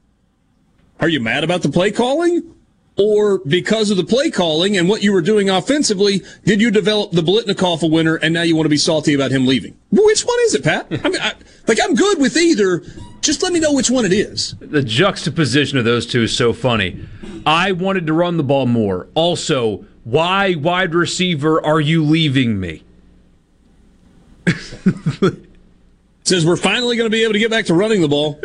Are 1.00 1.08
you 1.08 1.20
mad 1.20 1.42
about 1.42 1.62
the 1.62 1.68
play 1.68 1.90
calling? 1.90 2.54
Or 2.98 3.38
because 3.38 3.90
of 3.90 3.96
the 3.96 4.04
play 4.04 4.28
calling 4.28 4.76
and 4.76 4.88
what 4.88 5.04
you 5.04 5.12
were 5.12 5.22
doing 5.22 5.48
offensively, 5.48 6.22
did 6.44 6.60
you 6.60 6.72
develop 6.72 7.12
the 7.12 7.22
Biletnikoff 7.22 7.88
winner 7.88 8.16
and 8.16 8.34
now 8.34 8.42
you 8.42 8.56
want 8.56 8.64
to 8.66 8.70
be 8.70 8.76
salty 8.76 9.14
about 9.14 9.30
him 9.30 9.46
leaving? 9.46 9.78
Which 9.90 10.22
one 10.22 10.36
is 10.40 10.54
it, 10.56 10.64
Pat? 10.64 10.88
I 11.04 11.08
mean, 11.08 11.20
I, 11.20 11.34
like, 11.68 11.78
I'm 11.82 11.94
good 11.94 12.18
with 12.18 12.36
either. 12.36 12.82
Just 13.20 13.42
let 13.42 13.52
me 13.52 13.60
know 13.60 13.72
which 13.72 13.88
one 13.88 14.04
it 14.04 14.12
is. 14.12 14.56
The 14.58 14.82
juxtaposition 14.82 15.78
of 15.78 15.84
those 15.84 16.06
two 16.06 16.22
is 16.22 16.36
so 16.36 16.52
funny. 16.52 17.06
I 17.46 17.70
wanted 17.72 18.06
to 18.08 18.12
run 18.12 18.36
the 18.36 18.42
ball 18.42 18.66
more. 18.66 19.08
Also, 19.14 19.84
why 20.04 20.54
wide 20.56 20.94
receiver 20.94 21.64
are 21.64 21.80
you 21.80 22.02
leaving 22.04 22.58
me? 22.58 22.82
Says 26.24 26.44
we're 26.44 26.56
finally 26.56 26.96
going 26.96 27.10
to 27.10 27.14
be 27.14 27.22
able 27.22 27.34
to 27.34 27.38
get 27.38 27.50
back 27.50 27.66
to 27.66 27.74
running 27.74 28.00
the 28.00 28.08
ball. 28.08 28.40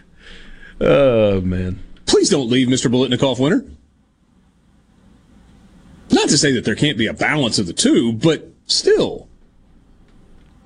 oh 0.80 1.40
man! 1.40 1.82
Please 2.06 2.30
don't 2.30 2.48
leave, 2.48 2.68
Mr. 2.68 2.90
Biletnikoff 2.90 3.38
winner. 3.38 3.64
Not 6.10 6.28
to 6.28 6.38
say 6.38 6.52
that 6.52 6.64
there 6.64 6.74
can't 6.74 6.98
be 6.98 7.06
a 7.06 7.14
balance 7.14 7.58
of 7.58 7.66
the 7.66 7.72
two, 7.72 8.12
but 8.12 8.48
still, 8.66 9.28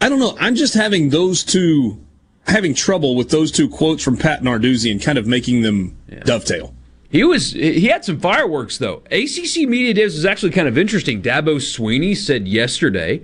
I 0.00 0.08
don't 0.08 0.18
know. 0.18 0.36
I'm 0.38 0.54
just 0.54 0.74
having 0.74 1.10
those 1.10 1.44
two, 1.44 1.98
having 2.46 2.74
trouble 2.74 3.14
with 3.14 3.30
those 3.30 3.50
two 3.50 3.68
quotes 3.68 4.02
from 4.02 4.16
Pat 4.16 4.42
Narduzzi 4.42 4.90
and 4.90 5.02
kind 5.02 5.18
of 5.18 5.26
making 5.26 5.62
them 5.62 5.96
yeah. 6.08 6.20
dovetail. 6.20 6.74
He 7.10 7.24
was 7.24 7.52
he 7.52 7.86
had 7.86 8.04
some 8.04 8.20
fireworks 8.20 8.76
though. 8.76 9.02
ACC 9.10 9.66
Media 9.66 9.94
Days 9.94 10.14
was 10.14 10.26
actually 10.26 10.52
kind 10.52 10.68
of 10.68 10.76
interesting. 10.76 11.22
Dabo 11.22 11.56
Swinney 11.56 12.14
said 12.14 12.46
yesterday 12.46 13.22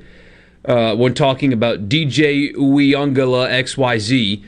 uh, 0.65 0.97
when 0.97 1.13
talking 1.13 1.53
about 1.53 1.89
DJ 1.89 2.55
Uiagalelei 2.55 3.63
XYZ 3.63 4.43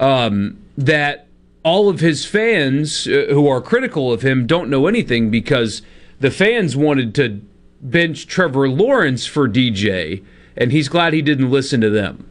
um, 0.00 0.62
that 0.78 1.25
all 1.66 1.88
of 1.88 1.98
his 1.98 2.24
fans 2.24 3.08
uh, 3.08 3.26
who 3.30 3.48
are 3.48 3.60
critical 3.60 4.12
of 4.12 4.22
him 4.22 4.46
don't 4.46 4.70
know 4.70 4.86
anything 4.86 5.32
because 5.32 5.82
the 6.20 6.30
fans 6.30 6.76
wanted 6.76 7.12
to 7.12 7.42
bench 7.80 8.28
Trevor 8.28 8.68
Lawrence 8.68 9.26
for 9.26 9.48
DJ, 9.48 10.24
and 10.56 10.70
he's 10.70 10.88
glad 10.88 11.12
he 11.12 11.22
didn't 11.22 11.50
listen 11.50 11.80
to 11.80 11.90
them. 11.90 12.30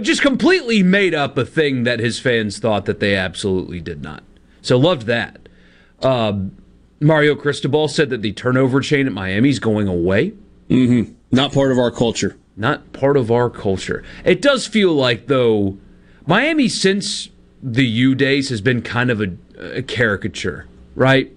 Just 0.00 0.20
completely 0.20 0.82
made 0.82 1.14
up 1.14 1.38
a 1.38 1.44
thing 1.44 1.84
that 1.84 2.00
his 2.00 2.18
fans 2.18 2.58
thought 2.58 2.86
that 2.86 2.98
they 2.98 3.14
absolutely 3.14 3.80
did 3.80 4.02
not. 4.02 4.24
So 4.62 4.78
loved 4.78 5.06
that. 5.06 5.48
Uh, 6.02 6.32
Mario 7.00 7.36
Cristobal 7.36 7.86
said 7.86 8.10
that 8.10 8.22
the 8.22 8.32
turnover 8.32 8.80
chain 8.80 9.06
at 9.06 9.12
Miami 9.12 9.50
is 9.50 9.60
going 9.60 9.86
away. 9.86 10.32
Mm-hmm. 10.68 11.12
Not 11.30 11.52
part 11.52 11.70
of 11.70 11.78
our 11.78 11.92
culture. 11.92 12.36
Not 12.56 12.92
part 12.92 13.16
of 13.16 13.30
our 13.30 13.48
culture. 13.48 14.02
It 14.24 14.42
does 14.42 14.66
feel 14.66 14.92
like, 14.92 15.28
though, 15.28 15.78
Miami 16.26 16.68
since 16.68 17.28
the 17.64 17.86
U 17.86 18.14
days 18.14 18.50
has 18.50 18.60
been 18.60 18.82
kind 18.82 19.10
of 19.10 19.22
a, 19.22 19.32
a 19.58 19.82
caricature, 19.82 20.66
right? 20.94 21.34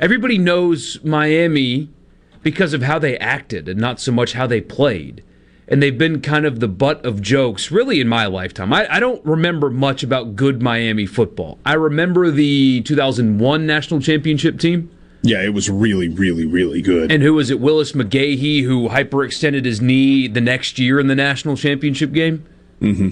Everybody 0.00 0.38
knows 0.38 0.98
Miami 1.04 1.90
because 2.42 2.72
of 2.72 2.82
how 2.82 2.98
they 2.98 3.18
acted 3.18 3.68
and 3.68 3.78
not 3.78 4.00
so 4.00 4.10
much 4.10 4.32
how 4.32 4.46
they 4.46 4.62
played. 4.62 5.22
And 5.68 5.82
they've 5.82 5.96
been 5.96 6.22
kind 6.22 6.46
of 6.46 6.58
the 6.58 6.66
butt 6.66 7.04
of 7.04 7.20
jokes, 7.20 7.70
really, 7.70 8.00
in 8.00 8.08
my 8.08 8.26
lifetime. 8.26 8.72
I, 8.72 8.92
I, 8.92 8.98
don't 8.98 9.24
remember 9.24 9.70
much 9.70 10.02
about 10.02 10.34
good 10.34 10.60
Miami 10.60 11.06
football. 11.06 11.58
I 11.64 11.74
remember 11.74 12.30
the 12.30 12.80
2001 12.80 13.66
national 13.66 14.00
championship 14.00 14.58
team. 14.58 14.90
Yeah, 15.22 15.42
it 15.42 15.50
was 15.54 15.70
really, 15.70 16.08
really, 16.08 16.46
really 16.46 16.82
good. 16.82 17.12
And 17.12 17.22
who 17.22 17.34
was 17.34 17.50
it? 17.50 17.60
Willis 17.60 17.92
McGahee, 17.92 18.64
who 18.64 18.88
hyperextended 18.88 19.64
his 19.64 19.80
knee 19.80 20.26
the 20.26 20.40
next 20.40 20.78
year 20.78 20.98
in 20.98 21.06
the 21.06 21.14
national 21.14 21.56
championship 21.56 22.12
game? 22.12 22.44
Mm-hmm. 22.80 23.10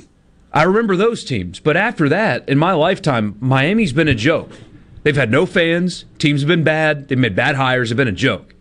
I 0.52 0.62
remember 0.62 0.96
those 0.96 1.24
teams. 1.24 1.60
But 1.60 1.76
after 1.76 2.08
that, 2.08 2.48
in 2.48 2.58
my 2.58 2.72
lifetime, 2.72 3.36
Miami's 3.40 3.92
been 3.92 4.08
a 4.08 4.14
joke. 4.14 4.50
They've 5.02 5.16
had 5.16 5.30
no 5.30 5.46
fans. 5.46 6.04
Teams 6.18 6.40
have 6.40 6.48
been 6.48 6.64
bad. 6.64 7.08
They've 7.08 7.18
made 7.18 7.36
bad 7.36 7.56
hires. 7.56 7.90
They've 7.90 7.96
been 7.96 8.08
a 8.08 8.12
joke. 8.12 8.54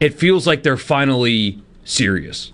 It 0.00 0.14
feels 0.14 0.46
like 0.46 0.62
they're 0.62 0.76
finally 0.76 1.62
serious. 1.84 2.52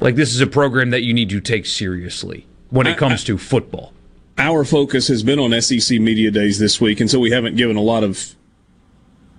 Like 0.00 0.16
this 0.16 0.34
is 0.34 0.40
a 0.40 0.46
program 0.46 0.90
that 0.90 1.02
you 1.02 1.14
need 1.14 1.30
to 1.30 1.40
take 1.40 1.66
seriously 1.66 2.46
when 2.70 2.86
it 2.86 2.96
comes 2.98 3.24
to 3.24 3.38
football 3.38 3.92
our 4.38 4.64
focus 4.64 5.08
has 5.08 5.22
been 5.22 5.38
on 5.38 5.60
SEC 5.60 6.00
Media 6.00 6.30
Days 6.30 6.58
this 6.58 6.80
week, 6.80 7.00
and 7.00 7.10
so 7.10 7.18
we 7.20 7.30
haven't 7.30 7.56
given 7.56 7.76
a 7.76 7.82
lot 7.82 8.02
of 8.02 8.34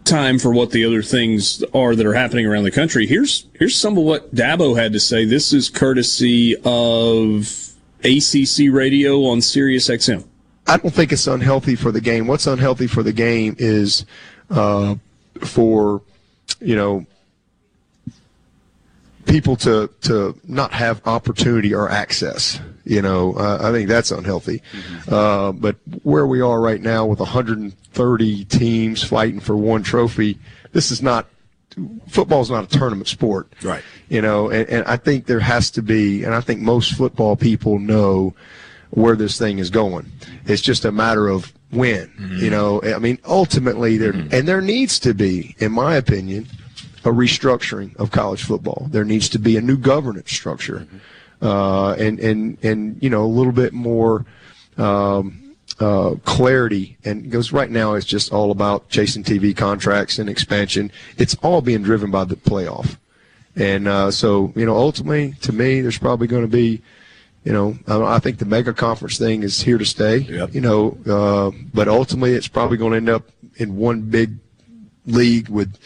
time 0.06 0.40
for 0.40 0.52
what 0.52 0.72
the 0.72 0.86
other 0.86 1.02
things 1.02 1.64
are 1.74 1.96
that 1.96 2.06
are 2.06 2.14
happening 2.14 2.46
around 2.46 2.64
the 2.64 2.72
country. 2.72 3.08
Here's 3.08 3.46
here's 3.58 3.76
some 3.76 3.98
of 3.98 4.04
what 4.04 4.34
Dabo 4.34 4.78
had 4.78 4.94
to 4.94 5.00
say. 5.00 5.26
This 5.26 5.54
is 5.54 5.70
courtesy 5.70 6.56
of 6.66 7.74
ACC 8.04 8.72
Radio 8.72 9.26
on 9.26 9.42
Sirius 9.42 9.90
XM. 9.90 10.26
I 10.68 10.78
don't 10.78 10.94
think 10.94 11.12
it's 11.12 11.28
unhealthy 11.28 11.76
for 11.76 11.92
the 11.92 12.02
game. 12.02 12.28
What's 12.28 12.48
unhealthy 12.48 12.88
for 12.88 13.04
the 13.04 13.14
game 13.14 13.56
is 13.58 14.06
uh, 14.50 14.96
for 15.42 16.02
you 16.60 16.76
know 16.76 17.06
people 19.26 19.56
to 19.58 19.90
to 20.02 20.40
not 20.48 20.72
have 20.74 21.02
opportunity 21.06 21.74
or 21.74 21.90
access. 21.90 22.60
You 22.86 23.02
know, 23.02 23.34
uh, 23.36 23.60
I 23.62 23.72
think 23.72 23.88
that's 23.88 24.12
unhealthy. 24.12 24.62
Mm-hmm. 24.74 25.14
Uh, 25.14 25.52
but 25.54 25.78
where 26.04 26.28
we 26.28 26.42
are 26.42 26.60
right 26.60 26.82
now 26.82 27.06
with 27.06 27.20
130 27.20 28.46
teams 28.46 29.04
fighting 29.04 29.40
for 29.40 29.56
one 29.56 29.84
trophy, 29.84 30.38
this 30.74 30.92
is 30.92 31.02
not 31.02 31.28
football 32.08 32.42
is 32.42 32.52
not 32.52 32.66
a 32.66 32.78
tournament 32.78 33.08
sport. 33.08 33.52
Right. 33.64 33.84
You 34.10 34.22
know, 34.22 34.50
and, 34.50 34.68
and 34.70 34.86
I 34.86 34.98
think 34.98 35.26
there 35.26 35.40
has 35.40 35.72
to 35.72 35.82
be, 35.82 36.24
and 36.24 36.36
I 36.36 36.42
think 36.42 36.62
most 36.62 36.94
football 36.94 37.36
people 37.36 37.80
know 37.80 38.36
where 38.92 39.16
this 39.16 39.40
thing 39.40 39.60
is 39.60 39.70
going. 39.70 40.12
It's 40.46 40.62
just 40.62 40.86
a 40.86 40.92
matter 40.92 41.28
of 41.28 41.52
when. 41.72 42.08
Mm-hmm. 42.10 42.38
You 42.38 42.50
know, 42.50 42.82
I 42.84 43.00
mean, 43.00 43.18
ultimately 43.26 43.98
there, 43.98 44.14
mm-hmm. 44.14 44.34
and 44.34 44.48
there 44.48 44.62
needs 44.62 45.00
to 45.00 45.14
be, 45.14 45.56
in 45.60 45.72
my 45.72 45.96
opinion, 45.96 46.48
a 47.06 47.10
restructuring 47.10 47.96
of 47.98 48.12
college 48.12 48.44
football. 48.44 48.88
There 48.92 49.04
needs 49.04 49.30
to 49.30 49.40
be 49.40 49.58
a 49.58 49.62
new 49.62 49.78
governance 49.78 50.32
structure. 50.32 50.80
Mm-hmm 50.80 50.98
and 51.44 52.20
and 52.20 52.58
and 52.64 53.02
you 53.02 53.10
know 53.10 53.24
a 53.24 53.28
little 53.28 53.52
bit 53.52 53.74
more 53.74 54.26
um, 54.78 55.56
uh, 55.80 56.16
clarity. 56.24 56.98
And 57.04 57.24
because 57.24 57.52
right 57.52 57.70
now 57.70 57.94
it's 57.94 58.06
just 58.06 58.32
all 58.32 58.52
about 58.52 58.90
chasing 58.90 59.24
TV 59.24 59.56
contracts 59.56 60.20
and 60.20 60.30
expansion. 60.30 60.92
It's 61.18 61.36
all 61.36 61.62
being 61.62 61.84
driven 61.84 62.12
by 62.12 62.26
the 62.26 62.36
playoff. 62.36 62.98
And 63.56 63.88
uh, 63.88 64.12
so 64.12 64.52
you 64.56 64.66
know, 64.66 64.76
ultimately, 64.76 65.34
to 65.42 65.54
me, 65.54 65.82
there's 65.82 66.00
probably 66.00 66.28
going 66.28 66.44
to 66.44 66.48
be. 66.48 66.82
You 67.44 67.52
know, 67.52 67.78
I 67.88 68.20
think 68.20 68.38
the 68.38 68.46
mega 68.46 68.72
conference 68.72 69.18
thing 69.18 69.44
is 69.44 69.62
here 69.62 69.78
to 69.78 69.84
stay. 69.84 70.20
Yep. 70.20 70.56
You 70.56 70.62
know, 70.62 70.98
uh, 71.06 71.52
but 71.74 71.90
ultimately, 71.90 72.32
it's 72.36 72.48
probably 72.48 72.78
going 72.78 72.92
to 72.92 72.98
end 72.98 73.10
up 73.10 73.30
in 73.58 73.76
one 73.76 74.04
big 74.04 74.38
league 75.06 75.50
with 75.50 75.78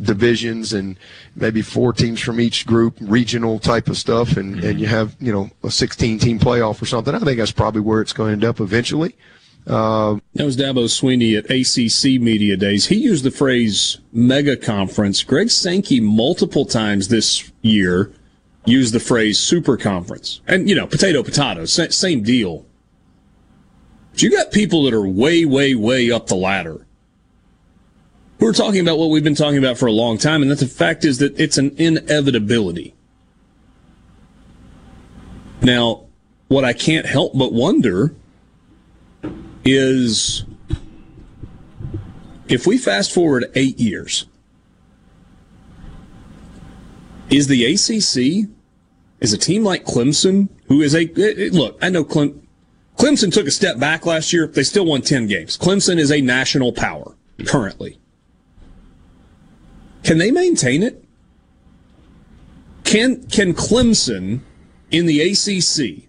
divisions 0.00 0.72
and 0.72 0.98
maybe 1.36 1.62
four 1.62 1.92
teams 1.92 2.20
from 2.20 2.40
each 2.40 2.66
group, 2.66 2.96
regional 3.00 3.58
type 3.58 3.88
of 3.88 3.96
stuff, 3.96 4.36
and, 4.36 4.56
mm-hmm. 4.56 4.66
and 4.66 4.80
you 4.80 4.86
have, 4.86 5.16
you 5.20 5.32
know, 5.32 5.50
a 5.62 5.70
16 5.70 6.18
team 6.18 6.38
playoff 6.38 6.80
or 6.80 6.86
something. 6.86 7.14
I 7.14 7.18
think 7.18 7.38
that's 7.38 7.52
probably 7.52 7.80
where 7.80 8.00
it's 8.00 8.12
going 8.12 8.28
to 8.28 8.32
end 8.32 8.44
up 8.44 8.60
eventually. 8.60 9.16
Uh, 9.66 10.18
that 10.34 10.44
was 10.44 10.56
Dabo 10.58 10.84
Swinney 10.84 11.38
at 11.38 11.46
ACC 11.46 12.20
Media 12.20 12.56
Days. 12.56 12.86
He 12.86 12.96
used 12.96 13.24
the 13.24 13.30
phrase 13.30 13.98
mega 14.12 14.56
conference. 14.56 15.22
Greg 15.22 15.50
Sankey 15.50 16.00
multiple 16.00 16.66
times 16.66 17.08
this 17.08 17.50
year 17.62 18.12
used 18.66 18.94
the 18.94 19.00
phrase 19.00 19.38
super 19.38 19.76
conference. 19.76 20.40
And, 20.46 20.68
you 20.68 20.74
know, 20.74 20.86
potato, 20.86 21.22
potato, 21.22 21.64
same 21.64 22.22
deal. 22.22 22.66
But 24.12 24.22
you 24.22 24.30
got 24.30 24.52
people 24.52 24.84
that 24.84 24.94
are 24.94 25.06
way, 25.06 25.44
way, 25.44 25.74
way 25.74 26.10
up 26.10 26.26
the 26.26 26.36
ladder 26.36 26.86
we're 28.38 28.52
talking 28.52 28.80
about 28.80 28.98
what 28.98 29.10
we've 29.10 29.24
been 29.24 29.34
talking 29.34 29.58
about 29.58 29.78
for 29.78 29.86
a 29.86 29.92
long 29.92 30.18
time, 30.18 30.42
and 30.42 30.50
that 30.50 30.58
the 30.58 30.66
fact 30.66 31.04
is 31.04 31.18
that 31.18 31.38
it's 31.38 31.58
an 31.58 31.74
inevitability. 31.78 32.94
Now, 35.62 36.04
what 36.48 36.64
I 36.64 36.72
can't 36.72 37.06
help 37.06 37.36
but 37.36 37.52
wonder 37.52 38.14
is 39.64 40.44
if 42.48 42.66
we 42.66 42.76
fast 42.76 43.12
forward 43.12 43.50
eight 43.54 43.78
years, 43.78 44.26
is 47.30 47.46
the 47.46 47.64
ACC, 47.64 48.48
is 49.20 49.32
a 49.32 49.38
team 49.38 49.64
like 49.64 49.84
Clemson, 49.84 50.48
who 50.66 50.82
is 50.82 50.94
a, 50.94 51.04
eh, 51.04 51.46
eh, 51.46 51.48
look, 51.52 51.78
I 51.80 51.88
know 51.88 52.04
Clem, 52.04 52.46
Clemson 52.98 53.32
took 53.32 53.46
a 53.46 53.50
step 53.50 53.78
back 53.78 54.06
last 54.06 54.32
year. 54.32 54.46
They 54.46 54.62
still 54.62 54.84
won 54.84 55.02
10 55.02 55.26
games. 55.26 55.56
Clemson 55.56 55.98
is 55.98 56.12
a 56.12 56.20
national 56.20 56.72
power 56.72 57.16
currently. 57.46 57.98
Can 60.04 60.18
they 60.18 60.30
maintain 60.30 60.82
it? 60.82 61.02
Can 62.84 63.26
can 63.26 63.54
Clemson 63.54 64.40
in 64.90 65.06
the 65.06 65.20
ACC? 65.20 66.08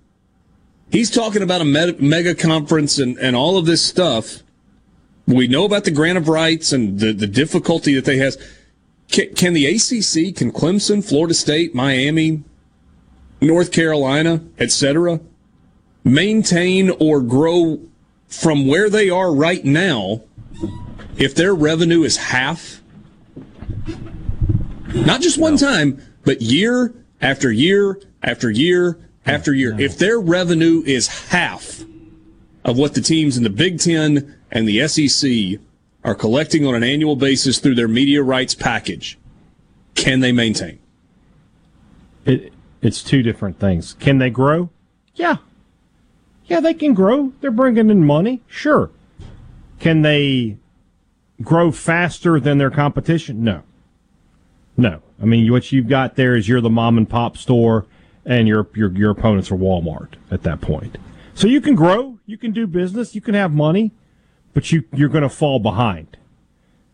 He's 0.92 1.10
talking 1.10 1.42
about 1.42 1.62
a 1.62 1.66
mega 1.66 2.36
conference 2.36 3.00
and, 3.00 3.18
and 3.18 3.36
all 3.36 3.58
of 3.58 3.66
this 3.66 3.84
stuff. 3.84 4.44
We 5.26 5.48
know 5.48 5.66
about 5.66 5.86
the 5.86 5.92
grant 5.92 6.18
of 6.18 6.30
rights 6.30 6.72
and 6.72 7.00
the, 7.00 7.12
the 7.12 7.28
difficulty 7.28 7.96
that 7.96 8.06
they 8.06 8.18
has. 8.18 8.38
Can, 9.10 9.34
can 9.34 9.54
the 9.54 9.66
ACC, 9.66 10.36
can 10.36 10.52
Clemson, 10.52 11.04
Florida 11.04 11.34
State, 11.34 11.74
Miami, 11.74 12.44
North 13.42 13.72
Carolina, 13.72 14.44
etc., 14.60 15.20
maintain 16.04 16.92
or 16.92 17.22
grow 17.22 17.82
from 18.28 18.68
where 18.68 18.90
they 18.90 19.10
are 19.10 19.34
right 19.34 19.66
now 19.66 20.22
if 21.18 21.34
their 21.34 21.56
revenue 21.56 22.04
is 22.04 22.18
half? 22.18 22.82
Not 25.04 25.22
just 25.22 25.38
one 25.38 25.58
time, 25.58 26.02
but 26.24 26.42
year 26.42 26.94
after 27.22 27.52
year 27.52 28.00
after 28.24 28.50
year 28.50 28.98
after 29.26 29.54
year. 29.54 29.80
If 29.80 29.98
their 29.98 30.20
revenue 30.20 30.84
is 30.86 31.30
half 31.30 31.84
of 32.64 32.78
what 32.78 32.94
the 32.94 33.02
teams 33.02 33.38
in 33.38 33.44
the 33.44 33.50
Big 33.50 33.80
Ten 33.80 34.36
and 34.52 34.68
the 34.68 34.88
SEC 34.88 35.60
are 36.04 36.16
collecting 36.16 36.66
on 36.66 36.76
an 36.76 36.84
annual 36.84 37.16
basis 37.16 37.60
through 37.60 37.76
their 37.76 37.88
media 37.88 38.24
rights 38.24 38.56
package, 38.56 39.20
can 39.96 40.22
they 40.22 40.32
maintain? 40.32 40.80
It, 42.26 42.54
it's 42.82 43.04
two 43.04 43.22
different 43.22 43.60
things. 43.60 43.96
Can 44.00 44.18
they 44.18 44.30
grow? 44.30 44.70
Yeah. 45.16 45.38
Yeah, 46.46 46.60
they 46.60 46.74
can 46.74 46.94
grow. 46.94 47.34
They're 47.42 47.52
bringing 47.52 47.90
in 47.90 48.06
money. 48.06 48.42
Sure. 48.48 48.92
Can 49.80 50.04
they 50.04 50.58
grow 51.42 51.72
faster 51.72 52.40
than 52.40 52.60
their 52.60 52.72
competition? 52.72 53.44
No. 53.44 53.64
No. 54.78 55.02
I 55.22 55.26
mean, 55.26 55.52
what 55.52 55.72
you've 55.72 55.88
got 55.88 56.16
there 56.16 56.36
is 56.36 56.48
you're 56.48 56.62
the 56.62 56.70
mom 56.70 56.98
and 56.98 57.10
pop 57.10 57.38
store 57.38 57.86
and 58.26 58.48
your, 58.48 58.68
your, 58.76 58.92
your 58.92 59.12
opponents 59.12 59.52
are 59.52 59.56
Walmart 59.56 60.14
at 60.32 60.44
that 60.44 60.62
point. 60.62 60.98
So 61.34 61.48
you 61.48 61.62
can 61.62 61.76
grow, 61.76 62.20
you 62.26 62.38
can 62.38 62.52
do 62.52 62.66
business, 62.68 63.16
you 63.16 63.22
can 63.22 63.34
have 63.36 63.54
money, 63.54 63.92
but 64.54 64.72
you, 64.72 64.84
you're 64.94 65.10
going 65.10 65.24
to 65.24 65.30
fall 65.30 65.60
behind. 65.60 66.18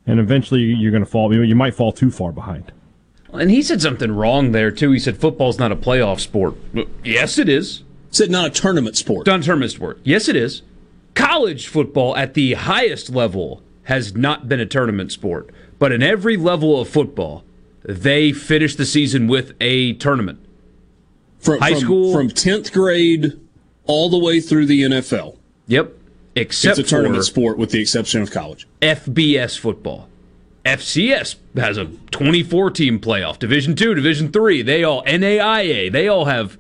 And 0.06 0.20
eventually 0.20 0.62
you're 0.62 0.92
going 0.92 1.04
to 1.04 1.10
fall, 1.10 1.34
you 1.34 1.56
might 1.56 1.76
fall 1.76 1.92
too 1.92 2.12
far 2.12 2.32
behind. 2.32 2.72
And 3.34 3.50
he 3.50 3.62
said 3.62 3.82
something 3.82 4.12
wrong 4.12 4.52
there 4.52 4.72
too. 4.72 4.92
He 4.92 5.00
said 5.00 5.18
football's 5.18 5.58
not 5.58 5.72
a 5.72 5.76
playoff 5.76 6.20
sport. 6.20 6.56
Yes, 7.04 7.38
it 7.38 7.48
is. 7.48 7.84
Said 8.10 8.30
not 8.30 8.48
a 8.48 8.50
tournament 8.50 8.98
sport. 8.98 9.26
Not 9.26 9.40
a 9.40 9.44
tournament 9.44 9.72
sport. 9.72 10.00
Yes, 10.04 10.28
it 10.28 10.36
is. 10.36 10.64
College 11.14 11.68
football 11.68 12.16
at 12.18 12.34
the 12.34 12.54
highest 12.54 13.10
level 13.10 13.64
has 13.84 14.16
not 14.16 14.50
been 14.50 14.60
a 14.60 14.66
tournament 14.66 15.12
sport, 15.12 15.50
but 15.80 15.92
in 15.92 16.04
every 16.04 16.36
level 16.36 16.80
of 16.80 16.90
football, 16.90 17.46
they 17.84 18.32
finish 18.32 18.76
the 18.76 18.86
season 18.86 19.28
with 19.28 19.54
a 19.60 19.94
tournament. 19.94 20.40
From, 21.40 21.60
High 21.60 21.72
from- 21.72 21.80
school 21.80 22.14
from 22.14 22.30
tenth 22.30 22.72
grade 22.72 23.40
all 23.86 24.10
the 24.10 24.20
way 24.20 24.40
through 24.40 24.68
the 24.68 24.84
NFL. 24.84 25.38
Yep. 25.68 25.94
Except 26.36 26.80
it's 26.80 26.88
a 26.88 26.90
tournament 26.90 27.26
sport 27.26 27.58
with 27.58 27.72
the 27.72 27.82
exception 27.82 28.22
of 28.22 28.32
college. 28.32 28.68
FBS 28.82 29.58
football. 29.60 30.08
FCS 30.66 31.36
has 31.56 31.78
a 31.78 31.86
24 32.12 32.70
team 32.72 33.00
playoff. 33.00 33.40
Division 33.40 33.76
2, 33.76 33.96
Division 33.96 34.32
3, 34.32 34.62
they 34.62 34.84
all 34.84 35.04
NAIA, 35.06 35.92
they 35.92 36.08
all 36.08 36.26
have 36.26 36.58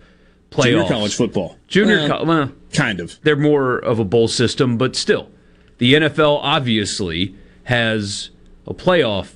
playoffs. 0.49 0.63
Junior 0.63 0.87
college 0.87 1.15
football. 1.15 1.57
Junior 1.67 1.97
Well, 1.97 2.07
co- 2.09 2.23
well, 2.25 2.51
kind 2.73 2.99
of. 2.99 3.19
They're 3.21 3.35
more 3.35 3.77
of 3.77 3.99
a 3.99 4.03
bowl 4.03 4.27
system, 4.27 4.77
but 4.77 4.95
still. 4.95 5.29
The 5.77 5.93
NFL 5.93 6.39
obviously 6.41 7.35
has 7.65 8.31
a 8.67 8.73
playoff. 8.73 9.33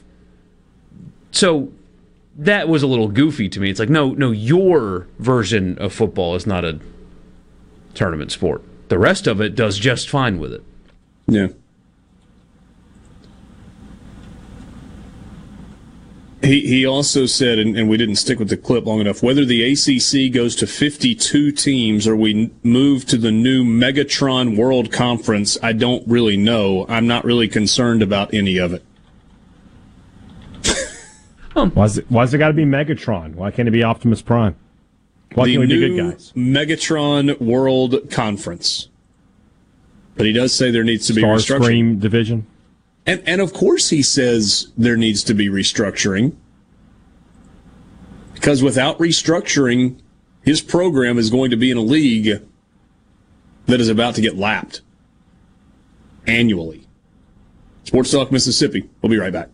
So 1.35 1.69
that 2.37 2.69
was 2.69 2.81
a 2.81 2.87
little 2.87 3.09
goofy 3.09 3.49
to 3.49 3.59
me. 3.59 3.69
It's 3.69 3.79
like, 3.79 3.89
no, 3.89 4.11
no, 4.11 4.31
your 4.31 5.07
version 5.19 5.77
of 5.79 5.91
football 5.91 6.33
is 6.35 6.47
not 6.47 6.63
a 6.63 6.79
tournament 7.93 8.31
sport. 8.31 8.63
The 8.87 8.97
rest 8.97 9.27
of 9.27 9.41
it 9.41 9.53
does 9.53 9.77
just 9.77 10.09
fine 10.09 10.39
with 10.39 10.53
it. 10.53 10.63
Yeah. 11.27 11.47
He, 16.41 16.61
he 16.61 16.85
also 16.85 17.25
said, 17.25 17.59
and, 17.59 17.75
and 17.77 17.89
we 17.89 17.97
didn't 17.97 18.15
stick 18.15 18.39
with 18.39 18.49
the 18.49 18.55
clip 18.55 18.85
long 18.85 19.01
enough, 19.01 19.21
whether 19.21 19.43
the 19.43 19.73
ACC 19.73 20.31
goes 20.33 20.55
to 20.57 20.67
52 20.67 21.51
teams 21.51 22.07
or 22.07 22.15
we 22.15 22.49
move 22.63 23.05
to 23.07 23.17
the 23.17 23.31
new 23.31 23.65
Megatron 23.65 24.55
World 24.55 24.89
Conference, 24.89 25.57
I 25.61 25.73
don't 25.73 26.07
really 26.07 26.37
know. 26.37 26.85
I'm 26.87 27.07
not 27.07 27.25
really 27.25 27.49
concerned 27.49 28.01
about 28.01 28.33
any 28.33 28.57
of 28.57 28.73
it. 28.73 28.85
Why's 31.55 31.97
it, 31.97 32.05
why's 32.09 32.33
it 32.33 32.37
got 32.37 32.49
to 32.49 32.53
be 32.53 32.65
Megatron? 32.65 33.35
Why 33.35 33.49
can't 33.49 33.67
it 33.67 33.71
be 33.71 33.83
Optimus 33.83 34.21
Prime? 34.21 34.55
Why 35.33 35.45
the 35.45 35.53
can't 35.53 35.61
we 35.61 35.67
be 35.67 35.95
good 35.95 36.11
guys? 36.11 36.33
Megatron 36.35 37.39
World 37.39 38.11
Conference. 38.11 38.89
But 40.15 40.25
he 40.25 40.33
does 40.33 40.53
say 40.53 40.69
there 40.69 40.83
needs 40.83 41.07
to 41.07 41.13
be 41.13 41.21
restructuring. 41.21 41.99
Division. 41.99 42.45
And 43.05 43.23
and 43.25 43.39
of 43.41 43.53
course 43.53 43.89
he 43.89 44.03
says 44.03 44.71
there 44.77 44.97
needs 44.97 45.23
to 45.23 45.33
be 45.33 45.47
restructuring. 45.47 46.35
Because 48.33 48.61
without 48.61 48.97
restructuring, 48.99 49.99
his 50.43 50.61
program 50.61 51.17
is 51.17 51.29
going 51.29 51.51
to 51.51 51.57
be 51.57 51.71
in 51.71 51.77
a 51.77 51.81
league 51.81 52.41
that 53.65 53.79
is 53.79 53.89
about 53.89 54.15
to 54.15 54.21
get 54.21 54.35
lapped 54.35 54.81
annually. 56.27 56.87
Sports 57.85 58.11
Talk 58.11 58.31
Mississippi. 58.31 58.89
We'll 59.01 59.09
be 59.09 59.17
right 59.17 59.33
back. 59.33 59.49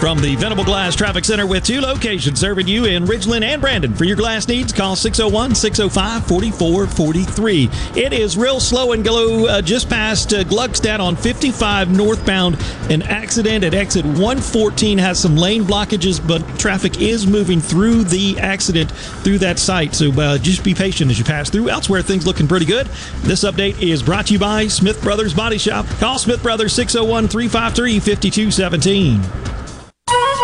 From 0.00 0.18
the 0.18 0.34
Venable 0.36 0.64
Glass 0.64 0.96
Traffic 0.96 1.26
Center 1.26 1.46
with 1.46 1.62
two 1.62 1.82
locations 1.82 2.40
serving 2.40 2.66
you 2.66 2.86
in 2.86 3.04
Ridgeland 3.04 3.42
and 3.42 3.60
Brandon. 3.60 3.94
For 3.94 4.04
your 4.04 4.16
glass 4.16 4.48
needs, 4.48 4.72
call 4.72 4.96
601 4.96 5.54
605 5.54 6.26
4443. 6.26 7.68
It 8.02 8.14
is 8.14 8.34
real 8.34 8.60
slow 8.60 8.92
and 8.92 9.04
glow 9.04 9.44
uh, 9.44 9.60
just 9.60 9.90
past 9.90 10.32
uh, 10.32 10.42
Gluckstadt 10.44 11.00
on 11.00 11.16
55 11.16 11.94
northbound. 11.94 12.56
An 12.88 13.02
accident 13.02 13.62
at 13.62 13.74
exit 13.74 14.06
114 14.06 14.96
has 14.96 15.20
some 15.20 15.36
lane 15.36 15.64
blockages, 15.64 16.26
but 16.26 16.40
traffic 16.58 16.98
is 16.98 17.26
moving 17.26 17.60
through 17.60 18.04
the 18.04 18.38
accident 18.40 18.90
through 18.90 19.36
that 19.40 19.58
site. 19.58 19.94
So 19.94 20.10
uh, 20.18 20.38
just 20.38 20.64
be 20.64 20.72
patient 20.72 21.10
as 21.10 21.18
you 21.18 21.26
pass 21.26 21.50
through. 21.50 21.68
Elsewhere, 21.68 22.00
things 22.00 22.26
looking 22.26 22.48
pretty 22.48 22.66
good. 22.66 22.86
This 23.20 23.44
update 23.44 23.82
is 23.82 24.02
brought 24.02 24.28
to 24.28 24.32
you 24.32 24.38
by 24.38 24.66
Smith 24.68 25.02
Brothers 25.02 25.34
Body 25.34 25.58
Shop. 25.58 25.84
Call 25.98 26.18
Smith 26.18 26.42
Brothers 26.42 26.72
601 26.72 27.28
353 27.28 28.00
5217. 28.00 29.59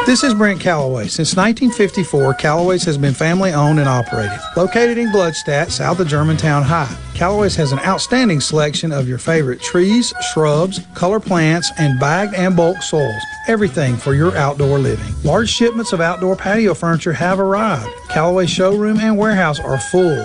This 0.06 0.22
is 0.22 0.34
Brent 0.34 0.60
Callaway. 0.60 1.08
Since 1.08 1.34
1954, 1.34 2.34
Callaway's 2.34 2.84
has 2.84 2.96
been 2.96 3.12
family 3.12 3.52
owned 3.52 3.80
and 3.80 3.88
operated. 3.88 4.38
Located 4.56 4.98
in 4.98 5.08
Gluckstadt, 5.08 5.68
south 5.72 5.98
of 5.98 6.06
Germantown 6.06 6.62
High, 6.62 6.96
Callaway's 7.12 7.56
has 7.56 7.72
an 7.72 7.80
outstanding 7.80 8.40
selection 8.40 8.92
of 8.92 9.08
your 9.08 9.18
favorite 9.18 9.60
trees, 9.60 10.14
shrubs, 10.32 10.78
color 10.94 11.18
plants, 11.18 11.72
and 11.78 11.98
bagged 11.98 12.34
and 12.34 12.54
bulk 12.54 12.82
soils. 12.82 13.20
Everything 13.48 13.96
for 13.96 14.14
your 14.14 14.36
outdoor 14.36 14.78
living. 14.78 15.12
Large 15.24 15.48
shipments 15.48 15.92
of 15.92 16.00
outdoor 16.00 16.36
patio 16.36 16.72
furniture 16.72 17.12
have 17.12 17.40
arrived. 17.40 17.90
Callaway 18.08 18.46
showroom 18.46 19.00
and 19.00 19.18
warehouse 19.18 19.58
are 19.58 19.80
full. 19.80 20.24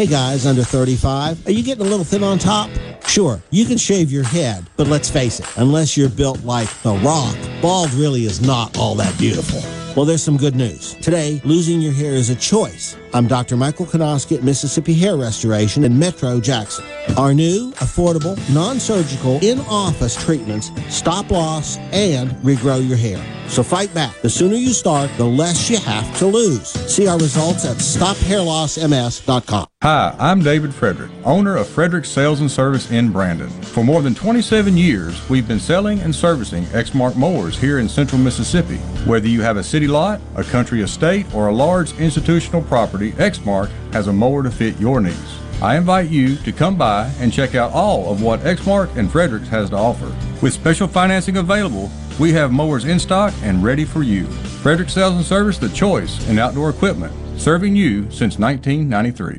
Hey 0.00 0.06
guys 0.06 0.46
under 0.46 0.64
35, 0.64 1.46
are 1.46 1.50
you 1.50 1.62
getting 1.62 1.84
a 1.84 1.86
little 1.86 2.06
thin 2.06 2.24
on 2.24 2.38
top? 2.38 2.70
Sure, 3.10 3.42
you 3.50 3.64
can 3.64 3.76
shave 3.76 4.12
your 4.12 4.22
head, 4.22 4.70
but 4.76 4.86
let's 4.86 5.10
face 5.10 5.40
it, 5.40 5.56
unless 5.56 5.96
you're 5.96 6.08
built 6.08 6.44
like 6.44 6.68
The 6.84 6.94
Rock, 6.98 7.36
bald 7.60 7.92
really 7.94 8.22
is 8.22 8.40
not 8.40 8.78
all 8.78 8.94
that 8.94 9.18
beautiful. 9.18 9.60
Well, 9.96 10.04
there's 10.04 10.22
some 10.22 10.36
good 10.36 10.54
news. 10.54 10.94
Today, 10.94 11.40
losing 11.44 11.80
your 11.80 11.92
hair 11.92 12.12
is 12.12 12.30
a 12.30 12.36
choice. 12.36 12.96
I'm 13.12 13.26
Dr. 13.26 13.56
Michael 13.56 13.86
Konoski 13.86 14.36
at 14.36 14.44
Mississippi 14.44 14.94
Hair 14.94 15.16
Restoration 15.16 15.82
in 15.82 15.98
Metro 15.98 16.38
Jackson. 16.38 16.84
Our 17.16 17.34
new, 17.34 17.72
affordable, 17.72 18.38
non-surgical, 18.54 19.40
in-office 19.42 20.22
treatments 20.24 20.70
stop 20.88 21.32
loss 21.32 21.78
and 21.90 22.30
regrow 22.44 22.86
your 22.86 22.96
hair. 22.96 23.20
So 23.48 23.64
fight 23.64 23.92
back. 23.92 24.16
The 24.22 24.30
sooner 24.30 24.54
you 24.54 24.72
start, 24.72 25.10
the 25.16 25.24
less 25.24 25.68
you 25.68 25.78
have 25.78 26.18
to 26.18 26.26
lose. 26.26 26.68
See 26.68 27.08
our 27.08 27.18
results 27.18 27.64
at 27.64 27.78
stophairlossms.com. 27.78 29.66
Hi, 29.82 30.14
I'm 30.20 30.40
David 30.42 30.72
Frederick, 30.72 31.10
owner 31.24 31.56
of 31.56 31.66
Frederick 31.66 32.04
Sales 32.04 32.40
and 32.40 32.50
Service 32.50 32.92
in 32.92 32.99
Brandon. 33.08 33.48
For 33.48 33.82
more 33.82 34.02
than 34.02 34.14
27 34.14 34.76
years, 34.76 35.26
we've 35.30 35.48
been 35.48 35.58
selling 35.58 36.00
and 36.00 36.14
servicing 36.14 36.64
Exmark 36.66 37.16
mowers 37.16 37.56
here 37.56 37.78
in 37.78 37.88
central 37.88 38.20
Mississippi. 38.20 38.76
Whether 39.06 39.28
you 39.28 39.40
have 39.40 39.56
a 39.56 39.64
city 39.64 39.86
lot, 39.86 40.20
a 40.34 40.44
country 40.44 40.82
estate, 40.82 41.32
or 41.34 41.48
a 41.48 41.54
large 41.54 41.98
institutional 41.98 42.62
property, 42.62 43.12
Exmark 43.12 43.70
has 43.92 44.08
a 44.08 44.12
mower 44.12 44.42
to 44.42 44.50
fit 44.50 44.78
your 44.78 45.00
needs. 45.00 45.38
I 45.62 45.76
invite 45.76 46.10
you 46.10 46.36
to 46.36 46.52
come 46.52 46.76
by 46.76 47.10
and 47.18 47.32
check 47.32 47.54
out 47.54 47.72
all 47.72 48.12
of 48.12 48.22
what 48.22 48.40
Exmark 48.40 48.96
and 48.96 49.10
Fredericks 49.10 49.48
has 49.48 49.70
to 49.70 49.76
offer. 49.76 50.14
With 50.42 50.52
special 50.52 50.88
financing 50.88 51.36
available, 51.36 51.90
we 52.18 52.32
have 52.32 52.52
mowers 52.52 52.84
in 52.84 52.98
stock 52.98 53.32
and 53.42 53.62
ready 53.62 53.84
for 53.84 54.02
you. 54.02 54.24
Frederick 54.62 54.90
Sales 54.90 55.14
and 55.14 55.24
Service, 55.24 55.58
the 55.58 55.68
choice 55.70 56.28
in 56.28 56.38
outdoor 56.38 56.70
equipment, 56.70 57.12
serving 57.40 57.74
you 57.74 58.02
since 58.10 58.38
1993. 58.38 59.38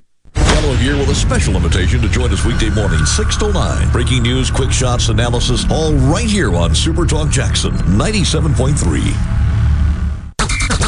Gallo 0.61 0.75
here 0.75 0.95
with 0.95 1.09
a 1.09 1.15
special 1.15 1.55
invitation 1.55 1.99
to 2.01 2.07
join 2.07 2.31
us 2.31 2.45
weekday 2.45 2.69
morning, 2.69 3.03
6 3.03 3.37
to 3.37 3.51
9. 3.51 3.91
Breaking 3.91 4.21
news, 4.21 4.51
quick 4.51 4.71
shots, 4.71 5.09
analysis, 5.09 5.65
all 5.71 5.93
right 5.93 6.29
here 6.29 6.53
on 6.53 6.75
Super 6.75 7.07
Talk 7.07 7.31
Jackson 7.31 7.71
97.3. 7.71 9.11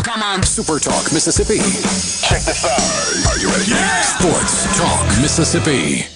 Come 0.03 0.21
on. 0.21 0.43
Super 0.43 0.77
Talk 0.77 1.11
Mississippi. 1.11 1.57
Check 1.57 2.43
this 2.43 2.63
out. 2.63 3.31
Are 3.31 3.39
you 3.39 3.49
ready? 3.49 3.71
Yeah. 3.71 4.01
Sports 4.01 4.77
Talk 4.77 5.07
Mississippi. 5.21 6.12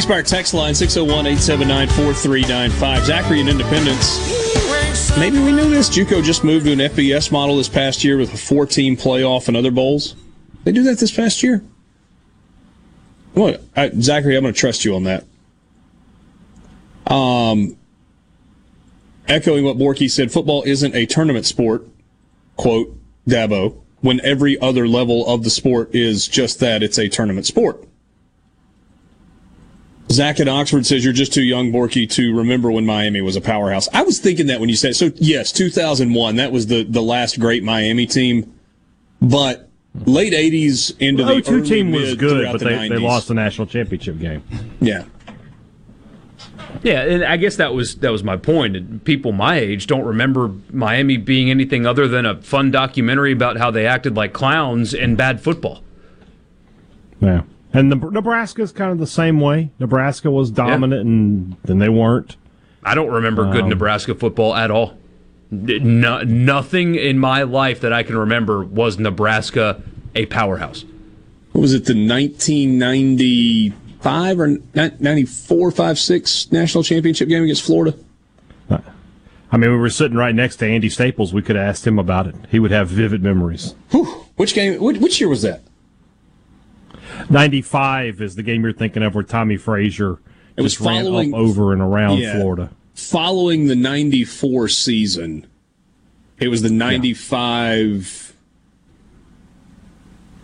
C 0.00 0.22
text 0.24 0.52
line 0.52 0.74
601 0.74 1.26
879 1.26 1.88
4395. 1.88 3.04
Zachary 3.06 3.40
in 3.40 3.48
Independence. 3.48 5.16
Maybe 5.16 5.38
we 5.38 5.52
knew 5.52 5.70
this. 5.70 5.88
Juco 5.88 6.22
just 6.22 6.44
moved 6.44 6.66
to 6.66 6.72
an 6.72 6.80
FBS 6.80 7.32
model 7.32 7.56
this 7.56 7.70
past 7.70 8.04
year 8.04 8.18
with 8.18 8.34
a 8.34 8.36
four 8.36 8.66
team 8.66 8.94
playoff 8.94 9.48
and 9.48 9.56
other 9.56 9.70
bowls. 9.70 10.14
They 10.64 10.72
do 10.72 10.82
that 10.82 10.98
this 10.98 11.10
past 11.10 11.42
year? 11.42 11.64
What, 13.32 13.62
I, 13.74 13.90
Zachary, 13.98 14.36
I'm 14.36 14.42
going 14.42 14.52
to 14.52 14.60
trust 14.60 14.84
you 14.84 14.94
on 14.96 15.04
that. 15.04 15.24
Um, 17.06 17.78
echoing 19.28 19.64
what 19.64 19.78
Borky 19.78 20.10
said, 20.10 20.30
football 20.30 20.62
isn't 20.66 20.94
a 20.94 21.06
tournament 21.06 21.46
sport, 21.46 21.88
quote, 22.56 22.94
Dabo, 23.26 23.80
when 24.02 24.20
every 24.20 24.60
other 24.60 24.86
level 24.86 25.26
of 25.26 25.42
the 25.42 25.50
sport 25.50 25.94
is 25.94 26.28
just 26.28 26.60
that 26.60 26.82
it's 26.82 26.98
a 26.98 27.08
tournament 27.08 27.46
sport. 27.46 27.82
Zach 30.10 30.38
at 30.38 30.48
Oxford 30.48 30.86
says 30.86 31.04
you're 31.04 31.12
just 31.12 31.32
too 31.32 31.42
young, 31.42 31.72
Borky, 31.72 32.08
to 32.10 32.36
remember 32.36 32.70
when 32.70 32.86
Miami 32.86 33.20
was 33.20 33.36
a 33.36 33.40
powerhouse. 33.40 33.88
I 33.92 34.02
was 34.02 34.18
thinking 34.20 34.46
that 34.46 34.60
when 34.60 34.68
you 34.68 34.76
said 34.76 34.94
so. 34.94 35.10
Yes, 35.16 35.52
2001. 35.52 36.36
That 36.36 36.52
was 36.52 36.68
the 36.68 36.84
the 36.84 37.02
last 37.02 37.40
great 37.40 37.64
Miami 37.64 38.06
team, 38.06 38.54
but 39.20 39.68
late 40.04 40.32
80s 40.32 40.96
into 41.00 41.24
the 41.24 41.34
the 41.36 41.42
02 41.42 41.52
early 41.52 41.68
team 41.68 41.90
was 41.90 42.10
mid 42.10 42.18
good, 42.18 42.52
but 42.52 42.58
the 42.58 42.66
they, 42.66 42.72
90s. 42.72 42.88
they 42.90 42.98
lost 42.98 43.28
the 43.28 43.34
national 43.34 43.66
championship 43.66 44.18
game. 44.18 44.42
Yeah. 44.80 45.04
Yeah, 46.82 47.02
and 47.02 47.24
I 47.24 47.36
guess 47.36 47.56
that 47.56 47.74
was 47.74 47.96
that 47.96 48.12
was 48.12 48.22
my 48.22 48.36
point. 48.36 48.76
And 48.76 49.04
People 49.04 49.32
my 49.32 49.56
age 49.58 49.86
don't 49.86 50.04
remember 50.04 50.52
Miami 50.70 51.16
being 51.16 51.50
anything 51.50 51.86
other 51.86 52.06
than 52.06 52.26
a 52.26 52.40
fun 52.42 52.70
documentary 52.70 53.32
about 53.32 53.56
how 53.56 53.70
they 53.70 53.86
acted 53.86 54.14
like 54.14 54.32
clowns 54.32 54.94
and 54.94 55.16
bad 55.16 55.40
football. 55.40 55.82
Yeah. 57.20 57.42
And 57.76 57.92
the, 57.92 57.96
Nebraska's 57.96 58.72
kind 58.72 58.90
of 58.90 58.98
the 58.98 59.06
same 59.06 59.40
way. 59.40 59.70
Nebraska 59.78 60.30
was 60.30 60.50
dominant, 60.50 61.02
and 61.02 61.56
then 61.64 61.78
they 61.78 61.88
weren't. 61.88 62.36
I 62.82 62.94
don't 62.94 63.10
remember 63.10 63.50
good 63.50 63.64
Um, 63.64 63.70
Nebraska 63.70 64.14
football 64.14 64.54
at 64.54 64.70
all. 64.70 64.96
No, 65.50 66.22
nothing 66.22 66.94
in 66.94 67.18
my 67.18 67.42
life 67.42 67.80
that 67.80 67.92
I 67.92 68.02
can 68.02 68.16
remember 68.16 68.64
was 68.64 68.98
Nebraska 68.98 69.82
a 70.14 70.24
powerhouse. 70.26 70.84
What 71.52 71.62
was 71.62 71.74
it, 71.74 71.84
the 71.84 71.94
1995 71.94 74.40
or 74.40 74.58
94, 74.74 75.70
5, 75.70 75.98
6 75.98 76.52
national 76.52 76.84
championship 76.84 77.28
game 77.28 77.44
against 77.44 77.62
Florida? 77.62 77.96
I 79.52 79.58
mean, 79.58 79.70
we 79.70 79.76
were 79.76 79.90
sitting 79.90 80.16
right 80.16 80.34
next 80.34 80.56
to 80.56 80.66
Andy 80.66 80.90
Staples. 80.90 81.32
We 81.32 81.40
could 81.40 81.54
have 81.54 81.68
asked 81.68 81.86
him 81.86 82.00
about 82.00 82.26
it. 82.26 82.34
He 82.50 82.58
would 82.58 82.72
have 82.72 82.88
vivid 82.88 83.22
memories. 83.22 83.76
Which 84.34 84.54
game? 84.54 84.82
Which, 84.82 84.98
which 84.98 85.20
year 85.20 85.28
was 85.28 85.42
that? 85.42 85.62
95 87.30 88.20
is 88.20 88.34
the 88.36 88.42
game 88.42 88.62
you're 88.62 88.72
thinking 88.72 89.02
of 89.02 89.14
where 89.14 89.24
Tommie 89.24 89.56
Frazier 89.58 90.18
It 90.56 90.62
was 90.62 90.74
following- 90.74 91.34
up 91.34 91.40
over 91.40 91.72
and 91.72 91.82
around 91.82 92.18
Yeah. 92.18 92.38
Florida. 92.38 92.70
Following 92.94 93.66
the 93.66 93.76
94 93.76 94.68
season, 94.68 95.46
it 96.38 96.48
was 96.48 96.62
the 96.62 96.70
95 96.70 98.34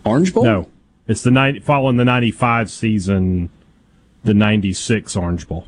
Orange 0.05 0.33
Bowl? 0.33 0.43
No, 0.43 0.67
it's 1.07 1.21
the 1.23 1.31
90, 1.31 1.59
following 1.61 1.97
the 1.97 2.05
95 2.05 2.69
season, 2.69 3.49
the 4.23 4.33
96 4.33 5.15
Orange 5.15 5.47
Bowl. 5.47 5.65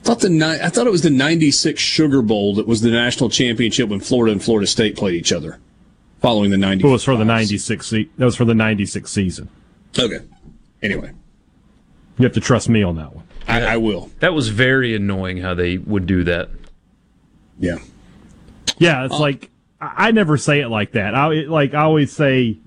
I 0.00 0.10
thought, 0.14 0.20
the, 0.20 0.60
I 0.62 0.68
thought 0.70 0.86
it 0.86 0.90
was 0.90 1.02
the 1.02 1.10
96 1.10 1.80
Sugar 1.82 2.22
Bowl 2.22 2.54
that 2.54 2.66
was 2.66 2.80
the 2.80 2.90
national 2.90 3.28
championship 3.28 3.90
when 3.90 4.00
Florida 4.00 4.32
and 4.32 4.42
Florida 4.42 4.66
State 4.66 4.96
played 4.96 5.14
each 5.16 5.32
other. 5.32 5.58
Following 6.20 6.50
the 6.50 6.56
90. 6.58 6.84
It 6.86 6.90
was 6.90 7.04
for 7.04 7.16
the 7.16 7.24
96 7.24 7.86
se- 7.86 8.08
that 8.18 8.24
was 8.24 8.34
for 8.36 8.44
the 8.44 8.54
96 8.54 9.10
season. 9.10 9.48
Okay. 9.98 10.18
Anyway. 10.82 11.12
You 12.18 12.24
have 12.24 12.32
to 12.34 12.40
trust 12.40 12.68
me 12.68 12.82
on 12.82 12.96
that 12.96 13.14
one. 13.14 13.24
I, 13.46 13.62
I 13.62 13.76
will. 13.76 14.10
That 14.20 14.34
was 14.34 14.48
very 14.48 14.94
annoying 14.96 15.38
how 15.38 15.54
they 15.54 15.78
would 15.78 16.06
do 16.06 16.24
that. 16.24 16.50
Yeah. 17.58 17.78
Yeah, 18.78 19.04
it's 19.04 19.18
like 19.18 19.50
I 19.80 20.08
I 20.08 20.10
never 20.10 20.36
say 20.36 20.60
it 20.60 20.68
like 20.68 20.92
that. 20.92 21.14
I 21.14 21.32
it- 21.32 21.48
like 21.48 21.74
I 21.74 21.82
always 21.82 22.12
say 22.12 22.58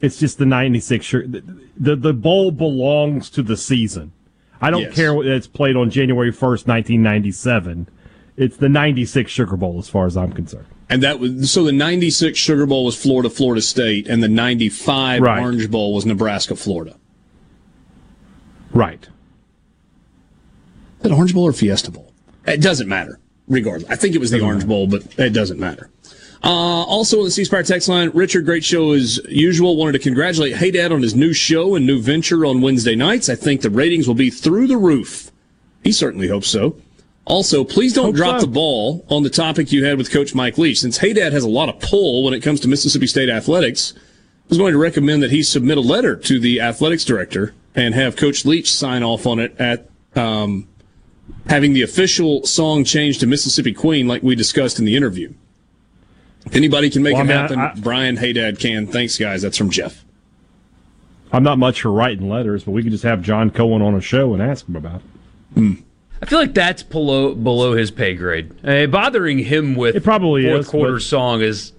it's 0.00 0.18
just 0.18 0.38
the 0.38 0.46
96 0.46 1.04
shirt. 1.04 1.32
The, 1.32 1.42
the 1.76 1.96
the 1.96 2.12
bowl 2.12 2.50
belongs 2.52 3.28
to 3.30 3.42
the 3.42 3.56
season. 3.56 4.12
I 4.60 4.70
don't 4.70 4.82
Yes. 4.82 4.94
care 4.94 5.14
what 5.14 5.26
it's 5.26 5.46
played 5.46 5.76
on 5.76 5.90
January 5.90 6.32
1st, 6.32 6.66
1997. 6.66 7.88
It's 8.36 8.56
the 8.56 8.68
96 8.68 9.30
Sugar 9.30 9.56
Bowl 9.56 9.78
as 9.78 9.88
far 9.88 10.06
as 10.06 10.16
I'm 10.16 10.32
concerned. 10.32 10.66
And 10.90 11.02
that 11.02 11.20
was 11.20 11.50
so 11.50 11.64
the 11.64 11.72
96 11.72 12.38
Sugar 12.38 12.64
Bowl 12.66 12.84
was 12.84 12.96
Florida, 12.96 13.28
Florida 13.28 13.60
State, 13.60 14.08
and 14.08 14.22
the 14.22 14.28
95 14.28 15.20
Right. 15.20 15.40
Orange 15.42 15.70
Bowl 15.70 15.94
was 15.94 16.06
Nebraska, 16.06 16.56
Florida. 16.56 16.96
Right. 18.72 19.08
Is 21.00 21.10
it 21.10 21.12
Orange 21.12 21.34
Bowl 21.34 21.44
or 21.44 21.52
Fiesta 21.52 21.90
Bowl? 21.90 22.12
It 22.46 22.60
doesn't 22.62 22.88
matter, 22.88 23.18
regardless. 23.46 23.90
I 23.90 23.96
think 23.96 24.14
it 24.14 24.18
was 24.18 24.30
the 24.30 24.40
Orange 24.40 24.66
Bowl, 24.66 24.86
but 24.86 25.02
it 25.18 25.30
doesn't 25.30 25.60
matter. 25.60 25.90
Uh, 26.42 26.48
also 26.48 27.18
on 27.18 27.24
the 27.24 27.30
C 27.30 27.44
Spire 27.44 27.64
text 27.64 27.88
line, 27.88 28.10
Richard, 28.14 28.44
great 28.44 28.64
show 28.64 28.92
as 28.92 29.18
usual. 29.28 29.76
Wanted 29.76 29.92
to 29.92 29.98
congratulate 29.98 30.56
Hey 30.56 30.70
Dad 30.70 30.92
on 30.92 31.02
his 31.02 31.14
new 31.14 31.32
show 31.32 31.74
and 31.74 31.84
new 31.84 32.00
venture 32.00 32.46
on 32.46 32.60
Wednesday 32.60 32.94
nights. 32.94 33.28
I 33.28 33.34
think 33.34 33.60
the 33.60 33.70
ratings 33.70 34.06
will 34.06 34.14
be 34.14 34.30
through 34.30 34.68
the 34.68 34.76
roof. 34.76 35.32
He 35.82 35.90
certainly 35.92 36.28
hopes 36.28 36.48
so. 36.48 36.76
Also, 37.28 37.62
please 37.62 37.92
don't 37.92 38.06
Hope 38.06 38.16
drop 38.16 38.40
so. 38.40 38.46
the 38.46 38.52
ball 38.52 39.04
on 39.10 39.22
the 39.22 39.30
topic 39.30 39.70
you 39.70 39.84
had 39.84 39.98
with 39.98 40.10
Coach 40.10 40.34
Mike 40.34 40.56
Leach. 40.58 40.80
Since 40.80 40.96
Hey 40.98 41.12
Dad 41.12 41.32
has 41.32 41.44
a 41.44 41.48
lot 41.48 41.68
of 41.68 41.78
pull 41.80 42.24
when 42.24 42.32
it 42.34 42.40
comes 42.40 42.58
to 42.60 42.68
Mississippi 42.68 43.06
State 43.06 43.28
athletics, 43.28 43.92
I 43.96 44.00
was 44.48 44.58
going 44.58 44.72
to 44.72 44.78
recommend 44.78 45.22
that 45.22 45.30
he 45.30 45.42
submit 45.42 45.76
a 45.76 45.82
letter 45.82 46.16
to 46.16 46.40
the 46.40 46.60
athletics 46.60 47.04
director 47.04 47.54
and 47.74 47.94
have 47.94 48.16
Coach 48.16 48.44
Leach 48.46 48.72
sign 48.72 49.02
off 49.02 49.26
on 49.26 49.38
it 49.38 49.54
at 49.60 49.90
um, 50.16 50.66
having 51.48 51.74
the 51.74 51.82
official 51.82 52.44
song 52.46 52.82
changed 52.82 53.20
to 53.20 53.26
Mississippi 53.26 53.74
Queen, 53.74 54.08
like 54.08 54.22
we 54.22 54.34
discussed 54.34 54.78
in 54.78 54.86
the 54.86 54.96
interview. 54.96 55.32
If 56.46 56.56
anybody 56.56 56.88
can 56.88 57.02
make 57.02 57.12
Well, 57.12 57.24
it 57.28 57.30
I 57.30 57.48
mean, 57.48 57.58
happen, 57.58 57.58
I- 57.58 57.74
Brian 57.82 58.16
Haydad 58.16 58.58
can. 58.58 58.86
Thanks, 58.86 59.18
guys. 59.18 59.42
That's 59.42 59.58
from 59.58 59.68
Jeff. 59.68 60.02
I'm 61.30 61.42
not 61.42 61.58
much 61.58 61.82
for 61.82 61.92
writing 61.92 62.26
letters, 62.30 62.64
but 62.64 62.70
we 62.70 62.82
could 62.82 62.92
just 62.92 63.04
have 63.04 63.20
John 63.20 63.50
Cohen 63.50 63.82
on 63.82 63.94
a 63.94 64.00
show 64.00 64.32
and 64.32 64.42
ask 64.42 64.66
him 64.66 64.76
about 64.76 65.02
it. 65.56 65.78
I 66.20 66.26
feel 66.26 66.38
like 66.38 66.54
that's 66.54 66.82
below 66.82 67.34
below 67.34 67.74
his 67.74 67.90
pay 67.90 68.14
grade. 68.14 68.52
Uh, 68.66 68.86
bothering 68.86 69.38
him 69.38 69.76
with 69.76 69.94
It 69.96 70.02
probably 70.04 70.44
fourth 70.44 70.60
is, 70.60 70.68
quarter 70.68 70.92
but- 70.94 71.02
song 71.02 71.40
is 71.42 71.72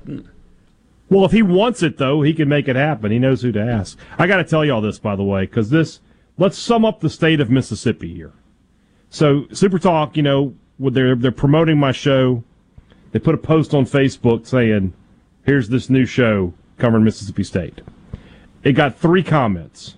Well, 1.09 1.25
if 1.25 1.31
he 1.31 1.41
wants 1.41 1.81
it 1.83 1.97
though, 1.97 2.21
he 2.21 2.33
can 2.33 2.47
make 2.47 2.67
it 2.67 2.75
happen. 2.75 3.11
He 3.11 3.19
knows 3.19 3.41
who 3.41 3.51
to 3.51 3.59
ask. 3.61 3.97
I 4.17 4.27
got 4.27 4.37
to 4.37 4.43
tell 4.43 4.63
you 4.63 4.73
all 4.73 4.81
this, 4.81 4.99
by 4.99 5.15
the 5.15 5.23
way, 5.23 5.41
because 5.41 5.69
this 5.69 5.99
let's 6.37 6.57
sum 6.57 6.85
up 6.85 6.99
the 7.01 7.09
state 7.09 7.39
of 7.39 7.49
Mississippi 7.49 8.13
here. 8.13 8.33
So 9.09 9.47
Super 9.51 9.79
Talk, 9.79 10.15
you 10.15 10.23
know, 10.23 10.53
they're 10.79 11.15
they're 11.15 11.31
promoting 11.31 11.77
my 11.77 11.91
show. 11.91 12.43
They 13.11 13.19
put 13.19 13.33
a 13.35 13.39
post 13.39 13.73
on 13.73 13.85
Facebook 13.85 14.45
saying, 14.47 14.93
"Here's 15.43 15.69
this 15.69 15.89
new 15.89 16.05
show 16.05 16.53
covering 16.77 17.03
Mississippi 17.03 17.43
State." 17.43 17.81
It 18.63 18.73
got 18.73 18.97
three 18.97 19.23
comments. 19.23 19.95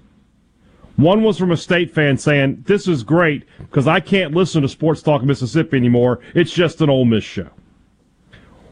One 0.97 1.23
was 1.23 1.37
from 1.37 1.51
a 1.51 1.57
state 1.57 1.91
fan 1.91 2.17
saying, 2.17 2.63
"This 2.67 2.87
is 2.87 3.03
great 3.03 3.43
because 3.59 3.87
I 3.87 3.99
can't 3.99 4.33
listen 4.33 4.61
to 4.61 4.67
Sports 4.67 5.01
Talk 5.01 5.23
Mississippi 5.23 5.77
anymore. 5.77 6.19
It's 6.35 6.51
just 6.51 6.81
an 6.81 6.89
Ole 6.89 7.05
Miss 7.05 7.23
show." 7.23 7.49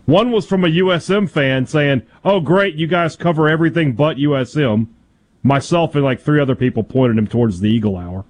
One 0.06 0.32
was 0.32 0.46
from 0.46 0.64
a 0.64 0.70
USM 0.70 1.28
fan 1.28 1.66
saying, 1.66 2.02
"Oh, 2.26 2.40
great, 2.40 2.76
you 2.76 2.88
guys 2.88 3.16
cover 3.16 3.48
everything 3.48 3.94
but 3.94 4.18
USM." 4.18 4.88
Myself 5.44 5.96
and 5.96 6.04
like 6.04 6.20
three 6.20 6.40
other 6.42 6.56
people 6.56 6.84
pointed 6.84 7.18
him 7.18 7.28
towards 7.28 7.62
the 7.62 7.70
Eagle 7.70 7.96
Hour. 7.96 8.26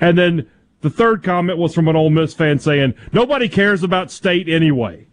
And 0.00 0.16
then 0.16 0.46
the 0.80 0.90
third 0.90 1.22
comment 1.22 1.58
was 1.58 1.74
from 1.74 1.88
an 1.88 1.96
Ole 1.96 2.10
Miss 2.10 2.32
fan 2.32 2.58
saying, 2.58 2.94
"Nobody 3.12 3.48
cares 3.48 3.82
about 3.82 4.10
state 4.10 4.48
anyway." 4.48 5.06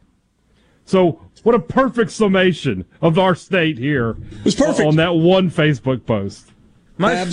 So, 0.86 1.22
what 1.44 1.54
a 1.54 1.60
perfect 1.60 2.12
summation 2.12 2.86
of 3.02 3.20
our 3.20 3.36
state 3.36 3.78
here 3.78 4.18
was 4.44 4.56
perfect. 4.56 4.88
on 4.88 4.96
that 4.96 5.16
one 5.16 5.52
Facebook 5.52 6.06
post. 6.06 6.52
My, 7.00 7.26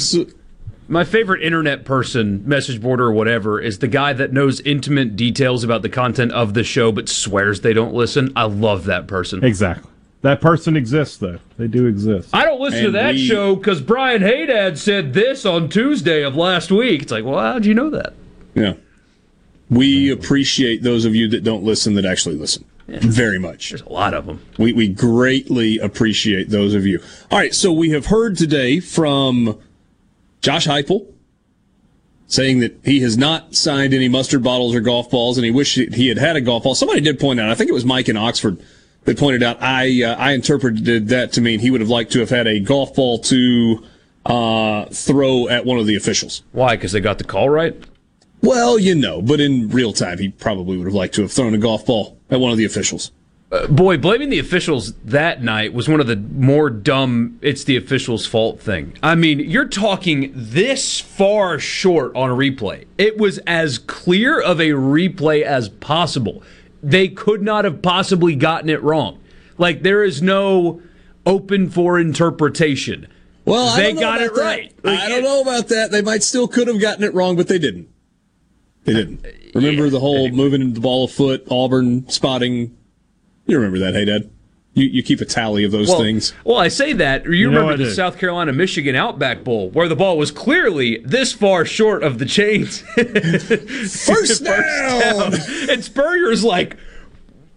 my 0.88 1.02
favorite 1.05 1.43
internet 1.43 1.84
person, 1.84 2.47
message 2.48 2.80
board 2.80 3.01
or 3.01 3.10
whatever, 3.10 3.60
is 3.60 3.80
the 3.80 3.88
guy 3.88 4.12
that 4.12 4.32
knows 4.32 4.60
intimate 4.60 5.16
details 5.16 5.64
about 5.64 5.82
the 5.82 5.88
content 5.88 6.30
of 6.30 6.55
the 6.55 6.62
show 6.62 6.93
but 6.93 7.09
swears 7.09 7.62
they 7.62 7.72
don't 7.72 7.93
listen. 7.93 8.32
I 8.36 8.44
love 8.44 8.84
that 8.84 9.09
person. 9.09 9.44
Exactly. 9.44 9.90
That 10.22 10.40
person 10.40 10.76
exists, 10.76 11.18
though. 11.18 11.38
They 11.59 11.66
do 11.66 11.86
exist. 11.86 12.30
I 12.32 12.44
don't 12.44 12.60
listen 12.60 12.84
to 12.84 12.90
that 12.93 13.14
we- 13.14 13.26
show 13.26 13.56
because 13.56 13.80
Brian 13.80 14.22
Haydad 14.22 14.78
said 14.78 15.12
this 15.12 15.44
on 15.44 15.68
Tuesday 15.68 16.22
of 16.22 16.36
last 16.36 16.70
week. 16.70 17.02
It's 17.02 17.12
like, 17.12 17.24
well, 17.24 17.38
how'd 17.38 17.66
you 17.66 17.74
know 17.74 17.90
that? 17.90 18.14
Yeah. 18.55 18.74
We 19.68 20.10
appreciate 20.10 20.82
those 20.84 21.05
of 21.05 21.14
you 21.16 21.28
that 21.30 21.43
don't 21.43 21.64
listen 21.64 21.94
that 21.94 22.05
actually 22.05 22.36
listen. 22.36 22.64
Very 22.88 23.38
much. 23.38 23.70
There's 23.70 23.82
a 23.82 23.88
lot 23.88 24.14
of 24.14 24.26
them. 24.26 24.44
We, 24.58 24.72
we 24.72 24.88
greatly 24.88 25.78
appreciate 25.78 26.50
those 26.50 26.72
of 26.74 26.86
you. 26.86 27.00
All 27.30 27.38
right, 27.38 27.54
so 27.54 27.72
we 27.72 27.90
have 27.90 28.06
heard 28.06 28.36
today 28.36 28.78
from 28.78 29.58
Josh 30.40 30.66
Heupel 30.66 31.12
saying 32.28 32.60
that 32.60 32.78
he 32.84 33.00
has 33.00 33.16
not 33.16 33.54
signed 33.54 33.94
any 33.94 34.08
mustard 34.08 34.42
bottles 34.42 34.74
or 34.74 34.80
golf 34.80 35.10
balls, 35.10 35.38
and 35.38 35.44
he 35.44 35.50
wished 35.50 35.76
he 35.76 36.08
had 36.08 36.18
had 36.18 36.36
a 36.36 36.40
golf 36.40 36.64
ball. 36.64 36.74
Somebody 36.74 37.00
did 37.00 37.18
point 37.18 37.40
out, 37.40 37.50
I 37.50 37.54
think 37.54 37.70
it 37.70 37.74
was 37.74 37.84
Mike 37.84 38.08
in 38.08 38.16
Oxford, 38.16 38.62
that 39.04 39.18
pointed 39.18 39.42
out 39.42 39.62
I 39.62 40.02
uh, 40.02 40.16
I 40.16 40.32
interpreted 40.32 41.08
that 41.08 41.32
to 41.32 41.40
mean 41.40 41.60
he 41.60 41.70
would 41.70 41.80
have 41.80 41.90
liked 41.90 42.12
to 42.12 42.20
have 42.20 42.30
had 42.30 42.46
a 42.46 42.60
golf 42.60 42.94
ball 42.94 43.18
to 43.20 43.84
uh, 44.26 44.86
throw 44.86 45.48
at 45.48 45.64
one 45.64 45.78
of 45.78 45.86
the 45.86 45.96
officials. 45.96 46.42
Why? 46.52 46.76
Because 46.76 46.92
they 46.92 47.00
got 47.00 47.18
the 47.18 47.24
call 47.24 47.48
right? 47.48 47.76
Well, 48.42 48.78
you 48.78 48.94
know, 48.94 49.22
but 49.22 49.40
in 49.40 49.70
real 49.70 49.92
time, 49.92 50.18
he 50.18 50.28
probably 50.28 50.76
would 50.76 50.86
have 50.86 50.94
liked 50.94 51.14
to 51.14 51.22
have 51.22 51.32
thrown 51.32 51.54
a 51.54 51.58
golf 51.58 51.86
ball 51.86 52.15
at 52.30 52.40
one 52.40 52.52
of 52.52 52.58
the 52.58 52.64
officials. 52.64 53.12
Uh, 53.52 53.66
boy, 53.68 53.96
blaming 53.96 54.28
the 54.28 54.40
officials 54.40 54.94
that 55.04 55.40
night 55.40 55.72
was 55.72 55.88
one 55.88 56.00
of 56.00 56.08
the 56.08 56.16
more 56.16 56.68
dumb, 56.68 57.38
it's 57.42 57.62
the 57.62 57.76
officials' 57.76 58.26
fault 58.26 58.60
thing. 58.60 58.92
I 59.04 59.14
mean, 59.14 59.38
you're 59.38 59.68
talking 59.68 60.32
this 60.34 60.98
far 60.98 61.60
short 61.60 62.14
on 62.16 62.28
a 62.28 62.34
replay. 62.34 62.86
It 62.98 63.18
was 63.18 63.38
as 63.46 63.78
clear 63.78 64.40
of 64.40 64.60
a 64.60 64.70
replay 64.70 65.42
as 65.42 65.68
possible. 65.68 66.42
They 66.82 67.06
could 67.06 67.40
not 67.40 67.64
have 67.64 67.82
possibly 67.82 68.34
gotten 68.34 68.68
it 68.68 68.82
wrong. 68.82 69.20
Like, 69.58 69.82
there 69.82 70.02
is 70.02 70.20
no 70.20 70.82
open 71.24 71.70
for 71.70 72.00
interpretation. 72.00 73.06
Well, 73.44 73.68
I 73.68 73.76
they 73.76 73.82
don't 73.92 73.94
know 73.94 74.00
got 74.00 74.20
it 74.22 74.34
that. 74.34 74.40
right. 74.40 74.74
I 74.84 75.08
don't 75.08 75.22
know 75.22 75.40
about 75.42 75.68
that. 75.68 75.92
They 75.92 76.02
might 76.02 76.24
still 76.24 76.48
could 76.48 76.66
have 76.66 76.80
gotten 76.80 77.04
it 77.04 77.14
wrong, 77.14 77.36
but 77.36 77.46
they 77.46 77.60
didn't. 77.60 77.88
They 78.86 78.94
didn't. 78.94 79.26
Remember 79.54 79.90
the 79.90 80.00
whole 80.00 80.28
moving 80.32 80.62
into 80.62 80.74
the 80.74 80.80
ball 80.80 81.04
a 81.04 81.08
foot, 81.08 81.46
Auburn 81.50 82.08
spotting. 82.08 82.76
You 83.46 83.56
remember 83.56 83.78
that, 83.80 83.94
hey 83.94 84.04
Dad? 84.04 84.30
You 84.74 84.84
you 84.84 85.02
keep 85.02 85.20
a 85.20 85.24
tally 85.24 85.64
of 85.64 85.72
those 85.72 85.88
well, 85.88 86.00
things. 86.00 86.34
Well, 86.44 86.58
I 86.58 86.68
say 86.68 86.92
that. 86.94 87.24
You, 87.24 87.32
You 87.32 87.48
remember 87.48 87.76
the. 87.76 87.90
South 87.90 88.18
Carolina 88.18 88.52
Michigan 88.52 88.94
Outback 88.94 89.42
Bowl 89.42 89.70
where 89.70 89.88
the 89.88 89.96
ball 89.96 90.18
was 90.18 90.30
clearly 90.30 90.98
this 90.98 91.32
far 91.32 91.64
short 91.64 92.02
of 92.02 92.18
the 92.18 92.26
chains. 92.26 92.80
First, 94.04 94.44
down! 94.44 95.32
And 95.70 95.82
Spurrier's 95.82 96.44
like, 96.44 96.76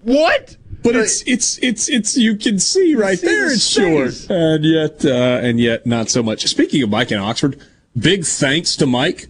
what? 0.02 0.56
But 0.82 0.96
it's 0.96 1.22
it's 1.28 1.58
it's 1.58 1.90
it's 1.90 2.18
you 2.18 2.38
can 2.38 2.58
see 2.58 2.96
right 2.96 3.20
see 3.20 3.28
there 3.28 3.48
the 3.48 3.54
it's 3.54 3.68
short, 3.68 4.30
and 4.30 4.64
yet 4.64 5.04
uh, 5.04 5.46
and 5.46 5.60
yet 5.60 5.86
not 5.86 6.10
so 6.10 6.24
much. 6.24 6.46
Speaking 6.48 6.82
of 6.84 6.90
Mike 6.90 7.12
in 7.12 7.18
Oxford, 7.18 7.60
big 7.98 8.24
thanks 8.24 8.78
to 8.78 8.86
Mike. 8.86 9.28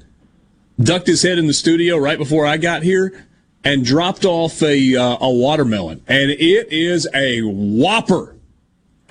Ducked 0.82 1.08
his 1.08 1.24
head 1.24 1.38
in 1.38 1.48
the 1.48 1.54
studio 1.54 1.98
right 1.98 2.18
before 2.18 2.46
I 2.46 2.58
got 2.58 2.84
here 2.84 3.26
and 3.66 3.84
dropped 3.84 4.24
off 4.24 4.62
a 4.64 4.96
uh, 4.96 5.18
a 5.20 5.30
watermelon, 5.30 6.02
and 6.08 6.32
it 6.32 6.72
is 6.72 7.08
a 7.14 7.42
whopper. 7.42 8.36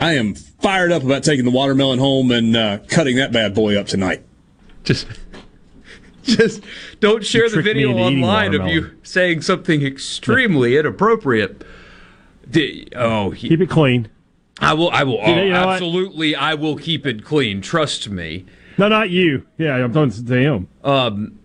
I 0.01 0.15
am 0.15 0.35
fired 0.35 0.93
up 0.93 1.03
about 1.03 1.24
taking 1.24 1.45
the 1.45 1.51
watermelon 1.51 1.99
home 1.99 2.31
and 2.31 2.57
uh, 2.57 2.78
cutting 2.89 3.16
that 3.16 3.32
bad 3.32 3.55
boy 3.55 3.78
up 3.78 3.86
tonight. 3.86 4.23
Just 4.85 5.07
just 6.23 6.62
don't 7.01 7.24
share 7.24 7.51
the 7.51 7.61
video 7.61 7.93
online 7.93 8.55
of 8.55 8.66
you 8.69 8.97
saying 9.03 9.43
something 9.43 9.82
extremely 9.85 10.77
inappropriate. 10.78 11.65
Di- 12.51 12.89
oh, 12.97 13.31
he- 13.31 13.49
Keep 13.51 13.61
it 13.62 13.70
clean. 13.70 14.09
I 14.61 14.73
will. 14.73 14.90
I 14.90 15.03
will. 15.05 15.19
Oh, 15.23 15.28
you 15.28 15.51
know 15.51 15.66
what? 15.66 15.74
absolutely, 15.74 16.35
I 16.35 16.55
will 16.55 16.77
keep 16.77 17.05
it 17.07 17.24
clean. 17.24 17.61
Trust 17.61 18.09
me. 18.09 18.47
No, 18.78 18.89
not 18.89 19.11
you. 19.11 19.47
Yeah, 19.59 19.74
I'm 19.74 19.93
talking 19.93 20.24
to 20.24 20.35
him. 20.40 20.69
Um, 20.82 21.39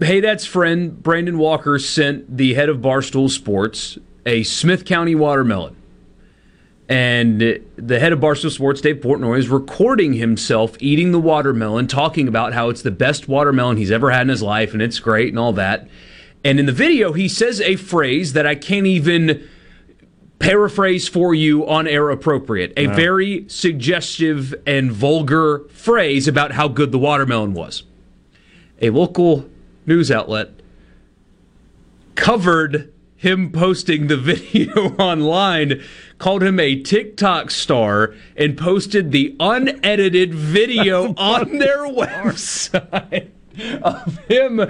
Haydad's 0.00 0.44
friend 0.44 1.02
Brandon 1.02 1.38
Walker 1.38 1.78
sent 1.78 2.36
the 2.36 2.54
head 2.54 2.68
of 2.68 2.78
Barstool 2.78 3.30
Sports 3.30 3.98
a 4.26 4.42
Smith 4.42 4.84
County 4.84 5.14
watermelon. 5.14 5.76
And 6.88 7.60
the 7.76 7.98
head 7.98 8.12
of 8.12 8.18
Barstool 8.18 8.50
Sports, 8.50 8.80
Dave 8.80 8.96
Portnoy, 8.96 9.38
is 9.38 9.48
recording 9.48 10.14
himself 10.14 10.74
eating 10.80 11.12
the 11.12 11.20
watermelon, 11.20 11.86
talking 11.86 12.26
about 12.28 12.54
how 12.54 12.70
it's 12.70 12.82
the 12.82 12.90
best 12.90 13.28
watermelon 13.28 13.76
he's 13.76 13.90
ever 13.90 14.10
had 14.10 14.22
in 14.22 14.28
his 14.28 14.42
life 14.42 14.72
and 14.72 14.80
it's 14.80 14.98
great 14.98 15.28
and 15.28 15.38
all 15.38 15.52
that. 15.52 15.86
And 16.44 16.58
in 16.58 16.66
the 16.66 16.72
video, 16.72 17.12
he 17.12 17.28
says 17.28 17.60
a 17.60 17.76
phrase 17.76 18.32
that 18.32 18.46
I 18.46 18.54
can't 18.54 18.86
even 18.86 19.46
paraphrase 20.38 21.08
for 21.08 21.34
you 21.34 21.68
on 21.68 21.86
air 21.86 22.10
appropriate. 22.10 22.72
A 22.76 22.86
No. 22.86 22.94
very 22.94 23.44
suggestive 23.48 24.54
and 24.66 24.90
vulgar 24.90 25.64
phrase 25.70 26.26
about 26.26 26.52
how 26.52 26.68
good 26.68 26.90
the 26.90 26.98
watermelon 26.98 27.54
was. 27.54 27.82
A 28.80 28.90
local 28.90 29.44
news 29.88 30.10
outlet 30.10 30.50
covered 32.14 32.92
him 33.16 33.50
posting 33.50 34.06
the 34.06 34.16
video 34.18 34.94
online, 34.96 35.82
called 36.18 36.42
him 36.42 36.60
a 36.60 36.80
TikTok 36.80 37.50
star, 37.50 38.14
and 38.36 38.56
posted 38.56 39.10
the 39.10 39.34
unedited 39.40 40.34
video 40.34 41.14
on 41.14 41.58
their 41.58 41.86
website 41.86 43.30
of 43.82 44.18
him 44.26 44.60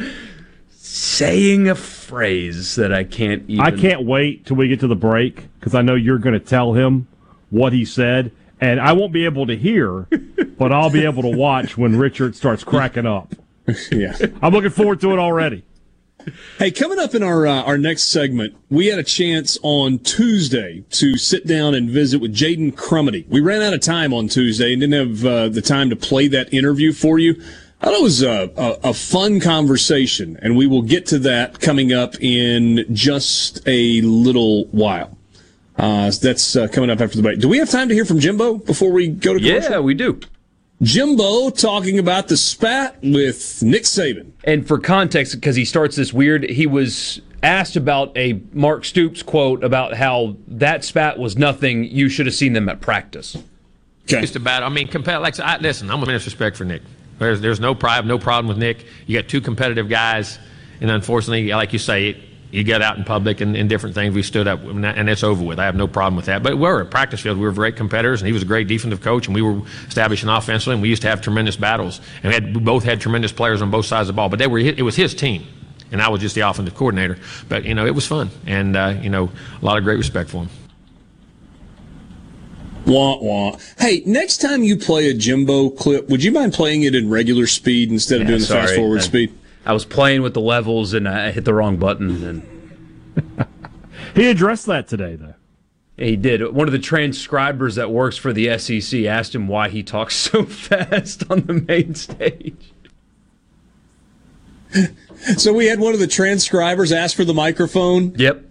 saying 0.71 1.69
a 1.69 1.75
phrase 1.75 2.77
that 2.77 2.93
I 2.93 3.05
can't 3.05 3.45
even. 3.49 3.61
I 3.61 3.71
can't 3.71 4.05
wait 4.05 4.47
till 4.47 4.57
we 4.57 4.69
get 4.69 4.81
to 4.81 4.87
the 4.87 4.97
break 4.97 5.49
because 5.59 5.75
I 5.75 5.83
know 5.83 5.95
you're 5.95 6.19
going 6.19 6.39
to 6.39 6.41
tell 6.41 6.73
him 6.73 7.07
what 7.51 7.73
he 7.73 7.85
said, 7.85 8.33
and 8.61 8.81
I 8.81 8.93
won't 8.93 9.13
be 9.13 9.27
able 9.27 9.47
to 9.47 9.57
hear, 9.57 10.07
but 10.59 10.73
I'll 10.73 10.91
be 10.91 11.05
able 11.05 11.23
to 11.23 11.37
watch 11.37 11.77
when 11.77 11.99
Richard 11.99 12.35
starts 12.35 12.65
cracking 12.65 13.07
up. 13.07 13.35
yeah, 13.93 14.17
I'm 14.43 14.53
looking 14.53 14.71
forward 14.71 15.01
to 15.01 15.13
it 15.13 15.19
already. 15.19 15.65
Hey, 16.59 16.71
coming 16.71 16.99
up 16.99 17.15
in 17.15 17.23
our 17.23 17.47
uh, 17.47 17.63
our 17.63 17.79
next 17.79 18.05
segment, 18.05 18.57
we 18.71 18.87
had 18.89 18.99
a 18.99 19.05
chance 19.05 19.59
on 19.63 19.99
Tuesday 20.01 20.85
to 20.91 21.17
sit 21.17 21.47
down 21.47 21.75
and 21.75 21.89
visit 21.89 22.21
with 22.21 22.35
Jaden 22.35 22.75
Crumedy. 22.75 23.27
We 23.29 23.41
ran 23.41 23.63
out 23.63 23.73
of 23.73 23.81
time 23.81 24.13
on 24.13 24.29
Tuesday 24.29 24.73
and 24.73 24.81
didn't 24.81 25.09
have 25.09 25.25
uh, 25.25 25.49
the 25.49 25.63
time 25.63 25.91
to 25.91 25.97
play 25.97 26.29
that 26.29 26.53
interview 26.53 26.93
for 26.93 27.19
you. 27.19 27.41
I 27.81 27.87
thought 27.87 27.95
it 27.95 28.03
was 28.03 28.23
a, 28.23 28.51
a, 28.57 28.91
a 28.91 28.95
fun 28.95 29.39
conversation, 29.41 30.39
and 30.43 30.57
we 30.57 30.67
will 30.67 30.83
get 30.83 31.07
to 31.07 31.19
that 31.21 31.61
coming 31.61 31.93
up 31.93 32.21
in 32.21 32.85
just 32.93 33.61
a 33.67 34.01
little 34.01 34.65
while. 34.67 35.17
Uh, 35.77 36.11
that's 36.21 36.57
uh, 36.57 36.67
coming 36.67 36.91
up 36.91 37.01
after 37.01 37.17
the 37.17 37.23
break. 37.23 37.39
Do 37.39 37.49
we 37.49 37.59
have 37.59 37.71
time 37.71 37.89
to 37.89 37.95
hear 37.95 38.05
from 38.05 38.19
Jimbo 38.19 38.57
before 38.57 38.91
we 38.91 39.07
go 39.07 39.35
to 39.35 39.39
commercial? 39.39 39.71
Yeah, 39.71 39.79
we 39.79 39.95
do. 39.95 40.19
Jimbo 40.83 41.51
talking 41.51 41.99
about 41.99 42.29
the 42.29 42.37
spat 42.37 42.99
with 43.03 43.63
Nick 43.63 43.83
Saban. 43.83 44.31
And 44.45 44.67
for 44.67 44.79
context, 44.79 45.35
because 45.35 45.57
he 45.57 45.65
starts 45.65 45.97
this 45.97 46.13
weird, 46.13 46.45
he 46.45 46.67
was 46.67 47.21
asked 47.43 47.77
about 47.77 48.17
a 48.17 48.41
Mark 48.53 48.85
Stoops 48.85 49.23
quote 49.23 49.65
about 49.65 49.95
how 49.95 50.37
that 50.47 50.85
spat 50.85 51.19
was 51.19 51.37
nothing. 51.37 51.85
You 51.85 52.09
should 52.09 52.27
have 52.27 52.35
seen 52.35 52.53
them 52.53 52.69
at 52.69 52.81
practice. 52.81 53.37
Just 54.07 54.37
about. 54.37 54.63
I 54.63 54.69
mean, 54.71 54.89
compare. 54.89 55.19
Like, 55.19 55.39
I, 55.39 55.59
listen, 55.59 55.91
I'm 55.91 56.01
with 56.01 56.09
disrespect 56.09 56.57
for 56.57 56.65
Nick. 56.65 56.83
There's 57.19 57.41
there's 57.41 57.61
no 57.61 57.75
pride, 57.75 58.07
no 58.07 58.19
problem 58.19 58.47
with 58.47 58.57
Nick. 58.57 58.87
You 59.07 59.21
got 59.21 59.29
two 59.29 59.43
competitive 59.43 59.89
guys, 59.89 60.39
and 60.81 60.91
unfortunately, 60.91 61.51
like 61.51 61.75
you 61.75 61.79
say, 61.79 62.23
You 62.51 62.65
get 62.65 62.81
out 62.81 62.97
in 62.97 63.05
public 63.05 63.43
and, 63.43 63.55
and 63.55 63.69
different 63.69 63.95
things. 63.95 64.15
We 64.15 64.23
stood 64.23 64.49
up, 64.49 64.61
and 64.63 65.11
it's 65.11 65.23
over 65.23 65.45
with. 65.45 65.59
I 65.59 65.67
have 65.67 65.75
no 65.75 65.87
problem 65.87 66.17
with 66.17 66.27
that. 66.27 66.43
But 66.43 66.55
we 66.55 66.61
were 66.61 66.81
at 66.81 66.91
practice 66.91 67.21
field. 67.21 67.37
We 67.37 67.45
were 67.45 67.53
great 67.53 67.77
competitors, 67.77 68.23
and 68.23 68.27
he 68.27 68.33
was 68.33 68.41
a 68.43 68.47
great 68.47 68.69
defensive 68.69 69.03
coach, 69.03 69.27
and 69.27 69.35
we 69.35 69.43
were 69.43 69.61
establishing 69.87 70.31
offensively, 70.31 70.73
and 70.75 70.83
we 70.83 70.89
used 70.89 71.03
to 71.03 71.09
have 71.09 71.21
tremendous 71.21 71.57
battles. 71.57 72.01
And 72.23 72.31
we, 72.31 72.35
had, 72.35 72.55
we 72.57 72.63
both 72.63 72.85
had 72.85 73.03
tremendous 73.03 73.33
players 73.33 73.61
on 73.61 73.71
both 73.71 73.85
sides 73.85 74.09
of 74.09 74.15
the 74.15 74.17
ball. 74.17 74.31
But 74.31 74.39
they 74.39 74.47
were 74.47 74.59
it 74.59 74.81
was 74.83 74.97
his 74.97 75.15
team, 75.15 75.47
and 75.93 76.01
I 76.01 76.09
was 76.09 76.23
just 76.23 76.35
the 76.35 76.41
offensive 76.41 76.75
coordinator. 76.75 77.19
But 77.51 77.65
you 77.65 77.75
know, 77.75 77.85
it 77.85 77.95
was 77.95 78.07
fun, 78.07 78.31
and 78.47 78.77
uh, 78.77 78.95
you 78.99 79.11
know, 79.11 79.31
a 79.61 79.65
lot 79.65 79.77
of 79.77 79.85
great 79.85 79.99
respect 79.99 80.31
for 80.31 80.45
him. 80.45 80.49
Wah 82.87 83.19
wah. 83.19 83.59
Hey, 83.79 84.03
next 84.07 84.39
time 84.39 84.63
you 84.63 84.77
play 84.79 85.11
a 85.11 85.15
Jimbo 85.15 85.69
clip, 85.71 86.09
would 86.09 86.25
you 86.25 86.33
mind 86.33 86.55
playing 86.55 86.85
it 86.85 86.95
in 86.95 87.11
regular 87.11 87.47
speed 87.47 87.91
instead 87.91 88.23
of 88.23 88.27
Yeah, 88.27 88.29
doing 88.29 88.41
the 88.41 88.47
sorry. 88.47 88.63
fast 88.69 88.77
forward 88.77 89.01
I- 89.01 89.03
speed? 89.03 89.35
I 89.67 89.73
was 89.73 89.85
playing 89.85 90.23
with 90.23 90.35
the 90.35 90.41
levels 90.41 90.95
and 90.95 91.09
I 91.09 91.31
hit 91.33 91.45
the 91.45 91.55
wrong 91.55 91.77
button. 91.77 92.25
And 92.25 93.47
he 94.15 94.31
addressed 94.31 94.67
that 94.67 94.89
today, 94.89 95.17
though. 95.17 95.35
He 95.97 96.15
did. 96.17 96.55
One 96.55 96.69
of 96.69 96.73
the 96.73 96.79
transcribers 96.79 97.75
that 97.75 97.91
works 97.91 98.17
for 98.17 98.33
the 98.33 98.57
SEC 98.59 99.05
asked 99.05 99.35
him 99.35 99.49
why 99.49 99.69
he 99.69 99.83
talks 99.83 100.15
so 100.17 100.45
fast 100.45 101.25
on 101.31 101.41
the 101.43 101.55
main 101.55 101.95
stage. 101.95 102.73
So 105.37 105.53
we 105.53 105.67
had 105.67 105.81
one 105.81 105.95
of 105.95 105.99
the 106.01 106.07
transcribers 106.07 106.93
ask 106.93 107.17
for 107.17 107.25
the 107.25 107.35
microphone. 107.35 108.15
Yep. 108.17 108.45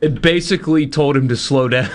It 0.00 0.20
basically 0.20 0.88
told 0.88 1.16
him 1.16 1.28
to 1.28 1.36
slow 1.36 1.68
down. 1.68 1.88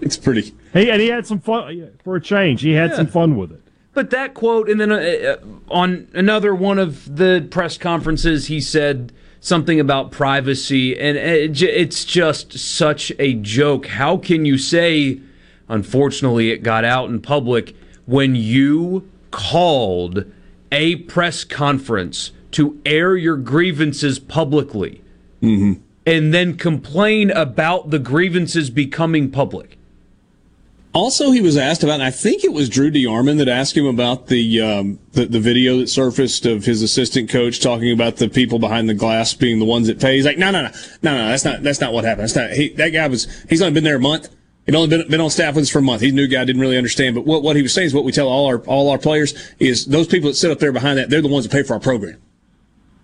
it's 0.00 0.16
pretty. 0.16 0.52
He 0.72 0.90
and 0.90 1.00
he 1.00 1.06
had 1.08 1.26
some 1.28 1.38
fun 1.38 1.92
for 2.02 2.16
a 2.16 2.20
change. 2.20 2.62
He 2.62 2.72
had 2.72 2.90
Yeah. 2.90 2.96
some 2.96 3.06
fun 3.06 3.36
with 3.36 3.52
it. 3.52 3.62
But 3.96 4.10
that 4.10 4.34
quote, 4.34 4.68
and 4.68 4.78
then 4.78 4.92
uh, 4.92 4.96
uh, 4.96 5.36
on 5.70 6.08
another 6.12 6.54
one 6.54 6.78
of 6.78 7.16
the 7.16 7.48
press 7.50 7.78
conferences, 7.78 8.48
he 8.48 8.60
said 8.60 9.10
something 9.40 9.80
about 9.80 10.10
privacy, 10.10 10.94
and 11.00 11.16
it, 11.16 11.62
it's 11.62 12.04
just 12.04 12.58
such 12.58 13.10
a 13.18 13.32
joke. 13.32 13.86
How 13.86 14.18
can 14.18 14.44
you 14.44 14.58
say, 14.58 15.22
unfortunately, 15.66 16.50
it 16.50 16.62
got 16.62 16.84
out 16.84 17.08
in 17.08 17.22
public 17.22 17.74
when 18.04 18.34
you 18.34 19.10
called 19.30 20.30
a 20.70 20.96
press 20.96 21.42
conference 21.42 22.32
to 22.50 22.78
air 22.84 23.16
your 23.16 23.38
grievances 23.38 24.18
publicly 24.18 25.02
Mm-hmm. 25.40 25.80
and 26.04 26.34
then 26.34 26.58
complain 26.58 27.30
about 27.30 27.88
the 27.88 27.98
grievances 27.98 28.68
becoming 28.68 29.30
public? 29.30 29.75
Also, 30.96 31.30
he 31.30 31.42
was 31.42 31.58
asked 31.58 31.82
about, 31.82 31.96
and 31.96 32.02
I 32.02 32.10
think 32.10 32.42
it 32.42 32.54
was 32.54 32.70
Drew 32.70 32.90
DeArmond 32.90 33.36
that 33.36 33.48
asked 33.48 33.76
him 33.76 33.84
about 33.84 34.28
the, 34.28 34.62
um, 34.62 34.98
the 35.12 35.26
the 35.26 35.38
video 35.38 35.76
that 35.76 35.88
surfaced 35.88 36.46
of 36.46 36.64
his 36.64 36.80
assistant 36.80 37.28
coach 37.28 37.60
talking 37.60 37.92
about 37.92 38.16
the 38.16 38.30
people 38.30 38.58
behind 38.58 38.88
the 38.88 38.94
glass 38.94 39.34
being 39.34 39.58
the 39.58 39.66
ones 39.66 39.88
that 39.88 40.00
pay. 40.00 40.16
He's 40.16 40.24
like, 40.24 40.38
no, 40.38 40.50
no, 40.50 40.62
no, 40.62 40.70
no, 41.02 41.16
no, 41.18 41.28
that's 41.28 41.44
not 41.44 41.62
that's 41.62 41.82
not 41.82 41.92
what 41.92 42.04
happened. 42.04 42.22
That's 42.22 42.34
not. 42.34 42.50
He, 42.52 42.70
that 42.70 42.88
guy 42.94 43.06
was. 43.08 43.28
He's 43.46 43.60
only 43.60 43.74
been 43.74 43.84
there 43.84 43.96
a 43.96 44.00
month. 44.00 44.34
He'd 44.64 44.74
only 44.74 44.88
been, 44.88 45.06
been 45.06 45.20
on 45.20 45.28
staff 45.28 45.54
with 45.54 45.64
us 45.64 45.70
for 45.70 45.80
a 45.80 45.82
month. 45.82 46.00
He's 46.00 46.12
a 46.12 46.14
new 46.14 46.26
guy, 46.26 46.46
didn't 46.46 46.62
really 46.62 46.78
understand. 46.78 47.14
But 47.14 47.26
what, 47.26 47.42
what 47.42 47.56
he 47.56 47.62
was 47.62 47.74
saying 47.74 47.88
is 47.88 47.94
what 47.94 48.04
we 48.04 48.10
tell 48.10 48.28
all 48.28 48.46
our 48.46 48.60
all 48.60 48.88
our 48.88 48.96
players 48.96 49.34
is 49.58 49.84
those 49.84 50.06
people 50.06 50.30
that 50.30 50.36
sit 50.36 50.50
up 50.50 50.60
there 50.60 50.72
behind 50.72 50.96
that, 50.98 51.10
they're 51.10 51.20
the 51.20 51.28
ones 51.28 51.46
that 51.46 51.52
pay 51.52 51.62
for 51.62 51.74
our 51.74 51.80
program. 51.80 52.22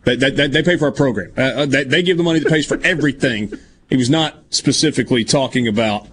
They, 0.05 0.17
they, 0.17 0.31
they 0.31 0.63
pay 0.63 0.79
for 0.79 0.87
our 0.87 0.93
program. 0.93 1.35
Uh, 1.37 1.43
Uh, 1.43 1.67
they 1.67 2.03
give 2.03 2.17
the 2.17 2.25
money 2.25 2.39
that 2.39 2.49
pays 2.49 2.67
for 2.67 2.81
everything. 2.83 3.53
He 3.91 3.99
was 3.99 4.09
not 4.09 4.43
specifically 4.49 5.25
talking 5.25 5.69
about 5.69 6.09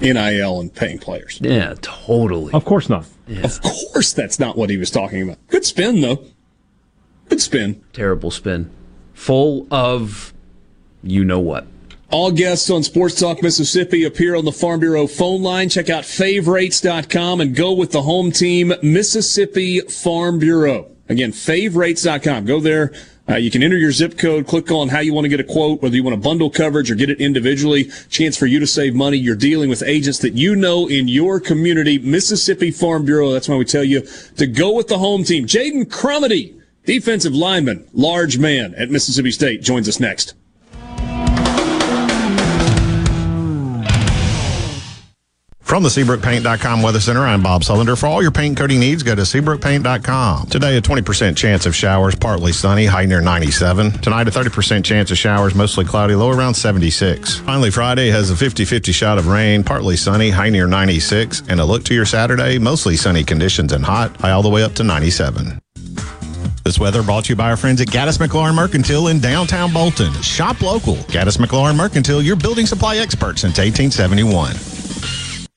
NIL 0.00 0.60
and 0.60 0.74
paying 0.74 0.98
players. 0.98 1.38
Yeah, 1.42 1.74
totally. 1.80 2.52
Of 2.52 2.64
course 2.64 2.88
not. 2.88 3.06
Of 3.42 3.60
course, 3.62 4.12
that's 4.12 4.38
not 4.38 4.56
what 4.56 4.70
he 4.70 4.76
was 4.76 4.90
talking 4.90 5.22
about. 5.22 5.38
Good 5.48 5.64
spin, 5.64 6.00
though. 6.00 6.24
Good 7.28 7.40
spin. 7.40 7.82
Terrible 7.92 8.30
spin. 8.30 8.70
Full 9.14 9.66
of 9.70 10.34
you 11.02 11.24
know 11.24 11.40
what. 11.40 11.66
All 12.10 12.30
guests 12.30 12.70
on 12.70 12.82
Sports 12.82 13.18
Talk 13.18 13.42
Mississippi 13.42 14.04
appear 14.04 14.36
on 14.36 14.44
the 14.44 14.52
Farm 14.52 14.80
Bureau 14.80 15.06
phone 15.06 15.42
line. 15.42 15.68
Check 15.68 15.90
out 15.90 16.04
favorites.com 16.04 17.40
and 17.40 17.56
go 17.56 17.72
with 17.72 17.92
the 17.92 18.02
home 18.02 18.30
team, 18.30 18.72
Mississippi 18.82 19.80
Farm 19.80 20.38
Bureau. 20.38 20.90
Again, 21.08 21.32
favorites.com. 21.32 22.44
Go 22.44 22.60
there. 22.60 22.92
Uh, 23.26 23.36
you 23.36 23.50
can 23.50 23.62
enter 23.62 23.78
your 23.78 23.90
zip 23.90 24.18
code, 24.18 24.46
click 24.46 24.70
on 24.70 24.88
how 24.88 25.00
you 25.00 25.14
want 25.14 25.24
to 25.24 25.30
get 25.30 25.40
a 25.40 25.44
quote, 25.44 25.80
whether 25.80 25.96
you 25.96 26.04
want 26.04 26.14
to 26.14 26.20
bundle 26.20 26.50
coverage 26.50 26.90
or 26.90 26.94
get 26.94 27.08
it 27.08 27.20
individually. 27.20 27.84
Chance 28.10 28.36
for 28.36 28.46
you 28.46 28.60
to 28.60 28.66
save 28.66 28.94
money. 28.94 29.16
You're 29.16 29.34
dealing 29.34 29.70
with 29.70 29.82
agents 29.82 30.18
that 30.18 30.34
you 30.34 30.54
know 30.54 30.88
in 30.88 31.08
your 31.08 31.40
community, 31.40 31.98
Mississippi 31.98 32.70
Farm 32.70 33.06
Bureau. 33.06 33.32
That's 33.32 33.48
why 33.48 33.56
we 33.56 33.64
tell 33.64 33.84
you 33.84 34.02
to 34.36 34.46
go 34.46 34.72
with 34.72 34.88
the 34.88 34.98
home 34.98 35.24
team. 35.24 35.46
Jaden 35.46 35.86
Crumedy, 35.86 36.60
defensive 36.84 37.34
lineman, 37.34 37.88
large 37.94 38.36
man 38.36 38.74
at 38.74 38.90
Mississippi 38.90 39.30
State, 39.30 39.62
joins 39.62 39.88
us 39.88 39.98
next. 39.98 40.34
From 45.64 45.82
the 45.82 45.88
SeabrookPaint.com 45.88 46.82
Weather 46.82 47.00
Center, 47.00 47.22
I'm 47.22 47.42
Bob 47.42 47.62
Sullender. 47.62 47.98
For 47.98 48.06
all 48.06 48.20
your 48.20 48.30
paint 48.30 48.58
coating 48.58 48.78
needs, 48.80 49.02
go 49.02 49.14
to 49.14 49.22
SeabrookPaint.com. 49.22 50.46
Today, 50.46 50.76
a 50.76 50.82
20% 50.82 51.36
chance 51.36 51.64
of 51.64 51.74
showers, 51.74 52.14
partly 52.14 52.52
sunny, 52.52 52.84
high 52.84 53.06
near 53.06 53.22
97. 53.22 53.92
Tonight, 53.92 54.28
a 54.28 54.30
30% 54.30 54.84
chance 54.84 55.10
of 55.10 55.16
showers, 55.16 55.54
mostly 55.54 55.86
cloudy, 55.86 56.14
low 56.14 56.30
around 56.30 56.52
76. 56.54 57.38
Finally, 57.38 57.70
Friday 57.70 58.10
has 58.10 58.30
a 58.30 58.34
50-50 58.34 58.92
shot 58.92 59.16
of 59.16 59.26
rain, 59.26 59.64
partly 59.64 59.96
sunny, 59.96 60.28
high 60.28 60.50
near 60.50 60.66
96. 60.66 61.42
And 61.48 61.58
a 61.58 61.64
look 61.64 61.82
to 61.84 61.94
your 61.94 62.06
Saturday, 62.06 62.58
mostly 62.58 62.96
sunny 62.96 63.24
conditions 63.24 63.72
and 63.72 63.84
hot, 63.84 64.14
high 64.18 64.32
all 64.32 64.42
the 64.42 64.50
way 64.50 64.62
up 64.62 64.74
to 64.74 64.84
97. 64.84 65.58
This 66.62 66.78
weather 66.78 67.02
brought 67.02 67.24
to 67.24 67.30
you 67.30 67.36
by 67.36 67.50
our 67.50 67.56
friends 67.56 67.80
at 67.80 67.88
Gaddis 67.88 68.18
McLaurin 68.18 68.54
Mercantile 68.54 69.08
in 69.08 69.18
downtown 69.18 69.72
Bolton. 69.72 70.12
Shop 70.22 70.60
local. 70.60 70.96
Gaddis 71.08 71.38
McLaurin 71.38 71.76
Mercantile, 71.76 72.22
your 72.22 72.36
building 72.36 72.66
supply 72.66 72.98
expert 72.98 73.38
since 73.38 73.58
1871. 73.58 74.73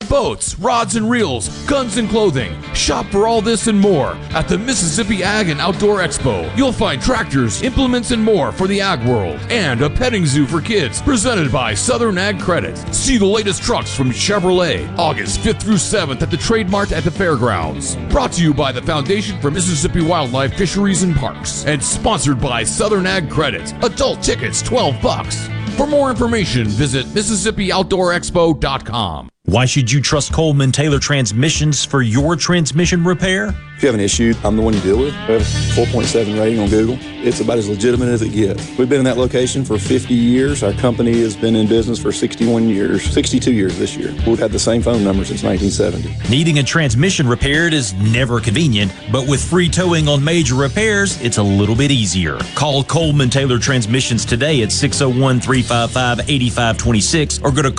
Boats, 0.08 0.58
rods 0.58 0.96
and 0.96 1.10
reels, 1.10 1.48
guns 1.66 1.98
and 1.98 2.08
clothing. 2.08 2.50
Shop 2.72 3.04
for 3.06 3.28
all 3.28 3.42
this 3.42 3.66
and 3.66 3.78
more 3.78 4.12
at 4.30 4.48
the 4.48 4.56
Mississippi 4.56 5.22
Ag 5.22 5.50
and 5.50 5.60
Outdoor 5.60 5.98
Expo. 5.98 6.50
You'll 6.56 6.72
find 6.72 7.02
tractors, 7.02 7.60
implements, 7.60 8.10
and 8.10 8.24
more 8.24 8.50
for 8.50 8.66
the 8.66 8.80
ag 8.80 9.06
world. 9.06 9.38
And 9.50 9.82
a 9.82 9.90
petting 9.90 10.24
zoo 10.24 10.46
for 10.46 10.62
kids 10.62 11.02
presented 11.02 11.52
by 11.52 11.74
Southern 11.74 12.16
Ag 12.16 12.40
Credit. 12.40 12.78
See 12.94 13.18
the 13.18 13.26
latest 13.26 13.62
trucks 13.62 13.94
from 13.94 14.08
Chevrolet 14.10 14.88
August 14.96 15.40
5th 15.40 15.60
through 15.60 15.74
7th 15.74 16.22
at 16.22 16.30
the 16.30 16.38
Trade 16.38 16.70
Mart 16.70 16.92
at 16.92 17.04
the 17.04 17.10
Fairgrounds. 17.10 17.96
Brought 18.08 18.32
to 18.32 18.42
you 18.42 18.54
by 18.54 18.72
the 18.72 18.80
Foundation 18.82 19.38
for 19.42 19.50
Mississippi 19.50 20.00
Wildlife 20.00 20.54
Fisheries 20.54 21.02
and 21.02 21.14
Parks. 21.16 21.66
And 21.66 21.84
sponsored 21.84 22.40
by 22.40 22.64
Southern 22.64 23.06
Ag 23.06 23.28
Credit. 23.28 23.74
Adult 23.84 24.22
tickets 24.22 24.62
12 24.62 25.02
bucks. 25.02 25.48
For 25.76 25.86
more 25.86 26.08
information, 26.08 26.66
visit 26.66 27.04
MississippiOutdoorExpo.com. 27.06 29.28
Why 29.48 29.64
should 29.64 29.90
you 29.90 30.02
trust 30.02 30.30
Coleman 30.30 30.72
Taylor 30.72 30.98
Transmissions 30.98 31.82
for 31.82 32.02
your 32.02 32.36
transmission 32.36 33.02
repair? 33.02 33.54
If 33.78 33.82
you 33.82 33.86
have 33.86 33.94
an 33.94 34.00
issue, 34.00 34.34
I'm 34.44 34.56
the 34.56 34.62
one 34.62 34.74
you 34.74 34.80
deal 34.80 34.98
with. 34.98 35.14
We 35.28 35.34
have 35.34 35.40
a 35.40 35.80
4.7 35.80 36.38
rating 36.38 36.58
on 36.58 36.68
Google. 36.68 36.98
It's 37.00 37.40
about 37.40 37.58
as 37.58 37.68
legitimate 37.68 38.08
as 38.08 38.22
it 38.22 38.30
gets. 38.30 38.76
We've 38.76 38.88
been 38.88 38.98
in 38.98 39.04
that 39.04 39.16
location 39.16 39.64
for 39.64 39.78
50 39.78 40.12
years. 40.12 40.62
Our 40.62 40.72
company 40.72 41.20
has 41.20 41.36
been 41.36 41.54
in 41.54 41.68
business 41.68 41.98
for 41.98 42.10
61 42.10 42.68
years, 42.68 43.04
62 43.04 43.52
years 43.52 43.78
this 43.78 43.96
year. 43.96 44.12
We've 44.26 44.38
had 44.38 44.50
the 44.50 44.58
same 44.58 44.82
phone 44.82 45.04
number 45.04 45.24
since 45.24 45.44
1970. 45.44 46.28
Needing 46.28 46.58
a 46.58 46.62
transmission 46.64 47.28
repaired 47.28 47.72
is 47.72 47.94
never 47.94 48.40
convenient, 48.40 48.92
but 49.12 49.28
with 49.28 49.42
free 49.42 49.68
towing 49.68 50.08
on 50.08 50.22
major 50.24 50.56
repairs, 50.56 51.18
it's 51.22 51.38
a 51.38 51.42
little 51.42 51.76
bit 51.76 51.92
easier. 51.92 52.38
Call 52.56 52.82
Coleman 52.82 53.30
Taylor 53.30 53.60
Transmissions 53.60 54.24
today 54.24 54.62
at 54.62 54.72
601 54.72 55.40
355 55.40 56.28
8526 56.28 57.38
or 57.44 57.52
go 57.52 57.62
to 57.62 57.70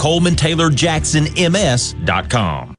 ColemanTaylorJacksonMS.com. 1.60 2.78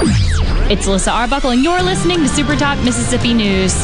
It's 0.00 0.86
Alyssa 0.86 1.12
Arbuckle, 1.12 1.50
and 1.50 1.64
you're 1.64 1.82
listening 1.82 2.18
to 2.18 2.28
Super 2.28 2.54
Talk 2.54 2.78
Mississippi 2.84 3.34
News. 3.34 3.74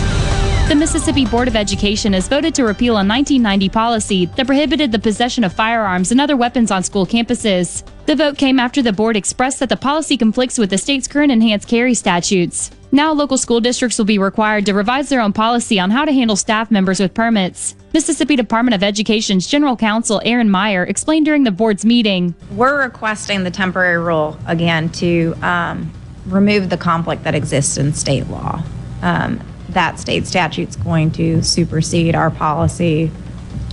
The 0.69 0.77
Mississippi 0.77 1.27
Board 1.27 1.49
of 1.49 1.57
Education 1.57 2.13
has 2.13 2.29
voted 2.29 2.55
to 2.55 2.65
repeal 2.65 2.95
a 2.95 3.05
1990 3.05 3.69
policy 3.71 4.27
that 4.27 4.47
prohibited 4.47 4.93
the 4.93 4.99
possession 4.99 5.43
of 5.43 5.53
firearms 5.53 6.13
and 6.13 6.21
other 6.21 6.37
weapons 6.37 6.71
on 6.71 6.85
school 6.85 7.05
campuses. 7.05 7.85
The 8.07 8.15
vote 8.15 8.39
came 8.39 8.61
after 8.61 8.81
the 8.81 8.93
board 8.93 9.17
expressed 9.17 9.59
that 9.59 9.69
the 9.69 9.77
policy 9.77 10.17
conflicts 10.17 10.57
with 10.57 10.71
the 10.71 10.79
state's 10.79 11.09
current 11.09 11.33
enhanced 11.33 11.69
carry 11.69 11.95
statutes. 11.95 12.71
Now, 12.93 13.13
local 13.13 13.37
school 13.37 13.61
districts 13.61 13.99
will 13.99 14.05
be 14.05 14.19
required 14.19 14.67
to 14.67 14.73
revise 14.73 15.09
their 15.09 15.21
own 15.21 15.33
policy 15.33 15.81
on 15.81 15.91
how 15.91 16.05
to 16.05 16.13
handle 16.13 16.37
staff 16.37 16.71
members 16.71 17.01
with 17.01 17.13
permits. 17.13 17.75
Mississippi 17.93 18.37
Department 18.37 18.75
of 18.75 18.85
Education's 18.85 19.49
General 19.49 19.77
Counsel 19.77 20.23
Aaron 20.25 20.49
Meyer 20.49 20.85
explained 20.85 21.27
during 21.27 21.43
the 21.43 21.51
board's 21.51 21.85
meeting. 21.85 22.37
We're 22.53 22.81
requesting 22.83 23.43
the 23.43 23.51
temporary 23.51 23.99
rule 23.99 24.39
again 24.47 24.91
to 24.91 25.35
um, 25.43 25.93
remove 26.27 26.71
the 26.71 26.77
conflict 26.77 27.25
that 27.25 27.35
exists 27.35 27.77
in 27.77 27.93
state 27.93 28.27
law. 28.29 28.63
Um, 29.03 29.41
that 29.71 29.99
state 29.99 30.27
statute's 30.27 30.77
going 30.77 31.11
to 31.13 31.43
supersede 31.43 32.15
our 32.15 32.31
policy 32.31 33.11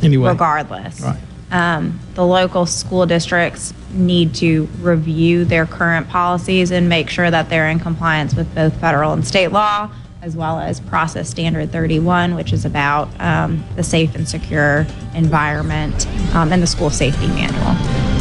Anyway. 0.02 0.30
regardless. 0.30 1.00
Right. 1.02 1.20
Um, 1.52 2.00
the 2.16 2.26
local 2.26 2.66
school 2.66 3.06
districts 3.06 3.74
need 3.92 4.34
to 4.36 4.68
review 4.80 5.44
their 5.46 5.66
current 5.66 6.08
policies 6.10 6.72
and 6.72 6.88
make 6.88 7.10
sure 7.10 7.30
that 7.30 7.50
they're 7.50 7.68
in 7.70 7.80
compliance 7.80 8.34
with 8.34 8.54
both 8.56 8.74
federal 8.80 9.12
and 9.14 9.28
state 9.28 9.50
law, 9.50 9.90
as 10.22 10.36
well 10.36 10.60
as 10.60 10.80
Process 10.80 11.30
Standard 11.30 11.72
31, 11.72 12.36
which 12.36 12.54
is 12.54 12.64
about 12.64 13.10
um, 13.20 13.64
the 13.76 13.84
safe 13.84 14.16
and 14.16 14.28
secure 14.28 14.88
environment 15.14 16.08
um, 16.34 16.54
and 16.54 16.64
the 16.64 16.68
school 16.68 16.90
safety 16.90 17.28
manual. 17.28 18.21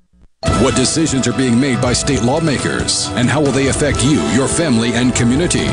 What 0.61 0.75
decisions 0.75 1.27
are 1.27 1.33
being 1.33 1.59
made 1.59 1.81
by 1.81 1.93
state 1.93 2.21
lawmakers, 2.21 3.07
and 3.09 3.29
how 3.29 3.41
will 3.41 3.51
they 3.51 3.67
affect 3.69 4.03
you, 4.03 4.21
your 4.29 4.47
family, 4.47 4.93
and 4.93 5.13
community? 5.15 5.65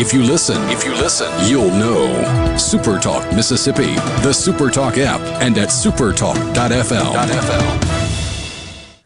If 0.00 0.12
you 0.12 0.22
listen, 0.22 0.62
if 0.70 0.84
you 0.84 0.92
listen, 0.92 1.32
you'll 1.46 1.70
know. 1.70 2.56
Super 2.56 2.98
Talk 2.98 3.24
Mississippi, 3.34 3.94
the 4.22 4.32
Super 4.32 4.70
Talk 4.70 4.98
app, 4.98 5.20
and 5.42 5.56
at 5.58 5.68
supertalk.fl. 5.68 7.14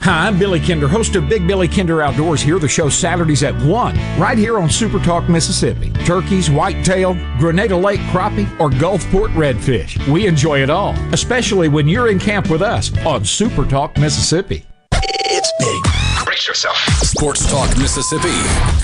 Hi, 0.00 0.26
I'm 0.26 0.38
Billy 0.38 0.58
Kinder, 0.58 0.88
host 0.88 1.14
of 1.14 1.28
Big 1.28 1.46
Billy 1.46 1.68
Kinder 1.68 2.02
Outdoors 2.02 2.40
here, 2.40 2.58
the 2.58 2.66
show 2.66 2.88
Saturdays 2.88 3.44
at 3.44 3.54
1, 3.62 3.96
right 4.18 4.36
here 4.36 4.58
on 4.58 4.68
Super 4.68 4.98
Talk, 4.98 5.28
Mississippi. 5.28 5.92
Turkeys, 6.04 6.50
whitetail, 6.50 7.14
Grenada 7.38 7.76
Lake 7.76 8.00
crappie, 8.10 8.48
or 8.58 8.70
Gulfport 8.70 9.28
redfish. 9.34 10.04
We 10.12 10.26
enjoy 10.26 10.62
it 10.62 10.70
all, 10.70 10.94
especially 11.12 11.68
when 11.68 11.86
you're 11.86 12.08
in 12.08 12.18
camp 12.18 12.50
with 12.50 12.62
us 12.62 12.90
on 13.06 13.24
Super 13.24 13.64
Talk, 13.64 13.96
Mississippi. 13.96 14.64
It's 16.42 16.48
yourself. 16.48 16.76
Sports 17.04 17.48
Talk 17.48 17.68
Mississippi, 17.78 18.34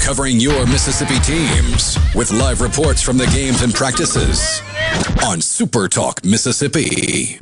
covering 0.00 0.38
your 0.38 0.64
Mississippi 0.66 1.18
teams 1.18 1.98
with 2.14 2.30
live 2.30 2.60
reports 2.60 3.02
from 3.02 3.18
the 3.18 3.26
games 3.26 3.62
and 3.62 3.74
practices 3.74 4.62
on 5.26 5.40
Super 5.40 5.88
Talk 5.88 6.24
Mississippi. 6.24 7.38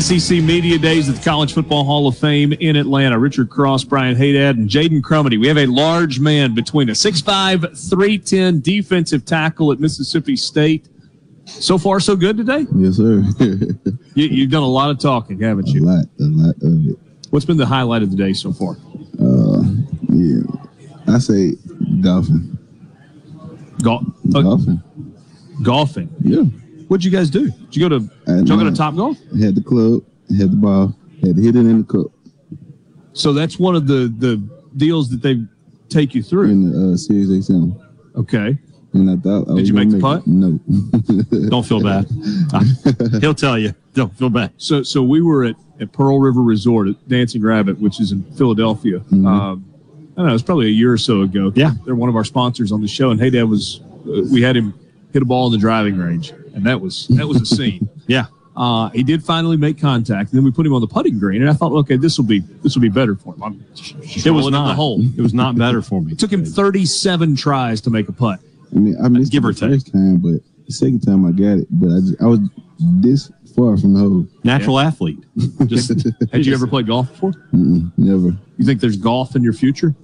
SEC 0.00 0.42
Media 0.42 0.78
Days 0.78 1.10
at 1.10 1.16
the 1.16 1.22
College 1.22 1.52
Football 1.52 1.84
Hall 1.84 2.08
of 2.08 2.16
Fame 2.16 2.54
in 2.54 2.76
Atlanta. 2.76 3.18
Richard 3.18 3.50
Cross, 3.50 3.84
Brian 3.84 4.16
Haydad, 4.16 4.50
and 4.52 4.66
Jaden 4.66 5.02
Crumedy. 5.02 5.38
We 5.38 5.48
have 5.48 5.58
a 5.58 5.66
large 5.66 6.18
man 6.18 6.54
between 6.54 6.88
a 6.88 6.92
6'5", 6.92 7.90
310 7.90 8.60
defensive 8.60 9.26
tackle 9.26 9.70
at 9.70 9.80
Mississippi 9.80 10.34
State. 10.34 10.88
So 11.44 11.76
far, 11.76 12.00
so 12.00 12.16
good 12.16 12.38
today? 12.38 12.66
Yes, 12.74 12.96
sir. 12.96 13.22
You, 14.14 14.26
you've 14.26 14.50
done 14.50 14.62
a 14.62 14.68
lot 14.68 14.90
of 14.90 14.98
talking, 14.98 15.40
haven't 15.40 15.68
you? 15.68 15.82
a 15.82 15.86
lot, 15.86 16.04
a 16.20 16.24
lot 16.24 16.54
of 16.56 16.90
it. 16.90 16.98
What's 17.30 17.46
been 17.46 17.56
the 17.56 17.64
highlight 17.64 18.02
of 18.02 18.10
the 18.10 18.16
day 18.16 18.34
so 18.34 18.52
far? 18.52 18.76
Uh, 19.18 19.62
yeah, 20.10 20.42
I 21.08 21.18
say 21.18 21.52
golfing. 22.02 22.58
Golf. 23.82 24.04
golfing. 24.30 24.82
Golfing. 25.62 26.14
Yeah. 26.20 26.42
What'd 26.92 27.06
you 27.06 27.10
guys 27.10 27.30
do? 27.30 27.50
Did 27.50 27.74
you 27.74 27.88
go 27.88 27.88
to? 27.88 28.10
And, 28.26 28.40
Did 28.40 28.48
y'all 28.50 28.58
go 28.58 28.66
uh, 28.66 28.70
to 28.70 28.76
Top 28.76 28.94
Golf? 28.94 29.16
Had 29.40 29.54
the 29.54 29.62
club, 29.62 30.02
had 30.36 30.52
the 30.52 30.56
ball, 30.56 30.94
had 31.22 31.36
to 31.36 31.42
hit 31.42 31.56
it 31.56 31.60
in 31.60 31.78
the 31.78 31.84
cup. 31.84 32.12
So 33.14 33.32
that's 33.32 33.58
one 33.58 33.74
of 33.74 33.86
the 33.86 34.14
the 34.18 34.36
deals 34.76 35.08
that 35.08 35.22
they 35.22 35.42
take 35.88 36.14
you 36.14 36.22
through. 36.22 36.50
In 36.50 36.70
the 36.70 36.92
uh, 36.92 36.96
Series 36.98 37.30
A7. 37.30 37.80
Okay. 38.16 38.58
And 38.92 39.10
I 39.10 39.16
thought 39.16 39.44
I 39.44 39.54
Did 39.54 39.54
was 39.54 39.68
you 39.70 39.74
make 39.74 39.88
gonna 39.88 39.96
the 39.96 40.02
putt? 40.02 40.26
it. 40.26 41.40
No. 41.40 41.48
Don't 41.48 41.64
feel 41.64 41.82
bad. 41.82 42.06
He'll 43.22 43.32
tell 43.32 43.58
you. 43.58 43.74
Don't 43.94 44.14
feel 44.18 44.28
bad. 44.28 44.52
So, 44.58 44.82
so 44.82 45.02
we 45.02 45.22
were 45.22 45.44
at, 45.44 45.56
at 45.80 45.92
Pearl 45.92 46.20
River 46.20 46.42
Resort 46.42 46.88
at 46.88 47.08
Dancing 47.08 47.40
Rabbit, 47.40 47.80
which 47.80 48.02
is 48.02 48.12
in 48.12 48.22
Philadelphia. 48.34 48.98
Mm-hmm. 48.98 49.26
Um, 49.26 49.64
I 50.12 50.16
don't 50.16 50.26
know. 50.26 50.34
It's 50.34 50.42
probably 50.42 50.66
a 50.66 50.76
year 50.76 50.92
or 50.92 50.98
so 50.98 51.22
ago. 51.22 51.52
Yeah, 51.54 51.70
they're 51.86 51.94
one 51.94 52.10
of 52.10 52.16
our 52.16 52.24
sponsors 52.24 52.70
on 52.70 52.82
the 52.82 52.88
show, 52.88 53.12
and 53.12 53.18
Hey 53.18 53.30
Dad 53.30 53.44
was. 53.44 53.80
Uh, 54.06 54.28
we 54.30 54.42
had 54.42 54.56
him 54.56 54.74
hit 55.12 55.22
a 55.22 55.24
ball 55.24 55.46
in 55.46 55.52
the 55.52 55.58
driving 55.58 55.96
range, 55.98 56.30
and 56.54 56.64
that 56.66 56.80
was 56.80 57.06
that 57.08 57.26
was 57.26 57.40
a 57.40 57.46
scene. 57.46 57.88
yeah, 58.06 58.26
Uh, 58.56 58.88
he 58.90 59.02
did 59.02 59.22
finally 59.24 59.56
make 59.56 59.78
contact, 59.80 60.30
and 60.30 60.38
then 60.38 60.44
we 60.44 60.50
put 60.50 60.66
him 60.66 60.74
on 60.74 60.80
the 60.80 60.86
putting 60.86 61.18
green, 61.18 61.40
and 61.42 61.50
I 61.50 61.54
thought, 61.54 61.72
okay, 61.72 61.96
this 61.96 62.18
will 62.18 62.26
be 62.26 62.40
this 62.62 62.74
will 62.74 62.82
be 62.82 62.88
better 62.88 63.14
for 63.16 63.34
him. 63.34 63.42
I'm 63.42 63.64
It 64.02 64.30
was 64.30 64.48
not. 64.50 64.68
the 64.68 64.74
hole. 64.74 65.00
It 65.16 65.20
was 65.22 65.34
not 65.34 65.56
better 65.56 65.82
for 65.82 66.00
me. 66.02 66.12
It 66.12 66.18
took 66.18 66.32
him 66.32 66.44
37 66.44 67.36
tries 67.36 67.80
to 67.82 67.90
make 67.90 68.08
a 68.08 68.12
putt. 68.12 68.40
I 68.74 68.78
mean, 68.78 68.96
I 69.02 69.08
missed 69.08 69.32
give 69.32 69.44
it 69.44 69.48
or 69.48 69.52
the 69.52 69.68
first 69.68 69.92
time, 69.92 70.16
but 70.18 70.40
the 70.66 70.72
second 70.72 71.00
time 71.00 71.26
I 71.26 71.32
got 71.32 71.58
it, 71.58 71.66
but 71.70 71.88
I, 71.90 72.00
just, 72.00 72.22
I 72.22 72.26
was 72.26 72.40
this 72.80 73.30
far 73.54 73.76
from 73.76 73.92
the 73.94 74.00
hole. 74.00 74.26
Natural 74.44 74.78
athlete. 74.80 75.18
Just 75.66 75.88
had 76.32 76.46
you 76.46 76.54
ever 76.54 76.66
played 76.66 76.86
golf 76.86 77.08
before? 77.10 77.32
Mm-mm, 77.52 77.92
never. 77.98 78.34
You 78.56 78.64
think 78.64 78.80
there's 78.80 78.96
golf 78.96 79.36
in 79.36 79.42
your 79.42 79.52
future? 79.52 79.94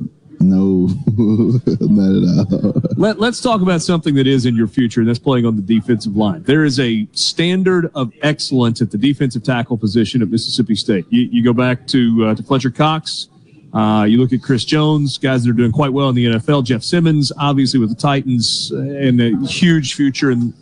No, 0.41 0.87
not 1.17 2.51
at 2.51 2.65
all. 2.65 2.83
Let, 2.97 3.19
let's 3.19 3.41
talk 3.41 3.61
about 3.61 3.83
something 3.83 4.15
that 4.15 4.27
is 4.27 4.47
in 4.47 4.55
your 4.55 4.69
future, 4.69 5.01
and 5.01 5.09
that's 5.09 5.19
playing 5.19 5.47
on 5.47 5.57
the 5.57 5.63
defensive 5.63 6.17
line. 6.17 6.43
There 6.45 6.65
is 6.65 6.79
a 6.79 7.09
standard 7.13 7.91
of 7.95 8.13
excellence 8.23 8.81
at 8.81 8.91
the 8.91 8.99
defensive 8.99 9.43
tackle 9.43 9.77
position 9.77 10.23
at 10.23 10.31
Mississippi 10.31 10.77
State. 10.77 11.07
You, 11.11 11.23
you 11.31 11.45
go 11.45 11.53
back 11.53 11.87
to 11.89 12.27
uh, 12.27 12.35
to 12.35 12.43
Fletcher 12.43 12.71
Cox. 12.71 13.29
Uh, 13.73 14.07
you 14.09 14.19
look 14.19 14.33
at 14.33 14.43
Chris 14.43 14.65
Jones, 14.65 15.19
guys 15.19 15.45
that 15.45 15.51
are 15.51 15.55
doing 15.55 15.73
quite 15.73 15.93
well 15.93 16.09
in 16.09 16.15
the 16.15 16.25
NFL. 16.25 16.65
Jeff 16.65 16.83
Simmons, 16.83 17.33
obviously 17.39 17.79
with 17.79 17.91
the 17.91 18.01
Titans, 18.01 18.73
uh, 18.73 18.79
and 18.79 19.21
a 19.21 19.37
huge 19.47 19.95
future 19.95 20.31
in 20.31 20.55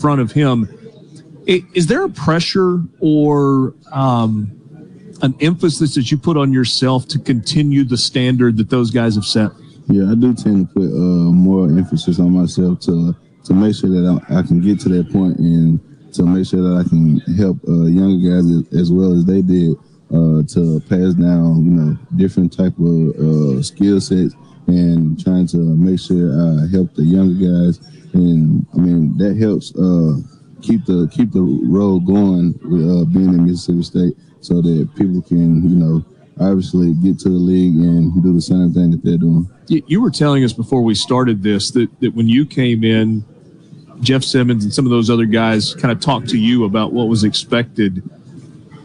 front 0.00 0.20
of 0.20 0.32
him. 0.32 0.68
Is 1.46 1.86
there 1.86 2.04
a 2.04 2.08
pressure 2.08 2.82
or 3.00 3.74
um, 3.90 4.61
an 5.22 5.34
emphasis 5.40 5.94
that 5.94 6.10
you 6.10 6.18
put 6.18 6.36
on 6.36 6.52
yourself 6.52 7.06
to 7.08 7.18
continue 7.18 7.84
the 7.84 7.96
standard 7.96 8.56
that 8.58 8.70
those 8.70 8.90
guys 8.90 9.14
have 9.14 9.24
set? 9.24 9.50
Yeah, 9.88 10.10
I 10.10 10.14
do 10.14 10.34
tend 10.34 10.68
to 10.68 10.74
put 10.74 10.84
uh, 10.84 11.32
more 11.32 11.66
emphasis 11.66 12.18
on 12.20 12.32
myself 12.32 12.80
to 12.80 13.16
to 13.44 13.54
make 13.54 13.74
sure 13.74 13.90
that 13.90 14.22
I, 14.30 14.38
I 14.38 14.42
can 14.42 14.60
get 14.60 14.78
to 14.80 14.88
that 14.90 15.10
point 15.10 15.38
and 15.38 15.80
to 16.14 16.22
make 16.24 16.46
sure 16.46 16.62
that 16.62 16.84
I 16.84 16.88
can 16.88 17.18
help 17.36 17.58
uh, 17.66 17.86
younger 17.86 18.30
guys 18.30 18.46
as, 18.48 18.80
as 18.80 18.92
well 18.92 19.12
as 19.12 19.24
they 19.24 19.42
did 19.42 19.76
uh, 20.14 20.42
to 20.54 20.80
pass 20.88 21.14
down, 21.14 21.64
you 21.64 21.72
know, 21.72 21.98
different 22.16 22.52
type 22.52 22.78
of 22.78 23.16
uh, 23.16 23.62
skill 23.62 24.00
sets 24.00 24.34
and 24.68 25.22
trying 25.22 25.46
to 25.48 25.56
make 25.56 25.98
sure 25.98 26.30
I 26.30 26.68
help 26.70 26.94
the 26.94 27.02
younger 27.02 27.34
guys. 27.34 27.80
And 28.14 28.66
I 28.74 28.76
mean 28.76 29.16
that 29.18 29.36
helps 29.36 29.74
uh, 29.74 30.20
keep 30.60 30.84
the 30.84 31.08
keep 31.12 31.32
the 31.32 31.42
road 31.42 32.06
going 32.06 32.54
with 32.62 32.88
uh, 32.88 33.04
being 33.06 33.34
in 33.34 33.46
Mississippi 33.46 33.82
State, 33.82 34.14
so 34.42 34.60
that 34.60 34.88
people 34.96 35.22
can, 35.22 35.62
you 35.68 35.76
know, 35.76 36.04
obviously 36.40 36.92
get 36.94 37.18
to 37.20 37.28
the 37.28 37.34
league 37.34 37.74
and 37.76 38.22
do 38.22 38.32
the 38.34 38.40
same 38.40 38.72
thing 38.72 38.90
that 38.90 39.02
they're 39.04 39.16
doing. 39.18 39.48
You, 39.68 40.02
were 40.02 40.10
telling 40.10 40.44
us 40.44 40.52
before 40.52 40.82
we 40.82 40.94
started 40.94 41.42
this 41.42 41.70
that, 41.70 41.88
that 42.00 42.14
when 42.14 42.28
you 42.28 42.44
came 42.44 42.84
in, 42.84 43.24
Jeff 44.00 44.24
Simmons 44.24 44.64
and 44.64 44.74
some 44.74 44.84
of 44.84 44.90
those 44.90 45.08
other 45.08 45.24
guys 45.26 45.74
kind 45.74 45.92
of 45.92 46.00
talked 46.00 46.28
to 46.30 46.38
you 46.38 46.64
about 46.64 46.92
what 46.92 47.08
was 47.08 47.22
expected. 47.24 48.02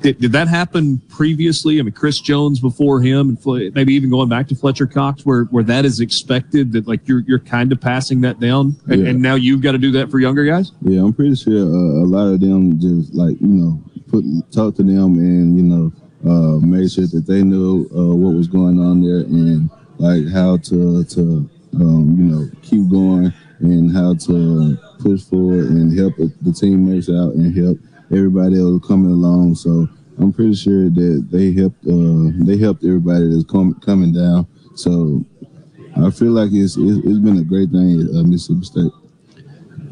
Did, 0.01 0.19
did 0.21 0.31
that 0.33 0.47
happen 0.47 0.99
previously? 1.09 1.79
I 1.79 1.81
mean, 1.81 1.91
Chris 1.93 2.19
Jones 2.19 2.59
before 2.59 3.01
him, 3.01 3.29
and 3.29 3.41
Fle- 3.41 3.71
maybe 3.73 3.95
even 3.95 4.11
going 4.11 4.29
back 4.29 4.47
to 4.49 4.55
Fletcher 4.55 4.85
Cox, 4.85 5.25
where, 5.25 5.45
where 5.45 5.63
that 5.63 5.85
is 5.85 5.99
expected 6.01 6.71
that 6.73 6.87
like 6.87 7.07
you're 7.07 7.21
you're 7.21 7.39
kind 7.39 7.71
of 7.71 7.81
passing 7.81 8.21
that 8.21 8.39
down, 8.39 8.75
and, 8.87 9.01
Yeah. 9.01 9.09
and 9.09 9.21
now 9.21 9.33
you've 9.33 9.61
got 9.61 9.71
to 9.71 9.79
do 9.79 9.91
that 9.93 10.11
for 10.11 10.19
younger 10.19 10.45
guys. 10.45 10.71
Yeah, 10.81 11.01
I'm 11.01 11.13
pretty 11.13 11.35
sure 11.35 11.51
uh, 11.51 12.03
a 12.03 12.05
lot 12.05 12.27
of 12.31 12.39
them 12.39 12.79
just 12.79 13.15
like 13.15 13.41
you 13.41 13.47
know 13.47 13.83
put 14.09 14.23
talk 14.51 14.75
to 14.75 14.83
them 14.83 15.15
and 15.15 15.57
you 15.57 15.63
know 15.63 15.91
uh, 16.25 16.59
made 16.59 16.91
sure 16.91 17.07
that 17.07 17.25
they 17.27 17.43
knew 17.43 17.87
uh, 17.95 18.15
what 18.15 18.35
was 18.35 18.47
going 18.47 18.79
on 18.79 19.01
there 19.01 19.19
and 19.19 19.69
like 19.99 20.27
how 20.33 20.57
to 20.57 21.03
to 21.05 21.49
um, 21.75 22.15
you 22.17 22.25
know 22.25 22.49
keep 22.61 22.89
going 22.89 23.33
and 23.59 23.95
how 23.95 24.13
to 24.15 24.77
push 24.99 25.23
forward 25.23 25.65
and 25.65 25.97
help 25.97 26.15
the 26.17 26.53
teammates 26.53 27.09
out 27.09 27.33
and 27.33 27.55
help 27.57 27.77
everybody 28.11 28.59
else 28.59 28.85
coming 28.87 29.11
along. 29.11 29.55
So 29.55 29.87
I'm 30.19 30.33
pretty 30.33 30.55
sure 30.55 30.89
that 30.89 31.27
they 31.31 31.53
helped 31.53 31.85
uh, 31.85 32.31
they 32.45 32.57
helped 32.57 32.83
everybody 32.83 33.29
that's 33.29 33.45
com- 33.45 33.79
coming 33.85 34.13
down. 34.13 34.47
So 34.75 35.23
I 35.97 36.11
feel 36.11 36.31
like 36.31 36.49
it's 36.51 36.77
it's, 36.77 37.19
been 37.19 37.39
a 37.39 37.43
great 37.43 37.69
thing 37.71 38.01
at 38.01 38.15
uh, 38.15 38.23
Mississippi 38.23 38.65
State. 38.65 38.91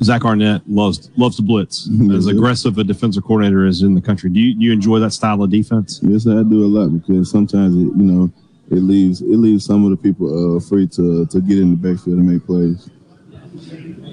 Zach 0.03 0.25
Arnett 0.25 0.61
loves 0.67 1.09
loves 1.17 1.37
to 1.37 1.41
blitz. 1.41 1.89
As 2.11 2.27
aggressive 2.27 2.77
a 2.77 2.83
defensive 2.83 3.23
coordinator 3.23 3.65
as 3.65 3.81
in 3.81 3.95
the 3.95 4.01
country. 4.01 4.29
Do 4.29 4.39
you, 4.39 4.55
do 4.55 4.65
you 4.65 4.73
enjoy 4.73 4.99
that 4.99 5.11
style 5.11 5.41
of 5.41 5.49
defense? 5.49 5.99
Yes, 6.03 6.27
I 6.27 6.43
do 6.43 6.65
a 6.65 6.67
lot 6.67 6.87
because 6.89 7.31
sometimes 7.31 7.75
it, 7.75 7.97
you 7.97 8.03
know 8.03 8.31
it 8.71 8.81
leaves 8.81 9.21
it 9.21 9.37
leaves 9.37 9.65
some 9.65 9.83
of 9.85 9.91
the 9.91 9.97
people 9.97 10.57
uh, 10.57 10.59
free 10.59 10.87
to 10.87 11.25
to 11.27 11.41
get 11.41 11.59
in 11.59 11.71
the 11.71 11.75
backfield 11.75 12.17
and 12.17 12.29
make 12.29 12.45
plays. 12.45 12.89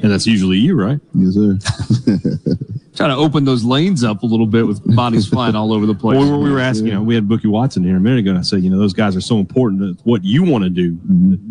And 0.02 0.10
that's 0.10 0.26
usually 0.26 0.58
you, 0.58 0.74
right? 0.74 1.00
Yes, 1.14 1.34
sir. 1.34 1.58
Trying 2.94 3.10
to 3.10 3.16
open 3.16 3.44
those 3.44 3.64
lanes 3.64 4.04
up 4.04 4.22
a 4.22 4.26
little 4.26 4.46
bit 4.46 4.66
with 4.66 4.94
bodies 4.94 5.26
flying 5.26 5.54
all 5.54 5.72
over 5.72 5.86
the 5.86 5.94
place. 5.94 6.18
Well, 6.18 6.26
we, 6.26 6.30
were, 6.30 6.38
we 6.38 6.50
were 6.50 6.60
asking, 6.60 6.88
you 6.88 6.94
know, 6.94 7.02
we 7.02 7.14
had 7.14 7.28
Bookie 7.28 7.48
Watson 7.48 7.84
here 7.84 7.96
a 7.96 8.00
minute 8.00 8.18
ago, 8.20 8.30
and 8.30 8.38
I 8.38 8.42
said, 8.42 8.62
you 8.62 8.70
know, 8.70 8.78
those 8.78 8.92
guys 8.92 9.16
are 9.16 9.20
so 9.20 9.38
important 9.38 9.98
to 9.98 10.04
what 10.04 10.24
you 10.24 10.42
want 10.42 10.64
to 10.64 10.70
do 10.70 10.92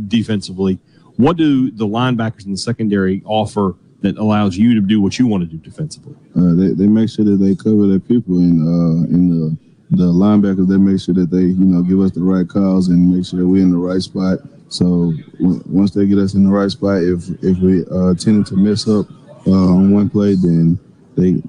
defensively. 0.07 0.79
What 1.15 1.37
do 1.37 1.71
the 1.71 1.87
linebackers 1.87 2.45
in 2.45 2.51
the 2.51 2.57
secondary 2.57 3.23
offer 3.25 3.75
that 4.01 4.17
allows 4.17 4.57
you 4.57 4.73
to 4.75 4.81
do 4.81 4.99
what 4.99 5.17
you 5.19 5.27
want 5.27 5.43
to 5.43 5.47
do 5.47 5.57
defensively? 5.57 6.15
Uh, 6.35 6.53
they, 6.55 6.69
they 6.69 6.87
make 6.87 7.09
sure 7.09 7.25
that 7.25 7.37
they 7.37 7.55
cover 7.55 7.87
their 7.87 7.99
people 7.99 8.37
and 8.37 8.61
uh, 8.61 9.15
in 9.15 9.29
the 9.29 9.57
the 9.91 10.05
linebackers 10.05 10.69
they 10.69 10.77
make 10.77 11.01
sure 11.01 11.13
that 11.13 11.29
they 11.29 11.41
you 11.41 11.65
know 11.65 11.81
give 11.81 11.99
us 11.99 12.11
the 12.11 12.21
right 12.21 12.47
calls 12.47 12.87
and 12.87 13.13
make 13.13 13.25
sure 13.25 13.39
that 13.39 13.47
we're 13.47 13.61
in 13.61 13.71
the 13.71 13.77
right 13.77 14.01
spot. 14.01 14.39
So 14.69 15.13
w- 15.39 15.61
once 15.65 15.91
they 15.91 16.05
get 16.07 16.17
us 16.17 16.33
in 16.33 16.45
the 16.45 16.49
right 16.49 16.71
spot, 16.71 17.03
if 17.03 17.29
if 17.43 17.57
we 17.59 17.83
uh, 17.91 18.15
to 18.15 18.55
mess 18.55 18.87
up 18.87 19.07
uh, 19.45 19.51
on 19.51 19.91
one 19.91 20.09
play, 20.09 20.35
then 20.35 20.79
they 21.17 21.43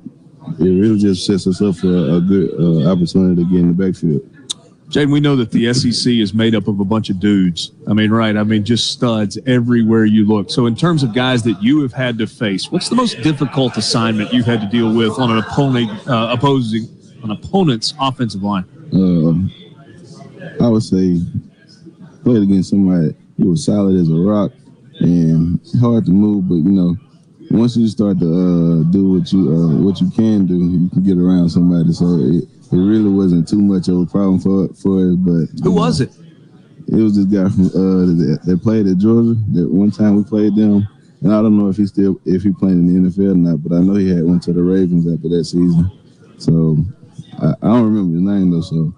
it 0.58 0.80
really 0.80 0.98
just 0.98 1.24
sets 1.24 1.46
us 1.46 1.62
up 1.62 1.76
for 1.76 1.86
a 1.86 2.20
good 2.20 2.50
uh, 2.58 2.90
opportunity 2.90 3.44
to 3.44 3.50
get 3.50 3.60
in 3.60 3.76
the 3.76 3.86
backfield. 3.86 4.28
Jaden, 4.92 5.10
we 5.10 5.20
know 5.20 5.36
that 5.36 5.50
the 5.50 5.72
SEC 5.72 6.12
is 6.12 6.34
made 6.34 6.54
up 6.54 6.68
of 6.68 6.78
a 6.78 6.84
bunch 6.84 7.08
of 7.08 7.18
dudes. 7.18 7.72
I 7.88 7.94
mean, 7.94 8.10
right? 8.10 8.36
I 8.36 8.44
mean, 8.44 8.62
just 8.62 8.90
studs 8.90 9.38
everywhere 9.46 10.04
you 10.04 10.26
look. 10.26 10.50
So, 10.50 10.66
in 10.66 10.76
terms 10.76 11.02
of 11.02 11.14
guys 11.14 11.42
that 11.44 11.62
you 11.62 11.80
have 11.80 11.94
had 11.94 12.18
to 12.18 12.26
face, 12.26 12.70
what's 12.70 12.90
the 12.90 12.94
most 12.94 13.22
difficult 13.22 13.78
assignment 13.78 14.34
you've 14.34 14.44
had 14.44 14.60
to 14.60 14.66
deal 14.66 14.94
with 14.94 15.18
on 15.18 15.30
an 15.30 15.38
opponent, 15.38 15.90
uh, 16.06 16.28
opposing 16.30 16.88
an 17.22 17.30
opponent's 17.30 17.94
offensive 17.98 18.42
line? 18.42 18.64
Um, 18.92 19.50
I 20.60 20.68
would 20.68 20.82
say 20.82 21.18
played 22.22 22.42
against 22.42 22.68
somebody 22.68 23.16
who 23.38 23.48
was 23.48 23.64
solid 23.64 23.96
as 23.96 24.10
a 24.10 24.14
rock 24.14 24.52
and 25.00 25.58
hard 25.80 26.04
to 26.04 26.12
move, 26.12 26.50
but 26.50 26.56
you 26.56 26.70
know, 26.70 26.96
once 27.50 27.78
you 27.78 27.88
start 27.88 28.18
to 28.20 28.26
uh, 28.26 28.92
do 28.92 29.12
what 29.12 29.32
you 29.32 29.52
uh, 29.54 29.76
what 29.80 30.02
you 30.02 30.10
can 30.10 30.44
do, 30.44 30.54
you 30.54 30.90
can 30.90 31.02
get 31.02 31.16
around 31.16 31.48
somebody. 31.48 31.94
So 31.94 32.18
it, 32.20 32.44
it 32.72 32.76
really 32.76 33.10
wasn't 33.10 33.46
too 33.48 33.60
much 33.60 33.88
of 33.88 33.98
a 33.98 34.06
problem 34.06 34.38
for 34.40 34.68
for 34.74 35.10
us. 35.10 35.16
But 35.16 35.64
Who 35.64 35.72
was 35.72 36.00
it? 36.00 36.10
It 36.88 36.96
was 36.96 37.14
this 37.16 37.26
guy 37.26 37.48
from 37.48 37.66
uh, 37.66 38.06
that, 38.20 38.40
that 38.44 38.60
played 38.62 38.86
at 38.86 38.98
Georgia. 38.98 39.38
That 39.52 39.68
one 39.70 39.90
time 39.90 40.16
we 40.16 40.24
played 40.24 40.56
them, 40.56 40.86
and 41.22 41.32
I 41.32 41.40
don't 41.40 41.56
know 41.56 41.68
if 41.68 41.76
he 41.76 41.86
still 41.86 42.20
if 42.24 42.42
he 42.42 42.52
played 42.52 42.72
in 42.72 43.04
the 43.04 43.08
NFL 43.10 43.32
or 43.32 43.34
not, 43.36 43.62
but 43.62 43.74
I 43.74 43.80
know 43.80 43.94
he 43.94 44.08
had 44.08 44.24
went 44.24 44.42
to 44.44 44.52
the 44.52 44.62
Ravens 44.62 45.06
after 45.12 45.28
that 45.28 45.44
season. 45.44 45.90
So 46.38 46.76
I, 47.40 47.50
I 47.62 47.68
don't 47.68 47.84
remember 47.84 48.12
his 48.14 48.22
name 48.22 48.50
though. 48.50 48.60
So 48.62 48.92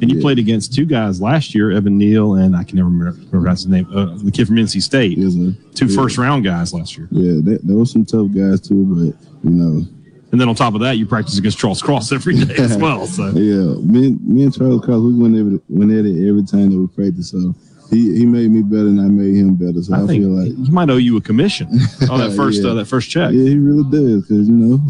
And 0.00 0.12
you 0.12 0.20
played 0.20 0.38
against 0.38 0.74
two 0.74 0.84
guys 0.84 1.20
last 1.22 1.54
year, 1.54 1.70
Evan 1.72 1.96
Neal 1.96 2.34
and 2.34 2.54
I 2.54 2.64
can 2.64 2.76
never 2.76 2.90
remember, 2.90 3.18
remember 3.30 3.50
his 3.50 3.66
name, 3.66 3.88
uh, 3.96 4.16
the 4.22 4.30
kid 4.30 4.46
from 4.46 4.56
NC 4.56 4.82
State. 4.82 5.16
Two 5.16 5.86
Yeah. 5.86 5.96
first 5.96 6.18
round 6.18 6.44
guys 6.44 6.74
last 6.74 6.98
year. 6.98 7.08
Yeah, 7.10 7.40
there, 7.42 7.58
there 7.62 7.76
was 7.76 7.92
some 7.92 8.04
tough 8.04 8.28
guys 8.34 8.60
too, 8.60 8.84
but 8.84 9.48
you 9.48 9.56
know. 9.56 9.86
And 10.32 10.40
then 10.40 10.48
on 10.48 10.54
top 10.54 10.74
of 10.74 10.80
that, 10.80 10.98
you 10.98 11.06
practice 11.06 11.38
against 11.38 11.58
Charles 11.58 11.80
Cross 11.80 12.10
every 12.12 12.34
day 12.34 12.54
as 12.56 12.76
well. 12.78 13.06
So 13.06 13.26
yeah, 13.28 13.76
me, 13.80 14.08
and- 14.08 14.20
me 14.28 14.42
and 14.44 14.54
Charles 14.54 14.84
Cross, 14.84 15.00
we 15.00 15.14
went 15.14 15.36
every 15.36 15.60
went 15.68 15.92
at 15.92 16.04
it 16.04 16.28
every 16.28 16.44
time 16.44 16.70
that 16.70 16.78
we 16.78 16.86
practiced. 16.88 17.30
So 17.30 17.54
he, 17.90 18.16
he 18.18 18.26
made 18.26 18.50
me 18.50 18.62
better, 18.62 18.88
and 18.88 19.00
I 19.00 19.04
made 19.04 19.36
him 19.36 19.54
better. 19.54 19.80
So 19.82 19.94
I, 19.94 20.02
I 20.02 20.06
think 20.06 20.24
feel 20.24 20.30
like 20.32 20.66
he 20.66 20.70
might 20.72 20.90
owe 20.90 20.96
you 20.96 21.16
a 21.16 21.20
commission 21.20 21.68
on 22.10 22.18
that 22.18 22.34
first 22.36 22.62
Yeah. 22.62 22.70
uh, 22.70 22.74
that 22.74 22.86
first 22.86 23.08
check. 23.10 23.30
Yeah, 23.32 23.44
he 23.44 23.56
really 23.56 23.84
does 23.90 24.22
because 24.22 24.48
you 24.48 24.54
know 24.54 24.80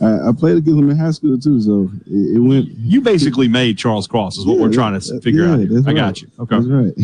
I, 0.00 0.30
I 0.30 0.32
played 0.32 0.56
against 0.56 0.80
him 0.80 0.90
in 0.90 0.98
high 0.98 1.12
school 1.12 1.38
too. 1.38 1.60
So 1.62 1.88
it, 2.06 2.36
it 2.36 2.40
went. 2.40 2.66
You 2.78 3.00
basically 3.00 3.46
made 3.46 3.78
Charles 3.78 4.08
Cross 4.08 4.38
is 4.38 4.46
what 4.46 4.56
Yeah, 4.56 4.62
we're 4.62 4.72
trying 4.72 4.98
to 5.00 5.20
figure 5.20 5.44
yeah, 5.46 5.52
out. 5.52 5.58
Here. 5.60 5.78
I 5.78 5.80
right. 5.82 5.94
got 5.94 6.20
you. 6.22 6.28
Okay. 6.40 6.56
That's 6.56 6.66
right. 6.66 6.94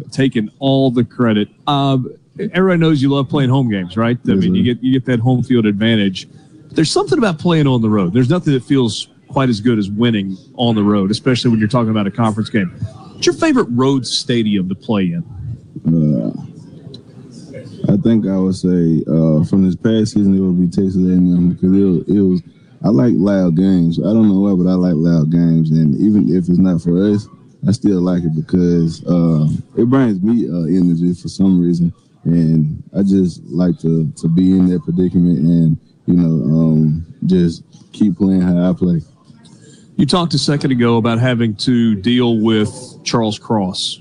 Taking 0.12 0.48
all 0.60 0.92
the 0.92 1.04
credit. 1.04 1.48
Um, 1.66 2.14
everybody 2.38 2.78
knows 2.78 3.02
you 3.02 3.10
love 3.10 3.28
playing 3.28 3.50
home 3.50 3.68
games, 3.68 3.96
right? 3.96 4.16
I 4.28 4.34
mean, 4.34 4.54
you 4.54 4.62
get 4.62 4.80
you 4.82 4.92
get 4.92 5.04
that 5.06 5.18
home 5.18 5.42
field 5.42 5.66
advantage. 5.66 6.28
There's 6.70 6.90
something 6.90 7.18
about 7.18 7.38
playing 7.38 7.66
on 7.66 7.82
the 7.82 7.90
road. 7.90 8.12
There's 8.12 8.30
nothing 8.30 8.52
that 8.52 8.62
feels 8.62 9.08
quite 9.28 9.48
as 9.48 9.60
good 9.60 9.78
as 9.78 9.90
winning 9.90 10.36
on 10.54 10.74
the 10.74 10.82
road, 10.82 11.10
especially 11.10 11.50
when 11.50 11.60
you're 11.60 11.68
talking 11.68 11.90
about 11.90 12.06
a 12.06 12.10
conference 12.10 12.50
game. 12.50 12.68
What's 12.68 13.26
your 13.26 13.34
favorite 13.34 13.68
road 13.70 14.06
stadium 14.06 14.68
to 14.68 14.74
play 14.74 15.12
in? 15.12 15.24
Uh, 15.86 16.32
I 17.92 17.96
think 17.96 18.26
I 18.26 18.36
would 18.36 18.54
say 18.54 19.02
uh, 19.08 19.44
from 19.44 19.64
this 19.64 19.76
past 19.76 20.12
season 20.12 20.36
it 20.36 20.40
would 20.40 20.58
be 20.58 20.66
Texas 20.66 20.96
A&M 20.96 21.50
because 21.50 21.72
it 21.72 22.16
it 22.16 22.20
was. 22.20 22.42
I 22.84 22.90
like 22.90 23.12
loud 23.16 23.56
games. 23.56 23.98
I 23.98 24.12
don't 24.14 24.28
know 24.28 24.38
why, 24.38 24.54
but 24.54 24.70
I 24.70 24.74
like 24.74 24.94
loud 24.94 25.32
games, 25.32 25.72
and 25.72 25.98
even 26.00 26.28
if 26.28 26.48
it's 26.48 26.58
not 26.58 26.80
for 26.80 26.96
us, 27.10 27.26
I 27.66 27.72
still 27.72 28.00
like 28.00 28.22
it 28.22 28.36
because 28.36 29.04
uh, 29.04 29.48
it 29.76 29.90
brings 29.90 30.22
me 30.22 30.48
uh, 30.48 30.66
energy 30.66 31.12
for 31.14 31.26
some 31.28 31.60
reason, 31.60 31.92
and 32.24 32.82
I 32.96 33.02
just 33.02 33.42
like 33.44 33.78
to 33.80 34.12
to 34.12 34.28
be 34.28 34.52
in 34.52 34.68
that 34.68 34.84
predicament 34.84 35.38
and 35.38 35.76
you 36.08 36.14
know 36.14 36.58
um, 36.58 37.06
just 37.26 37.62
keep 37.92 38.16
playing 38.16 38.40
how 38.40 38.70
I 38.70 38.72
play. 38.72 39.02
You 39.96 40.06
talked 40.06 40.32
a 40.32 40.38
second 40.38 40.72
ago 40.72 40.96
about 40.96 41.18
having 41.18 41.54
to 41.56 41.94
deal 41.96 42.38
with 42.38 42.70
Charles 43.04 43.38
Cross. 43.38 44.00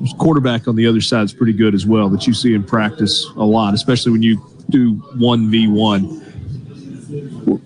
His 0.00 0.14
quarterback 0.14 0.66
on 0.68 0.74
the 0.74 0.86
other 0.86 1.02
side 1.02 1.24
is 1.24 1.34
pretty 1.34 1.52
good 1.52 1.74
as 1.74 1.84
well 1.84 2.08
that 2.08 2.26
you 2.26 2.32
see 2.32 2.54
in 2.54 2.64
practice 2.64 3.26
a 3.36 3.44
lot, 3.44 3.74
especially 3.74 4.12
when 4.12 4.22
you 4.22 4.42
do 4.70 4.94
one 5.16 5.50
v 5.50 5.68
one. 5.68 6.04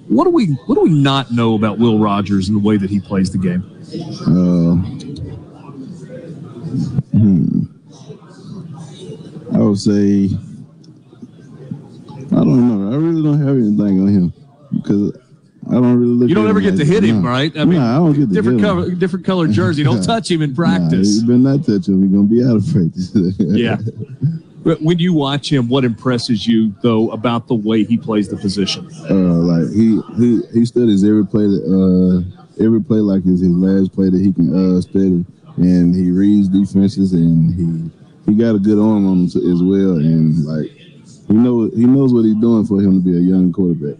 What 0.09 0.25
do 0.25 0.31
we 0.31 0.47
what 0.67 0.75
do 0.75 0.81
we 0.81 0.91
not 0.91 1.31
know 1.31 1.55
about 1.55 1.79
Will 1.79 2.01
Rogers 2.01 2.49
and 2.49 2.57
the 2.57 2.67
way 2.67 2.79
that 2.79 2.91
he 2.91 2.99
plays 2.99 3.31
the 3.31 3.39
game? 3.39 3.63
Uh, 4.27 4.75
hmm. 7.17 7.63
I 9.55 9.59
would 9.61 9.79
say 9.79 10.31
I 12.33 12.37
don't 12.37 12.69
know. 12.69 12.93
I 12.93 12.97
really 12.97 13.23
don't 13.23 13.41
have 13.41 13.57
anything 13.57 14.01
on 14.01 14.09
him 14.09 14.33
because 14.73 15.17
I 15.69 15.75
don't 15.75 15.99
really 15.99 16.13
look. 16.13 16.29
You 16.29 16.35
don't 16.35 16.49
ever 16.49 16.61
get 16.61 16.77
to 16.77 16.85
hit 16.85 17.03
him, 17.03 17.23
nah. 17.23 17.29
right? 17.29 17.57
I 17.57 17.65
mean, 17.65 17.79
nah, 17.79 17.97
I 17.97 17.99
don't 17.99 18.13
get 18.13 18.29
to 18.29 18.35
different 18.35 18.61
hit 18.61 18.69
him. 18.69 18.77
color, 18.77 18.91
different 18.95 19.27
colored 19.27 19.53
jersey. 19.53 19.83
Don't 19.83 20.03
touch 20.05 20.31
him 20.31 20.43
in 20.43 20.55
practice. 20.55 21.17
Nah, 21.17 21.21
you 21.21 21.27
better 21.27 21.57
not 21.57 21.67
touch 21.67 21.89
him. 21.89 22.03
He's 22.03 22.13
gonna 22.13 22.25
be 22.25 22.45
out 22.45 22.57
of 22.57 22.67
practice. 22.73 23.13
yeah. 23.39 23.77
But 24.65 24.83
when 24.83 24.99
you 24.99 25.15
watch 25.15 25.51
him, 25.51 25.69
what 25.69 25.85
impresses 25.85 26.47
you 26.47 26.75
though 26.83 27.11
about 27.11 27.49
the 27.49 27.55
way 27.55 27.85
he 27.85 27.97
plays 27.97 28.29
the 28.29 28.37
position? 28.37 28.89
uh, 29.09 29.15
like 29.15 29.73
he 29.73 30.01
he 30.17 30.41
he 30.53 30.65
studies 30.65 31.05
every 31.05 31.27
play 31.27 31.47
that 31.47 31.65
uh 31.65 32.65
every 32.65 32.83
play 32.83 32.99
like 32.99 33.23
it's 33.27 33.41
his 33.41 33.51
last 33.51 33.93
play 33.93 34.11
that 34.11 34.21
he 34.21 34.33
can 34.33 34.55
uh 34.55 34.81
study, 34.81 35.25
and 35.57 35.95
he 35.95 36.11
reads 36.11 36.49
defenses 36.49 37.13
and 37.13 37.55
he 37.55 37.91
he 38.31 38.39
got 38.39 38.55
a 38.55 38.59
good 38.59 38.79
arm 38.79 39.07
on 39.07 39.19
him 39.19 39.25
as 39.27 39.63
well, 39.63 39.97
and 39.97 40.45
like 40.45 40.71
he 41.29 41.35
knows 41.35 41.73
he 41.75 41.85
knows 41.87 42.13
what 42.13 42.25
he's 42.25 42.37
doing 42.37 42.65
for 42.67 42.81
him 42.81 43.03
to 43.03 43.11
be 43.11 43.17
a 43.17 43.21
young 43.21 43.53
quarterback. 43.53 43.97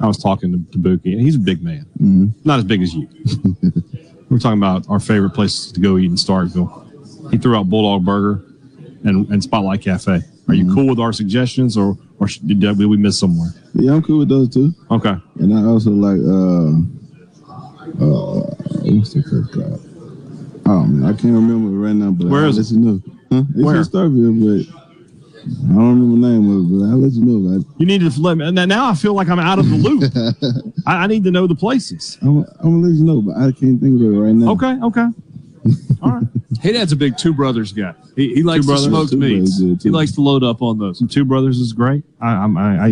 I 0.00 0.06
was 0.06 0.18
talking 0.18 0.52
to, 0.52 0.72
to 0.72 0.78
Bookie, 0.78 1.12
and 1.12 1.20
he's 1.22 1.36
a 1.36 1.40
big 1.40 1.62
man, 1.62 1.86
Mhm. 2.00 2.32
not 2.44 2.58
as 2.58 2.64
big 2.64 2.82
as 2.82 2.94
you. 2.94 3.08
We're 4.28 4.38
talking 4.38 4.58
about 4.58 4.88
our 4.88 4.98
favorite 4.98 5.30
places 5.30 5.70
to 5.72 5.80
go 5.80 5.98
eat 5.98 6.06
in 6.06 6.16
Starkville. 6.16 7.30
He 7.30 7.38
threw 7.38 7.54
out 7.56 7.68
Bulldog 7.70 8.04
Burger 8.04 8.44
and, 9.04 9.28
and 9.30 9.42
Spotlight 9.42 9.82
Cafe. 9.82 10.20
Are 10.48 10.54
you 10.54 10.72
cool 10.74 10.88
with 10.88 10.98
our 10.98 11.12
suggestions, 11.12 11.76
or 11.76 11.96
or 12.18 12.26
did, 12.26 12.60
did 12.60 12.78
we 12.86 12.96
miss 12.96 13.18
somewhere? 13.18 13.50
Yeah, 13.74 13.92
I'm 13.94 14.02
cool 14.02 14.18
with 14.20 14.28
those 14.28 14.48
too. 14.52 14.74
Okay. 14.90 15.14
And 15.38 15.54
I 15.56 15.62
also 15.64 15.90
like 15.90 16.18
uh 16.20 16.70
uh 18.04 18.40
what's 18.82 19.12
the 19.14 19.22
coach 19.22 19.52
called? 19.52 19.80
Oh 20.66 20.84
man, 20.86 21.04
I 21.04 21.12
can't 21.16 21.34
remember 21.34 21.70
right 21.78 21.94
now, 21.94 22.10
but 22.10 22.28
Where 22.28 22.42
I'll 22.44 22.48
is 22.58 22.72
it? 22.72 22.76
you. 22.76 23.02
Huh? 23.30 23.42
It's 23.54 23.64
Where? 23.64 23.76
in 23.76 23.82
Starkville, 23.82 24.66
but 24.66 24.83
I 25.44 25.74
don't 25.74 26.00
remember 26.00 26.26
the 26.26 26.32
name 26.32 26.50
of 26.50 26.64
it, 26.64 26.78
but 26.78 26.84
I'll 26.86 26.98
let 26.98 27.12
you 27.12 27.24
know. 27.24 27.48
About 27.48 27.60
it. 27.60 27.66
You 27.78 27.86
need 27.86 28.00
to 28.00 28.20
let 28.20 28.36
me. 28.38 28.50
Now, 28.50 28.64
now 28.64 28.90
I 28.90 28.94
feel 28.94 29.14
like 29.14 29.28
I'm 29.28 29.38
out 29.38 29.58
of 29.58 29.68
the 29.68 29.76
loop. 29.76 30.04
I, 30.86 31.04
I 31.04 31.06
need 31.06 31.24
to 31.24 31.30
know 31.30 31.46
the 31.46 31.54
places. 31.54 32.18
I'm, 32.22 32.38
I'm 32.60 32.80
gonna 32.80 32.88
let 32.88 32.94
you 32.94 33.04
know, 33.04 33.20
but 33.22 33.36
I 33.36 33.52
can't 33.52 33.80
think 33.80 34.00
of 34.00 34.06
it 34.06 34.18
right 34.18 34.34
now. 34.34 34.52
Okay, 34.52 34.78
okay. 34.82 35.06
All 36.02 36.10
right. 36.10 36.22
Hey, 36.60 36.72
Dad's 36.72 36.92
a 36.92 36.96
big 36.96 37.18
two 37.18 37.34
brothers 37.34 37.72
guy. 37.72 37.92
He, 38.16 38.36
he 38.36 38.42
likes 38.42 38.64
to 38.66 38.78
smoke 38.78 39.10
Two 39.10 39.18
meats. 39.18 39.58
Brothers, 39.58 39.84
yeah, 39.84 39.88
He 39.88 39.90
likes 39.90 40.12
to 40.12 40.22
load 40.22 40.42
up 40.42 40.62
on 40.62 40.78
those. 40.78 40.98
Some 40.98 41.08
Two 41.08 41.24
Brothers 41.26 41.58
is 41.58 41.74
great. 41.74 42.04
I, 42.22 42.28
I'm, 42.28 42.56
I, 42.56 42.86
I, 42.86 42.88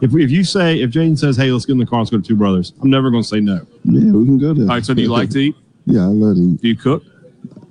if 0.00 0.14
if 0.14 0.30
you 0.30 0.42
say 0.42 0.80
if 0.80 0.90
Jaden 0.90 1.18
says, 1.18 1.36
"Hey, 1.36 1.50
let's 1.50 1.66
get 1.66 1.72
in 1.72 1.78
the 1.78 1.86
car, 1.86 1.98
let's 1.98 2.10
go 2.10 2.16
to 2.16 2.22
Two 2.22 2.36
Brothers," 2.36 2.72
I'm 2.80 2.88
never 2.88 3.10
going 3.10 3.22
to 3.22 3.28
say 3.28 3.40
no. 3.40 3.66
Yeah, 3.84 4.12
we 4.12 4.24
can 4.24 4.38
go 4.38 4.54
there. 4.54 4.64
All 4.64 4.68
right. 4.70 4.84
So, 4.84 4.94
do 4.94 5.02
you 5.02 5.08
like 5.08 5.28
to 5.30 5.38
eat? 5.38 5.56
Yeah, 5.84 6.02
I 6.02 6.06
love 6.06 6.36
to 6.36 6.42
eat. 6.42 6.62
Do 6.62 6.68
you 6.68 6.76
cook? 6.76 7.02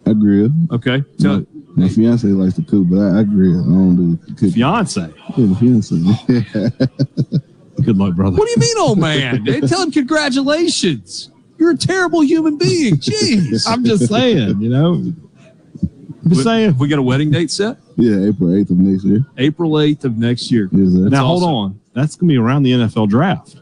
I 0.05 0.13
grill. 0.13 0.49
Okay. 0.71 0.97
My, 0.97 1.03
Tell, 1.19 1.45
my 1.79 1.89
fiance 1.89 2.27
likes 2.27 2.55
to 2.55 2.63
cook, 2.63 2.85
but 2.89 2.99
I, 2.99 3.19
I 3.19 3.23
grill. 3.23 3.61
I 3.61 3.67
don't 3.67 3.95
do 3.95 4.25
the 4.25 4.33
cooking. 4.33 4.51
Fiance. 4.51 5.13
Yeah, 5.37 5.55
fiance. 5.55 5.95
Good 7.85 7.97
luck, 7.97 8.15
brother. 8.15 8.37
what 8.37 8.45
do 8.45 8.51
you 8.51 8.57
mean, 8.57 8.77
old 8.77 8.99
man? 8.99 9.45
Hey, 9.45 9.61
Tell 9.61 9.81
him 9.81 9.91
congratulations. 9.91 11.31
You're 11.57 11.71
a 11.71 11.77
terrible 11.77 12.21
human 12.21 12.57
being. 12.57 12.95
Jeez. 12.97 13.67
I'm 13.67 13.83
just 13.83 14.07
saying, 14.07 14.61
you 14.61 14.69
know. 14.69 14.93
I'm 14.93 16.29
just 16.29 16.43
saying. 16.43 16.77
We 16.77 16.87
got 16.87 16.99
a 16.99 17.03
wedding 17.03 17.31
date 17.31 17.51
set? 17.51 17.77
yeah, 17.95 18.27
April 18.27 18.49
8th 18.49 18.69
of 18.71 18.77
next 18.77 19.03
year. 19.03 19.25
April 19.37 19.71
8th 19.71 20.03
of 20.05 20.17
next 20.17 20.51
year. 20.51 20.69
Yes, 20.71 20.93
sir. 20.93 21.09
now 21.09 21.25
hold 21.25 21.43
on. 21.43 21.79
That's 21.93 22.15
going 22.15 22.29
to 22.29 22.33
be 22.33 22.37
around 22.37 22.63
the 22.63 22.71
NFL 22.71 23.09
draft. 23.09 23.57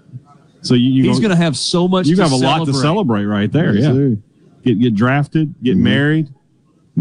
So 0.62 0.74
you, 0.74 0.90
you 0.90 1.04
He's 1.04 1.20
going 1.20 1.32
to 1.32 1.38
have 1.38 1.58
so 1.58 1.88
much 1.88 2.08
you 2.08 2.16
to 2.16 2.24
have 2.24 2.32
a 2.32 2.36
lot 2.36 2.60
to 2.66 2.74
celebrate. 2.74 2.82
celebrate 2.82 3.26
right 3.26 3.52
there. 3.52 3.74
Yes, 3.74 3.84
yeah. 3.84 3.94
sir. 3.94 4.18
Get 4.64 4.80
get 4.80 4.96
drafted, 4.96 5.56
get 5.64 5.76
mm-hmm. 5.76 5.84
married. 5.84 6.34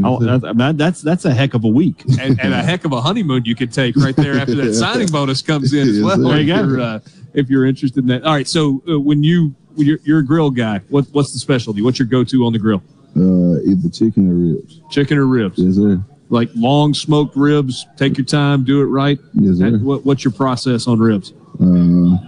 Oh, 0.04 0.18
that, 0.18 0.56
that- 0.56 0.76
that's 0.78 1.00
that's 1.02 1.24
a 1.24 1.32
heck 1.32 1.54
of 1.54 1.64
a 1.64 1.68
week. 1.68 2.02
and, 2.20 2.38
and 2.40 2.52
a 2.52 2.62
heck 2.62 2.84
of 2.84 2.92
a 2.92 3.00
honeymoon 3.00 3.44
you 3.44 3.54
could 3.54 3.72
take 3.72 3.96
right 3.96 4.14
there 4.16 4.34
after 4.38 4.54
that 4.56 4.74
signing 4.84 5.08
bonus 5.08 5.42
comes 5.42 5.72
in 5.72 5.88
as 5.88 6.00
well. 6.02 6.16
sir. 6.16 6.22
There 6.22 6.40
you 6.40 6.54
if, 6.54 6.60
go. 6.60 6.68
you're, 6.68 6.80
uh, 6.80 7.00
if 7.34 7.48
you're 7.50 7.64
interested 7.66 8.00
in 8.00 8.06
that. 8.08 8.24
All 8.24 8.34
right. 8.34 8.46
So 8.48 8.82
uh, 8.88 8.98
when 9.00 9.22
you 9.22 9.54
when 9.74 9.86
you're, 9.86 9.98
you're 10.04 10.18
a 10.20 10.24
grill 10.24 10.50
guy, 10.50 10.80
what 10.90 11.06
what's 11.12 11.32
the 11.32 11.38
specialty? 11.38 11.82
What's 11.82 11.98
your 11.98 12.08
go-to 12.08 12.44
on 12.44 12.52
the 12.52 12.58
grill? 12.58 12.82
Uh, 13.16 13.60
either 13.62 13.88
chicken 13.88 14.30
or 14.30 14.34
ribs. 14.56 14.80
Chicken 14.90 15.16
or 15.16 15.26
ribs? 15.26 15.58
Yes, 15.58 15.76
sir. 15.76 16.02
Like 16.28 16.50
long 16.54 16.92
smoked 16.92 17.34
ribs. 17.36 17.86
Take 17.96 18.18
your 18.18 18.26
time, 18.26 18.64
do 18.64 18.82
it 18.82 18.86
right. 18.86 19.18
Yes, 19.34 19.58
sir. 19.58 19.66
And 19.66 19.84
what, 19.84 20.04
what's 20.04 20.24
your 20.24 20.32
process 20.32 20.86
on 20.86 20.98
ribs? 20.98 21.32
Uh, 21.60 22.18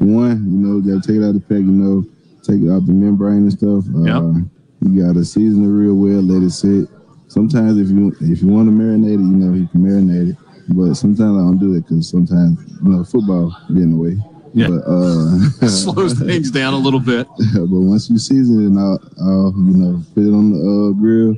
one, 0.00 0.44
you 0.50 0.58
know, 0.58 0.76
you 0.84 0.94
gotta 0.96 1.06
take 1.06 1.16
it 1.20 1.22
out 1.24 1.28
of 1.28 1.34
the 1.34 1.40
pack, 1.40 1.58
you 1.58 1.62
know, 1.62 2.02
take 2.42 2.60
it 2.62 2.72
out 2.72 2.86
the 2.86 2.92
membrane 2.92 3.48
and 3.48 3.52
stuff. 3.52 3.84
Uh, 3.94 4.40
You 4.84 5.06
gotta 5.06 5.24
season 5.24 5.64
it 5.64 5.68
real 5.68 5.94
well, 5.94 6.22
let 6.22 6.42
it 6.42 6.50
sit. 6.50 6.88
Sometimes 7.28 7.78
if 7.78 7.88
you 7.88 8.14
if 8.20 8.42
you 8.42 8.48
want 8.48 8.68
to 8.68 8.72
marinate 8.72 9.14
it, 9.14 9.20
you 9.20 9.38
know, 9.38 9.54
you 9.54 9.68
can 9.68 9.80
marinate 9.80 10.30
it. 10.30 10.36
But 10.68 10.94
sometimes 10.94 11.36
I 11.36 11.40
don't 11.40 11.58
do 11.58 11.74
it 11.74 11.82
because 11.82 12.08
sometimes 12.08 12.58
you 12.82 12.88
know 12.90 13.04
football 13.04 13.56
get 13.68 13.82
in 13.82 13.92
the 13.92 13.96
way. 13.96 14.16
Yeah. 14.54 14.68
But 14.68 14.82
uh, 14.86 15.68
Slows 15.68 16.18
things 16.18 16.50
down 16.50 16.74
a 16.74 16.78
little 16.78 17.00
bit. 17.00 17.26
but 17.54 17.68
once 17.70 18.10
you 18.10 18.18
season 18.18 18.76
it, 18.76 18.80
I'll, 18.80 19.00
I'll 19.20 19.54
you 19.56 19.76
know 19.76 20.02
put 20.14 20.24
it 20.24 20.34
on 20.34 20.52
the 20.52 20.58
uh, 20.58 20.92
grill, 20.98 21.36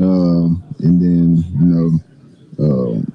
um, 0.00 0.64
and 0.80 1.00
then 1.00 1.36
you 1.36 1.66
know 1.66 2.00
um, 2.58 3.12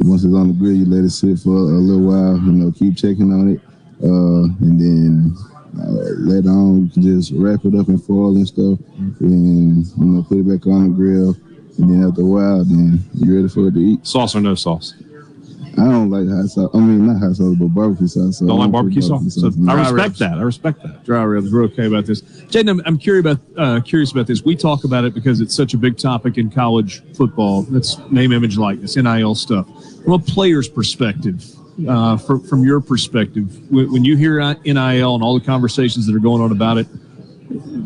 once 0.00 0.24
it's 0.24 0.34
on 0.34 0.48
the 0.48 0.54
grill, 0.54 0.72
you 0.72 0.84
let 0.84 1.04
it 1.04 1.10
sit 1.10 1.38
for 1.38 1.50
a 1.50 1.78
little 1.78 2.02
while. 2.02 2.36
You 2.36 2.52
know, 2.52 2.72
keep 2.72 2.96
checking 2.96 3.32
on 3.32 3.54
it, 3.54 3.60
uh, 4.02 4.50
and 4.66 4.80
then 4.80 5.36
uh, 5.38 5.51
later 5.74 6.50
on 6.50 6.84
you 6.84 6.90
can 6.90 7.02
just 7.02 7.32
wrap 7.34 7.64
it 7.64 7.74
up 7.74 7.88
in 7.88 7.98
foil 7.98 8.36
and 8.36 8.46
stuff, 8.46 8.78
and 9.20 9.86
you 9.86 10.04
know 10.04 10.22
put 10.22 10.38
it 10.38 10.48
back 10.48 10.66
on 10.66 10.90
the 10.90 10.96
grill. 10.96 11.36
And 11.78 11.90
then 11.90 12.08
after 12.08 12.20
a 12.20 12.24
while, 12.24 12.64
then 12.64 13.02
you're 13.14 13.36
ready 13.36 13.48
for 13.48 13.68
it 13.68 13.72
to 13.72 13.80
eat. 13.80 14.06
Sauce 14.06 14.36
or 14.36 14.40
no 14.40 14.54
sauce? 14.54 14.94
I 15.78 15.84
don't 15.84 16.10
like 16.10 16.28
hot 16.28 16.50
sauce. 16.50 16.70
I 16.74 16.78
mean, 16.78 17.06
not 17.06 17.18
hot 17.18 17.36
sauce, 17.36 17.56
but 17.58 17.68
barbecue 17.68 18.06
sauce. 18.06 18.38
So 18.38 18.46
Don't 18.46 18.56
I 18.56 18.64
like 18.64 18.68
put 18.68 18.72
barbecue 18.72 19.00
sauce. 19.00 19.34
So 19.34 19.50
I 19.68 19.80
it. 19.80 19.92
respect 19.92 20.18
that. 20.18 20.34
I 20.38 20.42
respect 20.42 20.82
that. 20.82 21.02
Dry 21.04 21.22
ribs. 21.22 21.50
We're 21.50 21.64
okay 21.64 21.86
about 21.86 22.04
this. 22.04 22.20
Jaden, 22.20 22.68
I'm, 22.68 22.82
I'm 22.84 22.98
curious 22.98 23.24
about 23.24 23.40
uh, 23.56 23.80
curious 23.80 24.12
about 24.12 24.26
this. 24.26 24.44
We 24.44 24.54
talk 24.54 24.84
about 24.84 25.04
it 25.04 25.14
because 25.14 25.40
it's 25.40 25.56
such 25.56 25.72
a 25.72 25.78
big 25.78 25.96
topic 25.96 26.36
in 26.36 26.50
college 26.50 27.02
football. 27.14 27.62
That's 27.62 27.98
name, 28.10 28.32
image, 28.32 28.58
likeness, 28.58 28.96
NIL 28.96 29.34
stuff. 29.34 29.66
From 30.04 30.12
a 30.12 30.18
player's 30.18 30.68
perspective, 30.68 31.42
uh, 31.88 32.16
from 32.16 32.42
from 32.46 32.64
your 32.64 32.80
perspective, 32.80 33.70
when, 33.70 34.04
you 34.04 34.16
hear 34.16 34.38
NIL 34.64 35.14
and 35.14 35.22
all 35.22 35.38
the 35.38 35.44
conversations 35.44 36.06
that 36.06 36.14
are 36.14 36.20
going 36.20 36.42
on 36.42 36.52
about 36.52 36.78
it, 36.78 36.86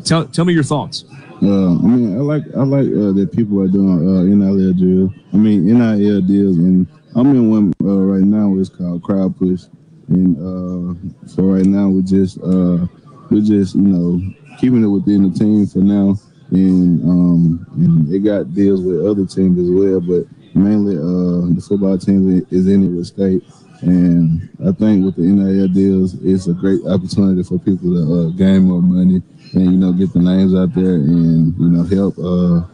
tell 0.05 0.27
tell 0.27 0.45
me 0.45 0.53
your 0.53 0.65
thoughts. 0.65 1.05
Uh, 1.43 1.75
I 1.77 1.87
mean, 1.87 2.17
I 2.17 2.21
like 2.21 2.43
I 2.57 2.63
like 2.63 2.87
uh, 2.87 3.13
that 3.13 3.31
people 3.35 3.61
are 3.61 3.69
doing 3.69 4.09
uh, 4.09 4.23
NIL 4.23 4.73
deals. 4.73 5.11
I 5.33 5.37
mean, 5.37 5.67
NIL 5.67 6.23
deals, 6.23 6.57
and 6.57 6.87
I'm 7.15 7.31
in 7.31 7.51
one 7.51 7.73
uh, 7.85 8.03
right 8.03 8.25
now. 8.25 8.59
It's 8.59 8.71
called 8.71 9.03
Crowd 9.03 9.37
Push, 9.39 9.65
and 10.09 10.37
uh, 10.37 11.35
for 11.35 11.43
right 11.43 11.67
now, 11.67 11.89
we're 11.89 12.03
just 12.03 12.39
uh, 12.39 12.87
we're 13.31 13.45
just 13.45 13.75
you 13.75 13.83
know 13.83 14.21
keeping 14.59 14.83
it 14.83 14.89
within 14.89 15.31
the 15.31 15.39
team 15.39 15.67
for 15.67 15.81
now, 15.81 16.17
and 16.51 17.03
um, 17.05 17.67
and 17.77 18.13
it 18.13 18.21
got 18.21 18.55
deals 18.55 18.81
with 18.81 19.05
other 19.07 19.27
teams 19.27 19.59
as 19.59 19.71
well, 19.71 20.01
but 20.01 20.25
mainly 20.55 20.97
uh, 20.97 21.55
the 21.55 21.61
football 21.61 21.99
team 21.99 22.47
is 22.51 22.67
in 22.67 22.85
it 22.85 22.97
with 22.97 23.09
state. 23.09 23.43
And 23.83 24.49
I 24.67 24.73
think 24.73 25.05
with 25.05 25.17
the 25.17 25.23
NIL 25.23 25.69
deals, 25.69 26.15
it's 26.23 26.47
a 26.47 26.55
great 26.55 26.81
opportunity 26.87 27.43
for 27.43 27.59
people 27.59 27.93
to 27.93 28.03
uh, 28.03 28.31
gain 28.31 28.63
more 28.63 28.81
money 28.81 29.23
and 29.53 29.65
you 29.65 29.79
know 29.79 29.93
get 29.93 30.13
the 30.13 30.19
names 30.19 30.55
out 30.55 30.75
there 30.75 30.95
and 30.95 31.55
you 31.59 31.69
know 31.69 31.85
help 31.85 32.19
uh, 32.19 32.67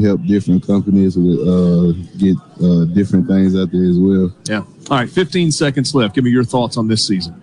help 0.00 0.22
different 0.24 0.66
companies 0.66 1.16
with 1.16 1.40
uh, 1.40 1.92
get 2.18 2.36
uh, 2.62 2.84
different 2.94 3.26
things 3.26 3.56
out 3.56 3.70
there 3.72 3.84
as 3.84 3.98
well. 3.98 4.34
Yeah. 4.44 4.64
All 4.90 4.98
right, 4.98 5.10
15 5.10 5.50
seconds 5.52 5.94
left. 5.94 6.14
Give 6.14 6.24
me 6.24 6.30
your 6.30 6.44
thoughts 6.44 6.76
on 6.76 6.86
this 6.86 7.06
season. 7.06 7.34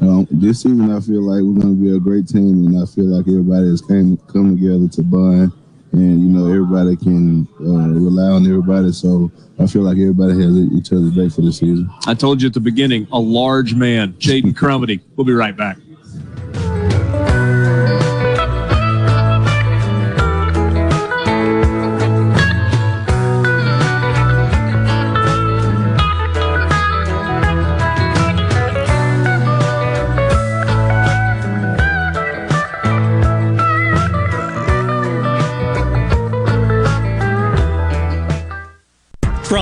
Um, 0.00 0.26
this 0.30 0.62
season, 0.62 0.90
I 0.90 1.00
feel 1.00 1.22
like 1.22 1.42
we're 1.42 1.60
going 1.60 1.76
to 1.76 1.82
be 1.82 1.96
a 1.96 2.00
great 2.00 2.28
team, 2.28 2.66
and 2.66 2.82
I 2.82 2.86
feel 2.86 3.06
like 3.06 3.26
everybody 3.28 3.68
has 3.68 3.80
came 3.80 4.16
come 4.28 4.56
together 4.56 4.88
to 4.88 5.02
bond, 5.02 5.52
and 5.96 6.20
you 6.20 6.28
know 6.28 6.46
everybody 6.46 6.96
can 6.96 7.48
uh, 7.60 7.88
rely 7.98 8.30
on 8.30 8.46
everybody. 8.46 8.92
So 8.92 9.30
I 9.58 9.66
feel 9.66 9.82
like 9.82 9.98
everybody 9.98 10.32
has 10.42 10.56
each 10.56 10.92
other's 10.92 11.12
back 11.12 11.32
for 11.32 11.40
the 11.40 11.52
season. 11.52 11.90
I 12.06 12.14
told 12.14 12.42
you 12.42 12.48
at 12.48 12.54
the 12.54 12.60
beginning, 12.60 13.08
a 13.12 13.18
large 13.18 13.74
man, 13.74 14.12
Jaden 14.14 14.52
Crumedy. 14.52 15.00
We'll 15.16 15.26
be 15.26 15.32
right 15.32 15.56
back. 15.56 15.78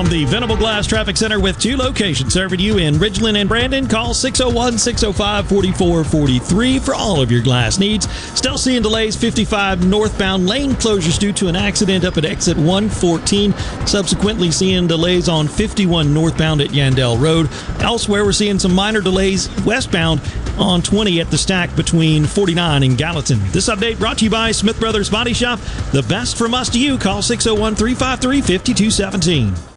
From 0.05 0.13
the 0.13 0.27
Venable 0.27 0.59
Glass 0.59 0.87
Traffic 0.87 1.17
Center 1.17 1.41
with 1.41 1.59
two 1.59 1.79
locations 1.79 2.35
serving 2.35 2.61
you 2.61 2.77
in 2.77 2.97
Ridgeland 2.97 3.41
and 3.41 3.49
Brandon, 3.49 3.87
call 3.87 4.13
601 4.13 4.77
605 4.77 5.49
4443 5.49 6.79
for 6.79 6.95
all 6.95 7.23
of 7.23 7.33
your 7.33 7.41
glass 7.41 7.79
needs. 7.79 8.11
Still 8.37 8.59
seeing 8.59 8.83
delays 8.83 9.17
55 9.17 9.87
northbound 9.87 10.47
lane 10.47 10.73
closures 10.73 11.19
due 11.19 11.33
to 11.33 11.49
an 11.49 11.57
accident 11.57 12.05
up 12.05 12.19
at 12.19 12.27
exit 12.27 12.59
114. 12.59 13.55
Subsequently, 13.87 14.51
seeing 14.51 14.87
delays 14.87 15.27
on 15.27 15.49
51 15.49 16.13
northbound 16.13 16.61
at 16.61 16.69
Yandell 16.69 17.19
Road. 17.19 17.49
Elsewhere, 17.81 18.27
we're 18.27 18.33
seeing 18.33 18.59
some 18.59 18.75
minor 18.75 19.01
delays 19.01 19.49
westbound 19.65 20.21
on 20.59 20.83
20 20.83 21.23
at 21.23 21.31
the 21.31 21.39
stack 21.39 21.75
between 21.77 22.27
49 22.27 22.83
and 22.83 22.99
Gallatin. 22.99 23.41
This 23.53 23.71
update 23.71 23.99
brought 23.99 24.19
to 24.19 24.27
you 24.27 24.31
by 24.31 24.51
Smith 24.51 24.79
Brothers 24.79 25.09
Body 25.09 25.33
Shop. 25.33 25.59
The 25.93 26.05
best 26.11 26.37
from 26.37 26.53
us 26.53 26.69
to 26.71 26.79
you. 26.79 26.99
Call 26.99 27.23
601 27.23 27.75
353 27.75 28.43
5217. 28.43 29.74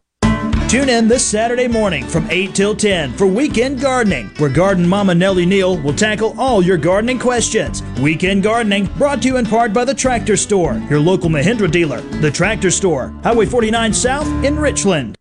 Tune 0.68 0.90
in 0.90 1.08
this 1.08 1.26
Saturday 1.26 1.70
morning 1.70 2.06
from 2.06 2.30
8 2.30 2.54
till 2.54 2.76
10 2.76 3.14
for 3.14 3.26
Weekend 3.26 3.80
Gardening, 3.80 4.28
where 4.38 4.50
Garden 4.50 4.86
Mama 4.86 5.16
Nellie 5.16 5.46
Neal 5.46 5.78
will 5.78 5.94
tackle 5.94 6.36
all 6.38 6.62
your 6.62 6.76
gardening 6.76 7.18
questions. 7.18 7.82
Weekend 8.02 8.44
Gardening 8.44 8.88
brought 8.98 9.22
to 9.22 9.30
you 9.30 9.38
in 9.38 9.46
part 9.46 9.72
by 9.72 9.86
the 9.86 9.94
Tractor 9.94 10.36
Store, 10.36 10.78
your 10.90 11.00
local 11.00 11.30
Mahindra 11.30 11.72
dealer. 11.72 12.02
The 12.02 12.30
Tractor 12.30 12.70
Store, 12.70 13.16
Highway 13.24 13.46
49 13.46 13.94
South 13.94 14.28
in 14.44 14.60
Richland. 14.60 15.16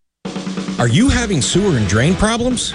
Are 0.80 0.88
you 0.88 1.08
having 1.08 1.40
sewer 1.40 1.76
and 1.76 1.86
drain 1.86 2.16
problems? 2.16 2.74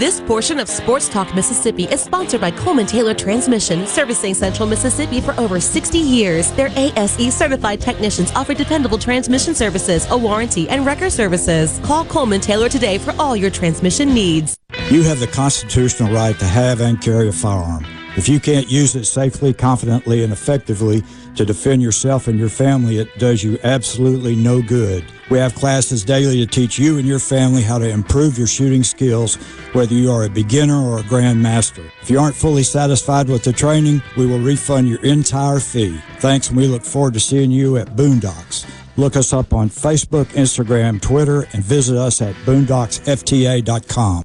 This 0.00 0.18
portion 0.18 0.58
of 0.58 0.66
Sports 0.66 1.10
Talk 1.10 1.34
Mississippi 1.34 1.84
is 1.84 2.00
sponsored 2.00 2.40
by 2.40 2.50
Coleman 2.52 2.86
Taylor 2.86 3.12
Transmission, 3.12 3.86
servicing 3.86 4.32
Central 4.32 4.66
Mississippi 4.66 5.20
for 5.20 5.38
over 5.38 5.60
60 5.60 5.98
years. 5.98 6.50
Their 6.52 6.70
ASE 6.74 7.34
certified 7.34 7.82
technicians 7.82 8.32
offer 8.32 8.54
dependable 8.54 8.96
transmission 8.96 9.54
services, 9.54 10.10
a 10.10 10.16
warranty, 10.16 10.66
and 10.70 10.86
record 10.86 11.12
services. 11.12 11.78
Call 11.84 12.06
Coleman 12.06 12.40
Taylor 12.40 12.70
today 12.70 12.96
for 12.96 13.14
all 13.18 13.36
your 13.36 13.50
transmission 13.50 14.14
needs. 14.14 14.56
You 14.90 15.02
have 15.02 15.20
the 15.20 15.26
constitutional 15.26 16.10
right 16.14 16.38
to 16.38 16.46
have 16.46 16.80
and 16.80 16.98
carry 17.02 17.28
a 17.28 17.32
firearm. 17.32 17.84
If 18.20 18.28
you 18.28 18.38
can't 18.38 18.70
use 18.70 18.94
it 18.96 19.06
safely, 19.06 19.54
confidently, 19.54 20.22
and 20.22 20.30
effectively 20.30 21.02
to 21.36 21.46
defend 21.46 21.80
yourself 21.80 22.28
and 22.28 22.38
your 22.38 22.50
family, 22.50 22.98
it 22.98 23.08
does 23.18 23.42
you 23.42 23.58
absolutely 23.64 24.36
no 24.36 24.60
good. 24.60 25.06
We 25.30 25.38
have 25.38 25.54
classes 25.54 26.04
daily 26.04 26.36
to 26.44 26.46
teach 26.46 26.78
you 26.78 26.98
and 26.98 27.08
your 27.08 27.18
family 27.18 27.62
how 27.62 27.78
to 27.78 27.88
improve 27.88 28.36
your 28.36 28.46
shooting 28.46 28.82
skills, 28.84 29.36
whether 29.72 29.94
you 29.94 30.12
are 30.12 30.24
a 30.24 30.28
beginner 30.28 30.76
or 30.76 30.98
a 30.98 31.02
grandmaster. 31.04 31.90
If 32.02 32.10
you 32.10 32.20
aren't 32.20 32.36
fully 32.36 32.62
satisfied 32.62 33.30
with 33.30 33.42
the 33.42 33.54
training, 33.54 34.02
we 34.18 34.26
will 34.26 34.38
refund 34.38 34.90
your 34.90 35.02
entire 35.02 35.58
fee. 35.58 35.98
Thanks, 36.18 36.48
and 36.48 36.58
we 36.58 36.66
look 36.66 36.82
forward 36.84 37.14
to 37.14 37.20
seeing 37.20 37.50
you 37.50 37.78
at 37.78 37.96
Boondocks. 37.96 38.70
Look 38.98 39.16
us 39.16 39.32
up 39.32 39.54
on 39.54 39.70
Facebook, 39.70 40.26
Instagram, 40.34 41.00
Twitter, 41.00 41.48
and 41.54 41.64
visit 41.64 41.96
us 41.96 42.20
at 42.20 42.34
boondocksfta.com. 42.44 44.24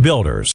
Builders. 0.00 0.54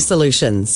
solutions. 0.00 0.75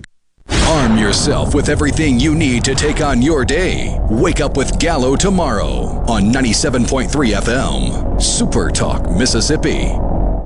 Arm 0.81 0.97
yourself 0.97 1.53
with 1.53 1.69
everything 1.69 2.19
you 2.19 2.33
need 2.33 2.63
to 2.63 2.73
take 2.73 3.01
on 3.01 3.21
your 3.21 3.45
day. 3.45 3.99
Wake 4.09 4.41
up 4.41 4.57
with 4.57 4.79
Gallo 4.79 5.15
tomorrow 5.15 5.83
on 6.09 6.23
97.3 6.33 7.07
FM. 7.35 8.19
Super 8.19 8.71
Talk, 8.71 9.07
Mississippi. 9.11 9.91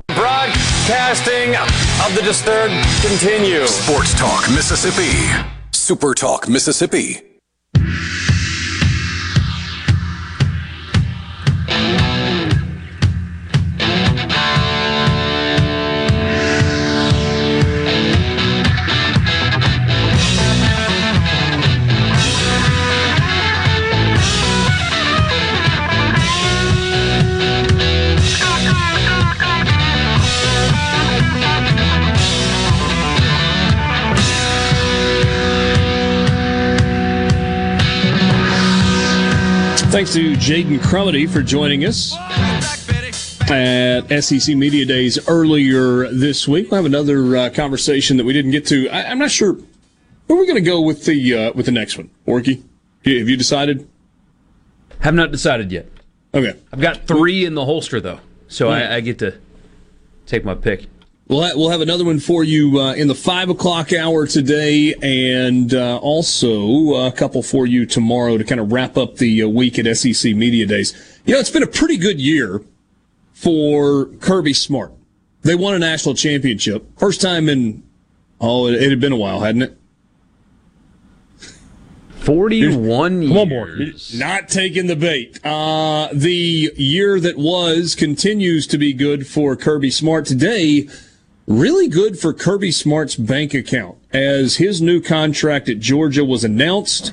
Broadcasting 0.08 1.56
of 2.04 2.14
the 2.14 2.20
Disturbed 2.22 2.74
continues. 3.00 3.70
Sports 3.70 4.12
Talk, 4.18 4.42
Mississippi. 4.50 5.10
Super 5.72 6.12
Talk, 6.12 6.50
Mississippi. 6.50 7.22
Thanks 39.96 40.12
to 40.12 40.34
Jaden 40.34 40.78
Crumedy 40.80 41.26
for 41.26 41.40
joining 41.40 41.86
us. 41.86 42.14
at 43.50 44.22
SEC 44.22 44.54
Media 44.54 44.84
Days 44.84 45.26
earlier 45.26 46.12
this 46.12 46.46
week. 46.46 46.70
We'll 46.70 46.82
have 46.82 46.84
another 46.84 47.34
uh, 47.34 47.48
conversation 47.48 48.18
that 48.18 48.24
we 48.24 48.34
didn't 48.34 48.50
get 48.50 48.66
to. 48.66 48.90
I, 48.90 49.10
am 49.10 49.18
not 49.18 49.30
sure 49.30 49.54
where 49.54 50.38
we're 50.38 50.44
going 50.44 50.56
to 50.56 50.60
go 50.60 50.82
with 50.82 51.06
the 51.06 51.34
uh, 51.34 51.52
with 51.54 51.64
the 51.64 51.72
next 51.72 51.96
one. 51.96 52.10
Orky, 52.26 52.62
have 53.06 53.26
you 53.26 53.38
decided? 53.38 53.88
Have 54.98 55.14
not 55.14 55.32
decided 55.32 55.72
yet. 55.72 55.88
Okay, 56.34 56.52
I've 56.70 56.82
got 56.82 57.06
three 57.06 57.46
in 57.46 57.54
the 57.54 57.64
holster 57.64 57.98
though, 57.98 58.20
so 58.48 58.68
I, 58.68 58.96
I 58.96 59.00
get 59.00 59.18
to 59.20 59.38
take 60.26 60.44
my 60.44 60.54
pick. 60.54 60.88
We'll, 61.28 61.42
ha- 61.42 61.54
we'll 61.56 61.70
have 61.70 61.80
another 61.80 62.04
one 62.04 62.20
for 62.20 62.44
you 62.44 62.78
uh, 62.78 62.94
in 62.94 63.08
the 63.08 63.14
five 63.14 63.48
o'clock 63.48 63.92
hour 63.92 64.28
today, 64.28 64.94
and 65.02 65.74
uh, 65.74 65.96
also 65.98 66.94
a 67.06 67.10
couple 67.10 67.42
for 67.42 67.66
you 67.66 67.84
tomorrow 67.84 68.38
to 68.38 68.44
kind 68.44 68.60
of 68.60 68.70
wrap 68.70 68.96
up 68.96 69.16
the 69.16 69.42
uh, 69.42 69.48
week 69.48 69.76
at 69.78 69.96
SEC 69.96 70.36
Media 70.36 70.66
Days. 70.66 71.20
You 71.24 71.34
know, 71.34 71.40
it's 71.40 71.50
been 71.50 71.64
a 71.64 71.68
pretty 71.68 71.96
good 71.96 72.20
year 72.20 72.62
for 73.32 74.06
Kirby 74.20 74.54
Smart. 74.54 74.92
They 75.42 75.56
won 75.56 75.74
a 75.74 75.80
national 75.80 76.14
championship. 76.14 76.86
First 76.96 77.20
time 77.20 77.48
in, 77.48 77.82
oh, 78.40 78.68
it, 78.68 78.80
it 78.80 78.90
had 78.90 79.00
been 79.00 79.12
a 79.12 79.16
while, 79.16 79.40
hadn't 79.40 79.62
it? 79.62 79.78
41 82.20 83.22
years. 83.22 83.32
Come 83.32 83.38
on, 83.38 83.48
board. 83.48 83.94
Not 84.14 84.48
taking 84.48 84.86
the 84.86 84.96
bait. 84.96 85.44
Uh, 85.44 86.08
the 86.12 86.72
year 86.76 87.18
that 87.18 87.36
was 87.36 87.96
continues 87.96 88.66
to 88.68 88.78
be 88.78 88.92
good 88.92 89.26
for 89.26 89.56
Kirby 89.56 89.90
Smart 89.90 90.24
today. 90.24 90.88
Really 91.46 91.86
good 91.86 92.18
for 92.18 92.32
Kirby 92.32 92.72
Smart's 92.72 93.14
bank 93.14 93.54
account 93.54 93.98
as 94.12 94.56
his 94.56 94.82
new 94.82 95.00
contract 95.00 95.68
at 95.68 95.78
Georgia 95.78 96.24
was 96.24 96.42
announced. 96.42 97.12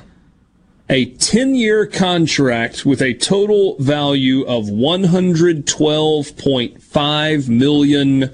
A 0.90 1.06
10 1.06 1.54
year 1.54 1.86
contract 1.86 2.84
with 2.84 3.00
a 3.00 3.14
total 3.14 3.76
value 3.78 4.42
of 4.42 4.64
$112.5 4.64 7.48
million, 7.48 8.30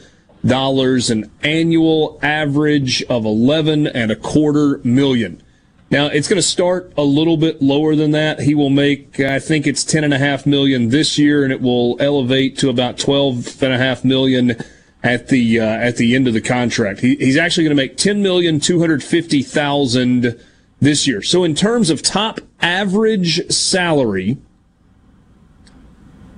an 1.10 1.30
annual 1.42 2.18
average 2.22 3.02
of 3.02 3.26
11 3.26 3.86
and 3.88 4.10
a 4.10 4.16
quarter 4.16 4.80
million. 4.82 5.42
Now 5.90 6.06
it's 6.06 6.28
going 6.28 6.38
to 6.38 6.42
start 6.42 6.94
a 6.96 7.02
little 7.02 7.36
bit 7.36 7.60
lower 7.60 7.94
than 7.94 8.12
that. 8.12 8.40
He 8.40 8.54
will 8.54 8.70
make, 8.70 9.20
I 9.20 9.38
think 9.38 9.66
it's 9.66 9.84
ten 9.84 10.04
and 10.04 10.14
a 10.14 10.18
half 10.18 10.46
million 10.46 10.88
this 10.88 11.18
year, 11.18 11.44
and 11.44 11.52
it 11.52 11.60
will 11.60 11.98
elevate 12.00 12.56
to 12.58 12.70
about 12.70 12.96
twelve 12.96 13.62
and 13.62 13.72
a 13.72 13.78
half 13.78 14.04
million 14.04 14.56
at 15.02 15.28
the 15.28 15.60
uh, 15.60 15.64
at 15.64 15.96
the 15.96 16.14
end 16.14 16.28
of 16.28 16.34
the 16.34 16.40
contract. 16.40 17.00
He, 17.00 17.16
he's 17.16 17.36
actually 17.36 17.64
going 17.64 17.76
to 17.76 17.82
make 17.82 17.96
ten 17.96 18.22
million 18.22 18.60
two 18.60 18.80
hundred 18.80 19.02
fifty 19.02 19.42
thousand 19.42 20.38
this 20.80 21.06
year. 21.06 21.22
So 21.22 21.44
in 21.44 21.54
terms 21.54 21.90
of 21.90 22.02
top 22.02 22.40
average 22.60 23.50
salary, 23.50 24.38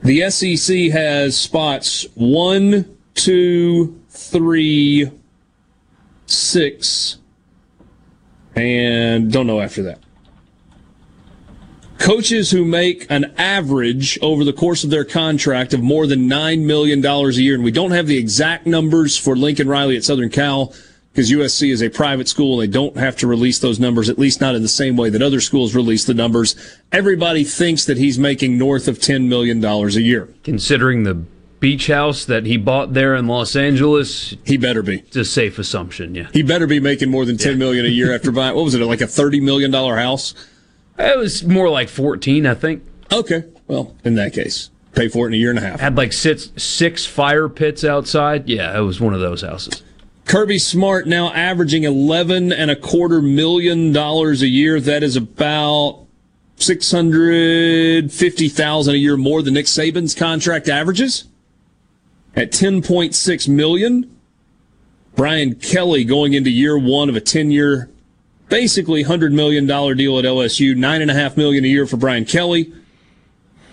the 0.02 0.30
SEC 0.30 0.90
has 0.93 1.36
spots 1.36 2.06
one, 2.14 2.97
two, 3.14 4.01
three, 4.09 5.10
six 6.26 7.18
and 8.55 9.32
don't 9.32 9.47
know 9.47 9.60
after 9.60 9.82
that. 9.82 10.02
Coaches 12.03 12.51
who 12.51 12.65
make 12.65 13.07
an 13.11 13.33
average 13.39 14.19
over 14.23 14.43
the 14.43 14.53
course 14.53 14.83
of 14.83 14.91
their 14.91 15.05
contract 15.05 15.73
of 15.73 15.85
more 15.85 16.09
than 16.09 16.29
$9 16.29 16.65
million 16.65 17.07
a 17.07 17.29
year, 17.31 17.55
and 17.55 17.62
we 17.62 17.70
don't 17.70 17.93
have 17.93 18.09
the 18.09 18.19
exact 18.19 18.66
numbers 18.66 19.16
for 19.16 19.37
Lincoln 19.37 19.69
Riley 19.69 19.97
at 19.97 20.03
Southern 20.03 20.29
Cal 20.29 20.74
because 21.12 21.31
USC 21.31 21.70
is 21.70 21.81
a 21.81 21.89
private 21.89 22.27
school. 22.27 22.57
They 22.57 22.66
don't 22.66 22.97
have 22.97 23.16
to 23.19 23.29
release 23.29 23.61
those 23.61 23.79
numbers, 23.79 24.09
at 24.09 24.19
least 24.19 24.41
not 24.41 24.57
in 24.57 24.62
the 24.62 24.69
same 24.69 24.97
way 24.97 25.11
that 25.11 25.23
other 25.23 25.41
schools 25.41 25.77
release 25.77 26.05
the 26.05 26.12
numbers. 26.12 26.57
Everybody 26.91 27.45
thinks 27.45 27.85
that 27.85 27.99
he's 27.99 28.19
making 28.19 28.59
north 28.59 28.89
of 28.89 28.99
$10 28.99 29.29
million 29.29 29.65
a 29.65 29.87
year. 29.91 30.29
Considering 30.43 31.05
the 31.05 31.23
beach 31.61 31.87
house 31.87 32.24
that 32.24 32.47
he 32.47 32.57
bought 32.57 32.95
there 32.95 33.15
in 33.15 33.29
Los 33.29 33.55
Angeles. 33.55 34.35
He 34.45 34.57
better 34.57 34.83
be. 34.83 34.99
It's 34.99 35.15
a 35.15 35.24
safe 35.24 35.61
assumption, 35.61 36.16
yeah. 36.16 36.27
He 36.33 36.43
better 36.43 36.66
be 36.66 36.81
making 36.81 37.11
more 37.12 37.24
than 37.24 37.37
ten 37.37 37.53
yeah. 37.53 37.59
million 37.59 37.87
a 37.87 37.89
year 37.89 38.12
after 38.12 38.33
buying. 38.33 38.57
What 38.57 38.65
was 38.65 38.74
it? 38.74 38.85
Like 38.85 39.01
a 39.01 39.07
thirty 39.07 39.41
million 39.41 39.70
dollar 39.70 39.97
house? 39.97 40.35
It 41.03 41.19
was 41.19 41.45
more 41.45 41.69
like 41.69 41.89
fourteen, 41.89 42.47
I 42.47 42.55
think. 42.55 42.85
Okay, 43.12 43.45
well, 43.66 43.97
in 44.05 44.15
that 44.15 44.33
case, 44.33 44.70
pay 44.95 45.09
for 45.09 45.27
it 45.27 45.31
in 45.31 45.35
a 45.35 45.37
year 45.37 45.51
and 45.51 45.59
a 45.59 45.62
half. 45.62 45.81
Had 45.81 45.97
like 45.97 46.12
six 46.12 46.51
six 46.57 47.05
fire 47.05 47.49
pits 47.49 47.85
outside. 47.85 48.49
Yeah, 48.49 48.77
it 48.77 48.83
was 48.83 49.01
one 49.01 49.15
of 49.15 49.20
those 49.20 49.43
houses. 49.43 49.83
Kirby 50.24 50.59
Smart 50.59 51.07
now 51.07 51.33
averaging 51.33 51.85
eleven 51.85 52.53
and 52.53 52.70
a 52.70 52.77
quarter 52.77 53.20
million 53.20 53.93
dollars 53.93 54.43
a 54.43 54.49
year. 54.49 54.81
That 54.81 55.03
is 55.03 55.16
about 55.16 56.07
six 56.57 56.91
hundred 56.91 58.12
fifty 58.12 58.49
thousand 58.49 58.95
a 58.95 58.99
year 58.99 59.16
more 59.16 59.43
than 59.43 59.55
Nick 59.55 59.66
Saban's 59.66 60.15
contract 60.15 60.69
averages 60.69 61.24
at 62.35 62.53
10.6 62.53 63.49
million. 63.49 64.16
Brian 65.15 65.55
Kelly 65.57 66.05
going 66.05 66.33
into 66.33 66.51
year 66.51 66.79
one 66.79 67.09
of 67.09 67.16
a 67.16 67.20
10 67.20 67.51
year, 67.51 67.91
basically 68.53 69.03
$100 69.03 69.33
million 69.33 69.65
deal 69.66 70.19
at 70.19 70.27
LSU, 70.27 70.77
9.5 70.77 71.39
million 71.39 71.65
a 71.65 71.69
year 71.69 71.87
for 71.87 71.97
Brian 71.97 72.27
Kelly. 72.27 72.70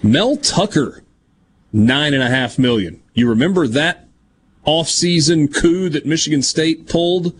Mel 0.01 0.37
Tucker, 0.37 1.03
9.5 1.75 2.57
million. 2.57 3.03
You 3.13 3.27
remember 3.27 3.67
that 3.67 4.07
offseason 4.65 5.53
coup 5.53 5.89
that 5.89 6.05
Michigan 6.05 6.41
State 6.41 6.87
pulled? 6.87 7.37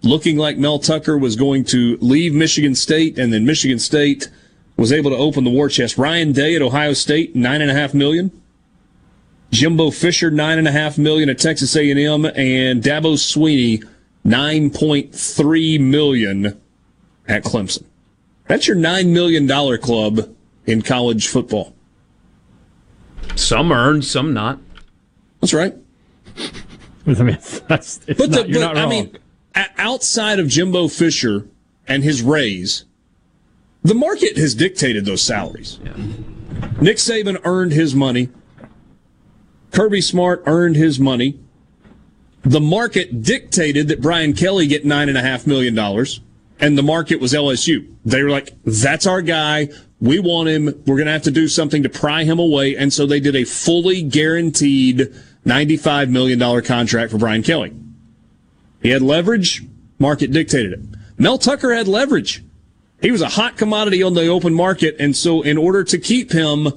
Looking 0.00 0.38
like 0.38 0.56
Mel 0.56 0.78
Tucker 0.78 1.18
was 1.18 1.36
going 1.36 1.64
to 1.66 1.98
leave 2.00 2.32
Michigan 2.32 2.74
State, 2.74 3.18
and 3.18 3.34
then 3.34 3.44
Michigan 3.44 3.78
State 3.78 4.30
was 4.78 4.90
able 4.90 5.10
to 5.10 5.16
open 5.18 5.44
the 5.44 5.50
war 5.50 5.68
chest. 5.68 5.98
Ryan 5.98 6.32
Day 6.32 6.56
at 6.56 6.62
Ohio 6.62 6.94
State, 6.94 7.36
9.5 7.36 7.92
million. 7.92 8.30
Jimbo 9.50 9.90
Fisher 9.90 10.30
nine 10.30 10.58
and 10.58 10.68
a 10.68 10.72
half 10.72 10.96
million 10.96 11.28
at 11.28 11.38
Texas 11.38 11.76
A&M, 11.76 12.24
and 12.24 12.82
Dabo 12.82 13.14
Swinney, 13.18 13.86
nine 14.24 14.70
point 14.70 15.14
three 15.14 15.76
million 15.76 16.58
at 17.28 17.44
Clemson. 17.44 17.84
That's 18.46 18.66
your 18.66 18.76
nine 18.76 19.12
million 19.12 19.46
dollar 19.46 19.78
club 19.78 20.34
in 20.66 20.82
college 20.82 21.28
football. 21.28 21.74
Some 23.36 23.70
earned, 23.70 24.04
some 24.04 24.32
not. 24.32 24.58
That's 25.40 25.54
right. 25.54 25.74
I 27.06 27.22
mean, 27.22 27.38
that's 27.68 28.00
it's 28.06 28.18
but, 28.18 28.30
not, 28.30 28.46
the, 28.48 28.52
but 28.52 28.76
I 28.76 28.86
mean, 28.86 29.16
outside 29.54 30.38
of 30.38 30.48
Jimbo 30.48 30.88
Fisher 30.88 31.46
and 31.86 32.02
his 32.02 32.22
raise, 32.22 32.84
the 33.82 33.94
market 33.94 34.36
has 34.36 34.54
dictated 34.54 35.04
those 35.04 35.22
salaries. 35.22 35.78
Yeah. 35.84 35.94
Nick 36.80 36.98
Saban 36.98 37.40
earned 37.44 37.72
his 37.72 37.94
money. 37.94 38.28
Kirby 39.72 40.00
Smart 40.00 40.42
earned 40.46 40.76
his 40.76 40.98
money. 40.98 41.38
The 42.42 42.60
market 42.60 43.22
dictated 43.22 43.88
that 43.88 44.00
Brian 44.00 44.32
Kelly 44.32 44.66
get 44.66 44.84
nine 44.84 45.08
and 45.08 45.18
a 45.18 45.22
half 45.22 45.46
million 45.46 45.74
dollars, 45.74 46.20
and 46.60 46.76
the 46.76 46.82
market 46.82 47.20
was 47.20 47.32
LSU. 47.32 47.92
They 48.04 48.22
were 48.22 48.30
like, 48.30 48.52
"That's 48.64 49.06
our 49.06 49.22
guy. 49.22 49.68
We 50.00 50.18
want 50.18 50.48
him. 50.48 50.66
We're 50.86 50.96
going 50.96 51.06
to 51.06 51.12
have 51.12 51.22
to 51.24 51.30
do 51.30 51.48
something 51.48 51.82
to 51.82 51.88
pry 51.88 52.24
him 52.24 52.38
away." 52.38 52.76
And 52.76 52.92
so 52.92 53.06
they 53.06 53.20
did 53.20 53.36
a 53.36 53.44
fully 53.44 54.02
guaranteed 54.02 55.12
ninety-five 55.44 56.10
million 56.10 56.38
dollar 56.38 56.62
contract 56.62 57.12
for 57.12 57.18
Brian 57.18 57.42
Kelly. 57.42 57.72
He 58.82 58.90
had 58.90 59.02
leverage. 59.02 59.64
Market 59.98 60.30
dictated 60.30 60.72
it. 60.72 60.80
Mel 61.18 61.38
Tucker 61.38 61.74
had 61.74 61.88
leverage. 61.88 62.44
He 63.00 63.10
was 63.10 63.22
a 63.22 63.28
hot 63.28 63.56
commodity 63.56 64.02
on 64.02 64.14
the 64.14 64.26
open 64.28 64.54
market, 64.54 64.96
and 64.98 65.16
so 65.16 65.42
in 65.42 65.56
order 65.56 65.84
to 65.84 65.98
keep 65.98 66.32
him 66.32 66.72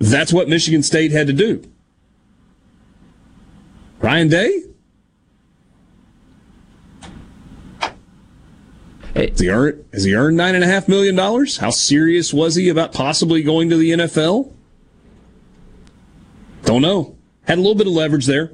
that's 0.00 0.32
what 0.32 0.48
Michigan 0.48 0.82
State 0.82 1.12
had 1.12 1.26
to 1.28 1.32
do. 1.32 1.62
Ryan 4.00 4.28
Day? 4.28 4.62
Has 9.14 9.38
he 9.38 9.48
earned, 9.48 9.84
has 9.92 10.04
he 10.04 10.14
earned 10.14 10.36
nine 10.36 10.54
and 10.54 10.64
a 10.64 10.66
half 10.66 10.88
million 10.88 11.14
dollars? 11.14 11.58
How 11.58 11.70
serious 11.70 12.34
was 12.34 12.56
he 12.56 12.68
about 12.68 12.92
possibly 12.92 13.42
going 13.42 13.70
to 13.70 13.76
the 13.76 13.90
NFL? 13.90 14.52
Don't 16.64 16.82
know. 16.82 17.16
Had 17.44 17.58
a 17.58 17.60
little 17.60 17.74
bit 17.74 17.86
of 17.86 17.92
leverage 17.92 18.26
there. 18.26 18.52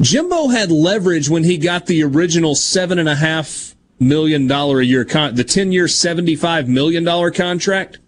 Jimbo 0.00 0.48
had 0.48 0.70
leverage 0.70 1.28
when 1.28 1.44
he 1.44 1.58
got 1.58 1.86
the 1.86 2.02
original 2.02 2.54
seven 2.54 2.98
and 2.98 3.08
a 3.08 3.16
half 3.16 3.74
million 3.98 4.46
dollar 4.46 4.80
a 4.80 4.84
year 4.84 5.04
con- 5.04 5.34
the 5.36 5.44
10 5.44 5.70
year 5.70 5.86
75 5.86 6.68
million 6.68 7.04
dollar 7.04 7.30
contract 7.30 7.98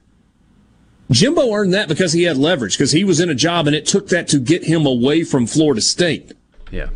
Jimbo 1.10 1.52
earned 1.52 1.74
that 1.74 1.88
because 1.88 2.12
he 2.12 2.22
had 2.24 2.36
leverage, 2.36 2.76
because 2.76 2.92
he 2.92 3.04
was 3.04 3.20
in 3.20 3.28
a 3.28 3.34
job 3.34 3.66
and 3.66 3.76
it 3.76 3.86
took 3.86 4.08
that 4.08 4.26
to 4.28 4.38
get 4.38 4.64
him 4.64 4.86
away 4.86 5.22
from 5.22 5.46
Florida 5.46 5.80
State. 5.80 6.32
Yeah. 6.70 6.88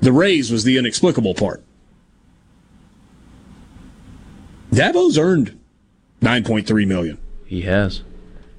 The 0.00 0.12
raise 0.12 0.52
was 0.52 0.64
the 0.64 0.76
inexplicable 0.76 1.34
part. 1.34 1.64
Dabo's 4.70 5.18
earned 5.18 5.58
9.3 6.20 6.86
million. 6.86 7.18
He 7.46 7.62
has. 7.62 8.02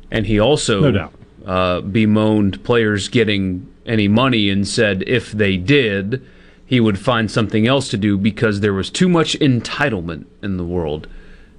And 0.10 0.26
he 0.26 0.40
also 0.40 0.82
no 0.82 0.92
doubt. 0.92 1.14
Uh, 1.46 1.82
bemoaned 1.82 2.64
players 2.64 3.08
getting 3.08 3.74
any 3.86 4.08
money 4.08 4.50
and 4.50 4.68
said 4.68 5.04
if 5.08 5.32
they 5.32 5.56
did, 5.58 6.26
he 6.66 6.80
would 6.80 7.00
find 7.00 7.32
something 7.32 7.66
else 7.66 7.88
to 7.90 7.98
do 7.98 8.18
because 8.18 8.60
there 8.60 8.74
was 8.74 8.90
too 8.90 9.08
much 9.08 9.40
entitlement 9.40 10.26
in 10.44 10.58
the 10.58 10.66
world, 10.66 11.08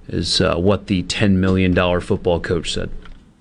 is 0.07 0.39
uh, 0.41 0.55
what 0.57 0.85
the 0.87 1.01
$10 1.03 1.33
million 1.33 1.73
football 2.01 2.39
coach 2.39 2.71
said. 2.71 2.91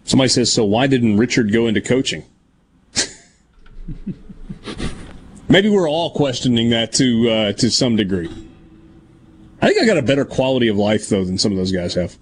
Somebody 0.04 0.28
says, 0.28 0.50
so 0.50 0.64
why 0.64 0.86
didn't 0.86 1.18
Richard 1.18 1.52
go 1.52 1.66
into 1.66 1.82
coaching? 1.82 2.24
Maybe 5.48 5.68
we're 5.68 5.88
all 5.88 6.10
questioning 6.10 6.70
that 6.70 6.92
to 6.94 7.28
uh, 7.30 7.52
to 7.52 7.70
some 7.70 7.96
degree. 7.96 8.30
I 9.60 9.66
think 9.66 9.82
I 9.82 9.86
got 9.86 9.98
a 9.98 10.02
better 10.02 10.24
quality 10.24 10.68
of 10.68 10.76
life 10.76 11.08
though 11.08 11.24
than 11.24 11.38
some 11.38 11.52
of 11.52 11.58
those 11.58 11.72
guys 11.72 11.94
have. 11.94 12.16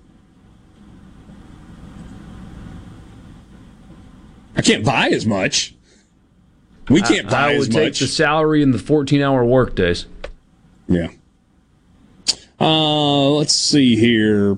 I 4.57 4.63
can't 4.63 4.85
buy 4.85 5.09
as 5.09 5.27
much. 5.27 5.75
We 6.89 7.03
can't 7.03 7.29
buy 7.29 7.49
I, 7.49 7.53
I 7.53 7.59
would 7.59 7.69
as 7.69 7.69
take 7.69 7.89
much. 7.89 8.01
the 8.01 8.07
salary 8.07 8.63
and 8.63 8.73
the 8.73 8.79
14 8.79 9.21
hour 9.21 9.45
work 9.45 9.75
days. 9.75 10.07
Yeah. 10.89 11.09
Uh, 12.61 13.31
let's 13.31 13.53
see 13.53 13.97
here. 13.97 14.57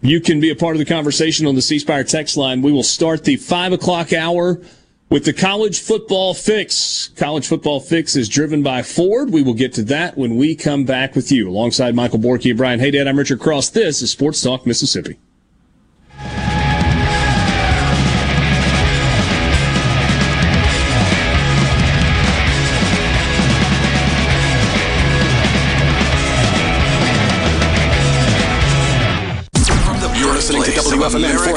You 0.00 0.20
can 0.20 0.38
be 0.38 0.50
a 0.50 0.54
part 0.54 0.76
of 0.76 0.78
the 0.78 0.84
conversation 0.84 1.46
on 1.46 1.56
the 1.56 1.62
C 1.62 1.80
Spire 1.80 2.04
text 2.04 2.36
line. 2.36 2.62
We 2.62 2.70
will 2.70 2.84
start 2.84 3.24
the 3.24 3.36
five 3.36 3.72
o'clock 3.72 4.12
hour 4.12 4.60
with 5.08 5.24
the 5.24 5.32
college 5.32 5.80
football 5.80 6.34
fix. 6.34 7.08
College 7.16 7.46
football 7.46 7.80
fix 7.80 8.16
is 8.16 8.28
driven 8.28 8.62
by 8.62 8.82
Ford. 8.82 9.30
We 9.30 9.42
will 9.42 9.54
get 9.54 9.72
to 9.74 9.82
that 9.84 10.16
when 10.16 10.36
we 10.36 10.54
come 10.54 10.84
back 10.84 11.14
with 11.14 11.32
you. 11.32 11.48
Alongside 11.48 11.94
Michael 11.94 12.18
Borky 12.18 12.50
and 12.50 12.58
Brian 12.58 12.80
Haydad, 12.80 13.08
I'm 13.08 13.18
Richard 13.18 13.40
Cross. 13.40 13.70
This 13.70 14.02
is 14.02 14.10
Sports 14.10 14.42
Talk 14.42 14.66
Mississippi. 14.66 15.18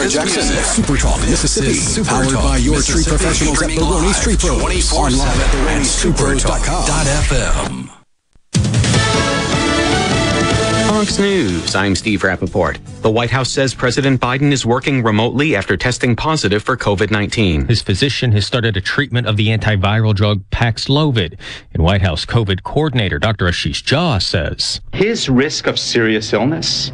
WFMN 0.02 0.10
Jackson, 0.10 0.42
Super 0.64 0.98
Talk, 0.98 1.20
Mississippi, 1.22 2.04
powered 2.04 2.34
by 2.34 2.58
your 2.58 2.82
tree 2.82 3.04
professionals 3.06 3.62
at 3.62 3.70
Baroni's 3.70 4.20
Tree 4.20 4.36
Pros. 4.36 4.92
Online 4.94 5.28
at 5.28 5.54
baronistreepros.com. 5.54 8.01
Fox 11.02 11.18
News. 11.18 11.74
I'm 11.74 11.96
Steve 11.96 12.22
Rappaport. 12.22 12.78
The 13.02 13.10
White 13.10 13.32
House 13.32 13.50
says 13.50 13.74
President 13.74 14.22
Biden 14.22 14.52
is 14.52 14.68
working 14.68 15.02
remotely 15.02 15.56
after 15.56 15.76
testing 15.76 16.16
positive 16.16 16.62
for 16.62 16.78
COVID 16.78 17.10
19. 17.10 17.68
His 17.68 17.82
physician 17.82 18.32
has 18.34 18.46
started 18.46 18.78
a 18.78 18.82
treatment 18.82 19.26
of 19.26 19.36
the 19.36 19.48
antiviral 19.48 20.14
drug 20.14 20.48
Paxlovid. 20.52 21.40
And 21.74 21.82
White 21.82 22.04
House 22.04 22.24
COVID 22.28 22.62
coordinator 22.62 23.18
Dr. 23.18 23.48
Ashish 23.48 23.82
Jha 23.84 24.22
says 24.22 24.80
his 24.94 25.28
risk 25.28 25.66
of 25.66 25.80
serious 25.80 26.34
illness 26.34 26.92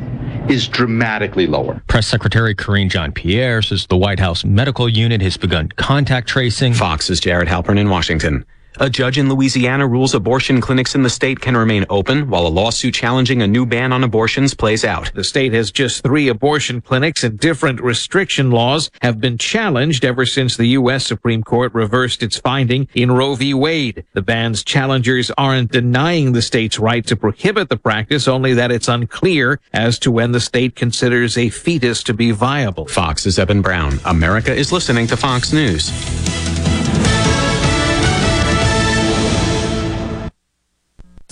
is 0.48 0.70
dramatically 0.70 1.46
lower. 1.46 1.84
Press 1.88 2.08
Secretary 2.08 2.56
Karine 2.56 2.90
Jean 2.90 3.12
Pierre 3.12 3.62
says 3.62 3.88
the 3.88 3.98
White 3.98 4.22
House 4.22 4.46
medical 4.46 4.88
unit 4.88 5.22
has 5.22 5.36
begun 5.36 5.68
contact 5.76 6.30
tracing. 6.30 6.74
Fox's 6.74 7.20
Jared 7.20 7.50
Halpern 7.50 7.78
in 7.78 7.90
Washington. 7.90 8.46
A 8.80 8.92
judge 8.92 9.18
in 9.18 9.28
Louisiana 9.28 9.88
rules 9.88 10.14
abortion 10.14 10.62
clinics 10.62 10.94
in 10.94 11.02
the 11.02 11.10
state 11.10 11.40
can 11.40 11.58
remain 11.58 11.88
open 11.90 12.30
while 12.30 12.46
a 12.46 12.48
lawsuit 12.48 12.94
challenging 12.94 13.42
a 13.42 13.48
new 13.48 13.66
ban 13.66 13.92
on 13.92 14.04
abortions 14.04 14.54
plays 14.54 14.86
out. 14.86 15.12
The 15.16 15.24
state 15.24 15.52
has 15.54 15.72
just 15.72 16.04
three 16.04 16.28
abortion 16.28 16.82
clinics 16.82 17.24
and 17.24 17.40
different 17.40 17.82
restriction 17.82 18.52
laws 18.52 18.92
have 19.02 19.20
been 19.20 19.40
challenged 19.40 20.06
ever 20.06 20.28
since 20.28 20.58
the 20.58 20.68
U.S. 20.68 21.08
Supreme 21.08 21.44
Court 21.44 21.74
reversed 21.74 22.22
its 22.22 22.38
finding 22.38 22.88
in 22.94 23.12
Roe 23.12 23.34
v. 23.34 23.56
Wade. 23.56 24.06
The 24.14 24.22
ban's 24.22 24.64
challengers 24.64 25.32
aren't 25.40 25.72
denying 25.72 26.34
the 26.34 26.44
state's 26.44 26.78
right 26.78 27.06
to 27.08 27.16
prohibit 27.16 27.70
the 27.70 27.78
practice, 27.78 28.28
only 28.28 28.54
that 28.54 28.72
it's 28.72 28.88
unclear 28.88 29.60
as 29.74 29.98
to 30.00 30.12
when 30.12 30.34
the 30.34 30.40
state 30.40 30.76
considers 30.76 31.36
a 31.36 31.50
fetus 31.50 32.04
to 32.04 32.14
be 32.14 32.30
viable. 32.30 32.86
Fox's 32.86 33.40
Evan 33.40 33.64
Brown. 33.64 34.00
America 34.06 34.54
is 34.54 34.72
listening 34.72 35.08
to 35.08 35.18
Fox 35.18 35.52
News. 35.52 35.92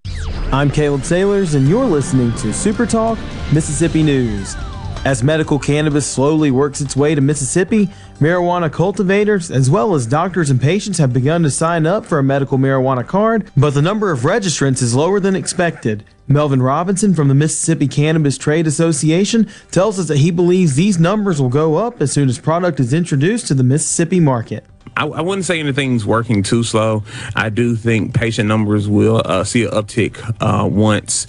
I'm 0.50 0.70
Caleb 0.70 1.04
Sailors, 1.04 1.52
and 1.52 1.68
you're 1.68 1.84
listening 1.84 2.32
to 2.36 2.54
Super 2.54 2.86
Talk 2.86 3.18
Mississippi 3.52 4.02
News. 4.02 4.56
As 5.04 5.22
medical 5.22 5.58
cannabis 5.58 6.06
slowly 6.06 6.50
works 6.50 6.80
its 6.80 6.96
way 6.96 7.14
to 7.14 7.20
Mississippi, 7.20 7.90
marijuana 8.20 8.72
cultivators 8.72 9.50
as 9.50 9.68
well 9.68 9.94
as 9.94 10.06
doctors 10.06 10.48
and 10.48 10.58
patients 10.58 10.96
have 10.96 11.12
begun 11.12 11.42
to 11.42 11.50
sign 11.50 11.86
up 11.86 12.06
for 12.06 12.18
a 12.18 12.22
medical 12.22 12.56
marijuana 12.56 13.06
card, 13.06 13.50
but 13.54 13.74
the 13.74 13.82
number 13.82 14.10
of 14.10 14.20
registrants 14.20 14.80
is 14.80 14.94
lower 14.94 15.20
than 15.20 15.36
expected. 15.36 16.06
Melvin 16.26 16.62
Robinson 16.62 17.12
from 17.12 17.28
the 17.28 17.34
Mississippi 17.34 17.86
Cannabis 17.86 18.38
Trade 18.38 18.66
Association 18.66 19.46
tells 19.70 19.98
us 19.98 20.08
that 20.08 20.16
he 20.16 20.30
believes 20.30 20.74
these 20.74 20.98
numbers 20.98 21.38
will 21.38 21.50
go 21.50 21.76
up 21.76 22.00
as 22.00 22.10
soon 22.10 22.30
as 22.30 22.38
product 22.38 22.80
is 22.80 22.94
introduced 22.94 23.46
to 23.48 23.54
the 23.54 23.62
Mississippi 23.62 24.20
market. 24.20 24.64
I, 24.96 25.06
I, 25.06 25.20
wouldn't 25.20 25.44
say 25.44 25.60
anything's 25.60 26.06
working 26.06 26.42
too 26.42 26.62
slow. 26.62 27.02
I 27.36 27.50
do 27.50 27.76
think 27.76 28.14
patient 28.14 28.48
numbers 28.48 28.88
will 28.88 29.20
uh, 29.22 29.44
see 29.44 29.64
an 29.64 29.72
uptick 29.72 30.18
uh, 30.40 30.66
once 30.66 31.26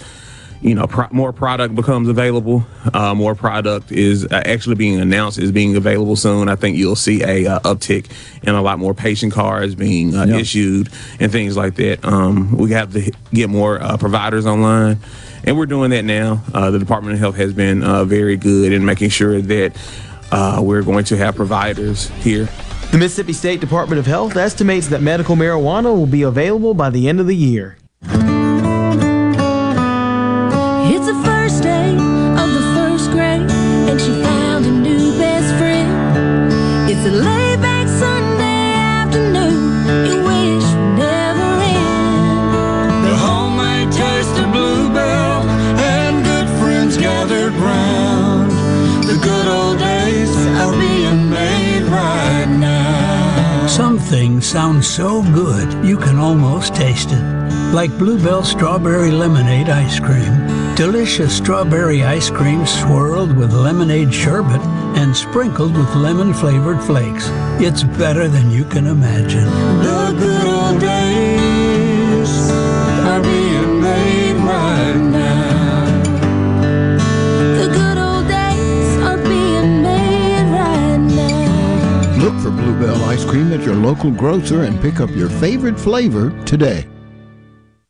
you 0.62 0.74
know 0.74 0.86
pro- 0.86 1.08
more 1.10 1.32
product 1.32 1.74
becomes 1.74 2.08
available. 2.08 2.66
Uh, 2.92 3.14
more 3.14 3.34
product 3.34 3.92
is 3.92 4.24
uh, 4.24 4.42
actually 4.44 4.74
being 4.74 5.00
announced 5.00 5.38
is 5.38 5.52
being 5.52 5.76
available 5.76 6.16
soon. 6.16 6.48
I 6.48 6.56
think 6.56 6.76
you'll 6.76 6.96
see 6.96 7.22
a 7.22 7.46
uh, 7.46 7.60
uptick 7.60 8.10
in 8.42 8.54
a 8.54 8.62
lot 8.62 8.78
more 8.78 8.94
patient 8.94 9.32
cards 9.32 9.74
being 9.74 10.14
uh, 10.14 10.24
Yeah. 10.26 10.36
issued 10.36 10.88
and 11.20 11.30
things 11.30 11.56
like 11.56 11.74
that. 11.76 12.04
Um, 12.04 12.56
we 12.56 12.72
have 12.72 12.92
to 12.94 13.10
get 13.32 13.48
more 13.50 13.78
providers 13.98 14.46
online. 14.46 14.98
And 15.44 15.56
we're 15.56 15.66
doing 15.66 15.90
that 15.90 16.04
now. 16.04 16.36
the 16.70 16.78
Department 16.78 17.14
of 17.14 17.20
Health 17.20 17.36
has 17.36 17.52
been 17.52 17.80
very 18.08 18.36
good 18.36 18.72
in 18.72 18.84
making 18.84 19.10
sure 19.10 19.40
that 19.40 19.76
we're 20.60 20.82
going 20.82 21.04
to 21.04 21.16
have 21.16 21.36
providers 21.36 22.08
here 22.22 22.48
The 22.90 22.98
Mississippi 22.98 23.32
State 23.32 23.60
Department 23.60 23.98
of 24.00 24.06
Health 24.06 24.36
estimates 24.36 24.88
that 24.88 25.02
medical 25.02 25.36
marijuana 25.36 25.94
will 25.94 26.06
be 26.06 26.22
available 26.22 26.74
by 26.74 26.90
the 26.90 27.08
end 27.08 27.20
of 27.20 27.26
the 27.28 27.36
year. 27.36 27.76
Things 54.56 54.66
sound 54.66 54.84
so 54.84 55.22
good 55.34 55.84
you 55.84 55.98
can 55.98 56.18
almost 56.18 56.74
taste 56.74 57.10
it. 57.12 57.22
Like 57.74 57.90
Bluebell 57.98 58.42
Strawberry 58.42 59.10
Lemonade 59.10 59.68
Ice 59.68 60.00
Cream. 60.00 60.34
Delicious 60.76 61.36
strawberry 61.36 62.02
ice 62.02 62.30
cream 62.30 62.66
swirled 62.66 63.36
with 63.36 63.52
lemonade 63.52 64.12
sherbet 64.14 64.62
and 64.96 65.14
sprinkled 65.14 65.76
with 65.76 65.94
lemon 65.94 66.32
flavored 66.32 66.82
flakes. 66.82 67.28
It's 67.60 67.84
better 67.98 68.28
than 68.28 68.50
you 68.50 68.64
can 68.64 68.86
imagine. 68.86 69.44
The 69.84 70.16
good 70.18 70.46
old 70.46 70.80
days 70.80 71.15
Bluebell 82.76 83.04
ice 83.06 83.24
cream 83.24 83.54
at 83.54 83.62
your 83.62 83.74
local 83.74 84.10
grocer 84.10 84.64
and 84.64 84.78
pick 84.82 85.00
up 85.00 85.08
your 85.10 85.30
favorite 85.30 85.80
flavor 85.80 86.30
today. 86.44 86.86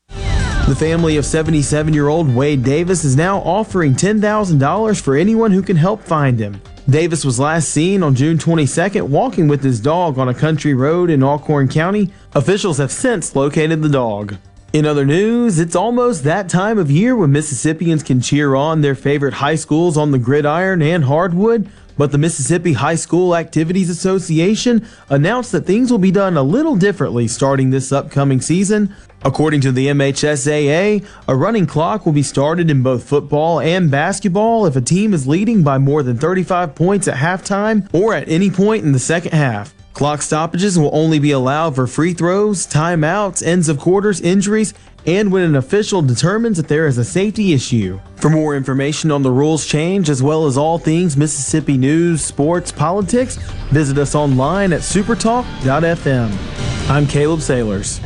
The 0.09 0.77
family 0.79 1.17
of 1.17 1.27
77 1.27 1.93
year 1.93 2.07
old 2.07 2.33
Wade 2.33 2.63
Davis 2.63 3.05
is 3.05 3.17
now 3.17 3.39
offering 3.39 3.95
$10,000 3.95 5.01
for 5.01 5.17
anyone 5.17 5.51
who 5.51 5.63
can 5.63 5.77
help 5.77 6.03
find 6.05 6.39
him. 6.39 6.61
Davis 6.89 7.25
was 7.25 7.41
last 7.41 7.71
seen 7.71 8.05
on 8.05 8.15
June 8.15 8.39
22nd 8.39 9.03
walking 9.03 9.49
with 9.49 9.65
his 9.65 9.81
dog 9.81 10.19
on 10.19 10.29
a 10.29 10.35
country 10.35 10.73
road 10.73 11.11
in 11.11 11.23
Alcorn 11.23 11.67
County. 11.67 12.13
Officials 12.35 12.79
have 12.79 12.93
since 12.93 13.35
located 13.35 13.83
the 13.83 13.89
dog. 13.89 14.37
In 14.73 14.87
other 14.87 15.05
news, 15.05 15.59
it's 15.59 15.75
almost 15.75 16.23
that 16.25 16.49
time 16.49 16.79
of 16.79 16.91
year 16.93 17.17
when 17.17 17.33
Mississippians 17.33 18.05
can 18.05 18.21
cheer 18.21 18.55
on 18.55 18.83
their 18.83 18.95
favorite 18.95 19.35
high 19.35 19.55
schools 19.57 19.97
on 19.97 20.13
the 20.13 20.19
gridiron 20.19 20.81
and 20.81 21.03
hardwood. 21.05 21.69
But 21.97 22.13
the 22.13 22.19
Mississippi 22.19 22.75
High 22.75 22.95
School 22.95 23.35
Activities 23.35 23.91
Association 23.91 24.87
announced 25.09 25.53
that 25.53 25.67
things 25.67 25.91
will 25.91 25.99
be 25.99 26.11
done 26.11 26.37
a 26.37 26.43
little 26.43 26.77
differently 26.77 27.29
starting 27.29 27.71
this 27.71 27.93
upcoming 27.93 28.41
season. 28.41 28.95
According 29.25 29.63
to 29.63 29.73
the 29.73 29.89
MHSAA, 29.89 31.07
a 31.27 31.37
running 31.37 31.67
clock 31.67 32.07
will 32.07 32.13
be 32.13 32.23
started 32.23 32.71
in 32.71 32.83
both 32.83 33.09
football 33.09 33.61
and 33.61 33.91
basketball 33.91 34.67
if 34.67 34.77
a 34.77 34.81
team 34.81 35.15
is 35.15 35.27
leading 35.27 35.63
by 35.63 35.79
more 35.79 36.03
than 36.03 36.19
35 36.19 36.75
points 36.75 37.09
at 37.09 37.17
halftime 37.17 37.93
or 37.95 38.15
at 38.15 38.29
any 38.29 38.51
point 38.51 38.85
in 38.85 38.93
the 38.93 38.99
second 38.99 39.33
half. 39.33 39.76
Clock 39.97 40.21
stoppages 40.21 40.79
will 40.79 40.91
only 40.93 41.19
be 41.19 41.31
allowed 41.31 41.75
for 41.75 41.87
free 41.87 42.13
throws, 42.13 42.67
timeouts, 42.67 43.43
ends 43.43 43.71
of 43.71 43.79
quarters, 43.79 44.21
injuries, 44.21 44.75
and 45.07 45.33
when 45.33 45.43
an 45.43 45.57
official 45.57 46.03
determines 46.03 46.59
that 46.59 46.69
there 46.69 46.87
is 46.87 46.99
a 46.99 47.05
safety 47.05 47.55
issue. 47.55 47.99
For 48.17 48.29
more 48.29 48.55
information 48.55 49.11
on 49.11 49.23
the 49.23 49.31
rules 49.31 49.65
change, 49.65 50.11
as 50.11 50.23
well 50.23 50.45
as 50.45 50.59
all 50.59 50.77
things 50.77 51.17
Mississippi 51.17 51.79
news, 51.79 52.23
sports, 52.23 52.71
politics, 52.71 53.37
visit 53.71 53.97
us 53.97 54.15
online 54.15 54.75
at 54.75 54.83
supertalk.fm. 54.83 56.91
I'm 56.91 57.07
Caleb 57.07 57.41
Sailors. 57.41 57.99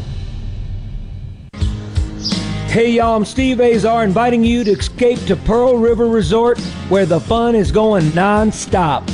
Hey 2.68 2.92
y'all, 2.92 3.16
I'm 3.16 3.24
Steve 3.24 3.60
Azar 3.60 4.04
inviting 4.04 4.44
you 4.44 4.62
to 4.62 4.70
escape 4.70 5.18
to 5.26 5.34
Pearl 5.34 5.76
River 5.76 6.06
Resort 6.06 6.60
where 6.88 7.04
the 7.04 7.18
fun 7.18 7.56
is 7.56 7.72
going 7.72 8.14
non-stop. 8.14 9.10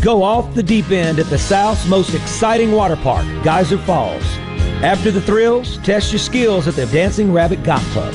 Go 0.00 0.22
off 0.22 0.54
the 0.54 0.62
deep 0.62 0.92
end 0.92 1.18
at 1.18 1.26
the 1.26 1.38
South's 1.38 1.84
most 1.88 2.14
exciting 2.14 2.70
water 2.70 2.94
park, 2.94 3.26
Geyser 3.42 3.78
Falls. 3.78 4.22
After 4.80 5.10
the 5.10 5.20
thrills, 5.20 5.78
test 5.78 6.12
your 6.12 6.20
skills 6.20 6.68
at 6.68 6.76
the 6.76 6.86
Dancing 6.86 7.32
Rabbit 7.32 7.64
Golf 7.64 7.82
Club. 7.90 8.14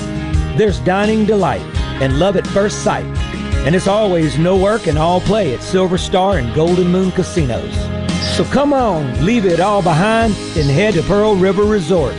There's 0.58 0.80
dining 0.80 1.26
delight 1.26 1.62
and 2.02 2.20
love 2.20 2.38
at 2.38 2.48
first 2.48 2.84
sight. 2.84 3.06
And 3.66 3.76
it's 3.76 3.88
always 3.88 4.38
no 4.38 4.56
work 4.56 4.88
and 4.88 4.98
all 4.98 5.20
play 5.20 5.54
at 5.54 5.62
Silver 5.62 5.98
Star 5.98 6.38
and 6.38 6.56
Golden 6.56 6.88
Moon 6.88 7.12
casinos. 7.12 7.76
So 8.38 8.46
come 8.46 8.72
on, 8.72 9.26
leave 9.26 9.46
it 9.46 9.60
all 9.60 9.82
behind 9.82 10.34
and 10.56 10.70
head 10.70 10.94
to 10.94 11.04
Pearl 11.04 11.36
River 11.36 11.64
Resort. 11.64 12.16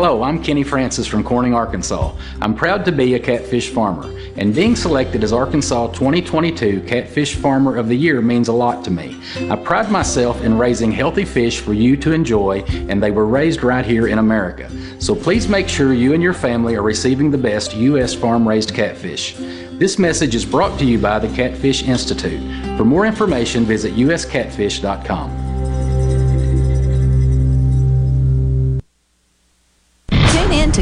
Hello, 0.00 0.22
I'm 0.22 0.40
Kenny 0.40 0.62
Francis 0.62 1.08
from 1.08 1.24
Corning, 1.24 1.54
Arkansas. 1.54 2.14
I'm 2.40 2.54
proud 2.54 2.84
to 2.84 2.92
be 2.92 3.14
a 3.14 3.18
catfish 3.18 3.70
farmer, 3.70 4.08
and 4.36 4.54
being 4.54 4.76
selected 4.76 5.24
as 5.24 5.32
Arkansas 5.32 5.88
2022 5.88 6.82
Catfish 6.82 7.34
Farmer 7.34 7.76
of 7.76 7.88
the 7.88 7.96
Year 7.96 8.22
means 8.22 8.46
a 8.46 8.52
lot 8.52 8.84
to 8.84 8.92
me. 8.92 9.20
I 9.50 9.56
pride 9.56 9.90
myself 9.90 10.40
in 10.44 10.56
raising 10.56 10.92
healthy 10.92 11.24
fish 11.24 11.58
for 11.58 11.72
you 11.72 11.96
to 11.96 12.12
enjoy, 12.12 12.60
and 12.88 13.02
they 13.02 13.10
were 13.10 13.26
raised 13.26 13.64
right 13.64 13.84
here 13.84 14.06
in 14.06 14.20
America. 14.20 14.70
So 15.00 15.16
please 15.16 15.48
make 15.48 15.68
sure 15.68 15.92
you 15.92 16.14
and 16.14 16.22
your 16.22 16.32
family 16.32 16.76
are 16.76 16.82
receiving 16.82 17.32
the 17.32 17.36
best 17.36 17.74
U.S. 17.74 18.14
farm 18.14 18.46
raised 18.46 18.72
catfish. 18.72 19.34
This 19.80 19.98
message 19.98 20.36
is 20.36 20.44
brought 20.44 20.78
to 20.78 20.84
you 20.84 21.00
by 21.00 21.18
the 21.18 21.34
Catfish 21.34 21.82
Institute. 21.82 22.40
For 22.76 22.84
more 22.84 23.04
information, 23.04 23.64
visit 23.64 23.94
uscatfish.com. 23.94 25.47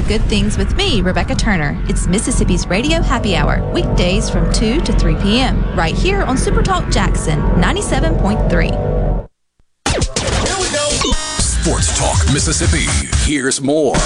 Good 0.07 0.23
Things 0.23 0.57
with 0.57 0.77
me, 0.77 1.01
Rebecca 1.01 1.35
Turner. 1.35 1.77
It's 1.89 2.07
Mississippi's 2.07 2.65
Radio 2.69 3.03
Happy 3.03 3.35
Hour, 3.35 3.69
weekdays 3.73 4.31
from 4.31 4.53
2 4.53 4.81
to 4.83 4.93
3 4.93 5.17
p.m., 5.17 5.77
right 5.77 5.97
here 5.97 6.23
on 6.23 6.37
Supertalk 6.37 6.93
Jackson 6.93 7.41
97.3. 7.57 8.71
Here 9.91 9.99
we 10.59 10.71
go. 10.73 10.89
Sports 11.41 11.99
Talk 11.99 12.33
Mississippi. 12.33 12.87
Here's 13.29 13.61
more. 13.61 13.97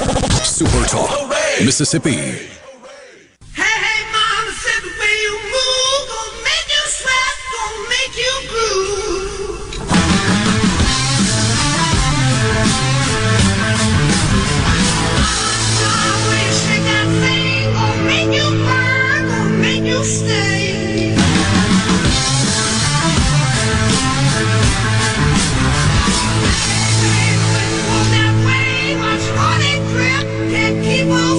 Super 0.43 0.87
Talk 0.87 1.29
Mississippi. 1.63 2.60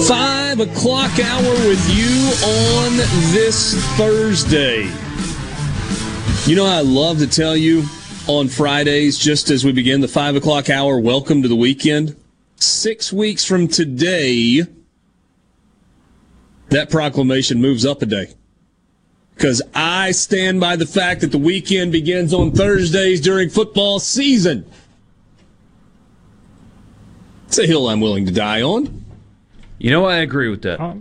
Five 0.07 0.61
o'clock 0.61 1.19
hour 1.19 1.51
with 1.67 1.89
you 1.89 2.31
on 2.47 2.95
this 3.33 3.75
Thursday. 3.97 4.83
You 6.49 6.55
know, 6.55 6.65
I 6.65 6.79
love 6.79 7.19
to 7.19 7.27
tell 7.27 7.57
you 7.57 7.83
on 8.27 8.47
Fridays, 8.47 9.17
just 9.17 9.49
as 9.49 9.65
we 9.65 9.73
begin 9.73 9.99
the 9.99 10.07
five 10.07 10.37
o'clock 10.37 10.69
hour, 10.69 11.01
welcome 11.01 11.41
to 11.41 11.49
the 11.49 11.55
weekend. 11.55 12.15
Six 12.55 13.11
weeks 13.11 13.43
from 13.43 13.67
today, 13.67 14.61
that 16.69 16.89
proclamation 16.89 17.59
moves 17.59 17.85
up 17.85 18.01
a 18.01 18.05
day. 18.05 18.27
Because 19.35 19.61
I 19.73 20.11
stand 20.11 20.59
by 20.59 20.75
the 20.75 20.85
fact 20.85 21.21
that 21.21 21.31
the 21.31 21.37
weekend 21.37 21.91
begins 21.91 22.33
on 22.33 22.51
Thursdays 22.51 23.19
during 23.19 23.49
football 23.49 23.99
season. 23.99 24.65
It's 27.47 27.59
a 27.59 27.65
hill 27.67 27.89
I'm 27.89 27.99
willing 27.99 28.25
to 28.25 28.31
die 28.31 28.61
on. 28.61 29.05
You 29.77 29.91
know, 29.91 30.05
I 30.05 30.17
agree 30.17 30.49
with 30.49 30.61
that. 30.63 30.79
I, 30.79 30.95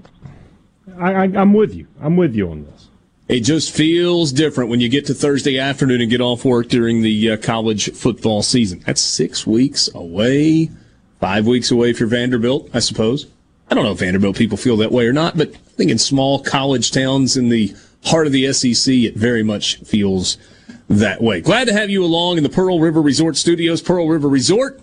I, 0.99 1.23
I'm 1.25 1.53
with 1.53 1.75
you. 1.75 1.87
I'm 2.01 2.17
with 2.17 2.35
you 2.35 2.51
on 2.51 2.65
this. 2.65 2.89
It 3.29 3.41
just 3.41 3.75
feels 3.75 4.33
different 4.33 4.69
when 4.69 4.81
you 4.81 4.89
get 4.89 5.07
to 5.07 5.15
Thursday 5.15 5.59
afternoon 5.59 6.01
and 6.01 6.11
get 6.11 6.21
off 6.21 6.45
work 6.45 6.69
during 6.69 7.01
the 7.01 7.31
uh, 7.31 7.37
college 7.39 7.93
football 7.93 8.43
season. 8.43 8.83
That's 8.85 9.01
six 9.01 9.47
weeks 9.47 9.89
away, 9.95 10.71
five 11.21 11.47
weeks 11.47 11.71
away 11.71 11.91
if 11.91 12.01
you're 12.01 12.09
Vanderbilt, 12.09 12.69
I 12.75 12.81
suppose. 12.81 13.29
I 13.71 13.75
don't 13.75 13.85
know 13.85 13.93
if 13.93 14.01
Vanderbilt 14.01 14.37
people 14.37 14.59
feel 14.59 14.77
that 14.79 14.93
way 14.93 15.07
or 15.07 15.15
not, 15.15 15.39
but 15.39 15.49
I 15.49 15.71
think 15.77 15.91
in 15.91 15.99
small 15.99 16.43
college 16.43 16.91
towns 16.91 17.39
in 17.39 17.49
the 17.49 17.75
heart 18.05 18.27
of 18.27 18.33
the 18.33 18.53
SEC, 18.53 18.95
it 18.95 19.17
very 19.17 19.43
much 19.43 19.77
feels 19.79 20.39
that 20.89 21.23
way. 21.23 21.41
Glad 21.41 21.69
to 21.69 21.73
have 21.73 21.91
you 21.91 22.05
along 22.05 22.37
in 22.37 22.43
the 22.43 22.49
Pearl 22.49 22.81
River 22.81 23.01
Resort 23.01 23.37
Studios. 23.37 23.81
Pearl 23.81 24.09
River 24.09 24.29
Resort. 24.29 24.81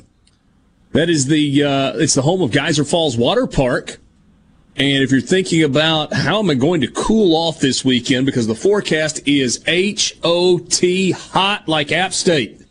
That 0.92 1.10
is 1.10 1.28
the 1.28 1.64
uh, 1.64 1.94
it's 1.98 2.16
the 2.16 2.24
home 2.24 2.42
of 2.42 2.52
Geyser 2.52 2.84
Falls 2.84 3.16
Water 3.18 3.46
Park. 3.46 4.00
And 4.76 5.04
if 5.04 5.12
you're 5.12 5.22
thinking 5.22 5.64
about 5.64 6.14
how 6.14 6.40
am 6.40 6.50
I 6.50 6.54
going 6.54 6.82
to 6.82 6.88
cool 6.88 7.36
off 7.36 7.60
this 7.60 7.84
weekend, 7.84 8.26
because 8.26 8.48
the 8.48 8.56
forecast 8.56 9.28
is 9.28 9.62
H 9.68 10.18
O 10.24 10.58
T 10.58 11.12
hot 11.12 11.68
like 11.68 11.92
App 11.92 12.14
State. 12.14 12.62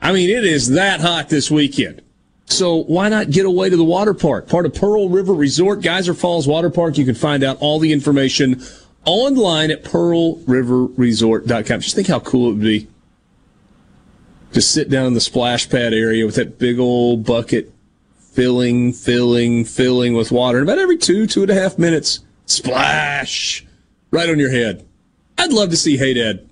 I 0.00 0.12
mean, 0.12 0.30
it 0.30 0.44
is 0.44 0.70
that 0.70 1.00
hot 1.00 1.28
this 1.28 1.50
weekend. 1.50 2.02
So 2.46 2.84
why 2.84 3.08
not 3.08 3.30
get 3.30 3.44
away 3.44 3.70
to 3.70 3.76
the 3.76 3.84
water 3.84 4.14
park? 4.14 4.48
Part 4.48 4.66
of 4.66 4.74
Pearl 4.74 5.08
River 5.08 5.34
Resort, 5.34 5.82
Geyser 5.82 6.14
Falls 6.14 6.46
Water 6.46 6.70
Park. 6.70 6.96
You 6.96 7.04
can 7.04 7.14
find 7.14 7.42
out 7.42 7.58
all 7.60 7.78
the 7.78 7.92
information 7.92 8.62
online 9.06 9.70
at 9.70 9.84
pearlriverresort.com. 9.84 11.80
Just 11.80 11.94
think 11.94 12.08
how 12.08 12.20
cool 12.20 12.50
it 12.50 12.54
would 12.54 12.60
be 12.60 12.88
to 14.52 14.60
sit 14.60 14.90
down 14.90 15.06
in 15.06 15.14
the 15.14 15.20
splash 15.20 15.68
pad 15.68 15.94
area 15.94 16.26
with 16.26 16.34
that 16.34 16.58
big 16.58 16.78
old 16.78 17.24
bucket 17.24 17.72
filling, 18.18 18.92
filling, 18.92 19.64
filling 19.64 20.14
with 20.14 20.30
water. 20.30 20.58
And 20.58 20.68
about 20.68 20.78
every 20.78 20.98
two, 20.98 21.26
two 21.26 21.42
and 21.42 21.50
a 21.50 21.54
half 21.54 21.78
minutes, 21.78 22.20
splash 22.44 23.64
right 24.10 24.28
on 24.28 24.38
your 24.38 24.50
head. 24.50 24.86
I'd 25.38 25.52
love 25.52 25.70
to 25.70 25.76
see 25.76 25.96
Hey 25.96 26.14
Dad 26.14 26.46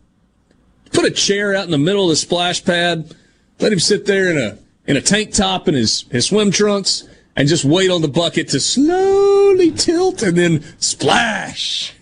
put 0.94 1.04
a 1.04 1.10
chair 1.10 1.54
out 1.54 1.64
in 1.64 1.70
the 1.70 1.78
middle 1.78 2.04
of 2.04 2.10
the 2.10 2.16
splash 2.16 2.64
pad, 2.64 3.14
let 3.60 3.72
him 3.72 3.80
sit 3.80 4.06
there 4.06 4.30
in 4.30 4.38
a 4.38 4.58
in 4.86 4.96
a 4.96 5.00
tank 5.00 5.32
top 5.32 5.66
and 5.66 5.76
his, 5.76 6.02
his 6.10 6.26
swim 6.26 6.50
trunks, 6.50 7.04
and 7.36 7.48
just 7.48 7.64
wait 7.64 7.90
on 7.90 8.02
the 8.02 8.08
bucket 8.08 8.48
to 8.48 8.60
slowly 8.60 9.72
tilt 9.72 10.22
and 10.22 10.36
then 10.36 10.62
splash. 10.78 11.94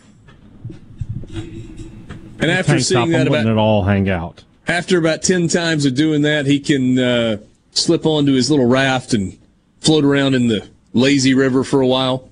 And 1.34 2.50
after 2.50 2.80
seeing 2.80 3.10
that 3.10 3.22
I'm 3.22 3.26
about 3.28 3.32
letting 3.32 3.52
it 3.52 3.58
all 3.58 3.84
hang 3.84 4.08
out. 4.08 4.44
after 4.66 4.98
about 4.98 5.22
10 5.22 5.48
times 5.48 5.84
of 5.84 5.94
doing 5.94 6.22
that, 6.22 6.46
he 6.46 6.60
can 6.60 6.98
uh, 6.98 7.36
slip 7.72 8.04
onto 8.04 8.32
his 8.32 8.50
little 8.50 8.66
raft 8.66 9.14
and 9.14 9.38
float 9.80 10.04
around 10.04 10.34
in 10.34 10.48
the 10.48 10.68
lazy 10.92 11.34
river 11.34 11.64
for 11.64 11.80
a 11.80 11.86
while. 11.86 12.28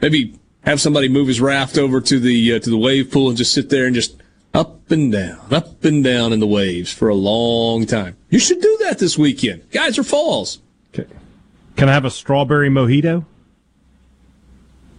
Maybe 0.00 0.38
have 0.64 0.80
somebody 0.80 1.08
move 1.08 1.28
his 1.28 1.40
raft 1.40 1.76
over 1.76 2.00
to 2.00 2.20
the 2.20 2.54
uh, 2.54 2.58
to 2.60 2.70
the 2.70 2.78
wave 2.78 3.10
pool 3.10 3.28
and 3.28 3.36
just 3.36 3.52
sit 3.52 3.68
there 3.68 3.86
and 3.86 3.94
just 3.94 4.22
Up 4.54 4.90
and 4.90 5.10
down, 5.10 5.40
up 5.50 5.82
and 5.82 6.04
down 6.04 6.32
in 6.32 6.38
the 6.38 6.46
waves 6.46 6.92
for 6.92 7.08
a 7.08 7.14
long 7.14 7.86
time. 7.86 8.16
You 8.28 8.38
should 8.38 8.60
do 8.60 8.78
that 8.82 8.98
this 8.98 9.16
weekend. 9.16 9.70
Geyser 9.70 10.02
Falls. 10.02 10.58
Can 10.92 11.88
I 11.88 11.92
have 11.92 12.04
a 12.04 12.10
strawberry 12.10 12.68
mojito? 12.68 13.24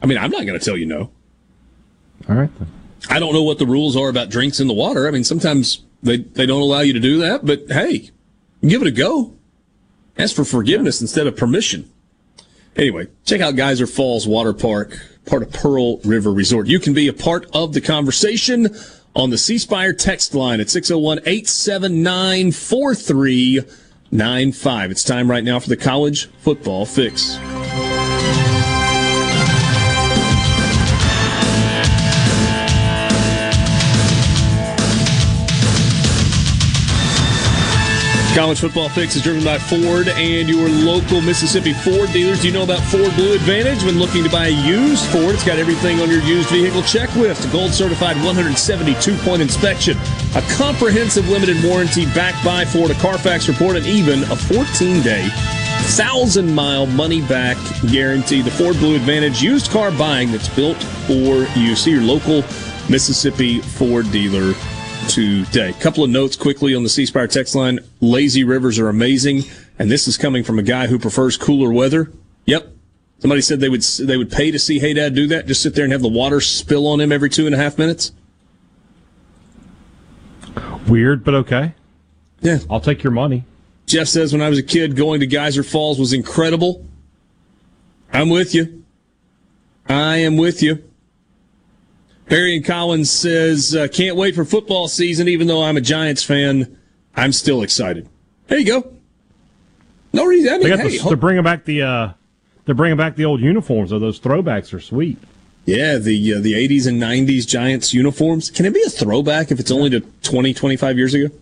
I 0.01 0.07
mean, 0.07 0.17
I'm 0.17 0.31
not 0.31 0.45
going 0.47 0.57
to 0.59 0.65
tell 0.65 0.75
you 0.75 0.87
no. 0.87 1.11
All 2.27 2.35
right. 2.35 2.49
Then. 2.57 2.67
I 3.09 3.19
don't 3.19 3.33
know 3.33 3.43
what 3.43 3.59
the 3.59 3.65
rules 3.65 3.95
are 3.95 4.09
about 4.09 4.29
drinks 4.29 4.59
in 4.59 4.67
the 4.67 4.73
water. 4.73 5.07
I 5.07 5.11
mean, 5.11 5.23
sometimes 5.23 5.83
they, 6.01 6.17
they 6.17 6.45
don't 6.45 6.61
allow 6.61 6.81
you 6.81 6.91
to 6.93 6.99
do 6.99 7.19
that, 7.19 7.45
but 7.45 7.63
hey, 7.69 8.09
give 8.61 8.81
it 8.81 8.87
a 8.87 8.91
go. 8.91 9.33
Ask 10.17 10.35
for 10.35 10.45
forgiveness 10.45 11.01
instead 11.01 11.27
of 11.27 11.35
permission. 11.35 11.89
Anyway, 12.75 13.07
check 13.25 13.41
out 13.41 13.55
Geyser 13.55 13.85
Falls 13.85 14.27
Water 14.27 14.53
Park, 14.53 14.97
part 15.25 15.43
of 15.43 15.51
Pearl 15.51 15.97
River 15.99 16.31
Resort. 16.31 16.65
You 16.67 16.79
can 16.79 16.93
be 16.93 17.07
a 17.07 17.13
part 17.13 17.45
of 17.53 17.73
the 17.73 17.81
conversation 17.81 18.75
on 19.15 19.29
the 19.29 19.37
C 19.37 19.59
Spire 19.59 19.93
text 19.93 20.33
line 20.33 20.59
at 20.59 20.71
601 20.71 21.19
879 21.19 22.51
4395. 22.51 24.91
It's 24.91 25.03
time 25.03 25.29
right 25.29 25.43
now 25.43 25.59
for 25.59 25.69
the 25.69 25.77
college 25.77 26.31
football 26.39 26.85
fix. 26.85 27.37
College 38.33 38.61
Football 38.61 38.89
Fix 38.89 39.15
is 39.15 39.21
driven 39.21 39.43
by 39.43 39.59
Ford 39.59 40.07
and 40.07 40.49
your 40.49 40.67
local 40.67 41.21
Mississippi 41.21 41.71
Ford 41.71 42.11
dealers. 42.11 42.43
You 42.43 42.51
know 42.51 42.63
about 42.63 42.79
Ford 42.79 43.13
Blue 43.15 43.35
Advantage 43.35 43.83
when 43.83 43.99
looking 43.99 44.23
to 44.23 44.29
buy 44.29 44.47
a 44.47 44.67
used 44.67 45.05
Ford? 45.11 45.35
It's 45.35 45.45
got 45.45 45.59
everything 45.59 45.99
on 45.99 46.09
your 46.09 46.21
used 46.23 46.49
vehicle 46.49 46.81
checklist. 46.81 47.47
A 47.47 47.51
gold 47.51 47.75
certified 47.75 48.15
172 48.17 49.15
point 49.17 49.43
inspection, 49.43 49.99
a 50.35 50.41
comprehensive 50.53 51.29
limited 51.29 51.63
warranty 51.63 52.05
backed 52.07 52.43
by 52.43 52.65
Ford, 52.65 52.89
a 52.89 52.95
Carfax 52.95 53.47
report, 53.47 53.77
and 53.77 53.85
even 53.85 54.23
a 54.23 54.35
14 54.35 55.03
day, 55.03 55.21
1,000 55.21 56.55
mile 56.55 56.87
money 56.87 57.21
back 57.21 57.55
guarantee. 57.91 58.41
The 58.41 58.49
Ford 58.49 58.77
Blue 58.77 58.95
Advantage 58.95 59.43
used 59.43 59.69
car 59.69 59.91
buying 59.91 60.31
that's 60.31 60.49
built 60.49 60.81
for 61.05 61.45
you. 61.55 61.75
See 61.75 61.91
your 61.91 62.01
local 62.01 62.37
Mississippi 62.89 63.59
Ford 63.59 64.11
dealer 64.11 64.55
today. 65.09 65.69
A 65.69 65.73
couple 65.73 66.03
of 66.03 66.09
notes 66.09 66.35
quickly 66.35 66.75
on 66.75 66.83
the 66.83 66.89
C 66.89 67.05
Spire 67.05 67.27
text 67.27 67.55
line. 67.55 67.79
Lazy 68.01 68.43
rivers 68.43 68.79
are 68.79 68.89
amazing, 68.89 69.43
and 69.79 69.89
this 69.89 70.07
is 70.07 70.17
coming 70.17 70.43
from 70.43 70.59
a 70.59 70.63
guy 70.63 70.87
who 70.87 70.99
prefers 70.99 71.37
cooler 71.37 71.71
weather. 71.71 72.11
Yep. 72.45 72.67
Somebody 73.19 73.41
said 73.41 73.59
they 73.59 73.69
would 73.69 73.81
they 73.81 74.17
would 74.17 74.31
pay 74.31 74.51
to 74.51 74.59
see 74.59 74.79
Hey 74.79 74.93
Dad 74.93 75.15
do 75.15 75.27
that. 75.27 75.47
Just 75.47 75.61
sit 75.61 75.75
there 75.75 75.83
and 75.83 75.93
have 75.93 76.01
the 76.01 76.09
water 76.09 76.41
spill 76.41 76.87
on 76.87 76.99
him 76.99 77.11
every 77.11 77.29
two 77.29 77.45
and 77.45 77.55
a 77.55 77.57
half 77.57 77.77
minutes. 77.77 78.11
Weird, 80.87 81.23
but 81.23 81.33
okay. 81.33 81.73
Yeah, 82.41 82.59
I'll 82.69 82.81
take 82.81 83.03
your 83.03 83.11
money. 83.11 83.45
Jeff 83.85 84.07
says 84.07 84.33
when 84.33 84.41
I 84.41 84.49
was 84.49 84.59
a 84.59 84.63
kid, 84.63 84.95
going 84.95 85.19
to 85.21 85.27
Geyser 85.27 85.63
Falls 85.63 85.99
was 85.99 86.13
incredible. 86.13 86.85
I'm 88.11 88.29
with 88.29 88.53
you. 88.53 88.83
I 89.87 90.17
am 90.17 90.37
with 90.37 90.61
you. 90.61 90.83
Barry 92.29 92.55
and 92.55 92.65
Collins 92.65 93.11
says, 93.11 93.75
uh, 93.75 93.87
can't 93.89 94.15
wait 94.15 94.33
for 94.35 94.45
football 94.45 94.87
season, 94.87 95.27
even 95.27 95.47
though 95.47 95.63
I'm 95.63 95.77
a 95.77 95.81
Giants 95.81 96.23
fan. 96.23 96.77
I'm 97.15 97.31
still 97.31 97.61
excited. 97.61 98.07
There 98.47 98.57
you 98.57 98.65
go. 98.65 98.93
No 100.13 100.25
reason. 100.25 100.49
I 100.49 100.57
mean, 100.57 100.63
They 100.63 100.69
got 100.69 100.79
hey, 100.79 100.97
the, 100.97 101.07
they're 101.09 101.17
bringing 101.17 101.43
back 101.43 101.65
the 101.65 101.81
uh, 101.81 102.13
they're 102.65 102.75
bringing 102.75 102.97
back 102.97 103.15
the 103.15 103.25
old 103.25 103.41
uniforms. 103.41 103.89
Though 103.89 103.99
those 103.99 104.19
throwbacks 104.19 104.73
are 104.73 104.79
sweet. 104.79 105.17
yeah, 105.65 105.97
the 105.97 106.35
uh, 106.35 106.39
the 106.39 106.53
80s 106.53 106.87
and 106.87 107.01
90s 107.01 107.45
Giants 107.47 107.93
uniforms. 107.93 108.49
Can 108.49 108.65
it 108.65 108.73
be 108.73 108.81
a 108.85 108.89
throwback 108.89 109.51
if 109.51 109.59
it's 109.59 109.71
only 109.71 109.89
to 109.91 109.99
20, 110.23 110.53
25 110.53 110.97
years 110.97 111.13
ago? 111.13 111.33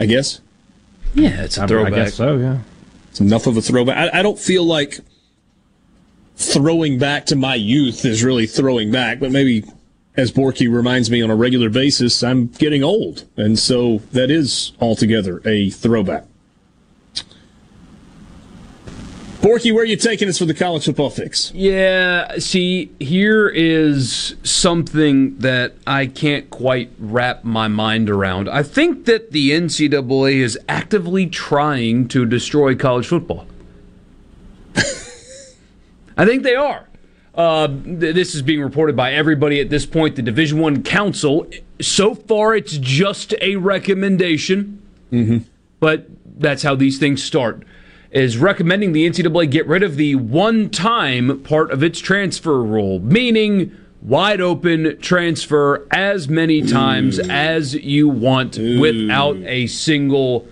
I 0.00 0.06
guess. 0.06 0.40
Yeah, 1.14 1.42
it's 1.44 1.58
a 1.58 1.62
I- 1.64 1.66
throwback. 1.66 1.92
I 1.92 1.96
guess 1.96 2.14
so. 2.14 2.36
Yeah. 2.38 2.58
It's 3.10 3.20
enough 3.20 3.46
of 3.46 3.56
a 3.56 3.60
throwback. 3.62 4.14
I, 4.14 4.20
I 4.20 4.22
don't 4.22 4.38
feel 4.38 4.64
like 4.64 5.00
throwing 6.36 6.98
back 6.98 7.26
to 7.26 7.36
my 7.36 7.54
youth 7.54 8.04
is 8.04 8.24
really 8.24 8.46
throwing 8.46 8.90
back, 8.90 9.20
but 9.20 9.30
maybe 9.30 9.64
as 10.16 10.30
Borky 10.30 10.72
reminds 10.72 11.10
me 11.10 11.22
on 11.22 11.30
a 11.30 11.36
regular 11.36 11.70
basis, 11.70 12.22
I'm 12.22 12.46
getting 12.46 12.82
old. 12.82 13.24
And 13.36 13.58
so 13.58 13.98
that 14.12 14.30
is 14.30 14.72
altogether 14.80 15.40
a 15.44 15.70
throwback. 15.70 16.26
Borky, 19.40 19.74
where 19.74 19.82
are 19.82 19.86
you 19.86 19.96
taking 19.96 20.28
us 20.28 20.38
for 20.38 20.44
the 20.44 20.54
college 20.54 20.84
football 20.84 21.10
fix? 21.10 21.50
Yeah, 21.52 22.38
see, 22.38 22.92
here 23.00 23.48
is 23.48 24.36
something 24.44 25.36
that 25.38 25.74
I 25.84 26.06
can't 26.06 26.48
quite 26.48 26.92
wrap 26.96 27.42
my 27.42 27.66
mind 27.66 28.08
around. 28.08 28.48
I 28.48 28.62
think 28.62 29.06
that 29.06 29.32
the 29.32 29.50
NCAA 29.50 30.34
is 30.34 30.56
actively 30.68 31.26
trying 31.26 32.06
to 32.08 32.24
destroy 32.24 32.76
college 32.76 33.08
football. 33.08 33.48
I 34.76 36.24
think 36.24 36.44
they 36.44 36.54
are. 36.54 36.86
Uh, 37.34 37.66
th- 37.66 38.14
this 38.14 38.34
is 38.34 38.42
being 38.42 38.60
reported 38.60 38.94
by 38.94 39.12
everybody 39.12 39.60
at 39.60 39.70
this 39.70 39.86
point. 39.86 40.16
The 40.16 40.22
Division 40.22 40.58
One 40.58 40.82
Council. 40.82 41.46
So 41.80 42.14
far, 42.14 42.54
it's 42.54 42.76
just 42.76 43.34
a 43.40 43.56
recommendation, 43.56 44.82
mm-hmm. 45.10 45.38
but 45.80 46.06
that's 46.38 46.62
how 46.62 46.74
these 46.74 46.98
things 46.98 47.22
start. 47.22 47.64
Is 48.10 48.36
recommending 48.36 48.92
the 48.92 49.08
NCAA 49.08 49.50
get 49.50 49.66
rid 49.66 49.82
of 49.82 49.96
the 49.96 50.16
one-time 50.16 51.40
part 51.40 51.70
of 51.70 51.82
its 51.82 51.98
transfer 51.98 52.62
rule, 52.62 53.00
meaning 53.00 53.74
wide 54.02 54.40
open 54.40 54.98
transfer 55.00 55.86
as 55.90 56.28
many 56.28 56.60
times 56.60 57.18
as 57.18 57.74
you 57.74 58.08
want 58.08 58.58
without 58.58 59.36
a 59.36 59.66
single 59.68 60.46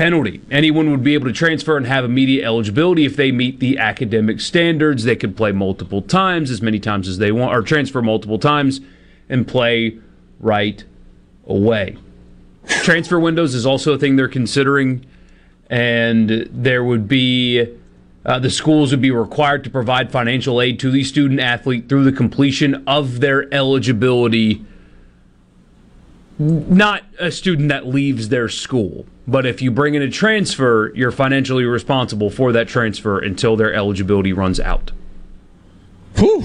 penalty. 0.00 0.40
Anyone 0.50 0.90
would 0.90 1.04
be 1.04 1.12
able 1.12 1.26
to 1.26 1.32
transfer 1.32 1.76
and 1.76 1.86
have 1.86 2.06
immediate 2.06 2.42
eligibility 2.42 3.04
if 3.04 3.16
they 3.16 3.30
meet 3.30 3.60
the 3.60 3.76
academic 3.76 4.40
standards. 4.40 5.04
They 5.04 5.14
could 5.14 5.36
play 5.36 5.52
multiple 5.52 6.00
times, 6.00 6.50
as 6.50 6.62
many 6.62 6.80
times 6.80 7.06
as 7.06 7.18
they 7.18 7.30
want, 7.30 7.54
or 7.54 7.60
transfer 7.60 8.00
multiple 8.00 8.38
times 8.38 8.80
and 9.28 9.46
play 9.46 9.98
right 10.40 10.82
away. 11.46 11.98
Transfer 12.66 13.20
windows 13.20 13.54
is 13.54 13.66
also 13.66 13.92
a 13.92 13.98
thing 13.98 14.16
they're 14.16 14.26
considering, 14.26 15.04
and 15.68 16.48
there 16.50 16.82
would 16.82 17.06
be. 17.06 17.66
Uh, 18.24 18.38
the 18.38 18.50
schools 18.50 18.92
would 18.92 19.02
be 19.02 19.10
required 19.10 19.64
to 19.64 19.70
provide 19.70 20.10
financial 20.10 20.62
aid 20.62 20.78
to 20.78 20.90
the 20.90 21.04
student 21.04 21.40
athlete 21.40 21.90
through 21.90 22.04
the 22.04 22.12
completion 22.12 22.82
of 22.86 23.20
their 23.20 23.52
eligibility 23.52 24.64
not 26.40 27.04
a 27.18 27.30
student 27.30 27.68
that 27.68 27.86
leaves 27.86 28.30
their 28.30 28.48
school, 28.48 29.04
but 29.28 29.44
if 29.44 29.60
you 29.60 29.70
bring 29.70 29.94
in 29.94 30.00
a 30.00 30.10
transfer, 30.10 30.90
you're 30.94 31.12
financially 31.12 31.64
responsible 31.64 32.30
for 32.30 32.50
that 32.52 32.66
transfer 32.66 33.18
until 33.18 33.56
their 33.56 33.74
eligibility 33.74 34.32
runs 34.32 34.58
out. 34.58 34.90
Whew. 36.16 36.44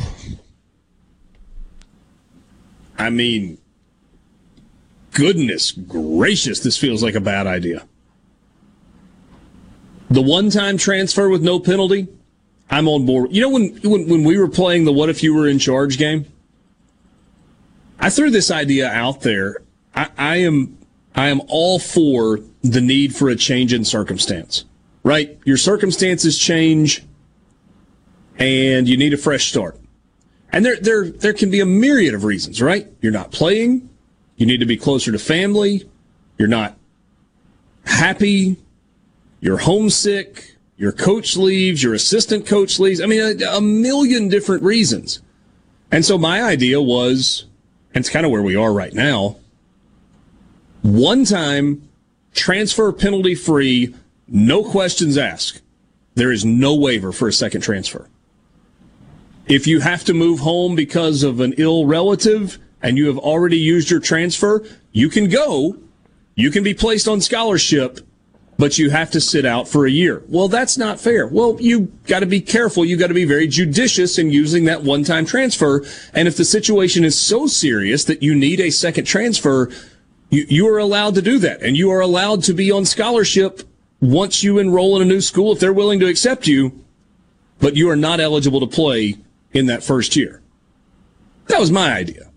I 2.97 3.09
mean, 3.09 3.57
goodness 5.11 5.72
gracious, 5.72 6.59
this 6.59 6.77
feels 6.77 7.01
like 7.01 7.15
a 7.15 7.22
bad 7.22 7.47
idea. 7.47 7.88
The 10.09 10.22
one 10.22 10.49
time 10.49 10.77
transfer 10.77 11.30
with 11.30 11.41
no 11.41 11.59
penalty, 11.59 12.07
I'm 12.69 12.88
on 12.89 13.05
board. 13.05 13.34
You 13.34 13.41
know, 13.41 13.49
when, 13.49 13.80
when, 13.84 14.09
when 14.09 14.23
we 14.26 14.38
were 14.38 14.49
playing 14.49 14.84
the 14.84 14.93
What 14.93 15.09
If 15.09 15.23
You 15.23 15.34
Were 15.34 15.47
in 15.47 15.57
Charge 15.57 15.97
game, 15.97 16.26
I 17.99 18.09
threw 18.09 18.30
this 18.30 18.51
idea 18.51 18.89
out 18.89 19.22
there. 19.22 19.57
I, 19.95 20.09
I 20.17 20.35
am 20.38 20.77
I 21.15 21.30
am 21.30 21.41
all 21.47 21.80
for 21.80 22.39
the 22.61 22.81
need 22.81 23.15
for 23.15 23.30
a 23.30 23.35
change 23.35 23.73
in 23.73 23.85
circumstance. 23.85 24.65
Right? 25.03 25.39
Your 25.45 25.57
circumstances 25.57 26.38
change 26.38 27.03
and 28.38 28.88
you 28.88 28.97
need 28.97 29.13
a 29.13 29.17
fresh 29.17 29.49
start. 29.49 29.80
And 30.51 30.65
there 30.65 30.77
there 30.77 31.09
there 31.09 31.34
can 31.34 31.49
be 31.49 31.59
a 31.59 31.65
myriad 31.65 32.13
of 32.13 32.23
reasons, 32.23 32.61
right? 32.61 32.88
You're 33.01 33.11
not 33.11 33.31
playing, 33.31 33.89
you 34.35 34.45
need 34.45 34.59
to 34.59 34.65
be 34.65 34.77
closer 34.77 35.11
to 35.11 35.19
family, 35.19 35.89
you're 36.38 36.47
not 36.47 36.77
happy, 37.85 38.57
you're 39.39 39.57
homesick, 39.57 40.55
your 40.77 40.91
coach 40.91 41.38
leaves, 41.38 41.84
your 41.84 41.93
assistant 41.93 42.45
coach 42.45 42.80
leaves. 42.80 43.01
I 43.01 43.05
mean, 43.05 43.41
a, 43.41 43.57
a 43.57 43.61
million 43.61 44.27
different 44.27 44.63
reasons. 44.63 45.22
And 45.91 46.03
so 46.03 46.17
my 46.17 46.41
idea 46.41 46.81
was, 46.81 47.45
and 47.93 48.01
it's 48.01 48.09
kind 48.09 48.26
of 48.26 48.31
where 48.31 48.41
we 48.41 48.55
are 48.55 48.73
right 48.73 48.93
now, 48.93 49.38
one 50.85 51.25
time 51.25 51.89
transfer 52.33 52.91
penalty 52.91 53.33
free, 53.33 53.95
no 54.27 54.63
questions 54.63 55.17
asked. 55.17 55.61
There 56.13 56.31
is 56.31 56.45
no 56.45 56.75
waiver 56.75 57.11
for 57.11 57.27
a 57.27 57.33
second 57.33 57.61
transfer. 57.61 58.07
If 59.47 59.65
you 59.65 59.79
have 59.79 60.03
to 60.05 60.13
move 60.13 60.39
home 60.39 60.75
because 60.75 61.23
of 61.23 61.39
an 61.39 61.53
ill 61.57 61.85
relative 61.87 62.59
and 62.83 62.97
you 62.97 63.07
have 63.07 63.17
already 63.17 63.57
used 63.57 63.89
your 63.89 63.99
transfer, 63.99 64.63
you 64.91 65.09
can 65.09 65.27
go. 65.27 65.77
You 66.35 66.51
can 66.51 66.63
be 66.63 66.73
placed 66.73 67.07
on 67.07 67.19
scholarship, 67.19 67.99
but 68.57 68.77
you 68.77 68.91
have 68.91 69.09
to 69.11 69.21
sit 69.21 69.45
out 69.45 69.67
for 69.67 69.85
a 69.85 69.91
year. 69.91 70.23
Well, 70.27 70.49
that's 70.49 70.77
not 70.77 70.99
fair. 70.99 71.27
Well, 71.27 71.57
you 71.59 71.91
got 72.05 72.19
to 72.19 72.25
be 72.25 72.41
careful. 72.41 72.85
You 72.85 72.95
got 72.95 73.07
to 73.07 73.13
be 73.13 73.25
very 73.25 73.47
judicious 73.47 74.19
in 74.19 74.29
using 74.29 74.65
that 74.65 74.83
one-time 74.83 75.25
transfer. 75.25 75.83
And 76.13 76.27
if 76.27 76.37
the 76.37 76.45
situation 76.45 77.03
is 77.03 77.19
so 77.19 77.47
serious 77.47 78.03
that 78.03 78.21
you 78.21 78.35
need 78.35 78.59
a 78.59 78.69
second 78.69 79.05
transfer, 79.05 79.71
you, 80.30 80.45
you 80.49 80.68
are 80.68 80.77
allowed 80.77 81.15
to 81.15 81.22
do 81.22 81.39
that. 81.39 81.61
And 81.61 81.77
you 81.77 81.91
are 81.91 82.02
allowed 82.02 82.43
to 82.43 82.53
be 82.53 82.72
on 82.72 82.85
scholarship 82.85 83.61
once 84.02 84.43
you 84.43 84.60
enroll 84.60 84.95
in 84.95 85.02
a 85.02 85.06
new 85.06 85.22
school 85.22 85.52
if 85.52 85.60
they're 85.60 85.73
willing 85.73 85.99
to 85.99 86.07
accept 86.07 86.47
you, 86.47 86.84
but 87.60 87.76
you 87.76 87.89
are 87.89 87.95
not 87.95 88.19
eligible 88.19 88.60
to 88.60 88.68
play 88.68 89.15
in 89.53 89.68
that 89.68 89.84
first 89.84 90.15
year. 90.15 90.41
That 91.47 91.60
was 91.60 91.72
my 91.72 91.93
idea. 91.93 92.31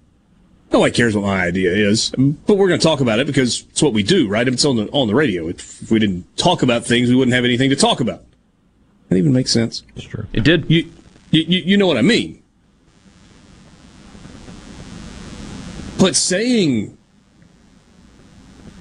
Nobody 0.70 0.94
cares 0.94 1.16
what 1.16 1.24
my 1.24 1.42
idea 1.42 1.72
is, 1.72 2.10
but 2.10 2.56
we're 2.56 2.68
going 2.68 2.78
to 2.78 2.84
talk 2.84 3.00
about 3.00 3.18
it 3.18 3.26
because 3.26 3.62
it's 3.70 3.80
what 3.80 3.94
we 3.94 4.02
do, 4.02 4.28
right? 4.28 4.46
If 4.46 4.52
it's 4.52 4.66
on 4.66 4.76
the 4.76 4.86
on 4.90 5.08
the 5.08 5.14
radio, 5.14 5.48
if 5.48 5.90
we 5.90 5.98
didn't 5.98 6.36
talk 6.36 6.62
about 6.62 6.84
things, 6.84 7.08
we 7.08 7.14
wouldn't 7.14 7.34
have 7.34 7.46
anything 7.46 7.70
to 7.70 7.76
talk 7.76 8.00
about. 8.00 8.22
That 9.08 9.16
even 9.16 9.32
makes 9.32 9.50
sense. 9.50 9.82
It's 9.96 10.04
true. 10.04 10.26
It 10.34 10.44
did. 10.44 10.70
You, 10.70 10.90
you 11.30 11.42
you 11.42 11.76
know 11.78 11.86
what 11.86 11.96
I 11.96 12.02
mean? 12.02 12.42
But 15.98 16.16
saying 16.16 16.97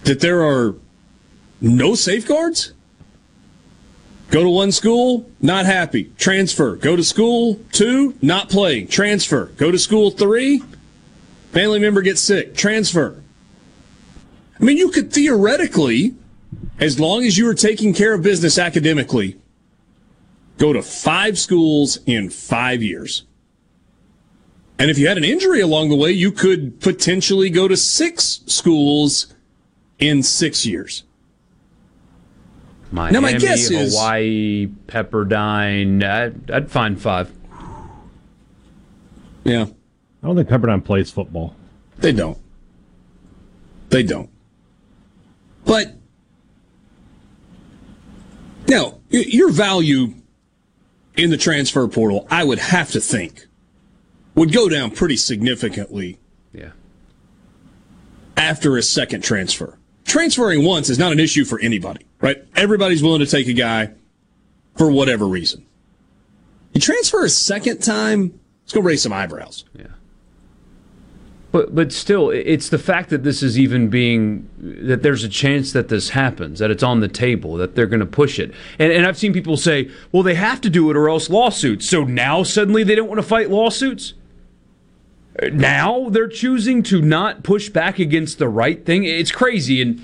that 0.08 0.22
there 0.22 0.44
are 0.44 0.76
no 1.62 1.96
safeguards? 1.96 2.74
Go 4.30 4.44
to 4.44 4.50
one 4.50 4.72
school, 4.72 5.30
not 5.42 5.66
happy, 5.66 6.12
transfer. 6.18 6.76
Go 6.76 6.96
to 6.96 7.04
school 7.04 7.62
two, 7.72 8.16
not 8.22 8.50
playing, 8.50 8.88
transfer. 8.88 9.46
Go 9.58 9.72
to 9.72 9.80
school 9.80 10.12
three, 10.12 10.62
family 11.52 11.80
member 11.80 12.02
gets 12.02 12.22
sick, 12.22 12.56
transfer. 12.56 13.24
I 14.60 14.64
mean, 14.64 14.78
you 14.78 14.90
could 14.90 15.14
theoretically, 15.14 16.16
as 16.80 17.00
long 17.00 17.24
as 17.24 17.38
you 17.38 17.46
were 17.46 17.54
taking 17.54 17.94
care 17.94 18.14
of 18.14 18.22
business 18.22 18.58
academically, 18.58 19.38
go 20.58 20.74
to 20.74 20.82
five 20.82 21.38
schools 21.40 22.00
in 22.06 22.30
five 22.30 22.84
years. 22.84 23.24
And 24.80 24.92
if 24.92 24.98
you 24.98 25.08
had 25.08 25.18
an 25.18 25.24
injury 25.24 25.62
along 25.62 25.90
the 25.90 25.96
way, 25.96 26.12
you 26.12 26.32
could 26.32 26.82
potentially 26.82 27.50
go 27.50 27.68
to 27.68 27.78
six 27.78 28.42
schools 28.46 29.34
in 29.99 30.24
six 30.24 30.65
years. 30.65 31.03
Miami, 32.91 33.14
Now, 33.14 33.19
my 33.22 33.34
guess 33.34 33.69
is- 33.69 33.94
Hawaii, 33.94 34.68
Pepperdine. 34.88 36.03
I'd, 36.03 36.49
I'd 36.52 36.72
find 36.72 36.99
five. 37.02 37.32
Yeah. 39.44 39.65
I 40.24 40.28
don't 40.28 40.36
think 40.36 40.49
Pepperdine 40.49 40.84
plays 40.84 41.11
football. 41.11 41.56
They 41.99 42.11
don't. 42.11 42.38
They 43.90 44.03
don't. 44.03 44.30
But 45.65 45.95
now, 48.68 48.99
your 49.10 49.52
value 49.52 50.14
in 51.15 51.30
the 51.30 51.38
transfer 51.38 51.88
portal, 51.88 52.28
I 52.30 52.44
would 52.44 52.60
have 52.60 52.91
to 52.91 52.99
think, 53.02 53.48
would 54.36 54.52
go 54.53 54.69
down 54.69 54.91
pretty 54.91 55.18
significantly 55.18 56.19
Yeah. 56.53 56.72
after 58.36 58.78
a 58.78 58.82
second 58.84 59.24
transfer. 59.24 59.78
Transferring 60.08 60.64
once 60.64 60.90
is 60.90 60.98
not 60.98 61.12
an 61.12 61.20
issue 61.20 61.44
for 61.44 61.60
anybody, 61.60 62.06
right? 62.22 62.44
Everybody's 62.56 63.04
willing 63.04 63.20
to 63.20 63.26
take 63.26 63.48
a 63.48 63.54
guy 63.54 63.92
for 64.78 64.90
whatever 64.90 65.28
reason. 65.28 65.66
You 66.74 66.80
transfer 66.80 67.26
a 67.26 67.30
second 67.30 67.80
time, 67.80 68.40
it's 68.64 68.72
going 68.72 68.84
to 68.84 68.88
raise 68.88 69.04
some 69.04 69.12
eyebrows. 69.12 69.66
Yeah. 69.78 69.88
But 71.52 71.76
but 71.76 71.92
still, 71.92 72.30
it's 72.30 72.70
the 72.70 72.78
fact 72.78 73.10
that 73.10 73.24
this 73.24 73.42
is 73.44 73.58
even 73.60 73.90
being 73.90 74.50
that 74.60 75.02
there's 75.04 75.24
a 75.24 75.30
chance 75.30 75.74
that 75.74 75.90
this 75.90 76.10
happens, 76.10 76.60
that 76.60 76.72
it's 76.72 76.84
on 76.84 77.00
the 77.00 77.08
table, 77.08 77.56
that 77.58 77.76
they're 77.76 77.86
going 77.86 78.02
to 78.02 78.06
push 78.06 78.38
it. 78.40 78.54
And 78.80 78.92
and 78.92 79.06
I've 79.06 79.18
seen 79.18 79.34
people 79.34 79.58
say, 79.58 79.90
well, 80.12 80.24
they 80.24 80.36
have 80.36 80.62
to 80.62 80.70
do 80.70 80.90
it 80.90 80.98
or 80.98 81.10
else 81.10 81.30
lawsuits. 81.30 81.88
So 81.90 82.04
now 82.04 82.44
suddenly 82.44 82.84
they 82.84 82.96
don't 82.96 83.08
want 83.08 83.20
to 83.20 83.28
fight 83.28 83.50
lawsuits. 83.50 84.14
Now 85.52 86.10
they're 86.10 86.28
choosing 86.28 86.84
to 86.84 87.02
not 87.02 87.44
push 87.44 87.70
back 87.70 88.00
against 88.00 88.40
the 88.40 88.50
right 88.50 88.86
thing. 88.86 89.04
It's 89.04 89.32
crazy. 89.32 89.82
And 89.82 90.04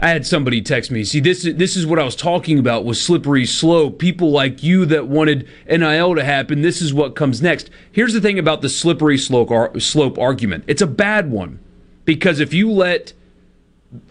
I 0.00 0.08
had 0.08 0.26
somebody 0.26 0.60
text 0.60 0.90
me. 0.90 1.04
See, 1.04 1.20
this 1.20 1.44
is 1.44 1.56
this 1.56 1.76
is 1.76 1.86
what 1.86 1.98
I 1.98 2.04
was 2.04 2.16
talking 2.16 2.58
about 2.58 2.84
was 2.84 3.00
slippery 3.00 3.46
slope. 3.46 3.98
People 3.98 4.30
like 4.30 4.62
you 4.62 4.84
that 4.86 5.06
wanted 5.06 5.48
NIL 5.68 6.14
to 6.14 6.24
happen. 6.24 6.62
This 6.62 6.82
is 6.82 6.92
what 6.92 7.16
comes 7.16 7.40
next. 7.40 7.70
Here's 7.92 8.12
the 8.12 8.20
thing 8.20 8.38
about 8.38 8.62
the 8.62 8.68
slippery 8.68 9.18
slope 9.18 9.50
ar- 9.50 9.78
slope 9.80 10.18
argument. 10.18 10.64
It's 10.66 10.82
a 10.82 10.86
bad 10.86 11.30
one 11.30 11.60
because 12.04 12.40
if 12.40 12.52
you 12.52 12.70
let 12.70 13.14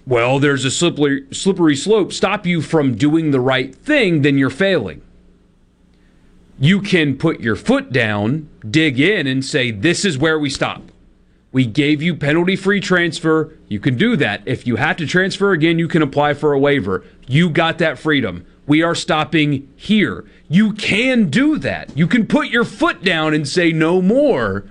well, 0.07 0.39
there's 0.39 0.65
a 0.65 0.71
slippery 0.71 1.25
slippery 1.31 1.75
slope 1.75 2.13
stop 2.13 2.45
you 2.45 2.61
from 2.61 2.95
doing 2.95 3.31
the 3.31 3.39
right 3.39 3.75
thing, 3.75 4.21
then 4.23 4.37
you're 4.37 4.49
failing. 4.49 5.01
You 6.59 6.81
can 6.81 7.17
put 7.17 7.41
your 7.41 7.55
foot 7.55 7.91
down, 7.91 8.49
dig 8.69 8.99
in, 8.99 9.27
and 9.27 9.43
say, 9.43 9.71
"This 9.71 10.05
is 10.05 10.17
where 10.17 10.39
we 10.39 10.49
stop." 10.49 10.83
We 11.51 11.65
gave 11.65 12.01
you 12.01 12.15
penalty 12.15 12.55
free 12.57 12.81
transfer. 12.81 13.53
You 13.69 13.79
can 13.79 13.95
do 13.95 14.17
that. 14.17 14.41
If 14.45 14.67
you 14.67 14.75
have 14.75 14.97
to 14.97 15.07
transfer 15.07 15.53
again, 15.53 15.79
you 15.79 15.87
can 15.87 16.01
apply 16.01 16.33
for 16.33 16.51
a 16.51 16.59
waiver. 16.59 17.05
You 17.27 17.49
got 17.49 17.77
that 17.77 17.97
freedom. 17.97 18.45
We 18.67 18.81
are 18.81 18.95
stopping 18.95 19.69
here. 19.75 20.25
You 20.49 20.73
can 20.73 21.29
do 21.29 21.57
that. 21.59 21.95
You 21.97 22.07
can 22.07 22.25
put 22.25 22.47
your 22.47 22.65
foot 22.65 23.03
down 23.03 23.33
and 23.33 23.47
say 23.47 23.71
no 23.71 24.01
more. 24.01 24.65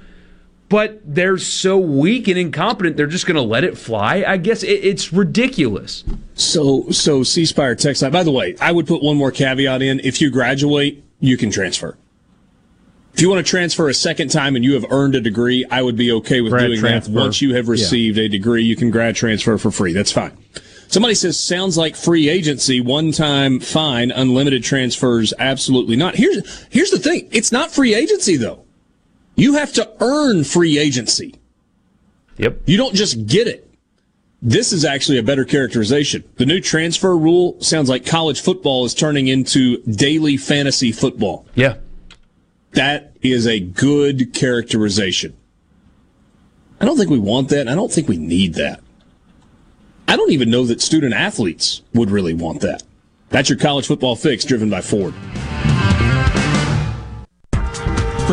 But 0.68 1.00
they're 1.04 1.38
so 1.38 1.78
weak 1.78 2.26
and 2.26 2.38
incompetent, 2.38 2.96
they're 2.96 3.06
just 3.06 3.26
going 3.26 3.36
to 3.36 3.42
let 3.42 3.64
it 3.64 3.78
fly. 3.78 4.24
I 4.26 4.38
guess 4.38 4.62
it, 4.62 4.66
it's 4.66 5.12
ridiculous. 5.12 6.04
So, 6.34 6.90
so 6.90 7.22
C 7.22 7.44
Spire 7.44 7.76
text 7.76 8.02
line. 8.02 8.10
By 8.10 8.24
the 8.24 8.32
way, 8.32 8.56
I 8.60 8.72
would 8.72 8.86
put 8.86 9.02
one 9.02 9.16
more 9.16 9.30
caveat 9.30 9.82
in. 9.82 10.00
If 10.00 10.20
you 10.20 10.30
graduate, 10.30 11.03
you 11.26 11.36
can 11.36 11.50
transfer. 11.50 11.96
If 13.14 13.20
you 13.20 13.30
want 13.30 13.44
to 13.44 13.48
transfer 13.48 13.88
a 13.88 13.94
second 13.94 14.28
time 14.28 14.56
and 14.56 14.64
you 14.64 14.74
have 14.74 14.84
earned 14.90 15.14
a 15.14 15.20
degree, 15.20 15.64
I 15.70 15.82
would 15.82 15.96
be 15.96 16.10
okay 16.12 16.40
with 16.40 16.50
Grad 16.52 16.66
doing 16.66 16.80
transfer. 16.80 17.12
that. 17.12 17.18
Once 17.20 17.40
you 17.40 17.54
have 17.54 17.66
Yeah. 17.66 17.72
received 17.72 18.18
a 18.18 18.28
degree, 18.28 18.64
you 18.64 18.74
can 18.74 18.90
grad 18.90 19.14
transfer 19.14 19.56
for 19.56 19.70
free. 19.70 19.92
That's 19.92 20.10
fine. 20.10 20.32
Somebody 20.88 21.14
says 21.14 21.38
sounds 21.38 21.76
like 21.76 21.96
free 21.96 22.28
agency, 22.28 22.80
one 22.80 23.12
time 23.12 23.60
fine, 23.60 24.10
unlimited 24.10 24.62
transfers, 24.64 25.32
absolutely 25.38 25.96
not. 25.96 26.16
Here's 26.16 26.66
here's 26.70 26.90
the 26.90 26.98
thing. 26.98 27.28
It's 27.30 27.50
not 27.52 27.70
free 27.72 27.94
agency 27.94 28.36
though. 28.36 28.64
You 29.36 29.54
have 29.54 29.72
to 29.74 29.88
earn 30.00 30.44
free 30.44 30.78
agency. 30.78 31.36
Yep. 32.38 32.62
You 32.66 32.76
don't 32.76 32.94
just 32.94 33.26
get 33.26 33.46
it. 33.46 33.63
This 34.46 34.74
is 34.74 34.84
actually 34.84 35.16
a 35.16 35.22
better 35.22 35.46
characterization. 35.46 36.22
The 36.36 36.44
new 36.44 36.60
transfer 36.60 37.16
rule 37.16 37.58
sounds 37.62 37.88
like 37.88 38.04
college 38.04 38.42
football 38.42 38.84
is 38.84 38.92
turning 38.92 39.26
into 39.26 39.78
daily 39.84 40.36
fantasy 40.36 40.92
football. 40.92 41.46
Yeah. 41.54 41.76
That 42.72 43.16
is 43.22 43.46
a 43.46 43.58
good 43.58 44.34
characterization. 44.34 45.34
I 46.78 46.84
don't 46.84 46.98
think 46.98 47.08
we 47.08 47.18
want 47.18 47.48
that. 47.48 47.68
I 47.68 47.74
don't 47.74 47.90
think 47.90 48.06
we 48.06 48.18
need 48.18 48.54
that. 48.54 48.82
I 50.06 50.16
don't 50.16 50.32
even 50.32 50.50
know 50.50 50.66
that 50.66 50.82
student 50.82 51.14
athletes 51.14 51.80
would 51.94 52.10
really 52.10 52.34
want 52.34 52.60
that. 52.60 52.82
That's 53.30 53.48
your 53.48 53.58
college 53.58 53.86
football 53.86 54.14
fix 54.14 54.44
driven 54.44 54.68
by 54.68 54.82
Ford. 54.82 55.14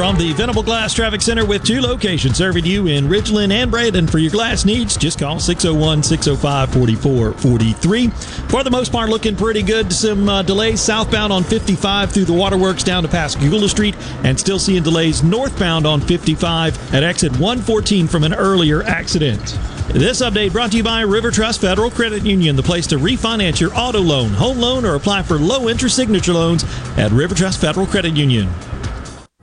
From 0.01 0.17
the 0.17 0.33
Venable 0.33 0.63
Glass 0.63 0.95
Traffic 0.95 1.21
Center 1.21 1.45
with 1.45 1.63
two 1.63 1.79
locations 1.79 2.35
serving 2.35 2.65
you 2.65 2.87
in 2.87 3.05
Ridgeland 3.05 3.51
and 3.51 3.69
Brandon. 3.69 4.07
For 4.07 4.17
your 4.17 4.31
glass 4.31 4.65
needs, 4.65 4.97
just 4.97 5.19
call 5.19 5.37
601 5.37 6.01
605 6.01 6.73
4443. 6.73 8.07
For 8.49 8.63
the 8.63 8.71
most 8.71 8.91
part, 8.91 9.11
looking 9.11 9.35
pretty 9.35 9.61
good. 9.61 9.93
Some 9.93 10.27
uh, 10.27 10.41
delays 10.41 10.81
southbound 10.81 11.31
on 11.31 11.43
55 11.43 12.11
through 12.11 12.25
the 12.25 12.33
waterworks 12.33 12.83
down 12.83 13.03
to 13.03 13.09
Pascagoula 13.09 13.69
Street, 13.69 13.95
and 14.23 14.39
still 14.39 14.57
seeing 14.57 14.81
delays 14.81 15.21
northbound 15.21 15.85
on 15.85 16.01
55 16.01 16.95
at 16.95 17.03
exit 17.03 17.33
114 17.33 18.07
from 18.07 18.23
an 18.23 18.33
earlier 18.33 18.81
accident. 18.81 19.55
This 19.89 20.23
update 20.23 20.51
brought 20.51 20.71
to 20.71 20.77
you 20.77 20.83
by 20.83 21.01
River 21.01 21.29
Trust 21.29 21.61
Federal 21.61 21.91
Credit 21.91 22.25
Union, 22.25 22.55
the 22.55 22.63
place 22.63 22.87
to 22.87 22.95
refinance 22.95 23.59
your 23.59 23.69
auto 23.75 23.99
loan, 23.99 24.31
home 24.31 24.57
loan, 24.57 24.83
or 24.83 24.95
apply 24.95 25.21
for 25.21 25.37
low 25.37 25.69
interest 25.69 25.95
signature 25.95 26.33
loans 26.33 26.65
at 26.97 27.11
River 27.11 27.35
Trust 27.35 27.61
Federal 27.61 27.85
Credit 27.85 28.15
Union. 28.15 28.49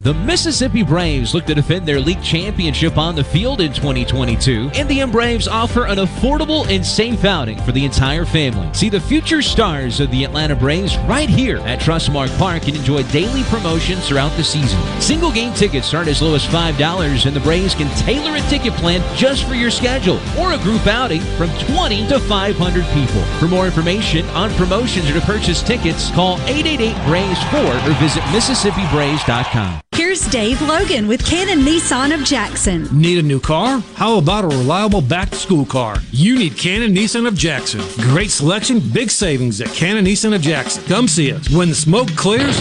The 0.00 0.14
Mississippi 0.14 0.84
Braves 0.84 1.34
look 1.34 1.44
to 1.46 1.56
defend 1.56 1.84
their 1.84 1.98
league 1.98 2.22
championship 2.22 2.96
on 2.96 3.16
the 3.16 3.24
field 3.24 3.60
in 3.60 3.72
2022. 3.72 4.70
Indian 4.72 5.10
Braves 5.10 5.48
offer 5.48 5.86
an 5.86 5.98
affordable 5.98 6.68
and 6.68 6.86
safe 6.86 7.24
outing 7.24 7.60
for 7.62 7.72
the 7.72 7.84
entire 7.84 8.24
family. 8.24 8.72
See 8.72 8.90
the 8.90 9.00
future 9.00 9.42
stars 9.42 9.98
of 9.98 10.08
the 10.12 10.22
Atlanta 10.22 10.54
Braves 10.54 10.96
right 10.98 11.28
here 11.28 11.58
at 11.58 11.80
Trustmark 11.80 12.30
Park 12.38 12.68
and 12.68 12.76
enjoy 12.76 13.02
daily 13.08 13.42
promotions 13.50 14.06
throughout 14.06 14.30
the 14.36 14.44
season. 14.44 14.80
Single 15.00 15.32
game 15.32 15.52
tickets 15.52 15.88
start 15.88 16.06
as 16.06 16.22
low 16.22 16.36
as 16.36 16.46
$5 16.46 17.26
and 17.26 17.34
the 17.34 17.40
Braves 17.40 17.74
can 17.74 17.92
tailor 17.96 18.36
a 18.36 18.40
ticket 18.42 18.74
plan 18.74 19.02
just 19.16 19.48
for 19.48 19.54
your 19.54 19.72
schedule 19.72 20.20
or 20.38 20.52
a 20.52 20.58
group 20.58 20.86
outing 20.86 21.22
from 21.36 21.50
20 21.74 22.06
to 22.06 22.20
500 22.20 22.84
people. 22.94 23.22
For 23.40 23.48
more 23.48 23.66
information 23.66 24.24
on 24.26 24.52
promotions 24.52 25.10
or 25.10 25.14
to 25.14 25.20
purchase 25.22 25.60
tickets, 25.60 26.12
call 26.12 26.38
888-BRAVES-4 26.46 27.88
or 27.88 27.94
visit 27.98 28.22
MississippiBraves.com. 28.22 29.80
Here's 29.98 30.24
Dave 30.28 30.62
Logan 30.62 31.08
with 31.08 31.26
Canon 31.26 31.58
Nissan 31.66 32.14
of 32.14 32.24
Jackson. 32.24 32.86
Need 32.96 33.18
a 33.18 33.22
new 33.22 33.40
car? 33.40 33.80
How 33.96 34.18
about 34.18 34.44
a 34.44 34.46
reliable 34.46 35.00
back 35.00 35.30
to 35.30 35.34
school 35.34 35.64
car? 35.64 35.96
You 36.12 36.38
need 36.38 36.56
Canon 36.56 36.94
Nissan 36.94 37.26
of 37.26 37.34
Jackson. 37.34 37.80
Great 38.02 38.30
selection, 38.30 38.78
big 38.78 39.10
savings 39.10 39.60
at 39.60 39.66
Canon 39.70 40.04
Nissan 40.04 40.36
of 40.36 40.40
Jackson. 40.40 40.84
Come 40.84 41.08
see 41.08 41.32
us. 41.32 41.50
When 41.50 41.68
the 41.68 41.74
smoke 41.74 42.14
clears, 42.14 42.60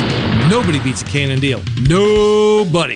nobody 0.49 0.79
beats 0.79 1.03
a 1.03 1.05
Canon 1.05 1.39
deal. 1.39 1.61
Nobody. 1.87 2.95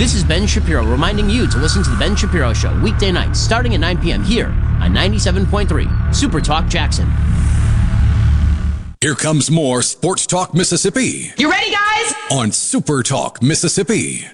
This 0.00 0.14
is 0.14 0.24
Ben 0.24 0.46
Shapiro 0.46 0.82
reminding 0.82 1.28
you 1.28 1.46
to 1.46 1.58
listen 1.58 1.82
to 1.82 1.90
The 1.90 1.96
Ben 1.98 2.16
Shapiro 2.16 2.54
Show 2.54 2.74
weekday 2.80 3.12
nights 3.12 3.38
starting 3.38 3.74
at 3.74 3.80
9 3.80 3.98
p.m. 3.98 4.24
here 4.24 4.46
on 4.46 4.94
97.3 4.94 6.14
Super 6.14 6.40
Talk 6.40 6.68
Jackson. 6.68 7.06
Here 9.02 9.14
comes 9.14 9.50
more 9.50 9.82
Sports 9.82 10.26
Talk 10.26 10.54
Mississippi 10.54 11.32
You 11.36 11.50
ready, 11.50 11.70
guys? 11.70 12.14
on 12.32 12.50
Super 12.50 13.02
Talk 13.02 13.42
Mississippi. 13.42 14.24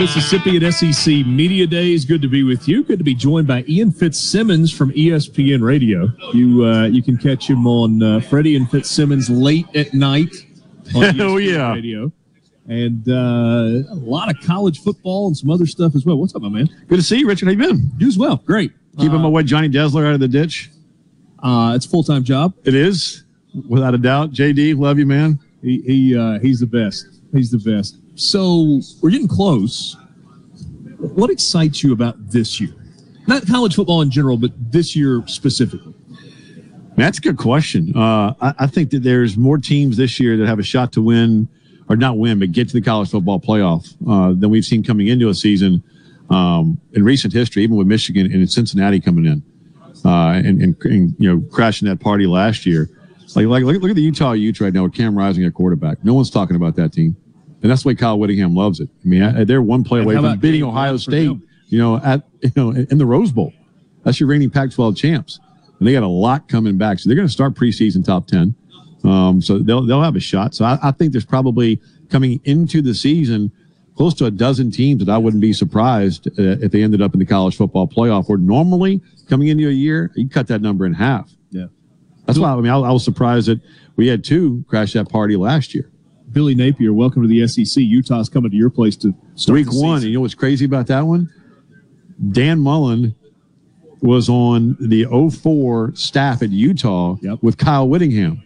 Mississippi 0.00 0.56
at 0.56 0.72
SEC 0.72 1.26
Media 1.26 1.66
Days. 1.66 2.06
Good 2.06 2.22
to 2.22 2.28
be 2.28 2.42
with 2.42 2.66
you. 2.66 2.82
Good 2.82 2.96
to 3.00 3.04
be 3.04 3.14
joined 3.14 3.46
by 3.46 3.64
Ian 3.68 3.92
Fitzsimmons 3.92 4.72
from 4.72 4.90
ESPN 4.92 5.60
Radio. 5.60 6.08
You 6.32 6.64
uh, 6.64 6.86
you 6.86 7.02
can 7.02 7.18
catch 7.18 7.46
him 7.50 7.66
on 7.66 8.02
uh, 8.02 8.20
Freddie 8.20 8.56
and 8.56 8.68
Fitzsimmons 8.70 9.28
late 9.28 9.66
at 9.76 9.92
night 9.92 10.34
on 10.96 11.20
Oh, 11.20 11.36
yeah. 11.36 11.74
Radio. 11.74 12.10
And 12.66 13.06
uh, 13.10 13.92
a 13.92 13.94
lot 13.94 14.30
of 14.30 14.40
college 14.42 14.78
football 14.80 15.26
and 15.26 15.36
some 15.36 15.50
other 15.50 15.66
stuff 15.66 15.94
as 15.94 16.06
well. 16.06 16.16
What's 16.16 16.34
up, 16.34 16.40
my 16.40 16.48
man? 16.48 16.70
Good 16.88 16.96
to 16.96 17.02
see 17.02 17.18
you, 17.18 17.28
Richard. 17.28 17.44
How 17.44 17.50
you 17.52 17.58
been? 17.58 17.90
You 17.98 18.08
as 18.08 18.16
well. 18.16 18.36
Great. 18.46 18.72
Keeping 18.96 19.16
Uh, 19.16 19.24
my 19.24 19.28
boy 19.28 19.42
Johnny 19.42 19.68
Desler 19.68 20.06
out 20.06 20.14
of 20.14 20.20
the 20.20 20.28
ditch. 20.28 20.70
Uh, 21.42 21.74
it's 21.76 21.84
a 21.84 21.88
full 21.90 22.04
time 22.04 22.24
job. 22.24 22.54
It 22.64 22.74
is, 22.74 23.24
without 23.68 23.92
a 23.92 23.98
doubt. 23.98 24.32
JD, 24.32 24.78
love 24.78 24.98
you, 24.98 25.04
man. 25.04 25.38
He, 25.62 25.82
he 25.82 26.16
uh, 26.16 26.38
he's 26.38 26.58
the 26.60 26.66
best. 26.66 27.06
He's 27.34 27.50
the 27.50 27.58
best. 27.58 27.98
So 28.20 28.82
we're 29.00 29.10
getting 29.10 29.28
close. 29.28 29.96
What 30.98 31.30
excites 31.30 31.82
you 31.82 31.94
about 31.94 32.30
this 32.30 32.60
year? 32.60 32.74
Not 33.26 33.46
college 33.46 33.74
football 33.74 34.02
in 34.02 34.10
general, 34.10 34.36
but 34.36 34.52
this 34.70 34.94
year 34.94 35.22
specifically. 35.26 35.94
That's 36.96 37.16
a 37.16 37.22
good 37.22 37.38
question. 37.38 37.96
Uh, 37.96 38.34
I, 38.42 38.54
I 38.58 38.66
think 38.66 38.90
that 38.90 39.02
there's 39.02 39.38
more 39.38 39.56
teams 39.56 39.96
this 39.96 40.20
year 40.20 40.36
that 40.36 40.46
have 40.46 40.58
a 40.58 40.62
shot 40.62 40.92
to 40.92 41.02
win, 41.02 41.48
or 41.88 41.96
not 41.96 42.18
win, 42.18 42.38
but 42.38 42.52
get 42.52 42.68
to 42.68 42.74
the 42.74 42.82
college 42.82 43.10
football 43.10 43.40
playoff 43.40 43.96
uh, 44.06 44.38
than 44.38 44.50
we've 44.50 44.66
seen 44.66 44.84
coming 44.84 45.08
into 45.08 45.30
a 45.30 45.34
season 45.34 45.82
um, 46.28 46.78
in 46.92 47.02
recent 47.02 47.32
history, 47.32 47.62
even 47.62 47.76
with 47.76 47.86
Michigan 47.86 48.30
and 48.30 48.50
Cincinnati 48.50 49.00
coming 49.00 49.24
in 49.24 49.42
uh, 50.04 50.32
and, 50.32 50.60
and, 50.60 50.76
and 50.84 51.14
you 51.18 51.34
know 51.34 51.42
crashing 51.50 51.88
that 51.88 52.00
party 52.00 52.26
last 52.26 52.66
year. 52.66 52.90
Like, 53.34 53.46
like 53.46 53.64
look, 53.64 53.80
look 53.80 53.90
at 53.90 53.96
the 53.96 54.02
Utah 54.02 54.32
Utes 54.32 54.60
right 54.60 54.74
now 54.74 54.82
with 54.82 54.92
Cam 54.92 55.16
Rising 55.16 55.44
at 55.44 55.54
quarterback. 55.54 56.04
No 56.04 56.12
one's 56.12 56.28
talking 56.30 56.56
about 56.56 56.76
that 56.76 56.92
team, 56.92 57.16
and 57.62 57.70
that's 57.70 57.82
the 57.82 57.88
way 57.88 57.94
Kyle 57.94 58.18
Whittingham 58.18 58.54
loves 58.54 58.80
it. 58.80 58.88
I 59.04 59.08
mean, 59.08 59.22
I- 59.22 59.44
they're 59.44 59.62
one 59.62 59.84
play 59.84 60.00
away 60.00 60.14
from 60.22 60.38
beating 60.40 60.62
Ohio 60.64 60.96
State. 60.96 61.28
You 61.68 61.78
know, 61.78 61.96
at 61.98 62.22
you 62.42 62.50
know 62.56 62.70
in 62.70 62.98
the 62.98 63.06
Rose 63.06 63.32
Bowl. 63.32 63.52
That's 64.02 64.18
your 64.18 64.28
reigning 64.30 64.48
Pac-12 64.50 64.96
champs, 64.96 65.38
and 65.78 65.86
they 65.86 65.92
got 65.92 66.02
a 66.02 66.08
lot 66.08 66.48
coming 66.48 66.78
back. 66.78 66.98
So 66.98 67.08
they're 67.08 67.16
going 67.16 67.28
to 67.28 67.32
start 67.32 67.54
preseason 67.54 68.04
top 68.04 68.26
ten. 68.26 68.54
Um, 69.04 69.40
so 69.42 69.58
they'll 69.58 69.84
they'll 69.84 70.02
have 70.02 70.16
a 70.16 70.20
shot. 70.20 70.54
So 70.54 70.64
I, 70.64 70.78
I 70.82 70.90
think 70.90 71.12
there's 71.12 71.24
probably 71.26 71.80
coming 72.10 72.40
into 72.44 72.82
the 72.82 72.94
season 72.94 73.52
close 73.96 74.14
to 74.14 74.24
a 74.24 74.30
dozen 74.30 74.70
teams 74.70 75.04
that 75.04 75.12
I 75.12 75.18
wouldn't 75.18 75.40
be 75.42 75.52
surprised 75.52 76.26
uh, 76.28 76.56
if 76.62 76.72
they 76.72 76.82
ended 76.82 77.02
up 77.02 77.12
in 77.12 77.20
the 77.20 77.26
college 77.26 77.56
football 77.56 77.86
playoff. 77.86 78.28
Where 78.28 78.38
normally 78.38 79.00
coming 79.28 79.48
into 79.48 79.68
a 79.68 79.72
year, 79.72 80.10
you 80.16 80.28
cut 80.28 80.46
that 80.48 80.62
number 80.62 80.86
in 80.86 80.94
half. 80.94 81.30
Yeah. 81.50 81.66
That's 82.26 82.38
why 82.38 82.52
I 82.52 82.56
mean 82.56 82.70
I, 82.72 82.78
I 82.78 82.90
was 82.92 83.04
surprised 83.04 83.48
that 83.48 83.60
we 83.96 84.06
had 84.06 84.24
two 84.24 84.64
crash 84.68 84.94
that 84.94 85.08
party 85.10 85.36
last 85.36 85.74
year. 85.74 85.89
Billy 86.32 86.54
Napier, 86.54 86.92
welcome 86.92 87.22
to 87.22 87.28
the 87.28 87.46
SEC. 87.48 87.82
Utah's 87.82 88.28
coming 88.28 88.50
to 88.50 88.56
your 88.56 88.70
place 88.70 88.96
to 88.98 89.14
start 89.34 89.54
Week 89.54 89.72
one. 89.72 89.96
And 89.96 90.04
you 90.04 90.14
know 90.14 90.20
what's 90.20 90.34
crazy 90.34 90.64
about 90.64 90.86
that 90.86 91.02
one? 91.02 91.28
Dan 92.30 92.60
Mullen 92.60 93.16
was 94.00 94.28
on 94.28 94.76
the 94.80 95.06
04 95.06 95.92
staff 95.94 96.42
at 96.42 96.50
Utah 96.50 97.16
with 97.42 97.58
Kyle 97.58 97.88
Whittingham. 97.88 98.42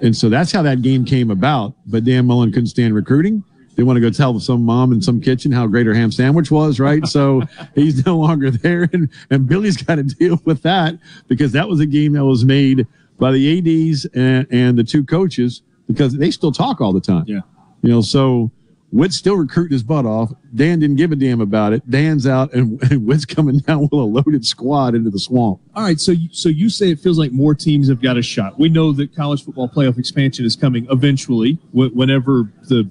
And 0.00 0.14
so 0.14 0.28
that's 0.28 0.52
how 0.52 0.62
that 0.62 0.82
game 0.82 1.04
came 1.04 1.30
about. 1.30 1.74
But 1.86 2.04
Dan 2.04 2.26
Mullen 2.26 2.52
couldn't 2.52 2.66
stand 2.66 2.94
recruiting. 2.94 3.42
They 3.76 3.82
want 3.82 3.96
to 3.96 4.00
go 4.00 4.10
tell 4.10 4.38
some 4.38 4.62
mom 4.62 4.92
in 4.92 5.00
some 5.00 5.20
kitchen 5.20 5.50
how 5.50 5.66
great 5.66 5.86
her 5.86 5.94
ham 5.94 6.12
sandwich 6.12 6.50
was, 6.50 6.78
right? 6.78 7.04
so 7.06 7.42
he's 7.74 8.04
no 8.04 8.18
longer 8.18 8.50
there. 8.50 8.88
And, 8.92 9.08
and 9.30 9.48
Billy's 9.48 9.76
got 9.76 9.96
to 9.96 10.02
deal 10.02 10.40
with 10.44 10.62
that 10.62 10.98
because 11.28 11.52
that 11.52 11.68
was 11.68 11.80
a 11.80 11.86
game 11.86 12.12
that 12.12 12.24
was 12.24 12.44
made 12.44 12.86
by 13.18 13.32
the 13.32 13.58
ADs 13.90 14.04
and, 14.14 14.46
and 14.50 14.78
the 14.78 14.84
two 14.84 15.04
coaches 15.04 15.62
because 15.86 16.16
they 16.16 16.30
still 16.30 16.52
talk 16.52 16.80
all 16.80 16.92
the 16.92 17.00
time. 17.00 17.24
Yeah. 17.26 17.40
You 17.82 17.90
know, 17.90 18.00
so 18.00 18.50
Witt's 18.94 19.16
still 19.16 19.34
recruiting 19.34 19.72
his 19.72 19.82
butt 19.82 20.06
off. 20.06 20.32
Dan 20.54 20.78
didn't 20.78 20.96
give 20.96 21.10
a 21.10 21.16
damn 21.16 21.40
about 21.40 21.72
it. 21.72 21.88
Dan's 21.90 22.26
out, 22.26 22.54
and, 22.54 22.80
and 22.90 23.04
Witt's 23.04 23.24
coming 23.24 23.58
down 23.58 23.82
with 23.82 23.92
a 23.92 23.96
loaded 23.96 24.46
squad 24.46 24.94
into 24.94 25.10
the 25.10 25.18
swamp. 25.18 25.60
All 25.74 25.82
right, 25.82 25.98
so 25.98 26.12
you, 26.12 26.28
so 26.30 26.48
you 26.48 26.70
say 26.70 26.90
it 26.90 27.00
feels 27.00 27.18
like 27.18 27.32
more 27.32 27.54
teams 27.54 27.88
have 27.88 28.00
got 28.00 28.16
a 28.16 28.22
shot. 28.22 28.58
We 28.58 28.68
know 28.68 28.92
that 28.92 29.14
college 29.14 29.44
football 29.44 29.68
playoff 29.68 29.98
expansion 29.98 30.44
is 30.44 30.54
coming 30.54 30.86
eventually, 30.90 31.54
wh- 31.72 31.94
whenever 31.94 32.52
the 32.68 32.88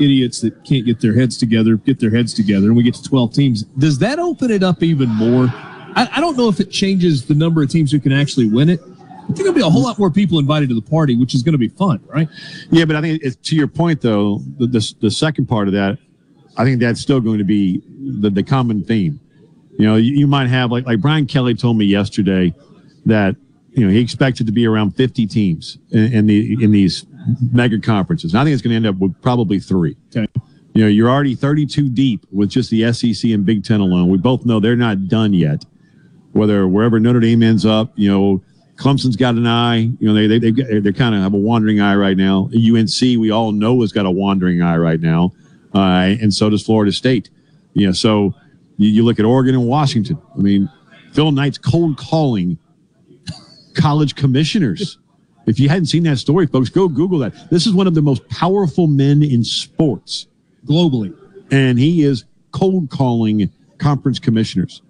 idiots 0.00 0.40
that 0.40 0.64
can't 0.64 0.86
get 0.86 1.00
their 1.00 1.14
heads 1.14 1.36
together 1.36 1.76
get 1.76 2.00
their 2.00 2.10
heads 2.10 2.32
together, 2.32 2.68
and 2.68 2.76
we 2.76 2.82
get 2.82 2.94
to 2.94 3.02
12 3.02 3.34
teams. 3.34 3.64
Does 3.76 3.98
that 3.98 4.18
open 4.18 4.50
it 4.50 4.62
up 4.62 4.82
even 4.82 5.10
more? 5.10 5.48
I, 5.94 6.08
I 6.12 6.20
don't 6.20 6.36
know 6.36 6.48
if 6.48 6.60
it 6.60 6.70
changes 6.70 7.26
the 7.26 7.34
number 7.34 7.62
of 7.62 7.68
teams 7.68 7.92
who 7.92 8.00
can 8.00 8.12
actually 8.12 8.48
win 8.48 8.70
it. 8.70 8.80
I 9.22 9.26
think 9.26 9.38
there'll 9.38 9.52
be 9.52 9.60
a 9.60 9.70
whole 9.70 9.82
lot 9.82 9.98
more 9.98 10.10
people 10.10 10.38
invited 10.38 10.68
to 10.70 10.74
the 10.74 10.82
party, 10.82 11.16
which 11.16 11.34
is 11.34 11.42
going 11.42 11.52
to 11.52 11.58
be 11.58 11.68
fun, 11.68 12.00
right? 12.06 12.28
Yeah, 12.70 12.84
but 12.84 12.96
I 12.96 13.00
think 13.00 13.22
it's, 13.22 13.36
to 13.36 13.56
your 13.56 13.68
point, 13.68 14.00
though, 14.00 14.40
the, 14.58 14.66
the, 14.66 14.94
the 15.00 15.10
second 15.10 15.46
part 15.46 15.68
of 15.68 15.74
that, 15.74 15.98
I 16.56 16.64
think 16.64 16.80
that's 16.80 17.00
still 17.00 17.20
going 17.20 17.38
to 17.38 17.44
be 17.44 17.82
the, 18.20 18.30
the 18.30 18.42
common 18.42 18.84
theme. 18.84 19.20
You 19.78 19.86
know, 19.86 19.96
you, 19.96 20.12
you 20.14 20.26
might 20.26 20.48
have, 20.48 20.70
like, 20.70 20.86
like 20.86 21.00
Brian 21.00 21.26
Kelly 21.26 21.54
told 21.54 21.78
me 21.78 21.86
yesterday 21.86 22.52
that, 23.06 23.36
you 23.70 23.86
know, 23.86 23.90
he 23.90 24.00
expected 24.00 24.46
to 24.46 24.52
be 24.52 24.66
around 24.66 24.96
50 24.96 25.26
teams 25.26 25.78
in, 25.90 26.12
in 26.12 26.26
the 26.26 26.62
in 26.62 26.72
these 26.72 27.06
mega 27.52 27.80
conferences. 27.80 28.34
And 28.34 28.40
I 28.40 28.44
think 28.44 28.52
it's 28.52 28.62
going 28.62 28.72
to 28.72 28.76
end 28.76 28.86
up 28.86 28.96
with 28.96 29.20
probably 29.22 29.60
three. 29.60 29.96
Okay. 30.14 30.28
You 30.74 30.82
know, 30.82 30.88
you're 30.88 31.10
already 31.10 31.34
32 31.34 31.88
deep 31.88 32.26
with 32.30 32.50
just 32.50 32.70
the 32.70 32.92
SEC 32.92 33.30
and 33.30 33.44
Big 33.44 33.64
Ten 33.64 33.80
alone. 33.80 34.08
We 34.08 34.18
both 34.18 34.44
know 34.44 34.60
they're 34.60 34.76
not 34.76 35.08
done 35.08 35.32
yet. 35.32 35.64
Whether 36.32 36.66
wherever 36.66 36.98
Notre 36.98 37.20
Dame 37.20 37.42
ends 37.42 37.66
up, 37.66 37.92
you 37.94 38.10
know, 38.10 38.42
Clemson's 38.82 39.14
got 39.14 39.36
an 39.36 39.46
eye. 39.46 39.76
You 39.76 39.96
know, 40.00 40.14
they 40.14 40.38
they 40.38 40.50
got, 40.50 40.66
they 40.68 40.92
kind 40.92 41.14
of 41.14 41.22
have 41.22 41.34
a 41.34 41.38
wandering 41.38 41.80
eye 41.80 41.94
right 41.94 42.16
now. 42.16 42.50
UNC, 42.52 43.00
we 43.00 43.30
all 43.30 43.52
know, 43.52 43.80
has 43.80 43.92
got 43.92 44.06
a 44.06 44.10
wandering 44.10 44.60
eye 44.60 44.76
right 44.76 45.00
now, 45.00 45.32
uh, 45.72 46.16
and 46.20 46.34
so 46.34 46.50
does 46.50 46.64
Florida 46.64 46.90
State. 46.90 47.30
You 47.74 47.86
know, 47.86 47.92
so 47.92 48.34
you, 48.78 48.88
you 48.88 49.04
look 49.04 49.20
at 49.20 49.24
Oregon 49.24 49.54
and 49.54 49.68
Washington. 49.68 50.20
I 50.34 50.38
mean, 50.38 50.68
Phil 51.12 51.30
Knight's 51.30 51.58
cold 51.58 51.96
calling 51.96 52.58
college 53.74 54.16
commissioners. 54.16 54.98
If 55.46 55.60
you 55.60 55.68
hadn't 55.68 55.86
seen 55.86 56.02
that 56.04 56.18
story, 56.18 56.48
folks, 56.48 56.68
go 56.68 56.88
Google 56.88 57.20
that. 57.20 57.50
This 57.50 57.68
is 57.68 57.74
one 57.74 57.86
of 57.86 57.94
the 57.94 58.02
most 58.02 58.28
powerful 58.30 58.88
men 58.88 59.22
in 59.22 59.44
sports 59.44 60.26
globally, 60.66 61.16
and 61.52 61.78
he 61.78 62.02
is 62.02 62.24
cold 62.50 62.90
calling 62.90 63.48
conference 63.78 64.18
commissioners 64.18 64.82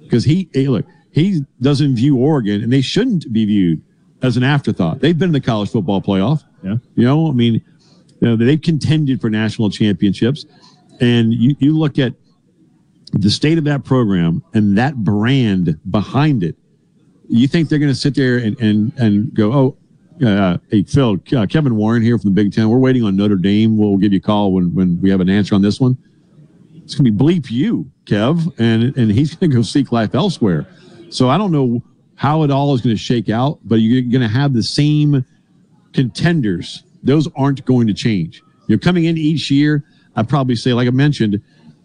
because 0.00 0.24
he 0.24 0.50
hey, 0.52 0.68
look 0.68 0.84
he 1.18 1.44
doesn't 1.60 1.96
view 1.96 2.16
Oregon, 2.16 2.62
and 2.62 2.72
they 2.72 2.80
shouldn't 2.80 3.32
be 3.32 3.44
viewed 3.44 3.82
as 4.22 4.36
an 4.36 4.42
afterthought. 4.42 5.00
They've 5.00 5.18
been 5.18 5.30
in 5.30 5.32
the 5.32 5.40
college 5.40 5.70
football 5.70 6.00
playoff. 6.00 6.42
Yeah, 6.62 6.76
you 6.96 7.04
know, 7.04 7.28
I 7.28 7.32
mean, 7.32 7.54
you 8.20 8.28
know, 8.28 8.36
they've 8.36 8.60
contended 8.60 9.20
for 9.20 9.30
national 9.30 9.70
championships, 9.70 10.46
and 11.00 11.32
you 11.32 11.56
you 11.58 11.76
look 11.76 11.98
at 11.98 12.14
the 13.12 13.30
state 13.30 13.56
of 13.58 13.64
that 13.64 13.84
program 13.84 14.42
and 14.52 14.76
that 14.76 14.96
brand 14.96 15.78
behind 15.90 16.42
it 16.42 16.56
you 17.28 17.46
think 17.46 17.68
they're 17.68 17.78
going 17.78 17.92
to 17.92 17.98
sit 17.98 18.14
there 18.14 18.38
and 18.38 18.58
and 18.60 18.92
and 18.98 19.34
go, 19.34 19.52
oh, 19.52 20.26
uh, 20.26 20.58
hey 20.70 20.82
Phil, 20.82 21.18
uh, 21.36 21.46
Kevin 21.46 21.76
Warren 21.76 22.02
here 22.02 22.18
from 22.18 22.34
the 22.34 22.42
Big 22.42 22.52
Ten. 22.52 22.68
We're 22.68 22.78
waiting 22.78 23.04
on 23.04 23.16
Notre 23.16 23.36
Dame. 23.36 23.76
We'll 23.76 23.98
give 23.98 24.12
you 24.12 24.18
a 24.18 24.22
call 24.22 24.52
when 24.52 24.74
when 24.74 25.00
we 25.00 25.10
have 25.10 25.20
an 25.20 25.28
answer 25.28 25.54
on 25.54 25.62
this 25.62 25.78
one. 25.78 25.96
It's 26.76 26.94
going 26.94 27.04
to 27.04 27.10
be 27.12 27.16
bleep 27.16 27.50
you, 27.50 27.90
Kev, 28.06 28.52
and 28.58 28.96
and 28.96 29.12
he's 29.12 29.34
going 29.36 29.50
to 29.50 29.56
go 29.56 29.62
seek 29.62 29.92
life 29.92 30.14
elsewhere. 30.14 30.66
So 31.10 31.28
I 31.28 31.38
don't 31.38 31.52
know 31.52 31.82
how 32.16 32.42
it 32.42 32.50
all 32.50 32.74
is 32.74 32.80
going 32.80 32.94
to 32.94 33.02
shake 33.02 33.28
out, 33.28 33.60
but 33.64 33.76
you're 33.76 34.02
going 34.02 34.20
to 34.20 34.28
have 34.28 34.52
the 34.52 34.62
same 34.62 35.24
contenders. 35.92 36.82
Those 37.02 37.28
aren't 37.36 37.64
going 37.64 37.86
to 37.86 37.94
change. 37.94 38.42
You're 38.66 38.78
coming 38.78 39.04
in 39.04 39.16
each 39.16 39.50
year. 39.50 39.84
I'd 40.16 40.28
probably 40.28 40.56
say, 40.56 40.72
like 40.72 40.88
I 40.88 40.90
mentioned, 40.90 41.40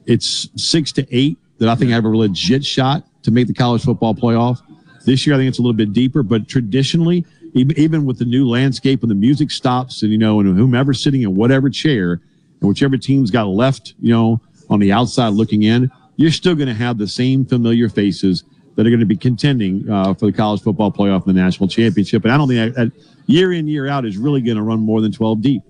it's 0.05 0.49
six 0.55 0.91
to 0.93 1.07
eight 1.15 1.37
that 1.59 1.69
I 1.69 1.75
think 1.75 1.91
I 1.91 1.93
have 1.95 2.05
a 2.05 2.09
legit 2.09 2.65
shot 2.65 3.05
to 3.23 3.31
make 3.31 3.47
the 3.47 3.53
college 3.53 3.83
football 3.83 4.13
playoff. 4.13 4.59
This 5.05 5.25
year, 5.25 5.35
I 5.35 5.39
think 5.39 5.49
it's 5.49 5.59
a 5.59 5.61
little 5.61 5.75
bit 5.75 5.93
deeper, 5.93 6.23
but 6.23 6.47
traditionally, 6.47 7.25
even, 7.53 7.77
even 7.77 8.05
with 8.05 8.17
the 8.17 8.25
new 8.25 8.47
landscape 8.47 9.01
and 9.03 9.11
the 9.11 9.15
music 9.15 9.51
stops, 9.51 10.01
and 10.01 10.11
you 10.11 10.17
know, 10.17 10.39
and 10.39 10.57
whomever's 10.57 11.01
sitting 11.03 11.21
in 11.21 11.35
whatever 11.35 11.69
chair, 11.69 12.13
and 12.59 12.69
whichever 12.69 12.97
team's 12.97 13.29
got 13.29 13.47
left, 13.47 13.93
you 14.01 14.11
know, 14.11 14.41
on 14.69 14.79
the 14.79 14.91
outside 14.91 15.29
looking 15.29 15.63
in, 15.63 15.91
you're 16.15 16.31
still 16.31 16.55
going 16.55 16.67
to 16.67 16.73
have 16.73 16.97
the 16.97 17.07
same 17.07 17.45
familiar 17.45 17.89
faces 17.89 18.43
that 18.75 18.85
are 18.87 18.89
going 18.89 18.99
to 18.99 19.05
be 19.05 19.15
contending 19.17 19.89
uh, 19.89 20.13
for 20.13 20.25
the 20.25 20.33
college 20.33 20.61
football 20.61 20.91
playoff 20.91 21.25
and 21.27 21.35
the 21.35 21.41
national 21.41 21.69
championship. 21.69 22.23
And 22.23 22.33
I 22.33 22.37
don't 22.37 22.47
think 22.47 22.75
that, 22.75 22.91
year 23.27 23.53
in 23.53 23.67
year 23.67 23.87
out 23.87 24.05
is 24.05 24.17
really 24.17 24.41
going 24.41 24.57
to 24.57 24.63
run 24.63 24.79
more 24.79 24.99
than 25.01 25.11
12 25.11 25.41
deep. 25.41 25.61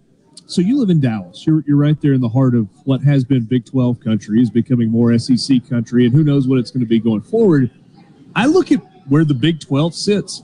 So 0.45 0.61
you 0.61 0.77
live 0.79 0.89
in 0.89 0.99
Dallas. 0.99 1.45
You're 1.47 1.63
you're 1.67 1.77
right 1.77 1.99
there 2.01 2.13
in 2.13 2.19
the 2.21 2.29
heart 2.29 2.53
of 2.53 2.67
what 2.85 3.01
has 3.01 3.23
been 3.23 3.43
Big 3.45 3.65
12 3.65 3.99
country 4.01 4.41
is 4.41 4.49
becoming 4.49 4.89
more 4.89 5.17
SEC 5.17 5.67
country, 5.69 6.05
and 6.05 6.13
who 6.13 6.23
knows 6.23 6.47
what 6.47 6.59
it's 6.59 6.69
going 6.71 6.81
to 6.81 6.85
be 6.87 6.99
going 6.99 7.21
forward. 7.21 7.71
I 8.35 8.45
look 8.47 8.71
at 8.71 8.79
where 9.07 9.23
the 9.23 9.33
Big 9.33 9.59
12 9.61 9.93
sits. 9.95 10.43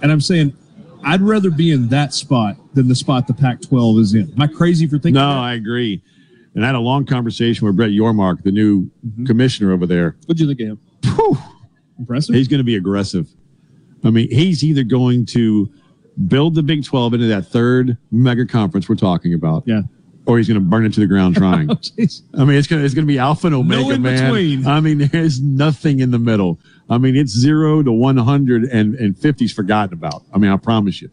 And 0.00 0.10
I'm 0.12 0.20
saying, 0.20 0.56
I'd 1.04 1.20
rather 1.20 1.50
be 1.50 1.72
in 1.72 1.88
that 1.88 2.14
spot 2.14 2.56
than 2.74 2.88
the 2.88 2.94
spot 2.94 3.26
the 3.26 3.34
Pac 3.34 3.60
12 3.62 3.98
is 3.98 4.14
in. 4.14 4.32
Am 4.32 4.40
I 4.42 4.46
crazy 4.46 4.86
for 4.86 4.92
thinking 4.96 5.14
that? 5.14 5.20
No, 5.20 5.34
that? 5.34 5.38
I 5.40 5.54
agree. 5.54 6.02
And 6.54 6.64
I 6.64 6.68
had 6.68 6.74
a 6.76 6.80
long 6.80 7.04
conversation 7.04 7.66
with 7.66 7.76
Brett 7.76 7.90
Yormark, 7.90 8.42
the 8.44 8.52
new 8.52 8.90
Mm-hmm. 9.06 9.26
commissioner 9.26 9.72
over 9.72 9.86
there. 9.86 10.16
What'd 10.26 10.40
you 10.40 10.46
think 10.46 10.60
of 10.60 10.66
him? 10.68 11.38
Impressive. 11.98 12.34
He's 12.34 12.48
going 12.48 12.58
to 12.58 12.64
be 12.64 12.76
aggressive. 12.76 13.28
I 14.04 14.10
mean, 14.10 14.28
he's 14.30 14.62
either 14.62 14.84
going 14.84 15.26
to 15.26 15.70
build 16.26 16.54
the 16.54 16.62
Big 16.62 16.84
12 16.84 17.14
into 17.14 17.26
that 17.26 17.46
third 17.46 17.96
mega 18.10 18.46
conference 18.46 18.88
we're 18.88 18.94
talking 18.96 19.34
about. 19.34 19.64
Yeah. 19.66 19.82
Or 20.26 20.36
he's 20.36 20.46
going 20.46 20.60
to 20.60 20.64
burn 20.64 20.84
it 20.84 20.92
to 20.94 21.00
the 21.00 21.06
ground 21.06 21.36
trying. 21.36 21.70
Oh. 22.00 22.42
I 22.42 22.44
mean, 22.44 22.56
it's 22.56 22.66
going 22.66 22.80
to 22.80 22.84
it's 22.84 22.94
going 22.94 23.06
to 23.06 23.12
be 23.12 23.18
alpha 23.18 23.46
and 23.48 23.56
omega, 23.56 23.94
in 23.94 24.02
man. 24.02 24.24
between. 24.24 24.66
I 24.66 24.80
mean, 24.80 24.98
there's 25.12 25.40
nothing 25.40 26.00
in 26.00 26.10
the 26.10 26.18
middle. 26.18 26.60
I 26.90 26.98
mean, 26.98 27.16
it's 27.16 27.32
zero 27.32 27.82
to 27.82 27.90
100 27.90 28.64
and, 28.64 28.94
and 28.94 29.16
50's 29.16 29.52
forgotten 29.52 29.94
about. 29.94 30.22
I 30.32 30.38
mean, 30.38 30.50
I 30.50 30.56
promise 30.56 31.02
you. 31.02 31.10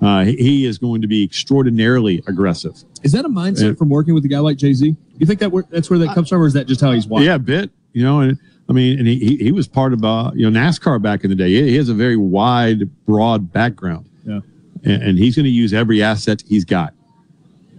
Uh, 0.00 0.24
he, 0.24 0.64
is 0.64 0.78
going 0.78 1.02
to 1.02 1.08
be 1.08 1.22
extraordinarily 1.22 2.22
aggressive. 2.26 2.82
Is 3.02 3.12
that 3.12 3.24
a 3.24 3.28
mindset 3.28 3.68
And- 3.68 3.78
from 3.78 3.90
working 3.90 4.14
with 4.14 4.24
a 4.24 4.28
guy 4.28 4.38
like 4.38 4.56
Jay 4.56 4.72
Z? 4.72 4.96
You 5.18 5.26
think 5.26 5.40
that 5.40 5.52
where, 5.52 5.64
that's 5.68 5.90
where 5.90 5.98
that 5.98 6.14
comes 6.14 6.28
from, 6.30 6.40
or 6.40 6.46
is 6.46 6.54
that 6.54 6.66
just 6.66 6.80
how 6.80 6.92
he's 6.92 7.06
wired? 7.06 7.26
Yeah, 7.26 7.34
a 7.34 7.38
bit. 7.38 7.70
You 7.92 8.04
know, 8.04 8.20
and 8.20 8.38
I 8.70 8.72
mean, 8.72 9.00
and 9.00 9.08
he, 9.08 9.36
he, 9.36 9.50
was 9.50 9.66
part 9.66 9.92
of 9.92 10.04
uh, 10.04 10.30
you 10.32 10.48
know 10.48 10.58
NASCAR 10.58 11.02
back 11.02 11.24
in 11.24 11.30
the 11.30 11.34
day. 11.36 11.48
He, 11.48 11.74
has 11.74 11.88
a 11.88 11.94
very 11.94 12.16
wide, 12.16 12.88
broad 13.04 13.52
background, 13.52 14.08
Yeah. 14.24 14.40
and, 14.84 15.02
and 15.02 15.18
he's 15.18 15.34
going 15.34 15.44
to 15.44 15.50
use 15.50 15.74
every 15.74 16.04
asset 16.04 16.44
he's 16.46 16.64
got. 16.64 16.94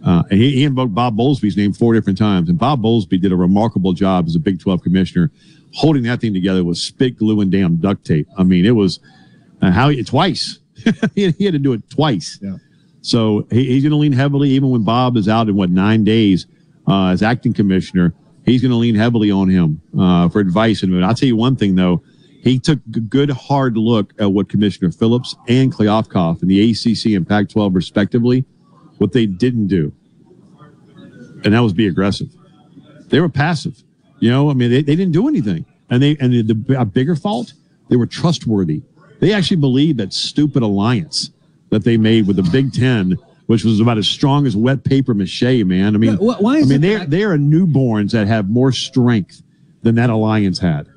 Uh, 0.06 0.24
and 0.30 0.40
he, 0.40 0.52
he 0.52 0.64
invoked 0.66 0.94
Bob 0.94 1.16
Bowlesby's 1.16 1.56
name 1.56 1.72
four 1.72 1.94
different 1.94 2.20
times, 2.20 2.50
and 2.50 2.60
Bob 2.60 2.82
Bowlesby 2.82 3.22
did 3.22 3.32
a 3.32 3.38
remarkable 3.38 3.94
job 3.94 4.26
as 4.28 4.36
a 4.36 4.40
Big 4.40 4.60
12 4.60 4.84
commissioner, 4.84 5.32
holding 5.74 6.04
that 6.04 6.20
thing 6.20 6.34
together 6.34 6.64
with 6.66 6.78
spit 6.78 7.18
glue 7.18 7.40
and 7.40 7.52
damn 7.52 7.78
duct 7.78 8.06
tape. 8.06 8.28
I 8.38 8.44
mean, 8.44 8.66
it 8.66 8.72
was 8.72 9.00
uh, 9.62 9.72
how 9.72 9.88
he, 9.88 10.04
twice. 10.04 10.60
he, 11.16 11.24
had, 11.24 11.36
he 11.36 11.46
had 11.46 11.54
to 11.54 11.60
do 11.60 11.72
it 11.72 11.90
twice. 11.90 12.38
Yeah. 12.42 12.58
So 13.02 13.48
he, 13.50 13.66
he's 13.66 13.84
going 13.84 13.92
to 13.92 13.98
lean 13.98 14.12
heavily, 14.12 14.50
even 14.50 14.72
when 14.72 14.84
Bob 14.84 15.16
is 15.16 15.30
out 15.30 15.48
in 15.48 15.56
what 15.56 15.70
nine 15.70 16.04
days 16.04 16.48
uh, 16.86 17.08
as 17.08 17.24
acting 17.24 17.54
commissioner. 17.54 18.14
He's 18.46 18.62
going 18.62 18.72
to 18.72 18.78
lean 18.78 18.96
heavily 18.96 19.32
on 19.32 19.50
him 19.50 19.82
uh, 19.98 20.30
for 20.30 20.40
advice. 20.40 20.84
And 20.84 21.04
I'll 21.06 21.14
tell 21.14 21.28
you 21.28 21.36
one 21.36 21.56
thing 21.56 21.76
though, 21.76 22.04
he 22.44 22.58
took 22.58 22.80
a 22.96 23.00
good 23.00 23.30
hard 23.30 23.78
look 23.78 24.14
at 24.20 24.32
what 24.32 24.50
Commissioner 24.50 24.92
Phillips 24.92 25.36
and 25.48 25.72
Kliavkoff 25.72 26.42
and 26.42 26.50
the 26.50 26.72
ACC 26.72 27.14
and 27.16 27.28
Pac-12 27.28 27.76
respectively, 27.76 28.46
what 28.98 29.14
they 29.14 29.28
didn't 29.28 29.68
do, 29.68 29.94
and 31.44 31.54
that 31.54 31.60
was 31.60 31.74
be 31.74 31.88
aggressive. 31.88 32.30
They 33.08 33.20
were 33.20 33.30
passive. 33.30 33.84
You 34.20 34.32
know, 34.32 34.50
I 34.50 34.54
mean, 34.54 34.72
they, 34.72 34.82
they 34.82 34.96
didn't 34.96 35.12
do 35.12 35.28
anything, 35.28 35.66
and 35.90 36.02
they 36.02 36.18
and 36.20 36.34
the, 36.34 36.42
the 36.42 36.80
a 36.80 36.86
bigger 36.86 37.16
fault, 37.16 37.54
they 37.90 37.96
were 37.96 38.08
trustworthy. 38.08 38.82
They 39.20 39.34
actually 39.34 39.58
believed 39.58 40.00
that 40.00 40.14
stupid 40.14 40.64
alliance 40.64 41.30
that 41.70 41.84
they 41.84 41.98
made 41.98 42.26
with 42.26 42.38
the 42.38 42.44
Big 42.52 42.74
Ten, 42.74 43.18
which 43.52 43.66
was 43.66 43.82
about 43.82 43.98
as 43.98 44.08
strong 44.08 44.48
as 44.48 44.56
wet 44.56 44.86
paper 44.86 45.14
mache, 45.14 45.66
man. 45.66 45.94
I 45.94 45.98
mean, 45.98 46.12
Yeah, 46.22 46.36
why 46.40 46.60
I 46.60 46.64
mean, 46.64 46.80
they're 46.80 47.06
they 47.06 47.24
are 47.24 47.38
newborns 47.38 48.12
that 48.12 48.26
have 48.26 48.50
more 48.50 48.72
strength 48.72 49.44
than 49.82 49.96
that 49.96 50.10
alliance 50.10 50.58
had, 50.58 50.88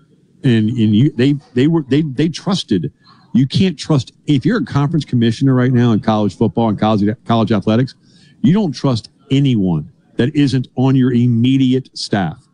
and 0.45 0.69
and 0.69 0.95
you 0.95 1.11
they 1.11 1.33
they 1.55 1.67
were 1.67 1.83
they 1.89 2.03
they 2.03 2.29
trusted. 2.29 2.93
You 3.33 3.49
can't 3.49 3.77
trust 3.77 4.13
if 4.29 4.47
you're 4.47 4.59
a 4.59 4.65
conference 4.65 5.05
commissioner 5.05 5.53
right 5.53 5.73
now 5.73 5.91
in 5.91 5.99
college 5.99 6.39
football 6.39 6.69
and 6.69 6.79
college 6.79 7.05
college 7.25 7.51
athletics. 7.51 7.97
You 8.43 8.53
don't 8.53 8.71
trust 8.71 9.11
anyone 9.33 9.91
that 10.15 10.33
isn't 10.37 10.69
on 10.77 10.95
your 10.95 11.13
immediate 11.13 11.91
staff. 11.99 12.47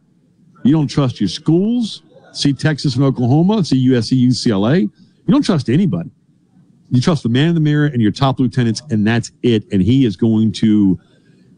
You 0.64 0.72
don't 0.72 0.88
trust 0.88 1.20
your 1.20 1.28
schools. 1.28 2.02
See 2.32 2.54
Texas 2.54 2.94
and 2.94 3.04
Oklahoma. 3.04 3.62
See 3.64 3.86
USC, 3.90 4.18
UCLA. 4.28 4.80
You 4.80 4.90
don't 5.28 5.44
trust 5.44 5.68
anybody. 5.68 6.10
You 6.90 7.00
trust 7.00 7.22
the 7.22 7.28
man 7.28 7.48
in 7.48 7.54
the 7.54 7.60
mirror 7.60 7.86
and 7.86 8.02
your 8.02 8.12
top 8.12 8.40
lieutenants, 8.40 8.82
and 8.90 9.06
that's 9.06 9.32
it. 9.42 9.64
And 9.72 9.80
he 9.80 10.04
is 10.04 10.16
going 10.16 10.52
to 10.52 10.98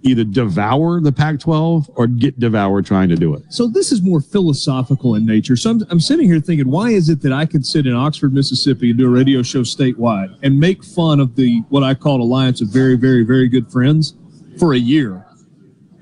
either 0.02 0.24
devour 0.24 1.00
the 1.00 1.12
Pac 1.12 1.38
12 1.38 1.90
or 1.94 2.06
get 2.06 2.38
devoured 2.38 2.84
trying 2.84 3.08
to 3.08 3.16
do 3.16 3.34
it. 3.34 3.44
So 3.48 3.68
this 3.68 3.92
is 3.92 4.02
more 4.02 4.20
philosophical 4.20 5.14
in 5.14 5.24
nature. 5.24 5.56
So 5.56 5.70
I'm, 5.70 5.82
I'm 5.90 6.00
sitting 6.00 6.26
here 6.26 6.40
thinking, 6.40 6.68
why 6.68 6.90
is 6.90 7.08
it 7.08 7.22
that 7.22 7.32
I 7.32 7.46
can 7.46 7.62
sit 7.62 7.86
in 7.86 7.94
Oxford, 7.94 8.32
Mississippi, 8.32 8.90
and 8.90 8.98
do 8.98 9.06
a 9.06 9.10
radio 9.10 9.42
show 9.42 9.60
statewide 9.60 10.36
and 10.42 10.58
make 10.58 10.84
fun 10.84 11.20
of 11.20 11.36
the 11.36 11.60
what 11.68 11.82
I 11.82 11.94
call 11.94 12.20
alliance 12.20 12.60
of 12.60 12.68
very, 12.68 12.96
very, 12.96 13.22
very 13.22 13.48
good 13.48 13.70
friends 13.70 14.14
for 14.58 14.74
a 14.74 14.78
year, 14.78 15.24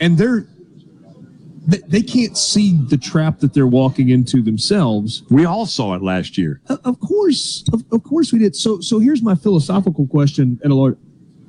and 0.01 0.17
they're 0.17 0.49
they, 1.67 1.79
they 1.87 2.03
can't 2.03 2.37
see 2.39 2.77
the 2.89 2.97
trap 2.97 3.41
that 3.41 3.53
they're 3.55 3.67
walking 3.67 4.09
into 4.09 4.43
themselves. 4.43 5.23
We 5.31 5.45
all 5.45 5.67
saw 5.67 5.95
it 5.95 6.03
last 6.03 6.39
year. 6.39 6.61
Of, 6.69 6.99
course, 7.01 7.65
of, 7.73 7.85
of 7.93 8.03
course 8.03 8.33
we 8.33 8.39
did. 8.39 8.57
So 8.57 8.81
so 8.81 8.99
here's 8.99 9.23
my 9.23 9.35
philosophical 9.35 10.07
question, 10.07 10.59
and 10.63 10.73
Lord, 10.73 10.97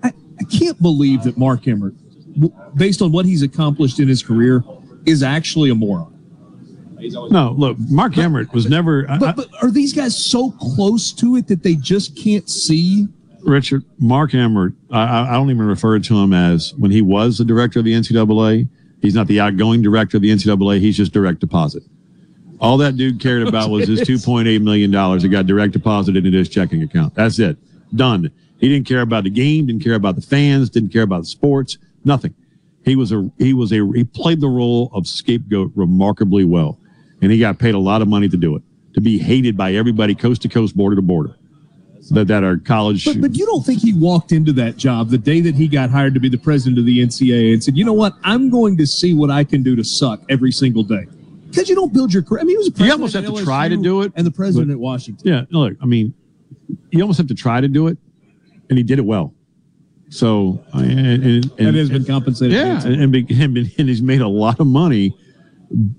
I, 0.03 0.09
I 0.39 0.43
can't 0.43 0.81
believe 0.81 1.23
that 1.23 1.37
Mark 1.37 1.67
Emmert 1.67 1.93
based 2.75 3.01
on 3.01 3.11
what 3.11 3.25
he's 3.25 3.41
accomplished 3.41 3.99
in 3.99 4.07
his 4.07 4.23
career, 4.23 4.63
is 5.05 5.21
actually 5.23 5.69
a 5.69 5.75
moron. 5.75 6.07
No, 7.31 7.53
look, 7.57 7.77
Mark 7.89 8.17
Emmert 8.17 8.53
was 8.53 8.69
never. 8.69 9.09
I- 9.09 9.17
But, 9.17 9.35
but 9.35 9.47
are 9.61 9.71
these 9.71 9.91
guys 9.93 10.15
so 10.15 10.51
close 10.51 11.11
to 11.13 11.35
it 11.35 11.47
that 11.47 11.63
they 11.63 11.75
just 11.75 12.15
can't 12.15 12.47
see? 12.49 13.07
Richard, 13.43 13.83
Mark 13.97 14.35
Emmert, 14.35 14.73
I, 14.91 15.01
I 15.03 15.29
I 15.29 15.33
don't 15.33 15.49
even 15.49 15.65
refer 15.65 15.97
to 15.97 16.17
him 16.19 16.31
as 16.31 16.75
when 16.75 16.91
he 16.91 17.01
was 17.01 17.39
the 17.39 17.45
director 17.45 17.79
of 17.79 17.85
the 17.85 17.93
NCAA. 17.93 18.69
He's 19.01 19.15
not 19.15 19.27
the 19.27 19.39
outgoing 19.39 19.81
director 19.81 20.17
of 20.17 20.23
the 20.23 20.29
NCAA. 20.29 20.79
He's 20.79 20.97
just 20.97 21.11
direct 21.11 21.39
deposit. 21.39 21.83
All 22.59 22.77
that 22.77 22.95
dude 22.95 23.19
cared 23.19 23.47
about 23.47 23.71
was 23.71 23.87
his 23.87 24.01
$2.8 24.07 24.61
million 24.61 24.91
that 24.91 25.29
got 25.29 25.47
direct 25.47 25.73
deposited 25.73 26.25
into 26.25 26.37
his 26.37 26.49
checking 26.49 26.83
account. 26.83 27.15
That's 27.15 27.39
it. 27.39 27.57
Done. 27.95 28.31
He 28.59 28.69
didn't 28.69 28.87
care 28.87 29.01
about 29.01 29.23
the 29.23 29.31
game, 29.31 29.65
didn't 29.65 29.83
care 29.83 29.95
about 29.95 30.15
the 30.15 30.21
fans, 30.21 30.69
didn't 30.69 30.89
care 30.89 31.01
about 31.01 31.21
the 31.21 31.27
sports, 31.27 31.79
nothing. 32.05 32.35
He 32.85 32.95
was 32.95 33.11
a, 33.11 33.29
he 33.39 33.53
was 33.53 33.71
a, 33.71 33.83
he 33.93 34.03
played 34.03 34.39
the 34.39 34.47
role 34.47 34.91
of 34.93 35.07
scapegoat 35.07 35.71
remarkably 35.75 36.45
well. 36.45 36.79
And 37.21 37.31
he 37.31 37.39
got 37.39 37.57
paid 37.57 37.73
a 37.73 37.79
lot 37.79 38.03
of 38.03 38.07
money 38.07 38.29
to 38.29 38.37
do 38.37 38.55
it, 38.55 38.61
to 38.93 39.01
be 39.01 39.17
hated 39.17 39.57
by 39.57 39.73
everybody 39.73 40.13
coast 40.13 40.43
to 40.43 40.49
coast, 40.49 40.77
border 40.77 40.95
to 40.95 41.01
border. 41.01 41.35
That, 42.09 42.27
that 42.27 42.43
are 42.43 42.57
college 42.57 43.05
But, 43.05 43.21
but 43.21 43.35
you 43.35 43.45
don't 43.45 43.63
think 43.65 43.79
he 43.81 43.93
walked 43.93 44.31
into 44.31 44.51
that 44.53 44.75
job 44.75 45.09
the 45.09 45.17
day 45.19 45.39
that 45.41 45.53
he 45.55 45.67
got 45.67 45.89
hired 45.91 46.13
to 46.15 46.19
be 46.19 46.29
the 46.29 46.37
president 46.37 46.79
of 46.79 46.85
the 46.85 46.99
NCAA 46.99 47.53
and 47.53 47.63
said, 47.63 47.77
you 47.77 47.85
know 47.85 47.93
what? 47.93 48.13
I'm 48.23 48.49
going 48.49 48.75
to 48.77 48.87
see 48.87 49.13
what 49.13 49.29
I 49.29 49.43
can 49.43 49.61
do 49.61 49.75
to 49.75 49.83
suck 49.83 50.19
every 50.29 50.51
single 50.51 50.83
day. 50.83 51.05
Because 51.47 51.69
you 51.69 51.75
don't 51.75 51.93
build 51.93 52.13
your 52.13 52.23
career. 52.23 52.41
I 52.41 52.43
mean, 52.43 52.55
he 52.55 52.57
was 52.57 52.79
a 52.79 52.83
You 52.85 52.91
almost 52.91 53.13
have 53.13 53.25
to 53.25 53.43
try 53.43 53.67
to 53.69 53.77
do 53.77 54.01
it, 54.01 54.11
and 54.15 54.25
the 54.25 54.31
president 54.31 54.69
but- 54.69 54.73
at 54.73 54.79
Washington. 54.79 55.27
Yeah, 55.27 55.43
look, 55.51 55.75
I 55.81 55.85
mean, 55.85 56.13
you 56.89 57.01
almost 57.01 57.17
have 57.19 57.27
to 57.27 57.35
try 57.35 57.61
to 57.61 57.67
do 57.67 57.87
it, 57.87 57.97
and 58.69 58.77
he 58.77 58.83
did 58.83 58.97
it 58.99 59.05
well. 59.05 59.33
So, 60.09 60.63
and, 60.73 60.91
and, 60.91 61.23
and 61.25 61.51
And 61.59 61.75
has 61.77 61.89
been 61.89 62.03
compensated. 62.05 62.53
yeah, 62.57 62.83
and, 62.83 63.15
and, 63.15 63.15
and, 63.15 63.57
and 63.77 63.89
he's 63.89 64.01
made 64.01 64.21
a 64.21 64.27
lot 64.27 64.59
of 64.59 64.67
money 64.67 65.15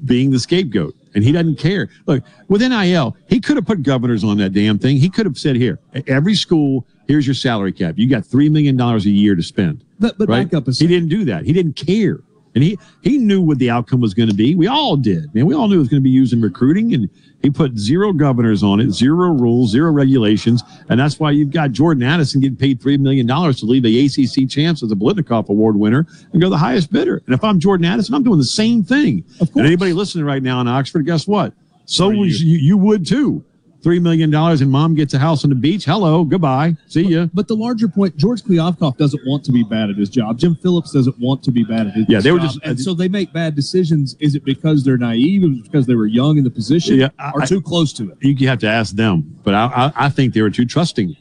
being 0.05 0.31
the 0.31 0.39
scapegoat, 0.39 0.94
and 1.15 1.24
he 1.24 1.32
doesn't 1.32 1.57
care. 1.57 1.89
Look, 2.07 2.23
with 2.49 2.62
NIL, 2.62 3.16
he 3.28 3.41
could 3.41 3.57
have 3.57 3.66
put 3.66 3.82
governors 3.82 4.24
on 4.24 4.39
that 4.39 4.52
damn 4.52 4.78
thing. 4.78 4.97
He 4.97 5.08
could 5.08 5.26
have 5.26 5.39
said, 5.39 5.57
"Here, 5.57 5.78
every 6.07 6.34
school, 6.34 6.86
here's 7.07 7.26
your 7.26 7.34
salary 7.34 7.73
cap. 7.73 7.94
You 7.97 8.08
got 8.08 8.24
three 8.24 8.49
million 8.49 8.76
dollars 8.76 9.07
a 9.07 9.10
year 9.10 9.34
to 9.34 9.42
spend." 9.42 9.84
But, 9.99 10.18
but 10.18 10.28
right? 10.28 10.44
back 10.44 10.55
up 10.55 10.68
a 10.68 10.73
second. 10.73 10.89
He 10.89 10.94
didn't 10.94 11.08
do 11.10 11.24
that. 11.26 11.44
He 11.44 11.52
didn't 11.52 11.74
care. 11.74 12.20
And 12.55 12.62
he, 12.62 12.78
he 13.02 13.16
knew 13.16 13.40
what 13.40 13.58
the 13.58 13.70
outcome 13.70 14.00
was 14.00 14.12
going 14.12 14.28
to 14.28 14.34
be. 14.34 14.55
We 14.55 14.66
all 14.66 14.97
did, 14.97 15.34
man. 15.34 15.47
We 15.47 15.55
all 15.55 15.68
knew 15.68 15.76
it 15.76 15.78
was 15.78 15.89
going 15.89 16.02
to 16.02 16.05
be 16.05 16.10
used 16.10 16.32
in 16.32 16.40
recruiting, 16.42 16.92
and 16.92 17.08
he 17.42 17.50
put 17.50 17.78
zero 17.78 18.12
governors 18.12 18.62
on 18.62 18.78
it, 18.78 18.90
zero 18.90 19.31
rules, 19.31 19.70
zero 19.70 19.90
regulations, 19.90 20.62
and 20.89 21.00
that's 21.00 21.18
why 21.18 21.31
you've 21.31 21.50
got 21.50 21.72
Jordan 21.72 22.02
Addison 22.02 22.40
getting 22.40 22.56
paid 22.56 22.81
three 22.81 22.98
million 22.98 23.26
dollars 23.26 23.58
to 23.60 23.66
leave 23.66 23.82
the 23.82 24.05
ACC 24.05 24.48
champs 24.48 24.82
as 24.82 24.92
a 24.92 24.94
Biletnikoff 24.94 25.48
Award 25.48 25.76
winner 25.76 26.06
and 26.32 26.42
go 26.42 26.50
the 26.50 26.58
highest 26.58 26.92
bidder. 26.92 27.22
And 27.26 27.34
if 27.34 27.42
I'm 27.42 27.58
Jordan 27.58 27.86
Addison, 27.86 28.14
I'm 28.14 28.22
doing 28.22 28.39
the 28.39 28.44
same 28.44 28.84
thing. 28.84 29.24
Of 29.40 29.50
And 29.56 29.66
anybody 29.66 29.92
listening 29.92 30.24
right 30.24 30.42
now 30.42 30.60
in 30.60 30.68
Oxford, 30.68 31.06
guess 31.06 31.26
what? 31.26 31.55
So 31.86 32.08
would 32.08 32.39
you. 32.39 32.58
you 32.58 32.76
would 32.76 33.06
too. 33.06 33.44
Three 33.83 33.99
million 33.99 34.31
dollars, 34.31 34.61
and 34.61 34.70
mom 34.70 34.94
gets 34.94 35.12
a 35.12 35.19
house 35.19 35.43
on 35.43 35.51
the 35.51 35.57
beach. 35.57 35.85
Hello, 35.85 36.23
goodbye, 36.23 36.77
see 36.86 37.02
ya. 37.02 37.27
But 37.35 37.49
the 37.49 37.57
larger 37.57 37.89
point, 37.89 38.17
George 38.17 38.43
Kliavkoff 38.43 38.97
doesn't 38.97 39.20
want 39.27 39.43
to 39.47 39.51
be 39.52 39.65
bad 39.65 39.91
at 39.91 39.97
his 39.97 40.09
job. 40.09 40.39
Jim 40.39 40.55
Phillips 40.55 40.93
doesn't 40.93 41.19
want 41.19 41.43
to 41.43 41.51
be 41.51 41.65
bad 41.65 41.89
at 41.89 41.94
his 41.94 42.07
Yeah, 42.09 42.20
they 42.20 42.31
were 42.31 42.39
just- 42.39 42.61
and 42.62 42.78
so 42.78 42.94
they 42.94 43.09
make 43.09 43.33
bad 43.33 43.57
decisions. 43.57 44.15
Is 44.20 44.36
it 44.36 44.44
because 44.44 44.85
they're 44.85 44.99
naive? 44.99 45.43
Is 45.43 45.59
it 45.59 45.62
because 45.65 45.86
they 45.86 45.97
were 45.97 46.07
young 46.07 46.39
in 46.39 46.44
the 46.44 46.51
position? 46.51 46.97
Yeah, 46.97 47.09
I- 47.19 47.33
or 47.35 47.41
too 47.44 47.61
close 47.61 47.93
to 47.94 48.12
it? 48.12 48.19
you 48.41 48.47
have 48.47 48.61
to 48.61 48.69
ask 48.69 48.94
them. 48.94 49.36
But 49.43 49.55
I, 49.55 49.65
I, 49.97 50.07
I 50.07 50.09
think 50.11 50.33
they 50.35 50.43
were 50.43 50.51
too 50.51 50.65
trusting, 50.65 51.17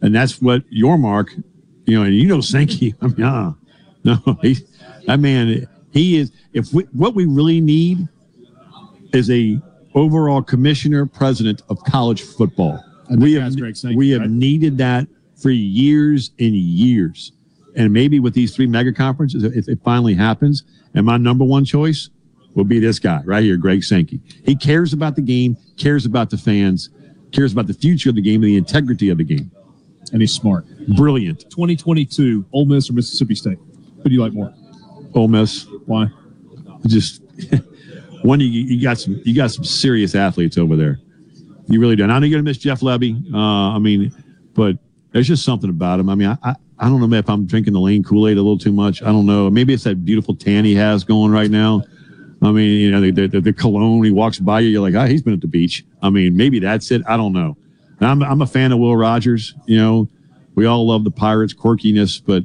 and 0.00 0.14
that's 0.14 0.40
what 0.40 0.62
Yormark, 0.70 1.42
you 1.86 1.98
know, 1.98 2.04
and 2.04 2.14
you 2.14 2.28
know 2.28 2.40
Sankey. 2.40 2.94
I 3.02 3.06
mean, 3.08 3.22
uh, 3.24 3.54
no, 4.04 4.38
he, 4.42 4.56
that 5.06 5.18
man, 5.18 5.66
he 5.90 6.16
is. 6.18 6.30
If 6.52 6.72
we, 6.72 6.84
what 6.92 7.16
we 7.16 7.26
really 7.26 7.60
need 7.60 8.06
is 9.12 9.28
a 9.30 9.60
overall 9.94 10.42
commissioner 10.42 11.06
president 11.06 11.62
of 11.68 11.82
college 11.84 12.22
football. 12.22 12.82
We 13.10 13.34
have, 13.34 13.44
that's 13.44 13.56
Greg 13.56 13.76
Sankey, 13.76 13.96
we 13.96 14.10
have 14.10 14.22
right? 14.22 14.30
needed 14.30 14.78
that 14.78 15.08
for 15.40 15.50
years 15.50 16.30
and 16.38 16.54
years, 16.54 17.32
and 17.74 17.92
maybe 17.92 18.20
with 18.20 18.34
these 18.34 18.54
three 18.54 18.66
mega 18.66 18.92
conferences, 18.92 19.44
if 19.44 19.68
it 19.68 19.78
finally 19.84 20.14
happens, 20.14 20.64
and 20.94 21.06
my 21.06 21.16
number 21.16 21.44
one 21.44 21.64
choice 21.64 22.10
will 22.54 22.64
be 22.64 22.78
this 22.78 22.98
guy 22.98 23.22
right 23.24 23.42
here, 23.44 23.56
Greg 23.56 23.84
Sankey. 23.84 24.20
He 24.44 24.56
cares 24.56 24.92
about 24.92 25.16
the 25.16 25.22
game, 25.22 25.56
cares 25.76 26.04
about 26.04 26.30
the 26.30 26.36
fans, 26.36 26.90
cares 27.32 27.52
about 27.52 27.66
the 27.66 27.74
future 27.74 28.10
of 28.10 28.16
the 28.16 28.22
game 28.22 28.42
and 28.42 28.50
the 28.50 28.56
integrity 28.56 29.10
of 29.10 29.18
the 29.18 29.24
game. 29.24 29.50
And 30.12 30.20
he's 30.20 30.32
smart. 30.32 30.66
Brilliant. 30.96 31.40
2022, 31.50 32.46
Ole 32.52 32.64
Miss 32.66 32.90
or 32.90 32.94
Mississippi 32.94 33.34
State? 33.34 33.58
Who 34.02 34.04
do 34.04 34.10
you 34.10 34.20
like 34.20 34.32
more? 34.32 34.52
Ole 35.14 35.28
Miss. 35.28 35.66
Why? 35.86 36.06
Just 36.86 37.22
one, 38.22 38.40
you, 38.40 38.46
you 38.46 38.82
got 38.82 38.98
some 38.98 39.20
you 39.24 39.34
got 39.34 39.50
some 39.50 39.64
serious 39.64 40.14
athletes 40.14 40.58
over 40.58 40.76
there. 40.76 40.98
You 41.68 41.80
really 41.80 41.96
do. 41.96 42.02
And 42.02 42.12
I 42.12 42.18
know 42.18 42.26
you're 42.26 42.38
gonna 42.38 42.48
miss 42.48 42.58
Jeff 42.58 42.82
Levy. 42.82 43.22
Uh, 43.32 43.36
I 43.38 43.78
mean, 43.78 44.12
but 44.54 44.78
there's 45.12 45.28
just 45.28 45.44
something 45.44 45.70
about 45.70 46.00
him. 46.00 46.08
I 46.08 46.14
mean, 46.14 46.28
I, 46.28 46.38
I 46.42 46.54
I 46.80 46.88
don't 46.88 47.00
know 47.00 47.16
if 47.16 47.28
I'm 47.28 47.44
drinking 47.44 47.72
the 47.72 47.80
Lane 47.80 48.04
Kool 48.04 48.28
Aid 48.28 48.36
a 48.36 48.40
little 48.40 48.58
too 48.58 48.72
much. 48.72 49.02
I 49.02 49.06
don't 49.06 49.26
know. 49.26 49.50
Maybe 49.50 49.74
it's 49.74 49.84
that 49.84 50.04
beautiful 50.04 50.34
tan 50.34 50.64
he 50.64 50.76
has 50.76 51.02
going 51.02 51.32
right 51.32 51.50
now. 51.50 51.82
I 52.40 52.52
mean, 52.52 52.80
you 52.80 52.90
know, 52.92 53.00
the, 53.00 53.26
the, 53.26 53.40
the 53.40 53.52
cologne, 53.52 54.04
he 54.04 54.12
walks 54.12 54.38
by 54.38 54.60
you, 54.60 54.68
you're 54.68 54.80
like, 54.80 54.94
ah, 54.94 55.06
he's 55.06 55.22
been 55.22 55.32
at 55.32 55.40
the 55.40 55.48
beach. 55.48 55.84
I 56.00 56.10
mean, 56.10 56.36
maybe 56.36 56.60
that's 56.60 56.92
it. 56.92 57.02
I 57.08 57.16
don't 57.16 57.32
know. 57.32 57.56
And 57.98 58.08
I'm, 58.08 58.22
I'm 58.22 58.42
a 58.42 58.46
fan 58.46 58.70
of 58.70 58.78
Will 58.78 58.96
Rogers. 58.96 59.54
You 59.66 59.76
know, 59.78 60.08
we 60.54 60.64
all 60.66 60.86
love 60.86 61.02
the 61.02 61.10
Pirates' 61.10 61.52
quirkiness, 61.52 62.22
but 62.24 62.44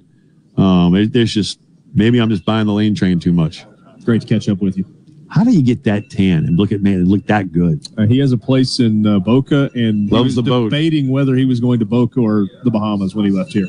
um, 0.60 0.96
it, 0.96 1.14
there's 1.14 1.32
just, 1.32 1.60
maybe 1.94 2.20
I'm 2.20 2.30
just 2.32 2.44
buying 2.44 2.66
the 2.66 2.74
lane 2.74 2.96
train 2.96 3.20
too 3.20 3.34
much. 3.34 3.68
Great 4.04 4.22
to 4.22 4.28
catch 4.28 4.50
up 4.50 4.62
with 4.62 4.80
you. 4.80 4.86
How 5.34 5.44
do 5.44 5.50
you 5.50 5.64
get 5.64 5.84
that 5.86 6.12
tan 6.12 6.46
and 6.46 6.58
look 6.60 6.72
at, 6.72 6.84
man, 6.84 7.02
it 7.02 7.08
look 7.08 7.26
that 7.26 7.52
good? 7.52 7.88
Uh, 7.98 8.06
he 8.06 8.20
has 8.20 8.32
a 8.32 8.38
place 8.38 8.80
in 8.80 9.08
uh, 9.08 9.18
Boca, 9.18 9.72
and 9.74 10.08
he 10.08 10.16
Loves 10.16 10.26
was 10.26 10.36
the 10.36 10.44
boat. 10.44 10.70
debating 10.70 11.10
whether 11.10 11.36
he 11.36 11.44
was 11.44 11.60
going 11.60 11.80
to 11.80 11.86
Boca 11.86 12.20
or 12.20 12.46
the 12.64 12.70
Bahamas 12.70 13.16
when 13.16 13.26
he 13.26 13.32
left 13.32 13.52
here. 13.52 13.66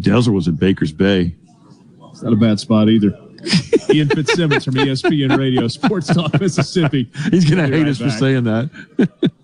Delzer 0.00 0.32
was 0.32 0.48
at 0.48 0.58
Baker's 0.58 0.90
Bay. 0.90 1.34
It's 2.10 2.22
not 2.22 2.32
a 2.32 2.36
bad 2.36 2.58
spot 2.58 2.88
either. 2.88 3.10
Ian 3.92 4.08
Fitzsimmons 4.08 4.64
from 4.64 4.72
ESPN 4.74 5.36
Radio, 5.36 5.68
Sports 5.68 6.06
Talk 6.06 6.40
Mississippi. 6.40 7.10
He's 7.30 7.44
going 7.44 7.62
to 7.62 7.64
We'll 7.64 7.80
hate 7.80 7.82
right 7.82 7.88
us 7.88 7.98
for 7.98 8.08
saying 8.08 8.44
that. 8.44 9.30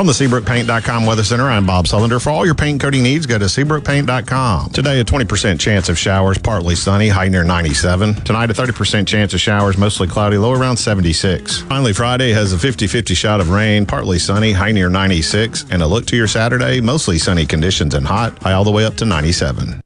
From 0.00 0.06
the 0.06 0.14
SeabrookPaint.com 0.14 1.04
Weather 1.04 1.22
Center, 1.22 1.50
I'm 1.50 1.66
Bob 1.66 1.84
Sullender. 1.84 2.22
For 2.22 2.30
all 2.30 2.46
your 2.46 2.54
paint 2.54 2.80
coating 2.80 3.02
needs, 3.02 3.26
go 3.26 3.38
to 3.38 3.44
SeabrookPaint.com. 3.44 4.70
Today, 4.70 4.98
a 4.98 5.04
20% 5.04 5.60
chance 5.60 5.90
of 5.90 5.98
showers, 5.98 6.38
partly 6.38 6.74
sunny, 6.74 7.10
high 7.10 7.28
near 7.28 7.44
97. 7.44 8.14
Tonight, 8.24 8.50
a 8.50 8.54
30% 8.54 9.06
chance 9.06 9.34
of 9.34 9.40
showers, 9.42 9.76
mostly 9.76 10.08
cloudy, 10.08 10.38
low 10.38 10.52
around 10.52 10.78
76. 10.78 11.58
Finally, 11.58 11.92
Friday 11.92 12.32
has 12.32 12.54
a 12.54 12.58
50 12.58 12.86
50 12.86 13.12
shot 13.12 13.42
of 13.42 13.50
rain, 13.50 13.84
partly 13.84 14.18
sunny, 14.18 14.52
high 14.52 14.72
near 14.72 14.88
96. 14.88 15.66
And 15.70 15.82
a 15.82 15.86
look 15.86 16.06
to 16.06 16.16
your 16.16 16.28
Saturday, 16.28 16.80
mostly 16.80 17.18
sunny 17.18 17.44
conditions 17.44 17.92
and 17.92 18.06
hot, 18.06 18.42
high 18.42 18.54
all 18.54 18.64
the 18.64 18.70
way 18.70 18.86
up 18.86 18.94
to 18.94 19.04
97. 19.04 19.82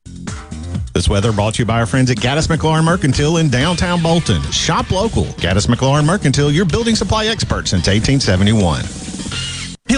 This 0.92 1.08
weather 1.08 1.32
brought 1.32 1.54
to 1.54 1.62
you 1.62 1.66
by 1.66 1.80
our 1.80 1.86
friends 1.86 2.12
at 2.12 2.18
Gaddis 2.18 2.46
McLaurin 2.46 2.84
Mercantile 2.84 3.38
in 3.38 3.50
downtown 3.50 4.00
Bolton. 4.00 4.42
Shop 4.52 4.92
local. 4.92 5.24
Gaddis 5.42 5.66
McLaurin 5.66 6.06
Mercantile, 6.06 6.52
your 6.52 6.66
building 6.66 6.94
supply 6.94 7.26
expert 7.26 7.66
since 7.66 7.88
1871. 7.88 9.13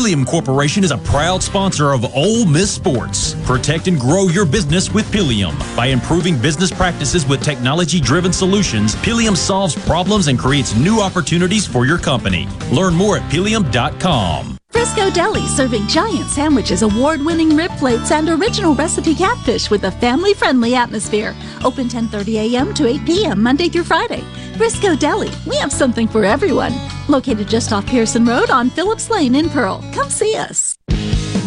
Pileum 0.06 0.24
Corporation 0.24 0.84
is 0.84 0.92
a 0.92 0.98
proud 0.98 1.42
sponsor 1.42 1.90
of 1.90 2.04
Ole 2.14 2.46
Miss 2.46 2.70
Sports. 2.70 3.34
Protect 3.44 3.88
and 3.88 3.98
grow 3.98 4.28
your 4.28 4.46
business 4.46 4.94
with 4.94 5.04
Pileum. 5.10 5.58
By 5.74 5.86
improving 5.86 6.40
business 6.40 6.70
practices 6.70 7.26
with 7.26 7.42
technology 7.42 8.00
driven 8.00 8.32
solutions, 8.32 8.94
Pileum 8.96 9.36
solves 9.36 9.74
problems 9.84 10.28
and 10.28 10.38
creates 10.38 10.76
new 10.76 11.00
opportunities 11.00 11.66
for 11.66 11.86
your 11.86 11.98
company. 11.98 12.46
Learn 12.70 12.94
more 12.94 13.16
at 13.16 13.28
pileum.com. 13.32 14.56
Frisco 14.70 15.10
Deli 15.10 15.44
serving 15.48 15.88
giant 15.88 16.28
sandwiches, 16.28 16.82
award 16.82 17.20
winning 17.20 17.56
rib 17.56 17.72
plates, 17.72 18.12
and 18.12 18.28
original 18.28 18.76
recipe 18.76 19.14
catfish 19.14 19.70
with 19.70 19.84
a 19.84 19.90
family 19.90 20.34
friendly 20.34 20.76
atmosphere. 20.76 21.34
Open 21.64 21.88
10:30 21.88 22.54
a.m. 22.54 22.74
to 22.74 22.86
8 22.86 23.04
p.m. 23.04 23.42
Monday 23.42 23.68
through 23.68 23.84
Friday. 23.84 24.22
Frisco 24.56 24.96
Deli, 24.96 25.30
we 25.46 25.56
have 25.56 25.70
something 25.70 26.08
for 26.08 26.24
everyone. 26.24 26.72
Located 27.08 27.46
just 27.46 27.72
off 27.72 27.86
Pearson 27.86 28.24
Road 28.24 28.48
on 28.48 28.70
Phillips 28.70 29.10
Lane 29.10 29.34
in 29.34 29.50
Pearl. 29.50 29.84
Come 29.92 30.08
see 30.08 30.34
us. 30.34 30.78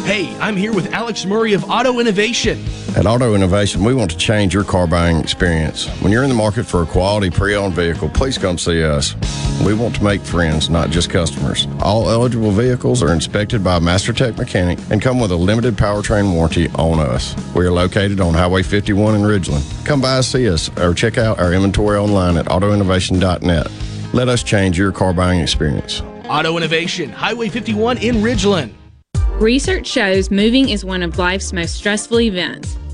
Hey, 0.04 0.36
I'm 0.40 0.56
here 0.56 0.72
with 0.72 0.94
Alex 0.94 1.26
Murray 1.26 1.54
of 1.54 1.64
Auto 1.70 2.00
Innovation. 2.00 2.64
At 2.96 3.08
Auto 3.08 3.34
Innovation, 3.34 3.84
we 3.84 3.96
want 3.96 4.12
to 4.12 4.18
change 4.18 4.54
your 4.54 4.64
car 4.64 4.86
buying 4.86 5.18
experience. 5.18 5.88
When 6.02 6.12
you're 6.12 6.24
in 6.24 6.30
the 6.30 6.36
market 6.36 6.66
for 6.66 6.84
a 6.84 6.86
quality 6.86 7.32
pre 7.32 7.56
owned 7.56 7.74
vehicle, 7.74 8.10
please 8.10 8.38
come 8.38 8.60
see 8.60 8.84
us. 8.84 9.16
We 9.66 9.74
want 9.74 9.96
to 9.96 10.04
make 10.04 10.22
friends, 10.22 10.70
not 10.70 10.90
just 10.90 11.10
customers. 11.10 11.68
All 11.82 12.10
eligible 12.10 12.52
vehicles 12.52 13.04
are 13.04 13.14
inspected 13.14 13.64
by 13.64 13.78
a 13.78 13.80
MasterTech 13.80 14.38
mechanic 14.38 14.80
and 14.90 15.02
come 15.02 15.20
with 15.20 15.32
a 15.32 15.36
limited 15.36 15.76
powertrain 15.76 16.34
warranty 16.34 16.70
on 16.76 17.00
us. 17.00 17.36
We 17.54 17.66
are 17.66 17.72
located 17.72 18.22
on 18.22 18.34
Highway 18.34 18.64
51 18.64 19.16
in 19.16 19.22
Ridgeland. 19.22 19.86
Come 19.86 20.02
by 20.02 20.16
and 20.16 20.26
see 20.26 20.50
us 20.50 20.70
or 20.78 20.94
check 20.94 21.18
out 21.18 21.40
our 21.40 21.54
inventory 21.54 21.98
online 21.98 22.38
at 22.38 22.46
autoinnovation.net. 22.46 23.68
Let 24.14 24.30
us 24.30 24.44
change 24.44 24.78
your 24.78 24.92
car 24.92 25.14
buying 25.14 25.42
experience. 25.42 26.02
Auto 26.30 26.56
Innovation, 26.58 27.10
Highway 27.10 27.50
51 27.50 27.98
in 27.98 28.18
Ridgeland. 28.18 28.74
Research 29.40 29.88
shows 29.88 30.32
moving 30.32 30.70
is 30.70 30.84
one 30.84 31.04
of 31.04 31.18
life's 31.18 31.54
most 31.54 31.76
stressful 31.76 32.22
events, 32.22 32.78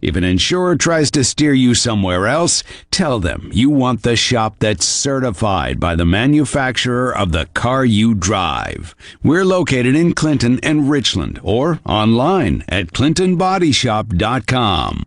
If 0.00 0.14
an 0.14 0.22
insurer 0.24 0.76
tries 0.76 1.10
to 1.12 1.24
steer 1.24 1.52
you 1.52 1.74
somewhere 1.74 2.28
else, 2.28 2.62
tell 2.90 3.18
them 3.18 3.50
you 3.52 3.70
want 3.70 4.02
the 4.02 4.14
shop 4.14 4.56
that's 4.60 4.86
certified 4.86 5.80
by 5.80 5.96
the 5.96 6.04
manufacturer 6.04 7.16
of 7.16 7.32
the 7.32 7.46
car 7.54 7.84
you 7.84 8.14
drive. 8.14 8.94
We're 9.24 9.44
located 9.44 9.96
in 9.96 10.14
Clinton 10.14 10.60
and 10.62 10.88
Richland 10.88 11.40
or 11.42 11.80
online 11.84 12.62
at 12.68 12.92
clintonbodyshop.com. 12.92 15.04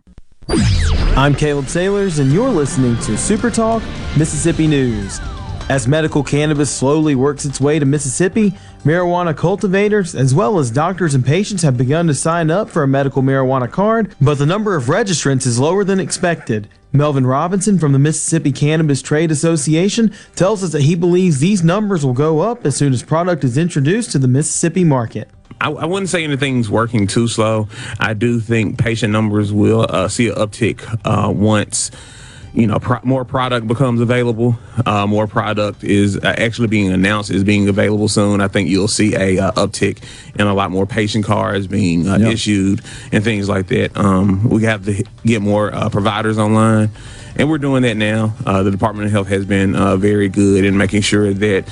I'm 1.16 1.34
Caleb 1.34 1.68
Sailors, 1.68 2.18
and 2.18 2.30
you're 2.32 2.50
listening 2.50 2.98
to 2.98 3.16
Super 3.16 3.50
Talk 3.50 3.82
Mississippi 4.16 4.66
News. 4.66 5.20
As 5.68 5.86
medical 5.88 6.22
cannabis 6.22 6.70
slowly 6.70 7.14
works 7.14 7.46
its 7.46 7.60
way 7.60 7.78
to 7.78 7.86
Mississippi, 7.86 8.52
marijuana 8.84 9.36
cultivators, 9.36 10.14
as 10.14 10.34
well 10.34 10.58
as 10.58 10.70
doctors 10.70 11.14
and 11.14 11.24
patients, 11.24 11.62
have 11.62 11.76
begun 11.76 12.06
to 12.08 12.14
sign 12.14 12.50
up 12.50 12.68
for 12.68 12.82
a 12.82 12.88
medical 12.88 13.22
marijuana 13.22 13.70
card, 13.70 14.14
but 14.20 14.38
the 14.38 14.46
number 14.46 14.74
of 14.74 14.84
registrants 14.84 15.46
is 15.46 15.58
lower 15.58 15.84
than 15.84 16.00
expected. 16.00 16.68
Melvin 16.92 17.26
Robinson 17.26 17.78
from 17.78 17.92
the 17.92 17.98
Mississippi 17.98 18.52
Cannabis 18.52 19.00
Trade 19.00 19.30
Association 19.30 20.12
tells 20.34 20.62
us 20.62 20.72
that 20.72 20.82
he 20.82 20.94
believes 20.94 21.38
these 21.38 21.62
numbers 21.62 22.04
will 22.04 22.12
go 22.12 22.40
up 22.40 22.66
as 22.66 22.76
soon 22.76 22.92
as 22.92 23.02
product 23.02 23.44
is 23.44 23.56
introduced 23.56 24.12
to 24.12 24.18
the 24.18 24.28
Mississippi 24.28 24.84
market. 24.84 25.30
I, 25.60 25.86
wouldn't 25.86 26.08
say 26.08 26.24
anything's 26.24 26.68
working 26.68 27.06
too 27.06 27.28
slow. 27.28 27.68
I 28.00 28.14
do 28.14 28.40
think 28.40 28.78
patient 28.78 29.12
numbers 29.12 29.52
will 29.52 29.86
uh, 29.88 30.08
see 30.08 30.28
an 30.28 30.34
uptick 30.34 30.82
uh, 31.04 31.30
once 31.30 31.92
you 32.54 32.66
know 32.66 32.78
pro- 32.78 33.00
more 33.02 33.24
product 33.24 33.66
becomes 33.66 34.00
available. 34.00 34.56
Uh, 34.84 35.06
more 35.06 35.26
product 35.26 35.84
is 35.84 36.16
uh, 36.16 36.34
actually 36.38 36.68
being 36.68 36.92
announced 36.92 37.30
is 37.30 37.44
being 37.44 37.68
available 37.68 38.08
soon. 38.08 38.40
I 38.40 38.48
think 38.48 38.68
you'll 38.68 38.88
see 38.88 39.14
a 39.14 39.38
uh, 39.38 39.52
uptick 39.52 40.02
in 40.38 40.46
a 40.46 40.54
lot 40.54 40.70
more 40.70 40.86
patient 40.86 41.24
cards 41.24 41.66
being 41.66 42.08
uh, 42.08 42.18
yep. 42.18 42.32
issued 42.32 42.82
and 43.10 43.24
things 43.24 43.48
like 43.48 43.68
that. 43.68 43.96
Um, 43.96 44.48
we 44.48 44.64
have 44.64 44.84
to 44.86 45.04
get 45.24 45.42
more 45.42 45.70
providers 45.90 46.38
online. 46.38 46.90
And 47.34 47.48
we're 47.48 47.58
doing 47.58 47.82
that 47.84 47.96
now. 47.96 48.34
the 48.44 48.70
Department 48.70 49.06
of 49.06 49.12
Health 49.12 49.28
has 49.28 49.46
been 49.46 49.72
very 49.98 50.28
good 50.28 50.66
in 50.66 50.76
making 50.76 51.00
sure 51.00 51.32
that 51.32 51.66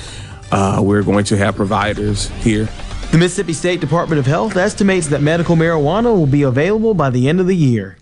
we're 0.81 1.03
going 1.03 1.25
to 1.27 1.37
have 1.37 1.55
providers 1.55 2.29
here 2.43 2.67
the 3.11 3.19
Mississippi 3.19 3.55
State 3.55 3.81
Department 3.81 4.21
of 4.21 4.27
Health 4.27 4.57
estimates 4.57 5.09
that 5.09 5.21
medical 5.21 5.57
marijuana 5.57 6.17
will 6.17 6.29
be 6.29 6.43
available 6.43 6.95
by 6.95 7.11
the 7.11 7.29
end 7.29 7.41
of 7.41 7.49
the 7.49 7.57
year. 7.57 7.97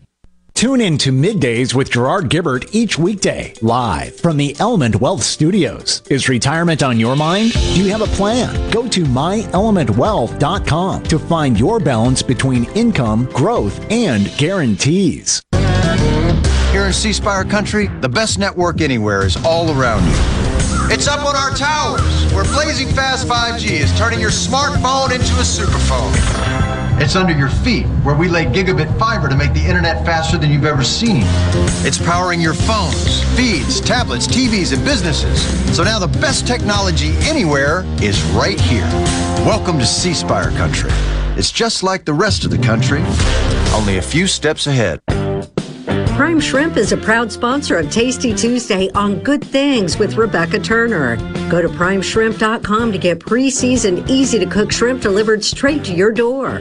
Tune 0.59 0.81
in 0.81 0.99
to 0.99 1.13
Middays 1.13 1.73
with 1.73 1.89
Gerard 1.89 2.29
Gibert 2.29 2.75
each 2.75 2.99
weekday, 2.99 3.55
live 3.63 4.17
from 4.17 4.37
the 4.37 4.57
Element 4.59 5.01
Wealth 5.01 5.23
Studios. 5.23 6.03
Is 6.11 6.29
retirement 6.29 6.83
on 6.83 6.99
your 6.99 7.15
mind? 7.15 7.53
Do 7.53 7.81
you 7.81 7.93
have 7.93 8.01
a 8.01 8.09
plan? 8.17 8.69
Go 8.73 8.89
to 8.89 9.05
myelementwealth.com 9.05 11.03
to 11.05 11.19
find 11.21 11.61
your 11.61 11.79
balance 11.79 12.25
between 12.25 12.65
income, 12.73 13.27
growth, 13.27 13.81
and 13.89 14.37
guarantees. 14.37 15.41
Here 16.73 16.87
in 16.87 16.93
C 16.93 17.13
Spire 17.13 17.45
Country, 17.45 17.87
the 18.01 18.09
best 18.09 18.41
network 18.41 18.81
anywhere 18.81 19.25
is 19.25 19.37
all 19.45 19.71
around 19.81 20.05
you. 20.07 20.17
It's 20.93 21.07
up 21.07 21.25
on 21.25 21.37
our 21.37 21.55
towers, 21.55 22.33
where 22.33 22.43
blazing 22.43 22.89
fast 22.89 23.29
5G 23.29 23.79
is 23.79 23.97
turning 23.97 24.19
your 24.19 24.31
smartphone 24.31 25.13
into 25.13 25.35
a 25.35 25.45
superphone. 25.45 26.58
It's 27.01 27.15
under 27.15 27.33
your 27.33 27.49
feet, 27.49 27.87
where 28.03 28.17
we 28.17 28.27
lay 28.27 28.45
gigabit 28.45 28.99
fiber 28.99 29.29
to 29.29 29.37
make 29.37 29.55
the 29.55 29.65
internet 29.65 30.05
faster 30.05 30.37
than 30.37 30.51
you've 30.51 30.65
ever 30.65 30.83
seen. 30.83 31.23
It's 31.87 31.97
powering 31.97 32.41
your 32.41 32.55
phones, 32.55 33.23
feeds, 33.37 33.81
tablets, 33.81 34.27
TVs, 34.27 34.75
and 34.75 34.85
businesses. 34.85 35.41
So 35.77 35.85
now 35.85 36.01
the 36.01 36.09
best 36.19 36.45
technology 36.45 37.13
anywhere 37.21 37.85
is 38.03 38.21
right 38.33 38.61
here. 38.61 38.89
Welcome 39.47 39.79
to 39.79 39.87
C 39.87 40.13
Spire 40.13 40.51
Country. 40.51 40.91
It's 41.37 41.53
just 41.53 41.85
like 41.85 42.05
the 42.05 42.13
rest 42.13 42.45
of 42.45 42.51
the 42.51 42.59
country, 42.59 43.05
only 43.73 43.99
a 43.99 44.03
few 44.03 44.27
steps 44.27 44.67
ahead. 44.67 45.01
Prime 46.17 46.41
Shrimp 46.41 46.77
is 46.77 46.91
a 46.91 46.97
proud 46.97 47.31
sponsor 47.31 47.77
of 47.77 47.93
Tasty 47.93 48.35
Tuesday 48.35 48.91
on 48.91 49.21
Good 49.21 49.45
Things 49.45 50.01
with 50.01 50.17
Rebecca 50.17 50.59
Turner. 50.59 51.15
Go 51.49 51.63
to 51.63 51.69
primeshrimp.com 51.69 52.91
to 52.91 52.99
get 52.99 53.21
pre 53.21 53.51
seasoned, 53.51 54.11
easy 54.11 54.41
to 54.41 54.47
cook 54.47 54.73
shrimp 54.73 55.01
delivered 55.01 55.45
straight 55.45 55.85
to 55.85 55.95
your 55.95 56.11
door. 56.11 56.61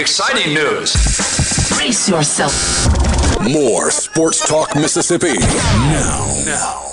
Exciting 0.00 0.52
news. 0.52 0.92
Brace 1.76 2.08
yourself. 2.08 2.88
More 3.40 3.90
Sports 3.92 4.48
Talk 4.48 4.74
Mississippi. 4.74 5.38
Now. 5.38 6.42
Now. 6.44 6.89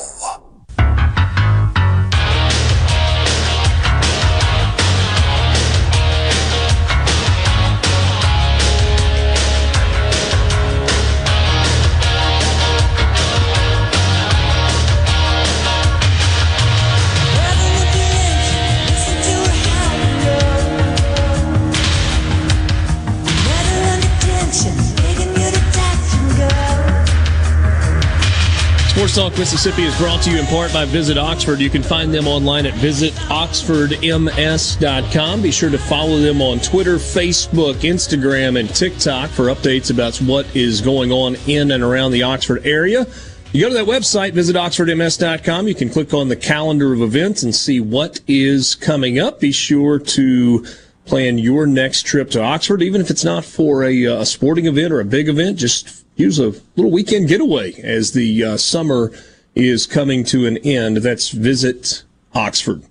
Sports 28.98 29.16
Talk 29.16 29.38
Mississippi 29.38 29.84
is 29.84 29.96
brought 30.00 30.24
to 30.24 30.32
you 30.32 30.40
in 30.40 30.48
part 30.48 30.74
by 30.74 30.84
Visit 30.84 31.20
Oxford. 31.20 31.60
You 31.60 31.70
can 31.70 31.84
find 31.84 32.12
them 32.12 32.28
online 32.28 32.66
at 32.66 32.74
visitoxfordms.com. 32.74 35.42
Be 35.44 35.52
sure 35.52 35.70
to 35.70 35.78
follow 35.78 36.18
them 36.18 36.42
on 36.42 36.60
Twitter, 36.62 36.96
Facebook, 36.96 37.76
Instagram, 37.82 38.60
and 38.60 38.68
TikTok 38.68 39.30
for 39.30 39.54
updates 39.54 39.92
about 39.92 40.18
what 40.18 40.48
is 40.56 40.82
going 40.82 41.12
on 41.12 41.36
in 41.46 41.70
and 41.70 41.84
around 41.84 42.10
the 42.10 42.24
Oxford 42.24 42.66
area. 42.66 43.06
You 43.52 43.62
go 43.62 43.70
to 43.70 43.76
that 43.76 43.86
website, 43.86 44.32
visitoxfordms.com. 44.32 45.68
You 45.68 45.76
can 45.76 45.92
click 45.92 46.16
on 46.16 46.30
the 46.30 46.36
calendar 46.36 46.92
of 46.92 47.04
events 47.04 47.44
and 47.44 47.54
see 47.54 47.80
what 47.80 48.20
is 48.28 48.74
coming 48.74 49.20
up. 49.20 49.40
Be 49.40 49.52
sure 49.52 50.00
to 50.00 50.66
plan 51.06 51.38
your 51.38 51.68
next 51.68 52.08
trip 52.08 52.32
to 52.32 52.42
Oxford, 52.42 52.82
even 52.82 53.00
if 53.00 53.12
it's 53.12 53.24
not 53.24 53.46
for 53.46 53.84
a, 53.84 54.08
uh, 54.08 54.22
a 54.22 54.26
sporting 54.26 54.66
event 54.66 54.92
or 54.92 55.00
a 55.00 55.06
big 55.06 55.30
event. 55.30 55.60
Just 55.60 56.07
use 56.18 56.40
a 56.40 56.54
little 56.76 56.92
weekend 56.92 57.30
getaway 57.30 57.74
as 57.82 58.12
the 58.12 58.44
uh, 58.44 58.58
summer 58.58 59.12
is 59.56 59.86
coming 59.86 60.24
to 60.26 60.46
an 60.46 60.58
end. 60.58 60.98
That's 60.98 61.30
Visit 61.30 62.04
Oxford. 62.34 62.84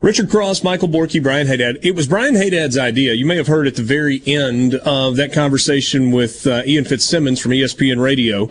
Richard 0.00 0.30
Cross, 0.30 0.64
Michael 0.64 0.88
Borky, 0.88 1.22
Brian 1.22 1.46
Haydad. 1.46 1.78
It 1.84 1.94
was 1.94 2.08
Brian 2.08 2.34
Haydad's 2.34 2.76
idea. 2.76 3.12
You 3.12 3.24
may 3.24 3.36
have 3.36 3.46
heard 3.46 3.68
at 3.68 3.76
the 3.76 3.82
very 3.82 4.20
end 4.26 4.74
of 4.74 5.14
that 5.16 5.32
conversation 5.32 6.10
with 6.10 6.44
uh, 6.44 6.62
Ian 6.66 6.84
Fitzsimmons 6.84 7.40
from 7.40 7.52
ESPN 7.52 8.02
Radio. 8.02 8.50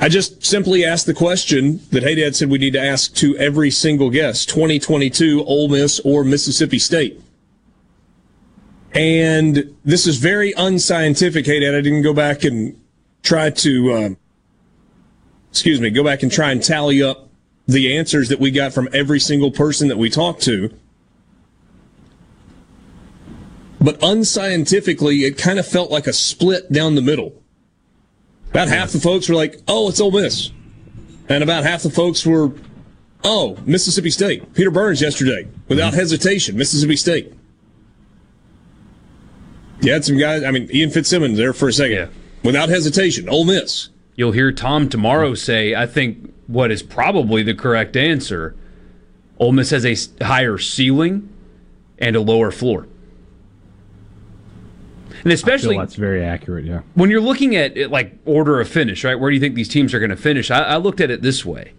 I 0.00 0.08
just 0.08 0.46
simply 0.46 0.86
asked 0.86 1.04
the 1.04 1.12
question 1.12 1.80
that 1.90 2.02
Haydad 2.02 2.34
said 2.34 2.48
we 2.48 2.56
need 2.56 2.72
to 2.74 2.82
ask 2.82 3.14
to 3.16 3.36
every 3.36 3.70
single 3.70 4.08
guest 4.08 4.48
2022 4.48 5.44
Ole 5.44 5.68
Miss 5.68 6.00
or 6.00 6.24
Mississippi 6.24 6.78
State. 6.78 7.20
And 8.92 9.74
this 9.84 10.06
is 10.06 10.16
very 10.16 10.52
unscientific, 10.52 11.44
Haydad. 11.44 11.76
I 11.76 11.82
didn't 11.82 12.02
go 12.02 12.14
back 12.14 12.44
and 12.44 12.80
try 13.28 13.50
to, 13.50 13.92
uh, 13.92 14.10
excuse 15.50 15.82
me, 15.82 15.90
go 15.90 16.02
back 16.02 16.22
and 16.22 16.32
try 16.32 16.50
and 16.50 16.62
tally 16.62 17.02
up 17.02 17.28
the 17.66 17.94
answers 17.94 18.30
that 18.30 18.40
we 18.40 18.50
got 18.50 18.72
from 18.72 18.88
every 18.94 19.20
single 19.20 19.50
person 19.50 19.88
that 19.88 19.98
we 19.98 20.08
talked 20.08 20.40
to. 20.42 20.74
But 23.78 24.02
unscientifically, 24.02 25.24
it 25.24 25.36
kind 25.36 25.58
of 25.58 25.66
felt 25.66 25.90
like 25.90 26.06
a 26.06 26.12
split 26.14 26.72
down 26.72 26.94
the 26.94 27.02
middle. 27.02 27.42
About 28.48 28.68
half 28.68 28.92
the 28.92 28.98
folks 28.98 29.28
were 29.28 29.34
like, 29.34 29.60
oh, 29.68 29.90
it's 29.90 30.00
Ole 30.00 30.10
Miss. 30.10 30.50
And 31.28 31.44
about 31.44 31.64
half 31.64 31.82
the 31.82 31.90
folks 31.90 32.24
were, 32.24 32.52
oh, 33.24 33.58
Mississippi 33.66 34.10
State. 34.10 34.54
Peter 34.54 34.70
Burns 34.70 35.02
yesterday, 35.02 35.46
without 35.68 35.88
mm-hmm. 35.88 35.98
hesitation, 36.00 36.56
Mississippi 36.56 36.96
State. 36.96 37.34
You 39.82 39.92
had 39.92 40.06
some 40.06 40.16
guys, 40.16 40.42
I 40.42 40.50
mean, 40.50 40.70
Ian 40.72 40.90
Fitzsimmons 40.90 41.36
there 41.36 41.52
for 41.52 41.68
a 41.68 41.72
second. 41.74 41.96
Yeah. 41.96 42.17
Without 42.42 42.68
hesitation, 42.68 43.28
Ole 43.28 43.44
Miss. 43.44 43.90
You'll 44.16 44.32
hear 44.32 44.52
Tom 44.52 44.88
tomorrow 44.88 45.34
say, 45.34 45.74
I 45.74 45.86
think 45.86 46.34
what 46.46 46.70
is 46.70 46.82
probably 46.82 47.42
the 47.42 47.54
correct 47.54 47.96
answer 47.96 48.56
Ole 49.38 49.52
Miss 49.52 49.70
has 49.70 49.86
a 49.86 50.24
higher 50.24 50.58
ceiling 50.58 51.32
and 51.98 52.16
a 52.16 52.20
lower 52.20 52.50
floor. 52.50 52.86
And 55.24 55.32
especially 55.32 55.76
that's 55.76 55.96
very 55.96 56.24
accurate, 56.24 56.64
yeah. 56.64 56.82
When 56.94 57.10
you're 57.10 57.20
looking 57.20 57.56
at 57.56 57.76
it, 57.76 57.90
like 57.90 58.18
order 58.24 58.60
of 58.60 58.68
finish, 58.68 59.04
right? 59.04 59.18
Where 59.18 59.30
do 59.30 59.34
you 59.34 59.40
think 59.40 59.54
these 59.54 59.68
teams 59.68 59.92
are 59.92 59.98
going 59.98 60.10
to 60.10 60.16
finish? 60.16 60.50
I, 60.50 60.60
I, 60.60 60.76
looked 60.76 61.00
at 61.00 61.10
it 61.10 61.22
this 61.22 61.44
way: 61.44 61.72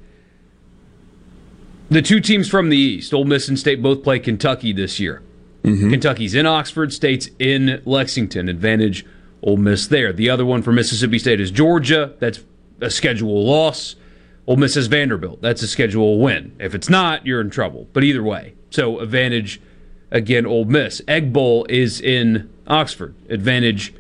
the 1.90 2.02
two 2.02 2.20
teams 2.20 2.50
from 2.50 2.70
the 2.70 2.78
East, 2.78 3.14
Ole 3.14 3.26
Miss 3.26 3.48
and 3.48 3.58
State, 3.58 3.82
both 3.82 4.04
play 4.04 4.20
Kentucky 4.20 4.74
this 4.74 5.00
year. 5.00 5.22
Mm-hmm. 5.64 5.90
Kentucky's 5.90 6.36
in 6.36 6.46
Oxford, 6.46 6.92
State's 6.92 7.30
in 7.40 7.82
Lexington. 7.86 8.50
Advantage 8.50 9.06
Ole 9.42 9.58
Miss 9.58 9.88
there. 9.88 10.14
The 10.14 10.30
other 10.30 10.46
one 10.46 10.62
for 10.62 10.72
Mississippi 10.72 11.20
State 11.20 11.40
is 11.40 11.52
Georgia. 11.52 12.14
That's 12.20 12.42
a 12.82 12.90
schedule 12.90 13.46
loss. 13.46 13.96
Ole 14.48 14.58
Miss 14.58 14.76
is 14.76 14.88
Vanderbilt. 14.88 15.42
That's 15.42 15.62
a 15.62 15.68
schedule 15.68 16.20
win. 16.20 16.56
If 16.60 16.74
it's 16.74 16.90
not, 16.90 17.26
you're 17.26 17.42
in 17.42 17.50
trouble. 17.50 17.88
But 17.94 18.04
either 18.04 18.24
way, 18.24 18.56
so 18.70 19.00
advantage 19.00 19.62
again. 20.12 20.46
Ole 20.46 20.66
Miss. 20.66 21.02
Egg 21.08 21.32
Bowl 21.32 21.66
is 21.70 22.02
in 22.02 22.50
Oxford. 22.68 23.16
Advantage 23.30 23.94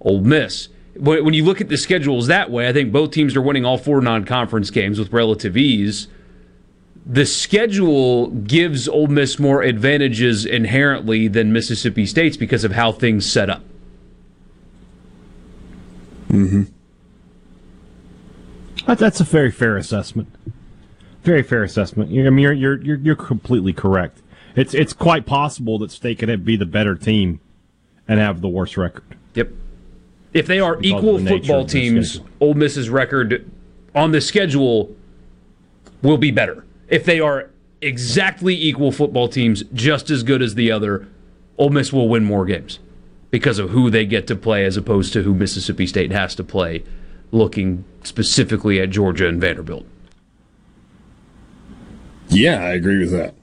Ole 0.00 0.20
Miss. 0.20 0.68
When 0.96 1.34
you 1.34 1.44
look 1.44 1.60
at 1.60 1.68
the 1.68 1.76
schedules 1.76 2.26
that 2.26 2.50
way, 2.50 2.68
I 2.68 2.72
think 2.72 2.90
both 2.90 3.10
teams 3.10 3.36
are 3.36 3.42
winning 3.42 3.66
all 3.66 3.76
four 3.76 4.00
non-conference 4.00 4.70
games 4.70 4.98
with 4.98 5.12
relative 5.12 5.56
ease 5.56 6.08
the 7.06 7.24
schedule 7.24 8.30
gives 8.30 8.88
Ole 8.88 9.06
Miss 9.06 9.38
more 9.38 9.62
advantages 9.62 10.44
inherently 10.44 11.28
than 11.28 11.52
Mississippi 11.52 12.04
State's 12.04 12.36
because 12.36 12.64
of 12.64 12.72
how 12.72 12.90
things 12.90 13.30
set 13.30 13.48
up. 13.48 13.62
Mm-hmm. 16.36 16.62
That's 18.94 19.20
a 19.20 19.24
very 19.24 19.50
fair 19.50 19.76
assessment. 19.76 20.28
Very 21.22 21.42
fair 21.42 21.64
assessment. 21.64 22.10
I 22.10 22.30
mean, 22.30 22.38
you're 22.38 22.52
you're 22.52 22.80
you're, 22.82 22.98
you're 22.98 23.16
completely 23.16 23.72
correct. 23.72 24.22
It's 24.54 24.74
it's 24.74 24.92
quite 24.92 25.26
possible 25.26 25.78
that 25.80 25.90
State 25.90 26.18
could 26.18 26.44
be 26.44 26.56
the 26.56 26.66
better 26.66 26.94
team 26.94 27.40
and 28.06 28.20
have 28.20 28.40
the 28.40 28.48
worse 28.48 28.76
record. 28.76 29.16
Yep. 29.34 29.50
If 30.32 30.46
they 30.46 30.60
are 30.60 30.78
equal 30.82 31.18
the 31.18 31.28
football 31.28 31.64
teams, 31.64 32.20
Ole 32.40 32.54
Miss's 32.54 32.88
record 32.88 33.50
on 33.94 34.12
the 34.12 34.20
schedule 34.20 34.94
will 36.02 36.18
be 36.18 36.30
better 36.30 36.64
if 36.88 37.04
they 37.04 37.20
are 37.20 37.50
exactly 37.80 38.54
equal 38.54 38.92
football 38.92 39.28
teams, 39.28 39.64
just 39.72 40.10
as 40.10 40.22
good 40.22 40.42
as 40.42 40.54
the 40.54 40.70
other, 40.70 41.08
Ole 41.58 41.70
Miss 41.70 41.92
will 41.92 42.08
win 42.08 42.24
more 42.24 42.44
games 42.44 42.78
because 43.30 43.58
of 43.58 43.70
who 43.70 43.90
they 43.90 44.06
get 44.06 44.26
to 44.28 44.36
play 44.36 44.64
as 44.64 44.76
opposed 44.76 45.12
to 45.12 45.22
who 45.22 45.34
Mississippi 45.34 45.86
State 45.86 46.12
has 46.12 46.34
to 46.36 46.44
play, 46.44 46.84
looking 47.32 47.84
specifically 48.02 48.80
at 48.80 48.90
Georgia 48.90 49.28
and 49.28 49.40
Vanderbilt. 49.40 49.86
Yeah, 52.28 52.62
I 52.62 52.70
agree 52.70 52.98
with 52.98 53.12
that. 53.12 53.34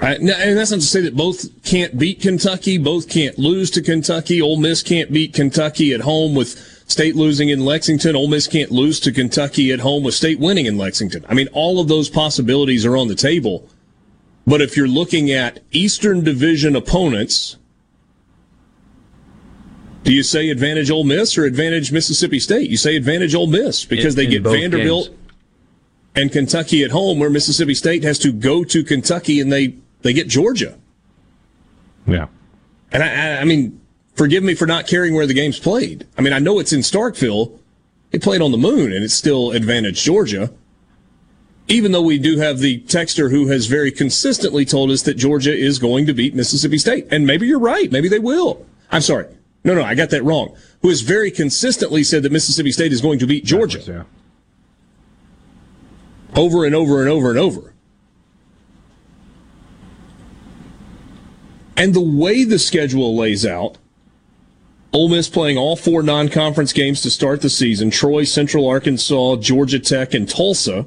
I, 0.00 0.14
and 0.14 0.28
that's 0.28 0.70
not 0.70 0.80
to 0.80 0.86
say 0.86 1.02
that 1.02 1.14
both 1.14 1.62
can't 1.62 1.98
beat 1.98 2.20
Kentucky, 2.20 2.78
both 2.78 3.08
can't 3.08 3.38
lose 3.38 3.70
to 3.72 3.82
Kentucky. 3.82 4.40
Ole 4.40 4.56
Miss 4.56 4.82
can't 4.82 5.12
beat 5.12 5.34
Kentucky 5.34 5.92
at 5.92 6.00
home 6.00 6.34
with 6.34 6.84
State 6.86 7.16
losing 7.16 7.50
in 7.50 7.64
Lexington. 7.64 8.16
Ole 8.16 8.28
Miss 8.28 8.48
can't 8.48 8.70
lose 8.70 8.98
to 9.00 9.12
Kentucky 9.12 9.72
at 9.72 9.80
home 9.80 10.02
with 10.02 10.14
State 10.14 10.40
winning 10.40 10.66
in 10.66 10.78
Lexington. 10.78 11.24
I 11.28 11.34
mean, 11.34 11.48
all 11.52 11.80
of 11.80 11.88
those 11.88 12.08
possibilities 12.08 12.86
are 12.86 12.96
on 12.96 13.08
the 13.08 13.14
table. 13.14 13.68
But 14.50 14.60
if 14.60 14.76
you're 14.76 14.88
looking 14.88 15.30
at 15.30 15.60
Eastern 15.70 16.24
Division 16.24 16.74
opponents, 16.74 17.56
do 20.02 20.12
you 20.12 20.24
say 20.24 20.50
advantage 20.50 20.90
Ole 20.90 21.04
Miss 21.04 21.38
or 21.38 21.44
advantage 21.44 21.92
Mississippi 21.92 22.40
State? 22.40 22.68
You 22.68 22.76
say 22.76 22.96
advantage 22.96 23.32
Ole 23.32 23.46
Miss 23.46 23.84
because 23.84 24.18
in, 24.18 24.24
they 24.24 24.26
get 24.26 24.42
Vanderbilt 24.42 25.06
games. 25.06 25.18
and 26.16 26.32
Kentucky 26.32 26.82
at 26.82 26.90
home, 26.90 27.20
where 27.20 27.30
Mississippi 27.30 27.74
State 27.74 28.02
has 28.02 28.18
to 28.18 28.32
go 28.32 28.64
to 28.64 28.82
Kentucky 28.82 29.40
and 29.40 29.52
they 29.52 29.76
they 30.02 30.12
get 30.12 30.26
Georgia. 30.26 30.76
Yeah, 32.08 32.26
and 32.90 33.04
I, 33.04 33.36
I 33.36 33.44
mean 33.44 33.80
forgive 34.16 34.42
me 34.42 34.56
for 34.56 34.66
not 34.66 34.88
caring 34.88 35.14
where 35.14 35.28
the 35.28 35.34
game's 35.34 35.60
played. 35.60 36.08
I 36.18 36.22
mean, 36.22 36.32
I 36.32 36.40
know 36.40 36.58
it's 36.58 36.72
in 36.72 36.80
Starkville. 36.80 37.56
It 38.10 38.20
played 38.20 38.42
on 38.42 38.50
the 38.50 38.58
moon, 38.58 38.92
and 38.92 39.04
it's 39.04 39.14
still 39.14 39.52
advantage 39.52 40.02
Georgia. 40.02 40.52
Even 41.70 41.92
though 41.92 42.02
we 42.02 42.18
do 42.18 42.36
have 42.38 42.58
the 42.58 42.80
texter 42.80 43.30
who 43.30 43.46
has 43.46 43.66
very 43.66 43.92
consistently 43.92 44.64
told 44.64 44.90
us 44.90 45.02
that 45.02 45.14
Georgia 45.14 45.56
is 45.56 45.78
going 45.78 46.04
to 46.06 46.12
beat 46.12 46.34
Mississippi 46.34 46.78
State. 46.78 47.06
And 47.12 47.24
maybe 47.24 47.46
you're 47.46 47.60
right. 47.60 47.90
Maybe 47.92 48.08
they 48.08 48.18
will. 48.18 48.66
I'm 48.90 49.02
sorry. 49.02 49.26
No, 49.62 49.74
no, 49.74 49.84
I 49.84 49.94
got 49.94 50.10
that 50.10 50.24
wrong. 50.24 50.56
Who 50.82 50.88
has 50.88 51.02
very 51.02 51.30
consistently 51.30 52.02
said 52.02 52.24
that 52.24 52.32
Mississippi 52.32 52.72
State 52.72 52.92
is 52.92 53.00
going 53.00 53.20
to 53.20 53.26
beat 53.26 53.44
Georgia. 53.44 53.78
Yeah. 53.80 54.02
Over 56.34 56.64
and 56.64 56.74
over 56.74 57.00
and 57.00 57.08
over 57.08 57.30
and 57.30 57.38
over. 57.38 57.72
And 61.76 61.94
the 61.94 62.00
way 62.00 62.42
the 62.42 62.58
schedule 62.58 63.16
lays 63.16 63.46
out, 63.46 63.78
Ole 64.92 65.08
Miss 65.08 65.28
playing 65.28 65.56
all 65.56 65.76
four 65.76 66.02
non-conference 66.02 66.72
games 66.72 67.00
to 67.02 67.10
start 67.10 67.42
the 67.42 67.48
season: 67.48 67.90
Troy, 67.90 68.24
Central 68.24 68.66
Arkansas, 68.66 69.36
Georgia 69.36 69.78
Tech, 69.78 70.14
and 70.14 70.28
Tulsa. 70.28 70.86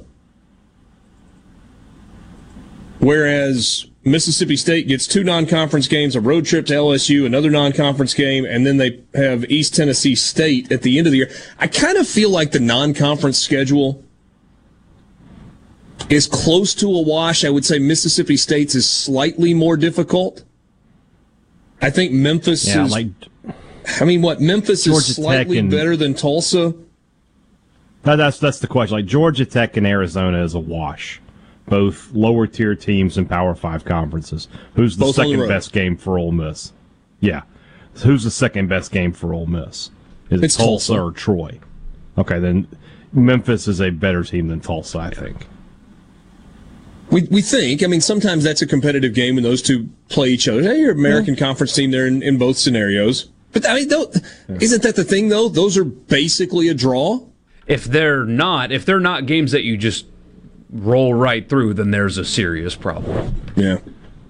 Whereas 3.04 3.86
Mississippi 4.06 4.56
State 4.56 4.88
gets 4.88 5.08
two 5.08 5.26
non-conference 5.26 5.90
games, 5.90 6.16
a 6.16 6.22
road 6.22 6.46
trip 6.46 6.66
to 6.68 6.74
LSU, 6.74 7.26
another 7.26 7.50
non-conference 7.50 8.14
game, 8.14 8.46
and 8.46 8.66
then 8.66 8.78
they 8.78 9.04
have 9.14 9.44
East 9.52 9.76
Tennessee 9.76 10.16
State 10.16 10.72
at 10.72 10.84
the 10.84 10.98
end 10.98 11.08
of 11.08 11.12
the 11.12 11.18
year. 11.18 11.32
I 11.60 11.68
kind 11.68 11.98
of 11.98 12.08
feel 12.08 12.30
like 12.30 12.52
the 12.52 12.62
non-conference 12.62 13.38
schedule 13.38 14.02
is 16.10 16.28
close 16.28 16.74
to 16.76 16.88
a 16.88 17.02
wash. 17.02 17.44
I 17.44 17.50
would 17.50 17.66
say 17.66 17.78
Mississippi 17.78 18.38
State's 18.38 18.74
is 18.74 18.90
slightly 18.90 19.54
more 19.54 19.76
difficult. 19.76 20.46
I 21.82 21.90
think 21.90 22.14
Memphis 22.14 22.66
yeah, 22.66 22.86
is 22.86 22.92
like 22.92 23.08
I 24.00 24.06
mean, 24.06 24.22
what 24.22 24.40
Memphis 24.40 24.86
Georgia 24.86 25.00
is 25.00 25.16
slightly 25.16 25.58
and, 25.58 25.70
better 25.70 25.98
than 25.98 26.14
Tulsa. 26.14 26.74
that's 28.04 28.40
that's 28.40 28.60
the 28.60 28.68
question. 28.68 28.96
Like 28.96 29.06
Georgia 29.06 29.46
Tech 29.46 29.76
and 29.76 29.86
Arizona 29.86 30.42
is 30.42 30.54
a 30.54 30.60
wash, 30.60 31.20
both 31.68 32.12
lower 32.14 32.48
tier 32.48 32.76
teams 32.76 33.18
and 33.18 33.30
Power 33.30 33.56
Five 33.56 33.86
conferences. 33.86 34.48
Who's 34.76 34.98
the 34.98 35.06
both 35.06 35.16
second 35.16 35.40
the 35.40 35.48
best 35.48 35.72
game 35.72 35.98
for 35.98 36.18
Ole 36.18 36.32
Miss? 36.32 36.74
Yeah, 37.20 37.44
who's 38.04 38.24
the 38.24 38.32
second 38.32 38.68
best 38.68 38.92
game 38.92 39.14
for 39.14 39.34
Ole 39.34 39.46
Miss? 39.46 39.90
Is 40.30 40.42
it 40.42 40.52
Tulsa, 40.52 40.94
Tulsa 40.94 41.02
or 41.02 41.12
Troy? 41.12 41.60
Okay, 42.18 42.40
then 42.40 42.68
Memphis 43.12 43.68
is 43.68 43.82
a 43.82 43.90
better 43.90 44.24
team 44.24 44.48
than 44.48 44.60
Tulsa, 44.60 45.00
I 45.00 45.10
think. 45.10 45.48
We, 47.12 47.28
we 47.30 47.42
think. 47.42 47.84
I 47.84 47.88
mean, 47.88 48.02
sometimes 48.02 48.44
that's 48.44 48.62
a 48.62 48.68
competitive 48.68 49.14
game 49.14 49.36
when 49.36 49.44
those 49.44 49.62
two 49.62 49.90
play 50.10 50.30
each 50.30 50.48
other. 50.48 50.64
Hey, 50.64 50.80
you're 50.80 50.92
an 50.92 50.98
American 50.98 51.36
Conference 51.36 51.74
team 51.74 51.92
there 51.92 52.08
in, 52.08 52.24
in 52.24 52.38
both 52.38 52.58
scenarios. 52.58 53.30
But 53.52 53.70
I 53.70 53.76
mean, 53.76 53.88
though, 53.88 54.12
isn't 54.50 54.82
that 54.82 54.96
the 54.96 55.04
thing 55.04 55.30
though? 55.30 55.48
Those 55.48 55.78
are 55.78 55.84
basically 55.84 56.70
a 56.70 56.74
draw. 56.74 57.20
If 57.68 57.86
they're 57.86 58.26
not, 58.26 58.72
if 58.72 58.84
they're 58.84 59.00
not 59.00 59.28
games 59.28 59.52
that 59.52 59.64
you 59.64 59.78
just 59.78 60.06
roll 60.74 61.14
right 61.14 61.48
through, 61.48 61.76
then 61.76 61.92
there's 61.92 62.18
a 62.18 62.26
serious 62.26 62.76
problem. 62.76 63.34
Yeah. 63.56 63.78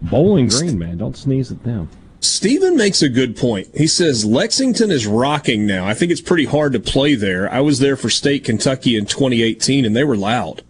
Bowling 0.01 0.49
Green, 0.49 0.77
man, 0.77 0.97
don't 0.97 1.15
sneeze 1.15 1.51
at 1.51 1.63
them. 1.63 1.89
Steven 2.19 2.77
makes 2.77 3.01
a 3.01 3.09
good 3.09 3.35
point. 3.35 3.67
He 3.75 3.87
says 3.87 4.23
Lexington 4.25 4.91
is 4.91 5.07
rocking 5.07 5.65
now. 5.65 5.85
I 5.85 5.93
think 5.93 6.11
it's 6.11 6.21
pretty 6.21 6.45
hard 6.45 6.73
to 6.73 6.79
play 6.79 7.15
there. 7.15 7.51
I 7.51 7.61
was 7.61 7.79
there 7.79 7.95
for 7.95 8.09
State 8.09 8.43
Kentucky 8.43 8.95
in 8.95 9.05
2018, 9.05 9.85
and 9.85 9.95
they 9.95 10.03
were 10.03 10.15
loud. 10.15 10.61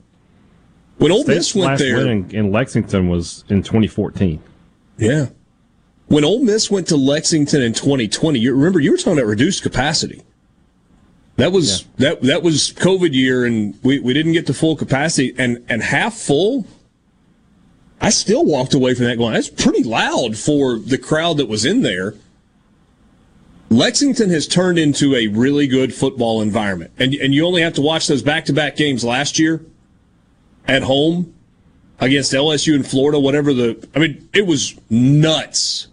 When 0.97 1.11
Ole 1.11 1.25
Miss 1.25 1.53
went 1.53 1.71
last 1.71 1.79
there, 1.79 1.97
win 1.97 2.07
in, 2.07 2.31
in 2.31 2.51
Lexington 2.51 3.09
was 3.09 3.43
in 3.49 3.63
2014. 3.63 4.41
yeah. 4.97 5.27
When 6.07 6.23
Ole 6.25 6.43
Miss 6.43 6.69
went 6.69 6.87
to 6.89 6.97
Lexington 6.97 7.61
in 7.61 7.73
2020, 7.73 8.37
you 8.37 8.53
remember 8.55 8.79
you 8.79 8.91
were 8.91 8.97
talking 8.97 9.13
about 9.13 9.25
reduced 9.25 9.63
capacity. 9.63 10.21
That 11.43 11.51
was 11.51 11.83
that 11.97 12.21
that 12.21 12.41
was 12.41 12.71
COVID 12.71 13.11
year, 13.11 13.43
and 13.43 13.77
we, 13.83 13.99
we 13.99 14.13
didn't 14.13 14.31
get 14.31 14.47
to 14.47 14.53
full 14.53 14.77
capacity, 14.77 15.35
and 15.37 15.61
and 15.67 15.83
half 15.83 16.13
full. 16.13 16.65
I 17.99 18.11
still 18.11 18.45
walked 18.45 18.73
away 18.73 18.93
from 18.93 19.07
that 19.07 19.17
going. 19.17 19.33
That's 19.33 19.49
pretty 19.49 19.83
loud 19.83 20.37
for 20.37 20.79
the 20.79 20.97
crowd 20.97 21.35
that 21.37 21.49
was 21.49 21.65
in 21.65 21.81
there. 21.81 22.15
Lexington 23.69 24.29
has 24.29 24.47
turned 24.47 24.79
into 24.79 25.15
a 25.17 25.27
really 25.27 25.67
good 25.67 25.93
football 25.93 26.41
environment, 26.41 26.91
and 26.97 27.13
and 27.13 27.35
you 27.35 27.45
only 27.45 27.61
have 27.61 27.73
to 27.73 27.81
watch 27.81 28.07
those 28.07 28.21
back 28.21 28.45
to 28.45 28.53
back 28.53 28.77
games 28.77 29.03
last 29.03 29.37
year 29.37 29.65
at 30.65 30.83
home 30.83 31.33
against 31.99 32.31
LSU 32.31 32.73
and 32.73 32.87
Florida. 32.87 33.19
Whatever 33.19 33.53
the, 33.53 33.85
I 33.93 33.99
mean, 33.99 34.29
it 34.31 34.47
was 34.47 34.79
nuts 34.89 35.89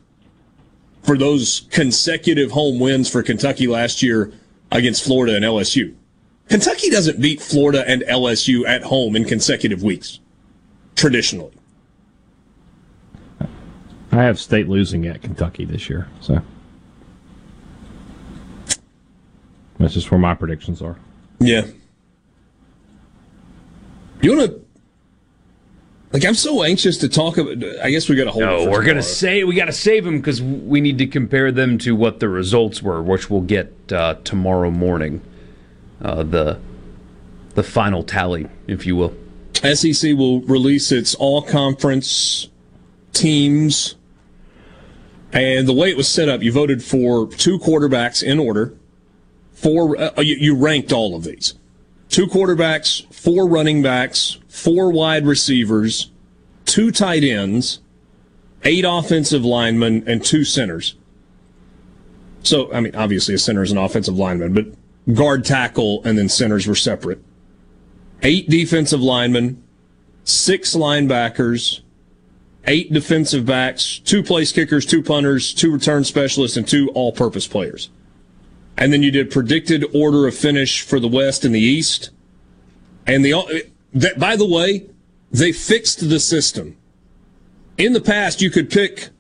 for 1.03 1.19
those 1.19 1.63
consecutive 1.73 2.53
home 2.53 2.79
wins 2.79 3.11
for 3.11 3.21
Kentucky 3.25 3.67
last 3.67 4.01
year 4.01 4.33
against 4.73 5.05
Florida 5.05 5.35
and 5.37 5.45
LSU. 5.45 5.95
Kentucky 6.49 6.91
doesn't 6.91 7.21
beat 7.21 7.41
Florida 7.41 7.85
and 7.87 8.03
LSU 8.03 8.67
at 8.67 8.83
home 8.83 9.15
in 9.15 9.25
consecutive 9.25 9.83
weeks, 9.83 10.19
traditionally. 10.97 11.53
I 14.13 14.25
have 14.25 14.41
State 14.41 14.69
losing 14.69 15.07
at 15.07 15.23
Kentucky 15.23 15.65
this 15.65 15.89
year, 15.89 16.09
so 16.21 16.43
that's 19.79 19.95
just 19.95 20.11
where 20.11 20.19
my 20.19 20.35
predictions 20.35 20.83
are. 20.83 20.97
Yeah. 21.39 21.67
You 24.21 24.37
want 24.37 24.51
to? 24.51 24.70
Like, 26.13 26.25
I'm 26.25 26.35
so 26.35 26.65
anxious 26.65 26.99
to 26.99 27.09
talk 27.09 27.39
about. 27.39 27.63
I 27.83 27.91
guess 27.91 28.09
we 28.09 28.17
got 28.17 28.25
to 28.25 28.33
hold. 28.33 28.43
it 28.43 28.47
No, 28.47 28.71
we're 28.71 28.85
gonna 28.85 29.03
say 29.03 29.45
we 29.45 29.55
got 29.55 29.67
to 29.67 29.73
save 29.73 30.05
them 30.05 30.19
because 30.19 30.43
we 30.43 30.81
need 30.81 30.99
to 30.99 31.07
compare 31.07 31.53
them 31.53 31.79
to 31.79 31.95
what 31.95 32.19
the 32.19 32.29
results 32.29 32.83
were, 32.83 33.01
which 33.01 33.31
we'll 33.31 33.43
get 33.43 33.73
uh, 33.93 34.15
tomorrow 34.25 34.71
morning. 34.71 35.21
Uh, 36.03 36.25
the 36.25 36.59
the 37.55 37.63
final 37.63 38.03
tally, 38.03 38.49
if 38.67 38.87
you 38.87 38.97
will. 38.97 39.15
SEC 39.55 40.17
will 40.17 40.41
release 40.43 40.91
its 40.91 41.15
all 41.15 41.43
conference 41.43 42.49
teams. 43.13 43.97
And 45.33 45.69
the 45.69 45.73
way 45.73 45.91
it 45.91 45.97
was 45.97 46.09
set 46.09 46.29
up, 46.29 46.43
you 46.43 46.51
voted 46.51 46.83
for 46.83 47.29
two 47.29 47.59
quarterbacks 47.59 48.23
in 48.23 48.39
order. 48.39 48.75
Four, 49.53 49.97
uh, 49.97 50.21
you, 50.21 50.37
you 50.37 50.57
ranked 50.57 50.93
all 50.93 51.15
of 51.15 51.23
these. 51.25 51.55
Two 52.11 52.27
quarterbacks, 52.27 53.07
four 53.15 53.49
running 53.49 53.83
backs, 53.83 54.39
four 54.49 54.91
wide 54.91 55.25
receivers, 55.25 56.11
two 56.67 56.91
tight 56.91 57.23
ends, 57.23 57.81
eight 58.65 58.85
offensive 58.87 59.45
linemen, 59.45 60.03
and 60.09 60.23
two 60.23 60.45
centers. 60.45 60.97
So, 62.43 62.73
I 62.73 62.81
mean, 62.81 62.97
obviously 62.97 63.35
a 63.35 63.39
center 63.39 63.63
is 63.63 63.71
an 63.71 63.79
offensive 63.79 64.17
lineman, 64.17 64.55
but 64.55 65.15
guard 65.15 65.45
tackle 65.45 66.03
and 66.05 66.19
then 66.19 66.29
centers 66.29 66.67
were 66.67 66.75
separate 66.75 67.23
eight 68.23 68.51
defensive 68.51 69.01
linemen, 69.01 69.63
six 70.25 70.75
linebackers, 70.75 71.81
eight 72.67 72.93
defensive 72.93 73.47
backs, 73.47 74.01
two 74.01 74.23
place 74.23 74.53
kickers, 74.53 74.85
two 74.85 75.03
punters, 75.03 75.55
two 75.55 75.73
return 75.73 76.05
specialists, 76.05 76.57
and 76.57 76.67
two 76.67 76.91
all 76.95 77.13
purpose 77.13 77.47
players. 77.47 77.89
And 78.77 78.93
then 78.93 79.03
you 79.03 79.11
did 79.11 79.31
predicted 79.31 79.85
order 79.95 80.27
of 80.27 80.35
finish 80.35 80.83
for 80.83 80.99
the 80.99 81.09
West 81.09 81.45
and 81.45 81.55
the 81.55 81.61
East. 81.61 82.11
And 83.07 83.25
the, 83.25 83.71
that, 83.93 84.19
by 84.19 84.37
the 84.37 84.47
way, 84.47 84.87
they 85.31 85.53
fixed 85.53 86.09
the 86.09 86.21
system. 86.21 86.77
In 87.77 87.93
the 87.93 88.01
past, 88.01 88.41
you 88.41 88.51
could 88.51 88.71
pick 88.71 89.11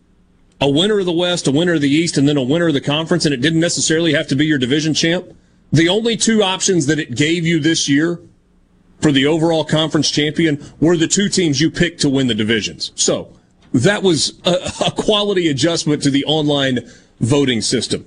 a 0.60 0.68
winner 0.68 0.98
of 0.98 1.06
the 1.06 1.12
West, 1.12 1.46
a 1.46 1.50
winner 1.50 1.74
of 1.74 1.80
the 1.80 1.90
East, 1.90 2.18
and 2.18 2.28
then 2.28 2.36
a 2.36 2.42
winner 2.42 2.68
of 2.68 2.74
the 2.74 2.80
conference, 2.80 3.24
and 3.24 3.32
it 3.32 3.40
didn't 3.40 3.60
necessarily 3.60 4.12
have 4.12 4.28
to 4.28 4.36
be 4.36 4.46
your 4.46 4.58
division 4.58 4.92
champ. 4.92 5.34
The 5.72 5.88
only 5.88 6.16
two 6.16 6.42
options 6.42 6.86
that 6.86 6.98
it 6.98 7.14
gave 7.14 7.46
you 7.46 7.60
this 7.60 7.88
year 7.88 8.20
for 9.00 9.12
the 9.12 9.26
overall 9.26 9.64
conference 9.64 10.10
champion 10.10 10.62
were 10.80 10.96
the 10.96 11.06
two 11.06 11.28
teams 11.28 11.60
you 11.60 11.70
picked 11.70 12.00
to 12.02 12.10
win 12.10 12.26
the 12.26 12.34
divisions. 12.34 12.92
So 12.96 13.32
that 13.72 14.02
was 14.02 14.38
a, 14.44 14.56
a 14.86 14.90
quality 14.90 15.48
adjustment 15.48 16.02
to 16.02 16.10
the 16.10 16.24
online 16.24 16.80
voting 17.20 17.62
system. 17.62 18.06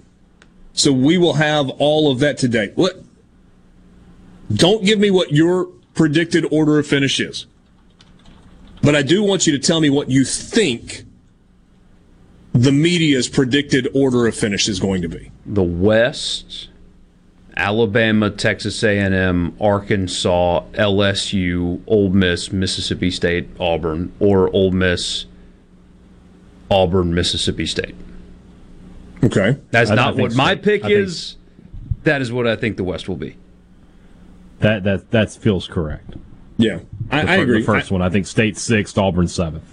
So 0.73 0.91
we 0.91 1.17
will 1.17 1.33
have 1.33 1.69
all 1.69 2.11
of 2.11 2.19
that 2.19 2.37
today. 2.37 2.71
What? 2.75 3.01
Don't 4.53 4.83
give 4.83 4.99
me 4.99 5.11
what 5.11 5.31
your 5.31 5.65
predicted 5.93 6.45
order 6.51 6.79
of 6.79 6.87
finish 6.87 7.19
is. 7.19 7.45
But 8.81 8.95
I 8.95 9.01
do 9.01 9.23
want 9.23 9.47
you 9.47 9.53
to 9.53 9.59
tell 9.59 9.79
me 9.79 9.89
what 9.89 10.09
you 10.09 10.25
think 10.25 11.05
the 12.53 12.71
media's 12.71 13.29
predicted 13.29 13.87
order 13.95 14.27
of 14.27 14.35
finish 14.35 14.67
is 14.67 14.79
going 14.79 15.01
to 15.03 15.09
be. 15.09 15.31
The 15.45 15.63
West, 15.63 16.69
Alabama, 17.55 18.29
Texas 18.29 18.83
A&M, 18.83 19.55
Arkansas, 19.59 20.63
LSU, 20.73 21.81
Ole 21.87 22.09
Miss, 22.09 22.51
Mississippi 22.51 23.09
State, 23.09 23.47
Auburn, 23.59 24.11
or 24.19 24.53
Ole 24.53 24.71
Miss, 24.71 25.25
Auburn, 26.69 27.13
Mississippi 27.13 27.65
State. 27.65 27.95
Okay, 29.23 29.57
that's 29.71 29.89
I- 29.89 29.93
I 29.93 29.95
not 29.95 30.15
think 30.15 30.29
what 30.29 30.37
my 30.37 30.55
so. 30.55 30.61
pick 30.61 30.83
I 30.83 30.87
think- 30.89 30.99
is. 30.99 31.35
That 32.03 32.21
is 32.21 32.31
what 32.33 32.45
I 32.45 32.57
think 32.57 32.75
the 32.75 32.83
West 32.83 33.07
will 33.07 33.15
be. 33.15 33.37
That 34.59 34.83
that 34.83 35.11
that 35.11 35.31
feels 35.31 35.67
correct. 35.67 36.15
Yeah, 36.57 36.79
I, 37.09 37.21
The 37.23 37.31
I 37.31 37.35
agree. 37.37 37.59
The 37.61 37.65
first 37.65 37.91
one, 37.91 38.01
I 38.01 38.09
think 38.09 38.27
State 38.27 38.57
sixth, 38.57 38.97
Auburn 38.97 39.27
seventh. 39.27 39.63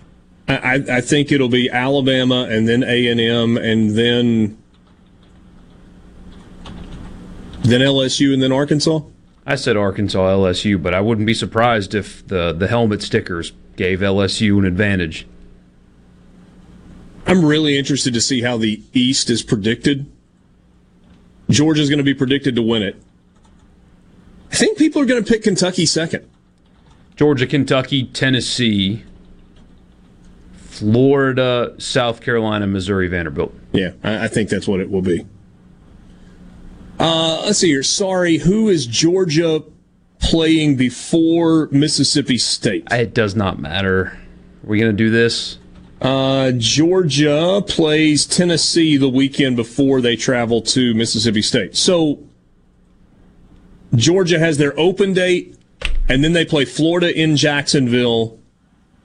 I, 0.48 0.56
I 0.56 0.74
I 0.96 1.00
think 1.00 1.32
it'll 1.32 1.48
be 1.48 1.68
Alabama 1.70 2.46
and 2.50 2.68
then 2.68 2.82
A 2.84 3.06
and 3.08 3.20
M 3.20 3.56
and 3.56 3.90
then 3.96 4.56
then 7.62 7.80
LSU 7.80 8.32
and 8.32 8.42
then 8.42 8.52
Arkansas. 8.52 9.00
I 9.46 9.54
said 9.56 9.76
Arkansas, 9.76 10.18
LSU, 10.18 10.80
but 10.80 10.94
I 10.94 11.00
wouldn't 11.00 11.26
be 11.26 11.34
surprised 11.34 11.94
if 11.94 12.26
the 12.26 12.52
the 12.52 12.68
helmet 12.68 13.02
stickers 13.02 13.52
gave 13.76 14.00
LSU 14.00 14.58
an 14.58 14.64
advantage. 14.64 15.26
I'm 17.26 17.44
really 17.44 17.78
interested 17.78 18.14
to 18.14 18.20
see 18.20 18.42
how 18.42 18.56
the 18.56 18.82
East 18.92 19.30
is 19.30 19.42
predicted. 19.42 20.10
Georgia's 21.48 21.88
going 21.88 21.98
to 21.98 22.04
be 22.04 22.14
predicted 22.14 22.56
to 22.56 22.62
win 22.62 22.82
it. 22.82 23.00
I 24.52 24.56
think 24.56 24.78
people 24.78 25.00
are 25.02 25.06
going 25.06 25.22
to 25.22 25.28
pick 25.30 25.42
Kentucky 25.42 25.86
second. 25.86 26.28
Georgia, 27.16 27.46
Kentucky, 27.46 28.06
Tennessee, 28.06 29.04
Florida, 30.54 31.74
South 31.78 32.20
Carolina, 32.20 32.66
Missouri, 32.66 33.08
Vanderbilt. 33.08 33.54
Yeah, 33.72 33.92
I, 34.02 34.26
think 34.28 34.48
that's 34.48 34.66
what 34.66 34.80
it 34.80 34.90
will 34.90 35.02
be. 35.02 35.26
Uh, 36.98 37.42
let's 37.44 37.58
see 37.58 37.68
here. 37.68 37.82
Sorry, 37.82 38.38
who 38.38 38.68
is 38.68 38.86
Georgia 38.86 39.62
playing 40.20 40.76
before 40.76 41.68
Mississippi 41.70 42.38
State? 42.38 42.88
It 42.90 43.12
does 43.12 43.36
not 43.36 43.58
matter. 43.58 44.18
Are 44.64 44.66
we 44.66 44.78
going 44.78 44.90
to 44.90 44.96
do 44.96 45.10
this? 45.10 45.58
Uh, 46.00 46.52
Georgia 46.52 47.62
plays 47.66 48.24
Tennessee 48.24 48.96
the 48.96 49.08
weekend 49.08 49.56
before 49.56 50.00
they 50.00 50.16
travel 50.16 50.62
to 50.62 50.94
Mississippi 50.94 51.42
State. 51.42 51.76
So 51.76 52.20
Georgia 53.94 54.38
has 54.38 54.56
their 54.56 54.78
open 54.78 55.12
date, 55.12 55.56
and 56.08 56.24
then 56.24 56.32
they 56.32 56.44
play 56.44 56.64
Florida 56.64 57.14
in 57.14 57.36
Jacksonville, 57.36 58.38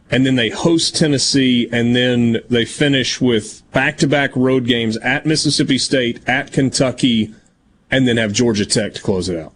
and 0.09 0.25
then 0.25 0.35
they 0.35 0.49
host 0.49 0.95
Tennessee, 0.95 1.67
and 1.71 1.95
then 1.95 2.37
they 2.49 2.63
finish 2.63 3.19
with 3.19 3.69
back 3.71 3.97
to 3.97 4.07
back 4.07 4.35
road 4.35 4.65
games 4.65 4.95
at 4.97 5.25
Mississippi 5.25 5.77
State, 5.77 6.21
at 6.29 6.53
Kentucky, 6.53 7.33
and 7.91 8.07
then 8.07 8.17
have 8.17 8.31
Georgia 8.31 8.65
Tech 8.65 8.93
to 8.93 9.01
close 9.01 9.27
it 9.27 9.37
out. 9.37 9.54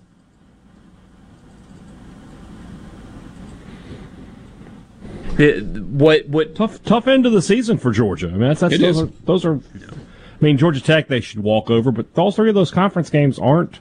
It, 5.40 5.64
what 5.64 6.28
what 6.28 6.54
tough 6.54 6.84
tough 6.84 7.08
end 7.08 7.26
of 7.26 7.32
the 7.32 7.42
season 7.42 7.78
for 7.78 7.92
Georgia. 7.92 8.28
I 8.28 8.32
mean, 8.32 8.42
that's, 8.42 8.60
that's 8.60 8.78
those 8.78 9.02
are 9.02 9.06
those 9.24 9.46
are. 9.46 9.56
I 9.56 10.44
mean, 10.44 10.58
Georgia 10.58 10.82
Tech 10.82 11.08
they 11.08 11.22
should 11.22 11.42
walk 11.42 11.70
over, 11.70 11.92
but 11.92 12.08
all 12.18 12.34
three 12.34 12.50
of 12.50 12.56
those 12.56 12.72
conference 12.72 13.10
games 13.10 13.40
aren't, 13.40 13.80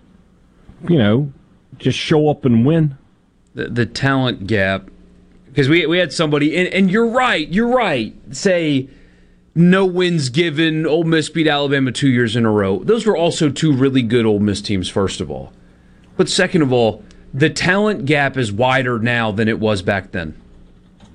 you 0.89 0.97
know, 0.97 1.33
just 1.79 1.99
show 1.99 2.31
up 2.31 2.45
and 2.45 2.65
win. 2.65 2.97
The, 3.57 3.69
the 3.71 3.87
talent 3.87 4.47
gap, 4.47 4.89
because 5.47 5.69
we 5.69 5.85
we 5.87 5.99
had 5.99 6.13
somebody, 6.13 6.57
and, 6.57 6.69
and 6.69 6.93
you're 6.93 7.09
right, 7.09 7.49
you're 7.49 7.75
right. 7.75 8.15
Say 8.31 8.89
no 9.57 9.85
wins 9.85 10.29
given. 10.29 10.87
Ole 10.87 11.03
Miss 11.03 11.29
beat 11.29 11.49
Alabama 11.49 11.91
two 11.91 12.09
years 12.09 12.37
in 12.37 12.47
a 12.47 12.53
row. 12.53 12.85
Those 12.85 13.05
were 13.05 13.17
also 13.17 13.51
two 13.51 13.73
really 13.73 14.03
good 14.03 14.27
Ole 14.27 14.39
Miss 14.39 14.63
teams. 14.63 14.89
First 14.89 15.21
of 15.21 15.29
all, 15.29 15.53
but 16.17 16.29
second 16.29 16.63
of 16.63 16.73
all, 16.73 17.03
the 17.35 17.51
talent 17.51 18.05
gap 18.05 18.37
is 18.37 18.53
wider 18.53 19.01
now 19.01 19.33
than 19.33 19.49
it 19.49 19.59
was 19.59 19.83
back 19.83 20.13
then 20.13 20.41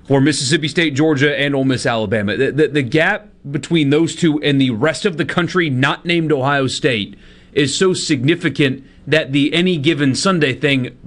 for 0.07 0.19
Mississippi 0.19 0.67
State, 0.67 0.95
Georgia, 0.95 1.37
and 1.37 1.55
Ole 1.55 1.63
Miss, 1.63 1.85
Alabama. 1.85 2.35
The, 2.35 2.51
the, 2.51 2.67
the, 2.67 2.81
gap 2.81 3.29
between 3.49 3.89
those 3.89 4.15
two 4.15 4.41
and 4.41 4.59
the 4.59 4.71
rest 4.71 5.05
of 5.05 5.17
the 5.17 5.25
country, 5.25 5.69
not 5.69 6.05
named 6.05 6.31
Ohio 6.31 6.67
State, 6.67 7.15
is 7.53 7.77
so 7.77 7.93
significant 7.93 8.85
that 9.07 9.31
the 9.31 9.53
any 9.53 9.77
given 9.77 10.15
Sunday 10.15 10.53
thing 10.53 10.97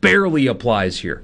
barely 0.00 0.46
applies 0.46 1.00
here. 1.00 1.22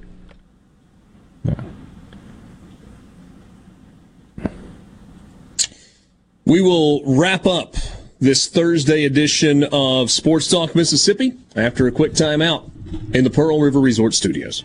We 6.46 6.60
will 6.60 7.02
wrap 7.06 7.46
up 7.46 7.74
this 8.20 8.46
Thursday 8.48 9.04
edition 9.04 9.64
of 9.72 10.10
Sports 10.10 10.50
Talk 10.50 10.74
Mississippi 10.74 11.34
after 11.56 11.86
a 11.86 11.92
quick 11.92 12.12
timeout 12.12 12.70
in 13.14 13.24
the 13.24 13.30
Pearl 13.30 13.60
River 13.60 13.80
Resort 13.80 14.12
Studios. 14.12 14.62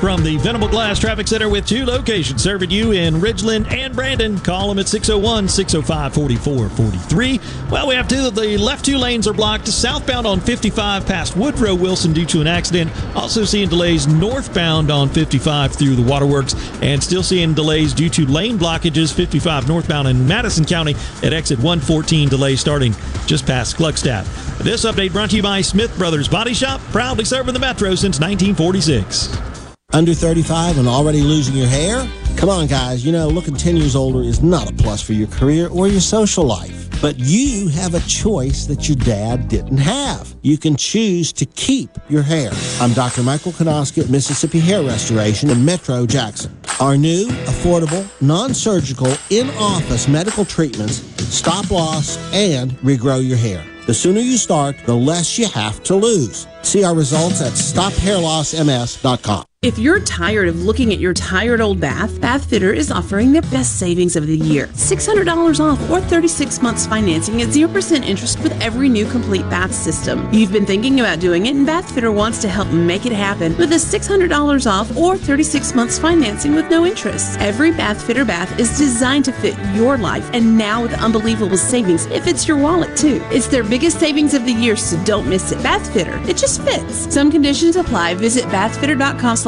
From 0.00 0.22
the 0.22 0.36
Venable 0.36 0.68
Glass 0.68 1.00
Traffic 1.00 1.26
Center 1.26 1.48
with 1.48 1.66
two 1.66 1.84
locations 1.84 2.40
serving 2.40 2.70
you 2.70 2.92
in 2.92 3.14
Ridgeland 3.14 3.68
and 3.72 3.96
Brandon. 3.96 4.38
Call 4.38 4.68
them 4.68 4.78
at 4.78 4.86
601 4.86 5.48
605 5.48 6.14
4443. 6.14 7.40
Well, 7.68 7.88
we 7.88 7.96
have 7.96 8.06
two. 8.06 8.30
The 8.30 8.56
left 8.58 8.84
two 8.84 8.96
lanes 8.96 9.26
are 9.26 9.32
blocked 9.32 9.66
southbound 9.66 10.24
on 10.24 10.38
55 10.38 11.04
past 11.04 11.36
Woodrow 11.36 11.74
Wilson 11.74 12.12
due 12.12 12.26
to 12.26 12.40
an 12.40 12.46
accident. 12.46 12.92
Also 13.16 13.44
seeing 13.44 13.68
delays 13.68 14.06
northbound 14.06 14.92
on 14.92 15.08
55 15.08 15.74
through 15.74 15.96
the 15.96 16.08
waterworks 16.08 16.54
and 16.80 17.02
still 17.02 17.24
seeing 17.24 17.52
delays 17.52 17.92
due 17.92 18.08
to 18.10 18.24
lane 18.24 18.56
blockages 18.56 19.12
55 19.12 19.66
northbound 19.66 20.06
in 20.06 20.28
Madison 20.28 20.64
County 20.64 20.94
at 21.24 21.32
exit 21.32 21.58
114. 21.58 22.28
Delay 22.28 22.54
starting 22.54 22.94
just 23.26 23.46
past 23.46 23.76
Gluckstadt. 23.76 24.24
This 24.58 24.84
update 24.84 25.12
brought 25.12 25.30
to 25.30 25.36
you 25.36 25.42
by 25.42 25.60
Smith 25.60 25.96
Brothers 25.98 26.28
Body 26.28 26.54
Shop, 26.54 26.80
proudly 26.92 27.24
serving 27.24 27.52
the 27.52 27.60
Metro 27.60 27.96
since 27.96 28.20
1946. 28.20 29.57
Under 29.98 30.14
35 30.14 30.78
and 30.78 30.86
already 30.86 31.22
losing 31.22 31.56
your 31.56 31.66
hair? 31.66 32.08
Come 32.36 32.48
on, 32.48 32.68
guys. 32.68 33.04
You 33.04 33.10
know, 33.10 33.26
looking 33.26 33.56
10 33.56 33.76
years 33.76 33.96
older 33.96 34.22
is 34.22 34.40
not 34.40 34.70
a 34.70 34.74
plus 34.74 35.02
for 35.02 35.12
your 35.12 35.26
career 35.26 35.66
or 35.70 35.88
your 35.88 36.00
social 36.00 36.44
life. 36.44 36.88
But 37.02 37.18
you 37.18 37.66
have 37.70 37.94
a 37.94 38.00
choice 38.06 38.66
that 38.66 38.88
your 38.88 38.96
dad 38.98 39.48
didn't 39.48 39.78
have. 39.78 40.36
You 40.42 40.56
can 40.56 40.76
choose 40.76 41.32
to 41.32 41.46
keep 41.46 41.90
your 42.08 42.22
hair. 42.22 42.52
I'm 42.80 42.92
Dr. 42.92 43.24
Michael 43.24 43.50
Konoski 43.50 44.04
at 44.04 44.08
Mississippi 44.08 44.60
Hair 44.60 44.84
Restoration 44.84 45.50
in 45.50 45.64
Metro 45.64 46.06
Jackson. 46.06 46.56
Our 46.78 46.96
new, 46.96 47.26
affordable, 47.46 48.08
non 48.20 48.54
surgical, 48.54 49.12
in 49.30 49.50
office 49.58 50.06
medical 50.06 50.44
treatments 50.44 50.98
stop 51.26 51.72
loss 51.72 52.18
and 52.32 52.70
regrow 52.82 53.26
your 53.26 53.36
hair. 53.36 53.66
The 53.88 53.94
sooner 53.94 54.20
you 54.20 54.36
start, 54.36 54.76
the 54.86 54.94
less 54.94 55.36
you 55.40 55.48
have 55.48 55.82
to 55.84 55.96
lose. 55.96 56.46
See 56.62 56.84
our 56.84 56.94
results 56.94 57.42
at 57.42 57.54
stophairlossms.com. 57.54 59.47
If 59.60 59.76
you're 59.76 59.98
tired 59.98 60.46
of 60.46 60.62
looking 60.62 60.92
at 60.92 61.00
your 61.00 61.12
tired 61.12 61.60
old 61.60 61.80
bath, 61.80 62.20
Bath 62.20 62.48
Fitter 62.48 62.72
is 62.72 62.92
offering 62.92 63.32
their 63.32 63.42
best 63.42 63.76
savings 63.76 64.14
of 64.14 64.28
the 64.28 64.36
year 64.36 64.68
$600 64.68 65.58
off 65.58 65.90
or 65.90 66.00
36 66.00 66.62
months 66.62 66.86
financing 66.86 67.42
at 67.42 67.48
0% 67.48 68.04
interest 68.04 68.38
with 68.38 68.52
every 68.62 68.88
new 68.88 69.04
complete 69.10 69.42
bath 69.50 69.74
system. 69.74 70.32
You've 70.32 70.52
been 70.52 70.64
thinking 70.64 71.00
about 71.00 71.18
doing 71.18 71.46
it, 71.46 71.56
and 71.56 71.66
Bath 71.66 71.92
Fitter 71.92 72.12
wants 72.12 72.40
to 72.42 72.48
help 72.48 72.68
make 72.68 73.04
it 73.04 73.10
happen 73.10 73.56
with 73.56 73.72
a 73.72 73.74
$600 73.74 74.70
off 74.70 74.96
or 74.96 75.16
36 75.16 75.74
months 75.74 75.98
financing 75.98 76.54
with 76.54 76.70
no 76.70 76.86
interest. 76.86 77.36
Every 77.40 77.72
Bath 77.72 78.06
Fitter 78.06 78.24
bath 78.24 78.60
is 78.60 78.78
designed 78.78 79.24
to 79.24 79.32
fit 79.32 79.58
your 79.74 79.98
life, 79.98 80.30
and 80.32 80.56
now 80.56 80.82
with 80.82 80.94
unbelievable 80.94 81.56
savings, 81.56 82.06
it 82.06 82.22
fits 82.22 82.46
your 82.46 82.58
wallet 82.58 82.96
too. 82.96 83.20
It's 83.32 83.48
their 83.48 83.64
biggest 83.64 83.98
savings 83.98 84.34
of 84.34 84.46
the 84.46 84.52
year, 84.52 84.76
so 84.76 85.02
don't 85.02 85.28
miss 85.28 85.50
it. 85.50 85.60
Bath 85.64 85.92
Fitter, 85.92 86.16
it 86.30 86.36
just 86.36 86.62
fits. 86.62 87.12
Some 87.12 87.28
conditions 87.28 87.74
apply. 87.74 88.14
Visit 88.14 88.44
bathfitter.com 88.44 89.47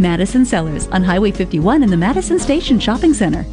Madison 0.00 0.44
Cellars 0.46 0.88
on 0.88 1.04
Highway 1.04 1.30
51 1.30 1.82
in 1.82 1.90
the 1.90 1.96
Madison 1.96 2.38
Station 2.38 2.80
Shopping 2.80 3.12
Center. 3.12 3.44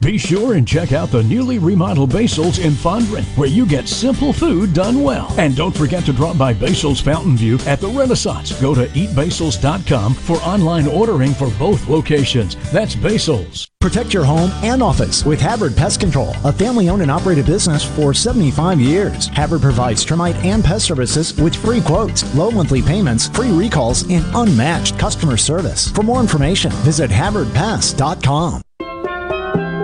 Be 0.00 0.16
sure 0.16 0.54
and 0.54 0.66
check 0.66 0.92
out 0.92 1.10
the 1.10 1.22
newly 1.22 1.58
remodeled 1.58 2.10
Basil's 2.10 2.58
in 2.58 2.72
Fondren, 2.72 3.24
where 3.36 3.48
you 3.48 3.66
get 3.66 3.86
simple 3.86 4.32
food 4.32 4.72
done 4.72 5.02
well. 5.02 5.34
And 5.36 5.54
don't 5.54 5.76
forget 5.76 6.04
to 6.04 6.12
drop 6.14 6.38
by 6.38 6.54
Basil's 6.54 7.02
Fountain 7.02 7.36
View 7.36 7.58
at 7.66 7.80
the 7.80 7.88
Renaissance. 7.88 8.58
Go 8.62 8.74
to 8.74 8.86
eatbasils.com 8.86 10.14
for 10.14 10.36
online 10.38 10.86
ordering 10.86 11.32
for 11.34 11.50
both 11.58 11.86
locations. 11.88 12.56
That's 12.72 12.94
Basil's. 12.94 13.68
Protect 13.80 14.14
your 14.14 14.24
home 14.24 14.50
and 14.62 14.82
office 14.82 15.24
with 15.26 15.40
Havard 15.40 15.76
Pest 15.76 16.00
Control, 16.00 16.32
a 16.44 16.52
family 16.52 16.88
owned 16.88 17.02
and 17.02 17.10
operated 17.10 17.44
business 17.44 17.84
for 17.84 18.14
75 18.14 18.80
years. 18.80 19.28
Havard 19.28 19.60
provides 19.60 20.04
termite 20.04 20.36
and 20.36 20.64
pest 20.64 20.86
services 20.86 21.38
with 21.38 21.54
free 21.54 21.82
quotes, 21.82 22.34
low 22.34 22.50
monthly 22.50 22.80
payments, 22.80 23.28
free 23.28 23.50
recalls, 23.50 24.08
and 24.10 24.24
unmatched 24.34 24.98
customer 24.98 25.36
service. 25.36 25.90
For 25.90 26.02
more 26.02 26.20
information, 26.20 26.70
visit 26.72 27.10
HavardPest.com. 27.10 28.62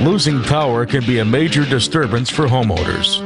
Losing 0.00 0.42
power 0.44 0.86
can 0.86 1.04
be 1.04 1.18
a 1.18 1.24
major 1.24 1.64
disturbance 1.64 2.30
for 2.30 2.46
homeowners. 2.46 3.18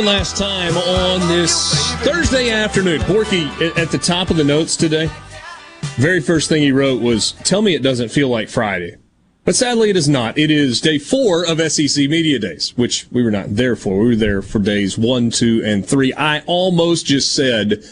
One 0.00 0.06
last 0.06 0.38
time 0.38 0.74
on 0.78 1.28
this 1.28 1.92
Thursday 1.96 2.48
afternoon. 2.48 3.02
Borky, 3.02 3.50
at 3.76 3.90
the 3.90 3.98
top 3.98 4.30
of 4.30 4.38
the 4.38 4.44
notes 4.44 4.74
today, 4.74 5.10
very 5.96 6.22
first 6.22 6.48
thing 6.48 6.62
he 6.62 6.72
wrote 6.72 7.02
was, 7.02 7.32
Tell 7.44 7.60
me 7.60 7.74
it 7.74 7.82
doesn't 7.82 8.08
feel 8.08 8.30
like 8.30 8.48
Friday. 8.48 8.96
But 9.44 9.56
sadly, 9.56 9.90
it 9.90 9.98
is 9.98 10.08
not. 10.08 10.38
It 10.38 10.50
is 10.50 10.80
day 10.80 10.98
four 10.98 11.44
of 11.44 11.60
SEC 11.70 12.08
Media 12.08 12.38
Days, 12.38 12.72
which 12.78 13.08
we 13.10 13.22
were 13.22 13.30
not 13.30 13.54
there 13.54 13.76
for. 13.76 13.98
We 13.98 14.08
were 14.08 14.16
there 14.16 14.40
for 14.40 14.58
days 14.58 14.96
one, 14.96 15.28
two, 15.28 15.62
and 15.66 15.84
three. 15.84 16.14
I 16.14 16.40
almost 16.46 17.04
just 17.04 17.36
said, 17.36 17.84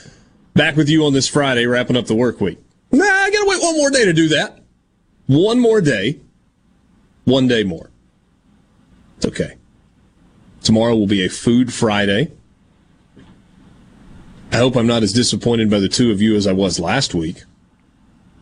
Back 0.54 0.76
with 0.76 0.88
you 0.88 1.04
on 1.04 1.12
this 1.12 1.28
Friday, 1.28 1.66
wrapping 1.66 1.98
up 1.98 2.06
the 2.06 2.14
work 2.14 2.40
week. 2.40 2.58
Nah, 2.90 3.04
I 3.04 3.30
gotta 3.30 3.50
wait 3.50 3.62
one 3.62 3.76
more 3.76 3.90
day 3.90 4.06
to 4.06 4.14
do 4.14 4.28
that. 4.28 4.60
One 5.26 5.60
more 5.60 5.82
day. 5.82 6.20
One 7.24 7.48
day 7.48 7.64
more. 7.64 7.90
It's 9.18 9.26
okay. 9.26 9.57
Tomorrow 10.62 10.96
will 10.96 11.06
be 11.06 11.24
a 11.24 11.28
Food 11.30 11.72
Friday. 11.72 12.32
I 14.52 14.56
hope 14.56 14.76
I'm 14.76 14.86
not 14.86 15.02
as 15.02 15.12
disappointed 15.12 15.70
by 15.70 15.78
the 15.78 15.88
two 15.88 16.10
of 16.10 16.20
you 16.22 16.34
as 16.36 16.46
I 16.46 16.52
was 16.52 16.80
last 16.80 17.14
week. 17.14 17.44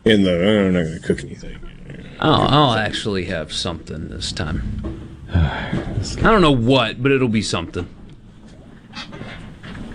In 0.05 0.23
the, 0.23 0.31
"Oh, 0.31 0.65
I'm 0.67 0.73
not 0.73 0.83
going 0.83 1.01
to 1.01 1.05
cook 1.07 1.23
anything. 1.23 1.57
I'll, 2.19 2.41
I'll 2.47 2.73
actually 2.73 3.25
have 3.25 3.51
something 3.51 4.07
this 4.07 4.31
time. 4.31 5.17
I 5.33 6.21
don't 6.21 6.41
know 6.41 6.51
what, 6.51 7.03
but 7.03 7.11
it'll 7.11 7.27
be 7.27 7.41
something. 7.41 7.87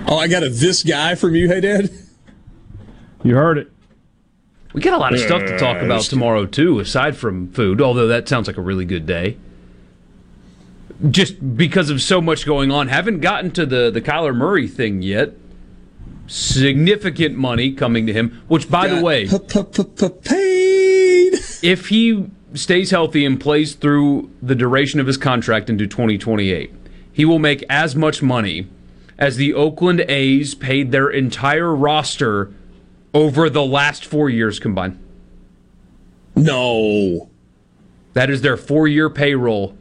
Oh, 0.06 0.18
I 0.18 0.28
got 0.28 0.42
a 0.42 0.50
this 0.50 0.82
guy 0.82 1.14
from 1.14 1.34
you, 1.34 1.48
hey 1.48 1.60
Dad. 1.60 1.90
You 3.24 3.34
heard 3.36 3.56
it. 3.56 3.70
We 4.74 4.80
got 4.82 4.94
a 4.94 4.98
lot 4.98 5.14
of 5.14 5.20
stuff 5.20 5.42
to 5.42 5.58
talk 5.58 5.80
Uh, 5.80 5.84
about 5.86 6.02
tomorrow 6.02 6.44
too, 6.44 6.78
aside 6.80 7.16
from 7.16 7.50
food. 7.52 7.80
Although 7.80 8.08
that 8.08 8.28
sounds 8.28 8.46
like 8.46 8.56
a 8.58 8.62
really 8.62 8.84
good 8.84 9.06
day. 9.06 9.36
Just 11.10 11.56
because 11.56 11.90
of 11.90 12.00
so 12.00 12.20
much 12.20 12.46
going 12.46 12.70
on, 12.70 12.88
haven't 12.88 13.20
gotten 13.20 13.50
to 13.52 13.66
the 13.66 13.90
the 13.90 14.00
Kyler 14.00 14.34
Murray 14.34 14.68
thing 14.68 15.02
yet. 15.02 15.32
Significant 16.26 17.36
money 17.36 17.72
coming 17.72 18.06
to 18.06 18.12
him, 18.12 18.42
which 18.48 18.70
by 18.70 18.86
the 18.86 19.02
way, 19.02 19.26
paid. 20.22 21.34
If 21.62 21.88
he 21.88 22.28
stays 22.54 22.90
healthy 22.90 23.24
and 23.24 23.40
plays 23.40 23.74
through 23.74 24.30
the 24.42 24.54
duration 24.54 24.98
of 24.98 25.06
his 25.06 25.16
contract 25.16 25.70
into 25.70 25.86
2028, 25.86 26.72
he 27.12 27.24
will 27.24 27.38
make 27.38 27.64
as 27.68 27.94
much 27.94 28.20
money 28.22 28.66
as 29.18 29.36
the 29.36 29.54
Oakland 29.54 30.00
A's 30.08 30.54
paid 30.54 30.90
their 30.90 31.08
entire 31.08 31.74
roster 31.74 32.52
over 33.14 33.48
the 33.48 33.64
last 33.64 34.04
four 34.04 34.28
years 34.28 34.58
combined. 34.58 34.98
No. 36.34 37.30
That 38.14 38.30
is 38.30 38.42
their 38.42 38.56
four 38.56 38.88
year 38.88 39.08
payroll. 39.10 39.76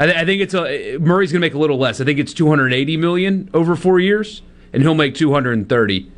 I, 0.00 0.06
th- 0.06 0.16
I 0.16 0.24
think 0.24 0.42
it's 0.42 0.54
a 0.54 0.98
Murray's 0.98 1.32
going 1.32 1.40
to 1.40 1.46
make 1.46 1.54
a 1.54 1.58
little 1.58 1.78
less. 1.78 2.00
I 2.00 2.04
think 2.04 2.18
it's 2.18 2.32
280 2.32 2.96
million 2.96 3.50
over 3.52 3.74
four 3.76 3.98
years, 3.98 4.42
and 4.72 4.82
he'll 4.82 4.94
make 4.94 5.14
230 5.14 6.12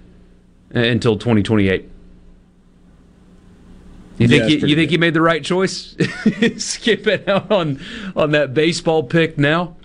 until 0.73 1.17
2028. 1.19 1.83
You 1.83 1.89
Yeah, 4.19 4.29
think 4.29 4.43
that's 4.61 4.71
you, 4.71 4.77
think 4.77 4.91
you 4.91 4.99
made 4.99 5.15
the 5.15 5.23
right 5.23 5.43
choice? 5.43 5.97
Skipping 6.59 7.27
out 7.27 7.51
on 7.51 7.81
on 8.15 8.33
that 8.33 8.53
baseball 8.53 9.03
pick 9.03 9.39
now. 9.39 9.77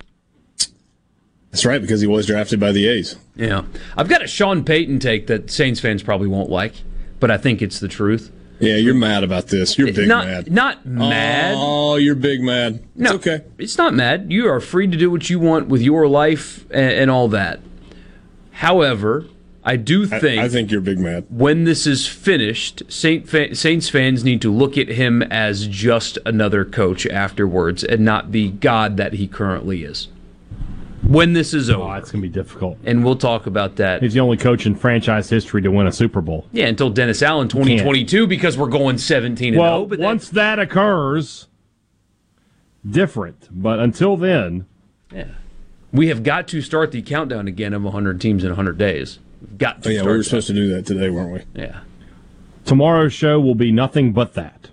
That's 1.52 1.66
right, 1.66 1.80
because 1.80 2.02
he 2.02 2.08
was 2.08 2.26
drafted 2.26 2.60
by 2.60 2.74
the 2.74 2.86
A's. 2.86 3.16
Yeah, 3.38 3.64
I've 3.96 4.10
got 4.10 4.22
a 4.22 4.28
Sean 4.28 4.66
Payton 4.66 5.00
take 5.00 5.28
that 5.28 5.50
Saints 5.50 5.80
fans 5.80 6.04
probably 6.04 6.28
won't 6.28 6.50
like, 6.50 6.74
but 7.22 7.32
I 7.32 7.38
think 7.38 7.62
it's 7.62 7.80
the 7.80 7.88
truth. 7.88 8.30
Yeah, 8.60 8.76
you're 8.78 8.94
mad 8.96 9.24
about 9.24 9.48
this. 9.48 9.78
You're 9.78 9.92
big 9.92 10.08
not, 10.08 10.26
mad. 10.26 10.52
Not 10.52 10.86
mad. 10.86 11.56
Oh, 11.58 11.96
you're 11.98 12.16
big 12.16 12.42
mad. 12.42 12.84
No, 12.96 13.16
it's 13.16 13.28
okay. 13.28 13.46
It's 13.58 13.78
not 13.78 13.94
mad. 13.94 14.32
You 14.32 14.48
are 14.48 14.60
free 14.62 14.88
to 14.88 14.96
do 14.98 15.12
what 15.12 15.30
you 15.30 15.40
want 15.40 15.68
with 15.68 15.82
your 15.82 16.08
life 16.08 16.66
and, 16.72 16.92
and 16.92 17.12
all 17.12 17.28
that. 17.30 17.60
However, 18.52 19.26
I 19.64 19.76
do 19.76 20.04
I- 20.04 20.20
think 20.20 20.42
I 20.42 20.48
think 20.50 20.72
you're 20.72 20.82
big 20.82 21.00
mad. 21.00 21.26
when 21.30 21.64
this 21.66 21.86
is 21.88 22.08
finished, 22.08 22.84
Saint 22.88 23.28
fa- 23.28 23.56
Saints 23.56 23.90
fans 23.90 24.24
need 24.24 24.42
to 24.44 24.52
look 24.54 24.78
at 24.78 24.88
him 24.90 25.22
as 25.24 25.68
just 25.68 26.18
another 26.26 26.64
coach 26.64 27.06
afterwards, 27.08 27.84
and 27.84 28.06
not 28.06 28.32
the 28.32 28.50
god 28.52 28.98
that 28.98 29.14
he 29.14 29.28
currently 29.28 29.84
is. 29.84 30.08
When 31.08 31.34
this 31.34 31.54
is 31.54 31.70
oh, 31.70 31.76
over, 31.82 31.84
Oh, 31.84 31.94
it's 31.94 32.12
going 32.12 32.22
to 32.24 32.28
be 32.28 32.34
difficult. 32.34 32.78
and 32.84 33.04
we'll 33.06 33.16
talk 33.16 33.46
about 33.46 33.76
that. 33.78 34.02
He's 34.02 34.14
the 34.14 34.20
only 34.22 34.38
coach 34.38 34.66
in 34.66 34.76
franchise 34.76 35.30
history 35.30 35.62
to 35.62 35.70
win 35.70 35.88
a 35.88 35.92
Super 35.92 36.22
Bowl. 36.22 36.48
Yeah, 36.52 36.66
until 36.68 36.90
Dennis 36.90 37.22
Allen 37.22 37.48
2022 37.48 38.26
because 38.28 38.58
we're 38.58 38.68
going 38.70 38.98
17 38.98 39.54
and 39.54 39.58
oh, 39.58 39.62
Well, 39.62 39.78
0. 39.82 39.86
But 39.88 40.00
once 40.00 40.30
that 40.30 40.58
occurs, 40.60 41.48
different. 42.90 43.48
But 43.52 43.80
until 43.80 44.18
then, 44.18 44.66
Yeah. 45.12 45.28
We 45.92 46.08
have 46.08 46.24
got 46.24 46.48
to 46.50 46.62
start 46.62 46.92
the 46.92 47.02
countdown 47.02 47.48
again 47.48 47.74
of 47.74 47.84
100 47.84 48.20
teams 48.20 48.44
in 48.44 48.50
100 48.50 48.78
days. 48.78 49.20
We've 49.42 49.58
got 49.58 49.84
to 49.84 49.90
Oh, 49.90 49.92
yeah, 49.92 50.00
start 50.00 50.06
we 50.08 50.12
were 50.12 50.18
that. 50.18 50.24
supposed 50.26 50.48
to 50.48 50.54
do 50.54 50.68
that 50.76 50.86
today, 50.86 51.10
weren't 51.10 51.32
we? 51.54 51.62
Yeah. 51.62 51.80
tomorrow's 52.66 53.14
show 53.14 53.40
will 53.40 53.56
be 53.56 53.72
nothing 53.72 54.12
but 54.12 54.34
that. 54.34 54.70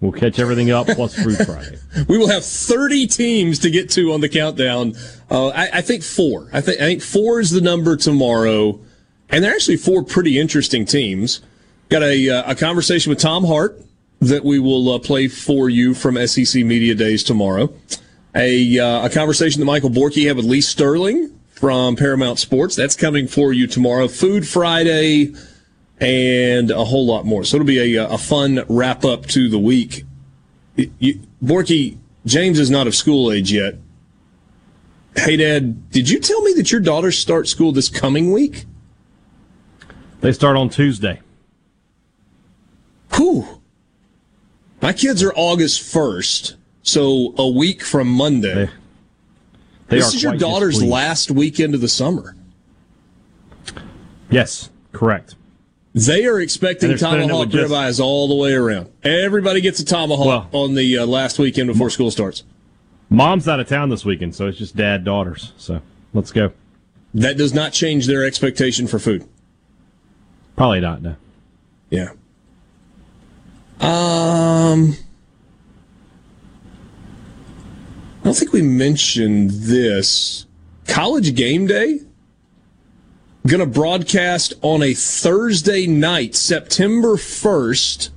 We'll 0.00 0.12
catch 0.12 0.38
everything 0.38 0.70
up 0.70 0.86
plus 0.88 1.14
Food 1.14 1.36
Friday. 1.46 1.78
We 2.06 2.18
will 2.18 2.28
have 2.28 2.44
30 2.44 3.06
teams 3.06 3.58
to 3.60 3.70
get 3.70 3.88
to 3.90 4.12
on 4.12 4.20
the 4.20 4.28
countdown. 4.28 4.94
Uh, 5.30 5.48
I, 5.48 5.68
I 5.74 5.80
think 5.80 6.02
four. 6.02 6.48
I 6.52 6.60
think 6.60 6.80
I 6.80 6.84
think 6.84 7.02
four 7.02 7.40
is 7.40 7.50
the 7.50 7.62
number 7.62 7.96
tomorrow, 7.96 8.78
and 9.30 9.42
they're 9.42 9.54
actually 9.54 9.78
four 9.78 10.02
pretty 10.02 10.38
interesting 10.38 10.84
teams. 10.84 11.40
Got 11.88 12.02
a 12.02 12.28
uh, 12.28 12.50
a 12.50 12.54
conversation 12.54 13.10
with 13.10 13.18
Tom 13.18 13.44
Hart 13.44 13.80
that 14.20 14.44
we 14.44 14.58
will 14.58 14.92
uh, 14.92 14.98
play 14.98 15.28
for 15.28 15.70
you 15.70 15.94
from 15.94 16.16
SEC 16.26 16.64
Media 16.64 16.94
Days 16.94 17.22
tomorrow. 17.22 17.72
A 18.34 18.78
uh, 18.78 19.06
a 19.06 19.10
conversation 19.10 19.60
that 19.60 19.66
Michael 19.66 19.90
Borky 19.90 20.26
had 20.26 20.36
with 20.36 20.44
Lee 20.44 20.60
Sterling 20.60 21.32
from 21.48 21.96
Paramount 21.96 22.38
Sports. 22.38 22.76
That's 22.76 22.96
coming 22.96 23.26
for 23.26 23.52
you 23.54 23.66
tomorrow. 23.66 24.08
Food 24.08 24.46
Friday 24.46 25.32
and 25.98 26.70
a 26.70 26.84
whole 26.84 27.06
lot 27.06 27.24
more. 27.24 27.44
So 27.44 27.56
it'll 27.56 27.66
be 27.66 27.96
a, 27.96 28.04
uh, 28.04 28.14
a 28.14 28.18
fun 28.18 28.64
wrap 28.68 29.04
up 29.04 29.26
to 29.26 29.48
the 29.48 29.58
week. 29.58 30.04
You, 30.76 30.90
you, 30.98 31.20
Borky, 31.42 31.98
James 32.24 32.58
is 32.58 32.70
not 32.70 32.86
of 32.86 32.94
school 32.94 33.32
age 33.32 33.52
yet. 33.52 33.76
Hey, 35.16 35.36
Dad, 35.36 35.90
did 35.90 36.10
you 36.10 36.20
tell 36.20 36.42
me 36.42 36.52
that 36.54 36.70
your 36.70 36.80
daughters 36.80 37.18
start 37.18 37.48
school 37.48 37.72
this 37.72 37.88
coming 37.88 38.32
week? 38.32 38.66
They 40.20 40.32
start 40.32 40.56
on 40.56 40.68
Tuesday. 40.68 41.20
Whew. 43.14 43.62
My 44.82 44.92
kids 44.92 45.22
are 45.22 45.32
August 45.34 45.82
1st, 45.82 46.56
so 46.82 47.34
a 47.38 47.48
week 47.48 47.82
from 47.82 48.08
Monday. 48.08 48.68
They 49.88 49.96
this 49.96 50.12
are 50.12 50.16
is 50.16 50.22
your 50.22 50.36
daughter's 50.36 50.82
last 50.82 51.30
weekend 51.30 51.74
of 51.74 51.80
the 51.80 51.88
summer. 51.88 52.36
Yes, 54.28 54.70
correct. 54.92 55.36
They 55.96 56.26
are 56.26 56.38
expecting 56.38 56.90
And 56.90 57.00
they're 57.00 57.08
spending 57.08 57.30
it 57.30 57.32
tomahawk 57.32 57.46
with 57.46 57.62
just- 57.62 57.72
ribeyes 57.72 58.00
all 58.04 58.28
the 58.28 58.34
way 58.34 58.52
around. 58.52 58.90
Everybody 59.02 59.62
gets 59.62 59.80
a 59.80 59.84
tomahawk 59.84 60.48
on 60.52 60.74
the 60.74 60.98
uh, 60.98 61.06
last 61.06 61.38
weekend 61.38 61.68
before 61.68 61.88
school 61.88 62.10
starts. 62.10 62.44
Mom's 63.08 63.48
out 63.48 63.60
of 63.60 63.68
town 63.68 63.88
this 63.88 64.04
weekend, 64.04 64.34
so 64.34 64.46
it's 64.46 64.58
just 64.58 64.76
dad 64.76 65.04
daughters. 65.04 65.54
So 65.56 65.80
let's 66.12 66.32
go. 66.32 66.52
That 67.14 67.38
does 67.38 67.54
not 67.54 67.72
change 67.72 68.06
their 68.06 68.26
expectation 68.26 68.86
for 68.86 68.98
food. 68.98 69.26
Probably 70.54 70.80
not. 70.80 71.00
No. 71.00 71.16
Yeah. 71.88 72.10
Um, 73.80 74.96
I 78.20 78.24
don't 78.24 78.34
think 78.36 78.52
we 78.52 78.60
mentioned 78.60 79.50
this. 79.50 80.44
College 80.86 81.34
game 81.34 81.66
day 81.66 82.00
going 83.46 83.60
to 83.60 83.66
broadcast 83.66 84.54
on 84.62 84.82
a 84.82 84.94
Thursday 84.94 85.86
night, 85.86 86.34
September 86.34 87.16
1st. 87.16 88.10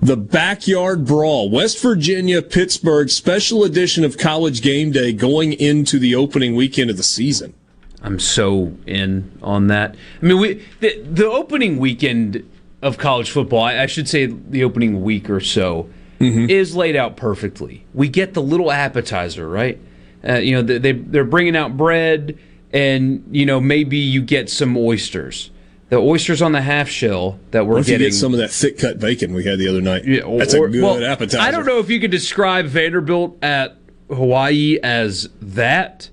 The 0.00 0.16
Backyard 0.16 1.04
Brawl, 1.04 1.50
West 1.50 1.82
Virginia, 1.82 2.40
Pittsburgh, 2.40 3.10
special 3.10 3.64
edition 3.64 4.04
of 4.04 4.16
College 4.16 4.62
Game 4.62 4.92
Day 4.92 5.12
going 5.12 5.52
into 5.52 5.98
the 5.98 6.14
opening 6.14 6.54
weekend 6.54 6.90
of 6.90 6.96
the 6.96 7.02
season. 7.02 7.54
I'm 8.02 8.20
so 8.20 8.76
in 8.86 9.36
on 9.42 9.66
that. 9.68 9.96
I 10.22 10.24
mean, 10.24 10.38
we 10.38 10.64
the, 10.80 11.02
the 11.02 11.26
opening 11.26 11.78
weekend 11.78 12.48
of 12.80 12.96
college 12.96 13.30
football, 13.30 13.62
I, 13.62 13.82
I 13.82 13.86
should 13.86 14.08
say 14.08 14.26
the 14.26 14.62
opening 14.62 15.02
week 15.02 15.28
or 15.28 15.40
so, 15.40 15.90
is 16.20 16.76
laid 16.76 16.94
out 16.94 17.16
perfectly. 17.16 17.84
We 17.94 18.08
get 18.08 18.34
the 18.34 18.42
little 18.42 18.70
appetizer, 18.70 19.48
right? 19.48 19.80
Uh, 20.28 20.34
you 20.34 20.54
know, 20.54 20.62
they, 20.62 20.78
they 20.78 20.92
they're 20.92 21.24
bringing 21.24 21.56
out 21.56 21.76
bread, 21.76 22.38
and 22.72 23.24
you 23.30 23.46
know 23.46 23.60
maybe 23.60 23.96
you 23.98 24.22
get 24.22 24.50
some 24.50 24.76
oysters. 24.76 25.50
The 25.90 25.96
oysters 25.96 26.42
on 26.42 26.52
the 26.52 26.60
half 26.60 26.88
shell 26.88 27.38
that 27.50 27.66
we're 27.66 27.74
What 27.74 27.80
if 27.80 27.88
you 27.88 27.94
getting. 27.94 28.08
get 28.08 28.14
some 28.14 28.34
of 28.34 28.40
that 28.40 28.50
thick 28.50 28.78
cut 28.78 28.98
bacon 29.00 29.32
we 29.32 29.44
had 29.44 29.58
the 29.58 29.68
other 29.68 29.80
night? 29.80 30.02
or- 30.22 30.38
That's 30.38 30.52
a 30.52 30.58
good 30.60 30.82
well, 30.82 31.02
appetizer. 31.02 31.40
I 31.42 31.50
don't 31.50 31.64
know 31.64 31.78
if 31.78 31.88
you 31.88 31.98
could 31.98 32.10
describe 32.10 32.66
Vanderbilt 32.66 33.42
at 33.42 33.74
Hawaii 34.10 34.78
as 34.82 35.30
that, 35.40 36.10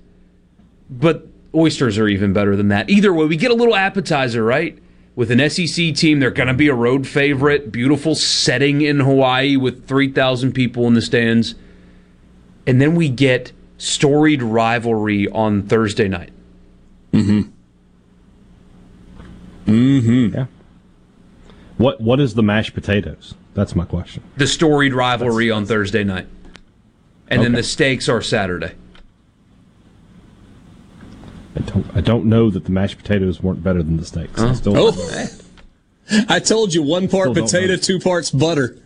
but 0.88 1.26
oysters 1.54 1.98
are 1.98 2.08
even 2.08 2.32
better 2.32 2.56
than 2.56 2.68
that. 2.68 2.88
Either 2.88 3.12
way, 3.12 3.26
we 3.26 3.36
get 3.36 3.50
a 3.50 3.54
little 3.54 3.76
appetizer, 3.76 4.42
right? 4.42 4.78
With 5.14 5.30
an 5.30 5.46
SEC 5.50 5.94
team, 5.94 6.20
they're 6.20 6.30
going 6.30 6.48
to 6.48 6.54
be 6.54 6.68
a 6.68 6.74
road 6.74 7.06
favorite. 7.06 7.70
Beautiful 7.72 8.14
setting 8.14 8.80
in 8.80 9.00
Hawaii 9.00 9.56
with 9.56 9.86
3,000 9.86 10.52
people 10.52 10.86
in 10.86 10.94
the 10.94 11.02
stands. 11.02 11.54
And 12.66 12.80
then 12.80 12.94
we 12.94 13.08
get 13.10 13.52
storied 13.78 14.42
rivalry 14.42 15.28
on 15.28 15.62
Thursday 15.62 16.08
night. 16.08 16.30
Mm-hmm. 17.16 17.40
Mm-hmm. 19.70 20.34
Yeah. 20.34 20.46
What 21.76 22.00
What 22.00 22.20
is 22.20 22.34
the 22.34 22.42
mashed 22.42 22.74
potatoes? 22.74 23.34
That's 23.54 23.74
my 23.74 23.84
question. 23.84 24.22
The 24.36 24.46
storied 24.46 24.94
rivalry 24.94 25.50
on 25.50 25.66
Thursday 25.66 26.04
night. 26.04 26.26
And 27.28 27.42
then 27.42 27.52
the 27.52 27.62
stakes 27.62 28.08
are 28.08 28.22
Saturday. 28.22 28.72
I 31.56 31.60
don't. 31.60 31.86
I 31.96 32.00
don't 32.00 32.26
know 32.26 32.50
that 32.50 32.64
the 32.64 32.70
mashed 32.70 32.98
potatoes 32.98 33.42
weren't 33.42 33.64
better 33.64 33.82
than 33.82 33.96
the 33.96 34.04
steaks. 34.04 34.40
I 34.40 34.52
still 34.54 34.74
Oh. 34.76 35.28
I 36.28 36.38
told 36.38 36.72
you 36.72 36.82
one 36.82 37.08
part 37.08 37.34
potato, 37.34 37.76
two 37.76 37.98
parts 37.98 38.30
butter. 38.30 38.78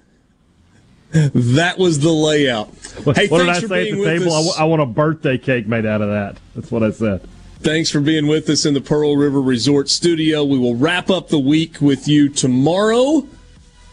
That 1.13 1.77
was 1.77 1.99
the 1.99 2.13
layout. 2.13 2.69
What, 3.05 3.17
hey, 3.19 3.27
what 3.29 3.39
did 3.39 3.49
I 3.49 3.59
say 3.61 3.91
at 3.91 3.97
the 3.97 4.05
table? 4.05 4.33
I, 4.33 4.39
us. 4.39 4.47
w- 4.47 4.53
I 4.57 4.65
want 4.65 4.81
a 4.81 4.87
birthday 4.87 5.37
cake 5.37 5.67
made 5.67 5.85
out 5.85 6.01
of 6.01 6.09
that. 6.09 6.39
That's 6.55 6.71
what 6.71 6.83
I 6.85 6.93
said. 6.93 7.29
Thanks 7.63 7.91
for 7.91 8.01
being 8.01 8.27
with 8.27 8.49
us 8.49 8.65
in 8.65 8.73
the 8.73 8.81
Pearl 8.81 9.19
River 9.19 9.39
Resort 9.39 9.91
Studio. 9.91 10.43
We 10.43 10.59
will 10.59 10.77
wrap 10.77 11.11
up 11.11 11.29
the 11.29 11.39
week 11.39 11.79
with 11.83 12.09
you 12.09 12.31
tomorrow. 12.31 13.27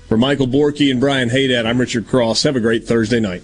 For 0.08 0.16
Michael 0.18 0.48
Borky 0.48 0.90
and 0.90 1.02
Brian 1.02 1.30
Haydad, 1.30 1.66
I'm 1.66 1.78
Richard 1.78 2.08
Cross. 2.08 2.44
Have 2.44 2.56
a 2.56 2.62
great 2.62 2.88
Thursday 2.88 3.20
night. 3.20 3.44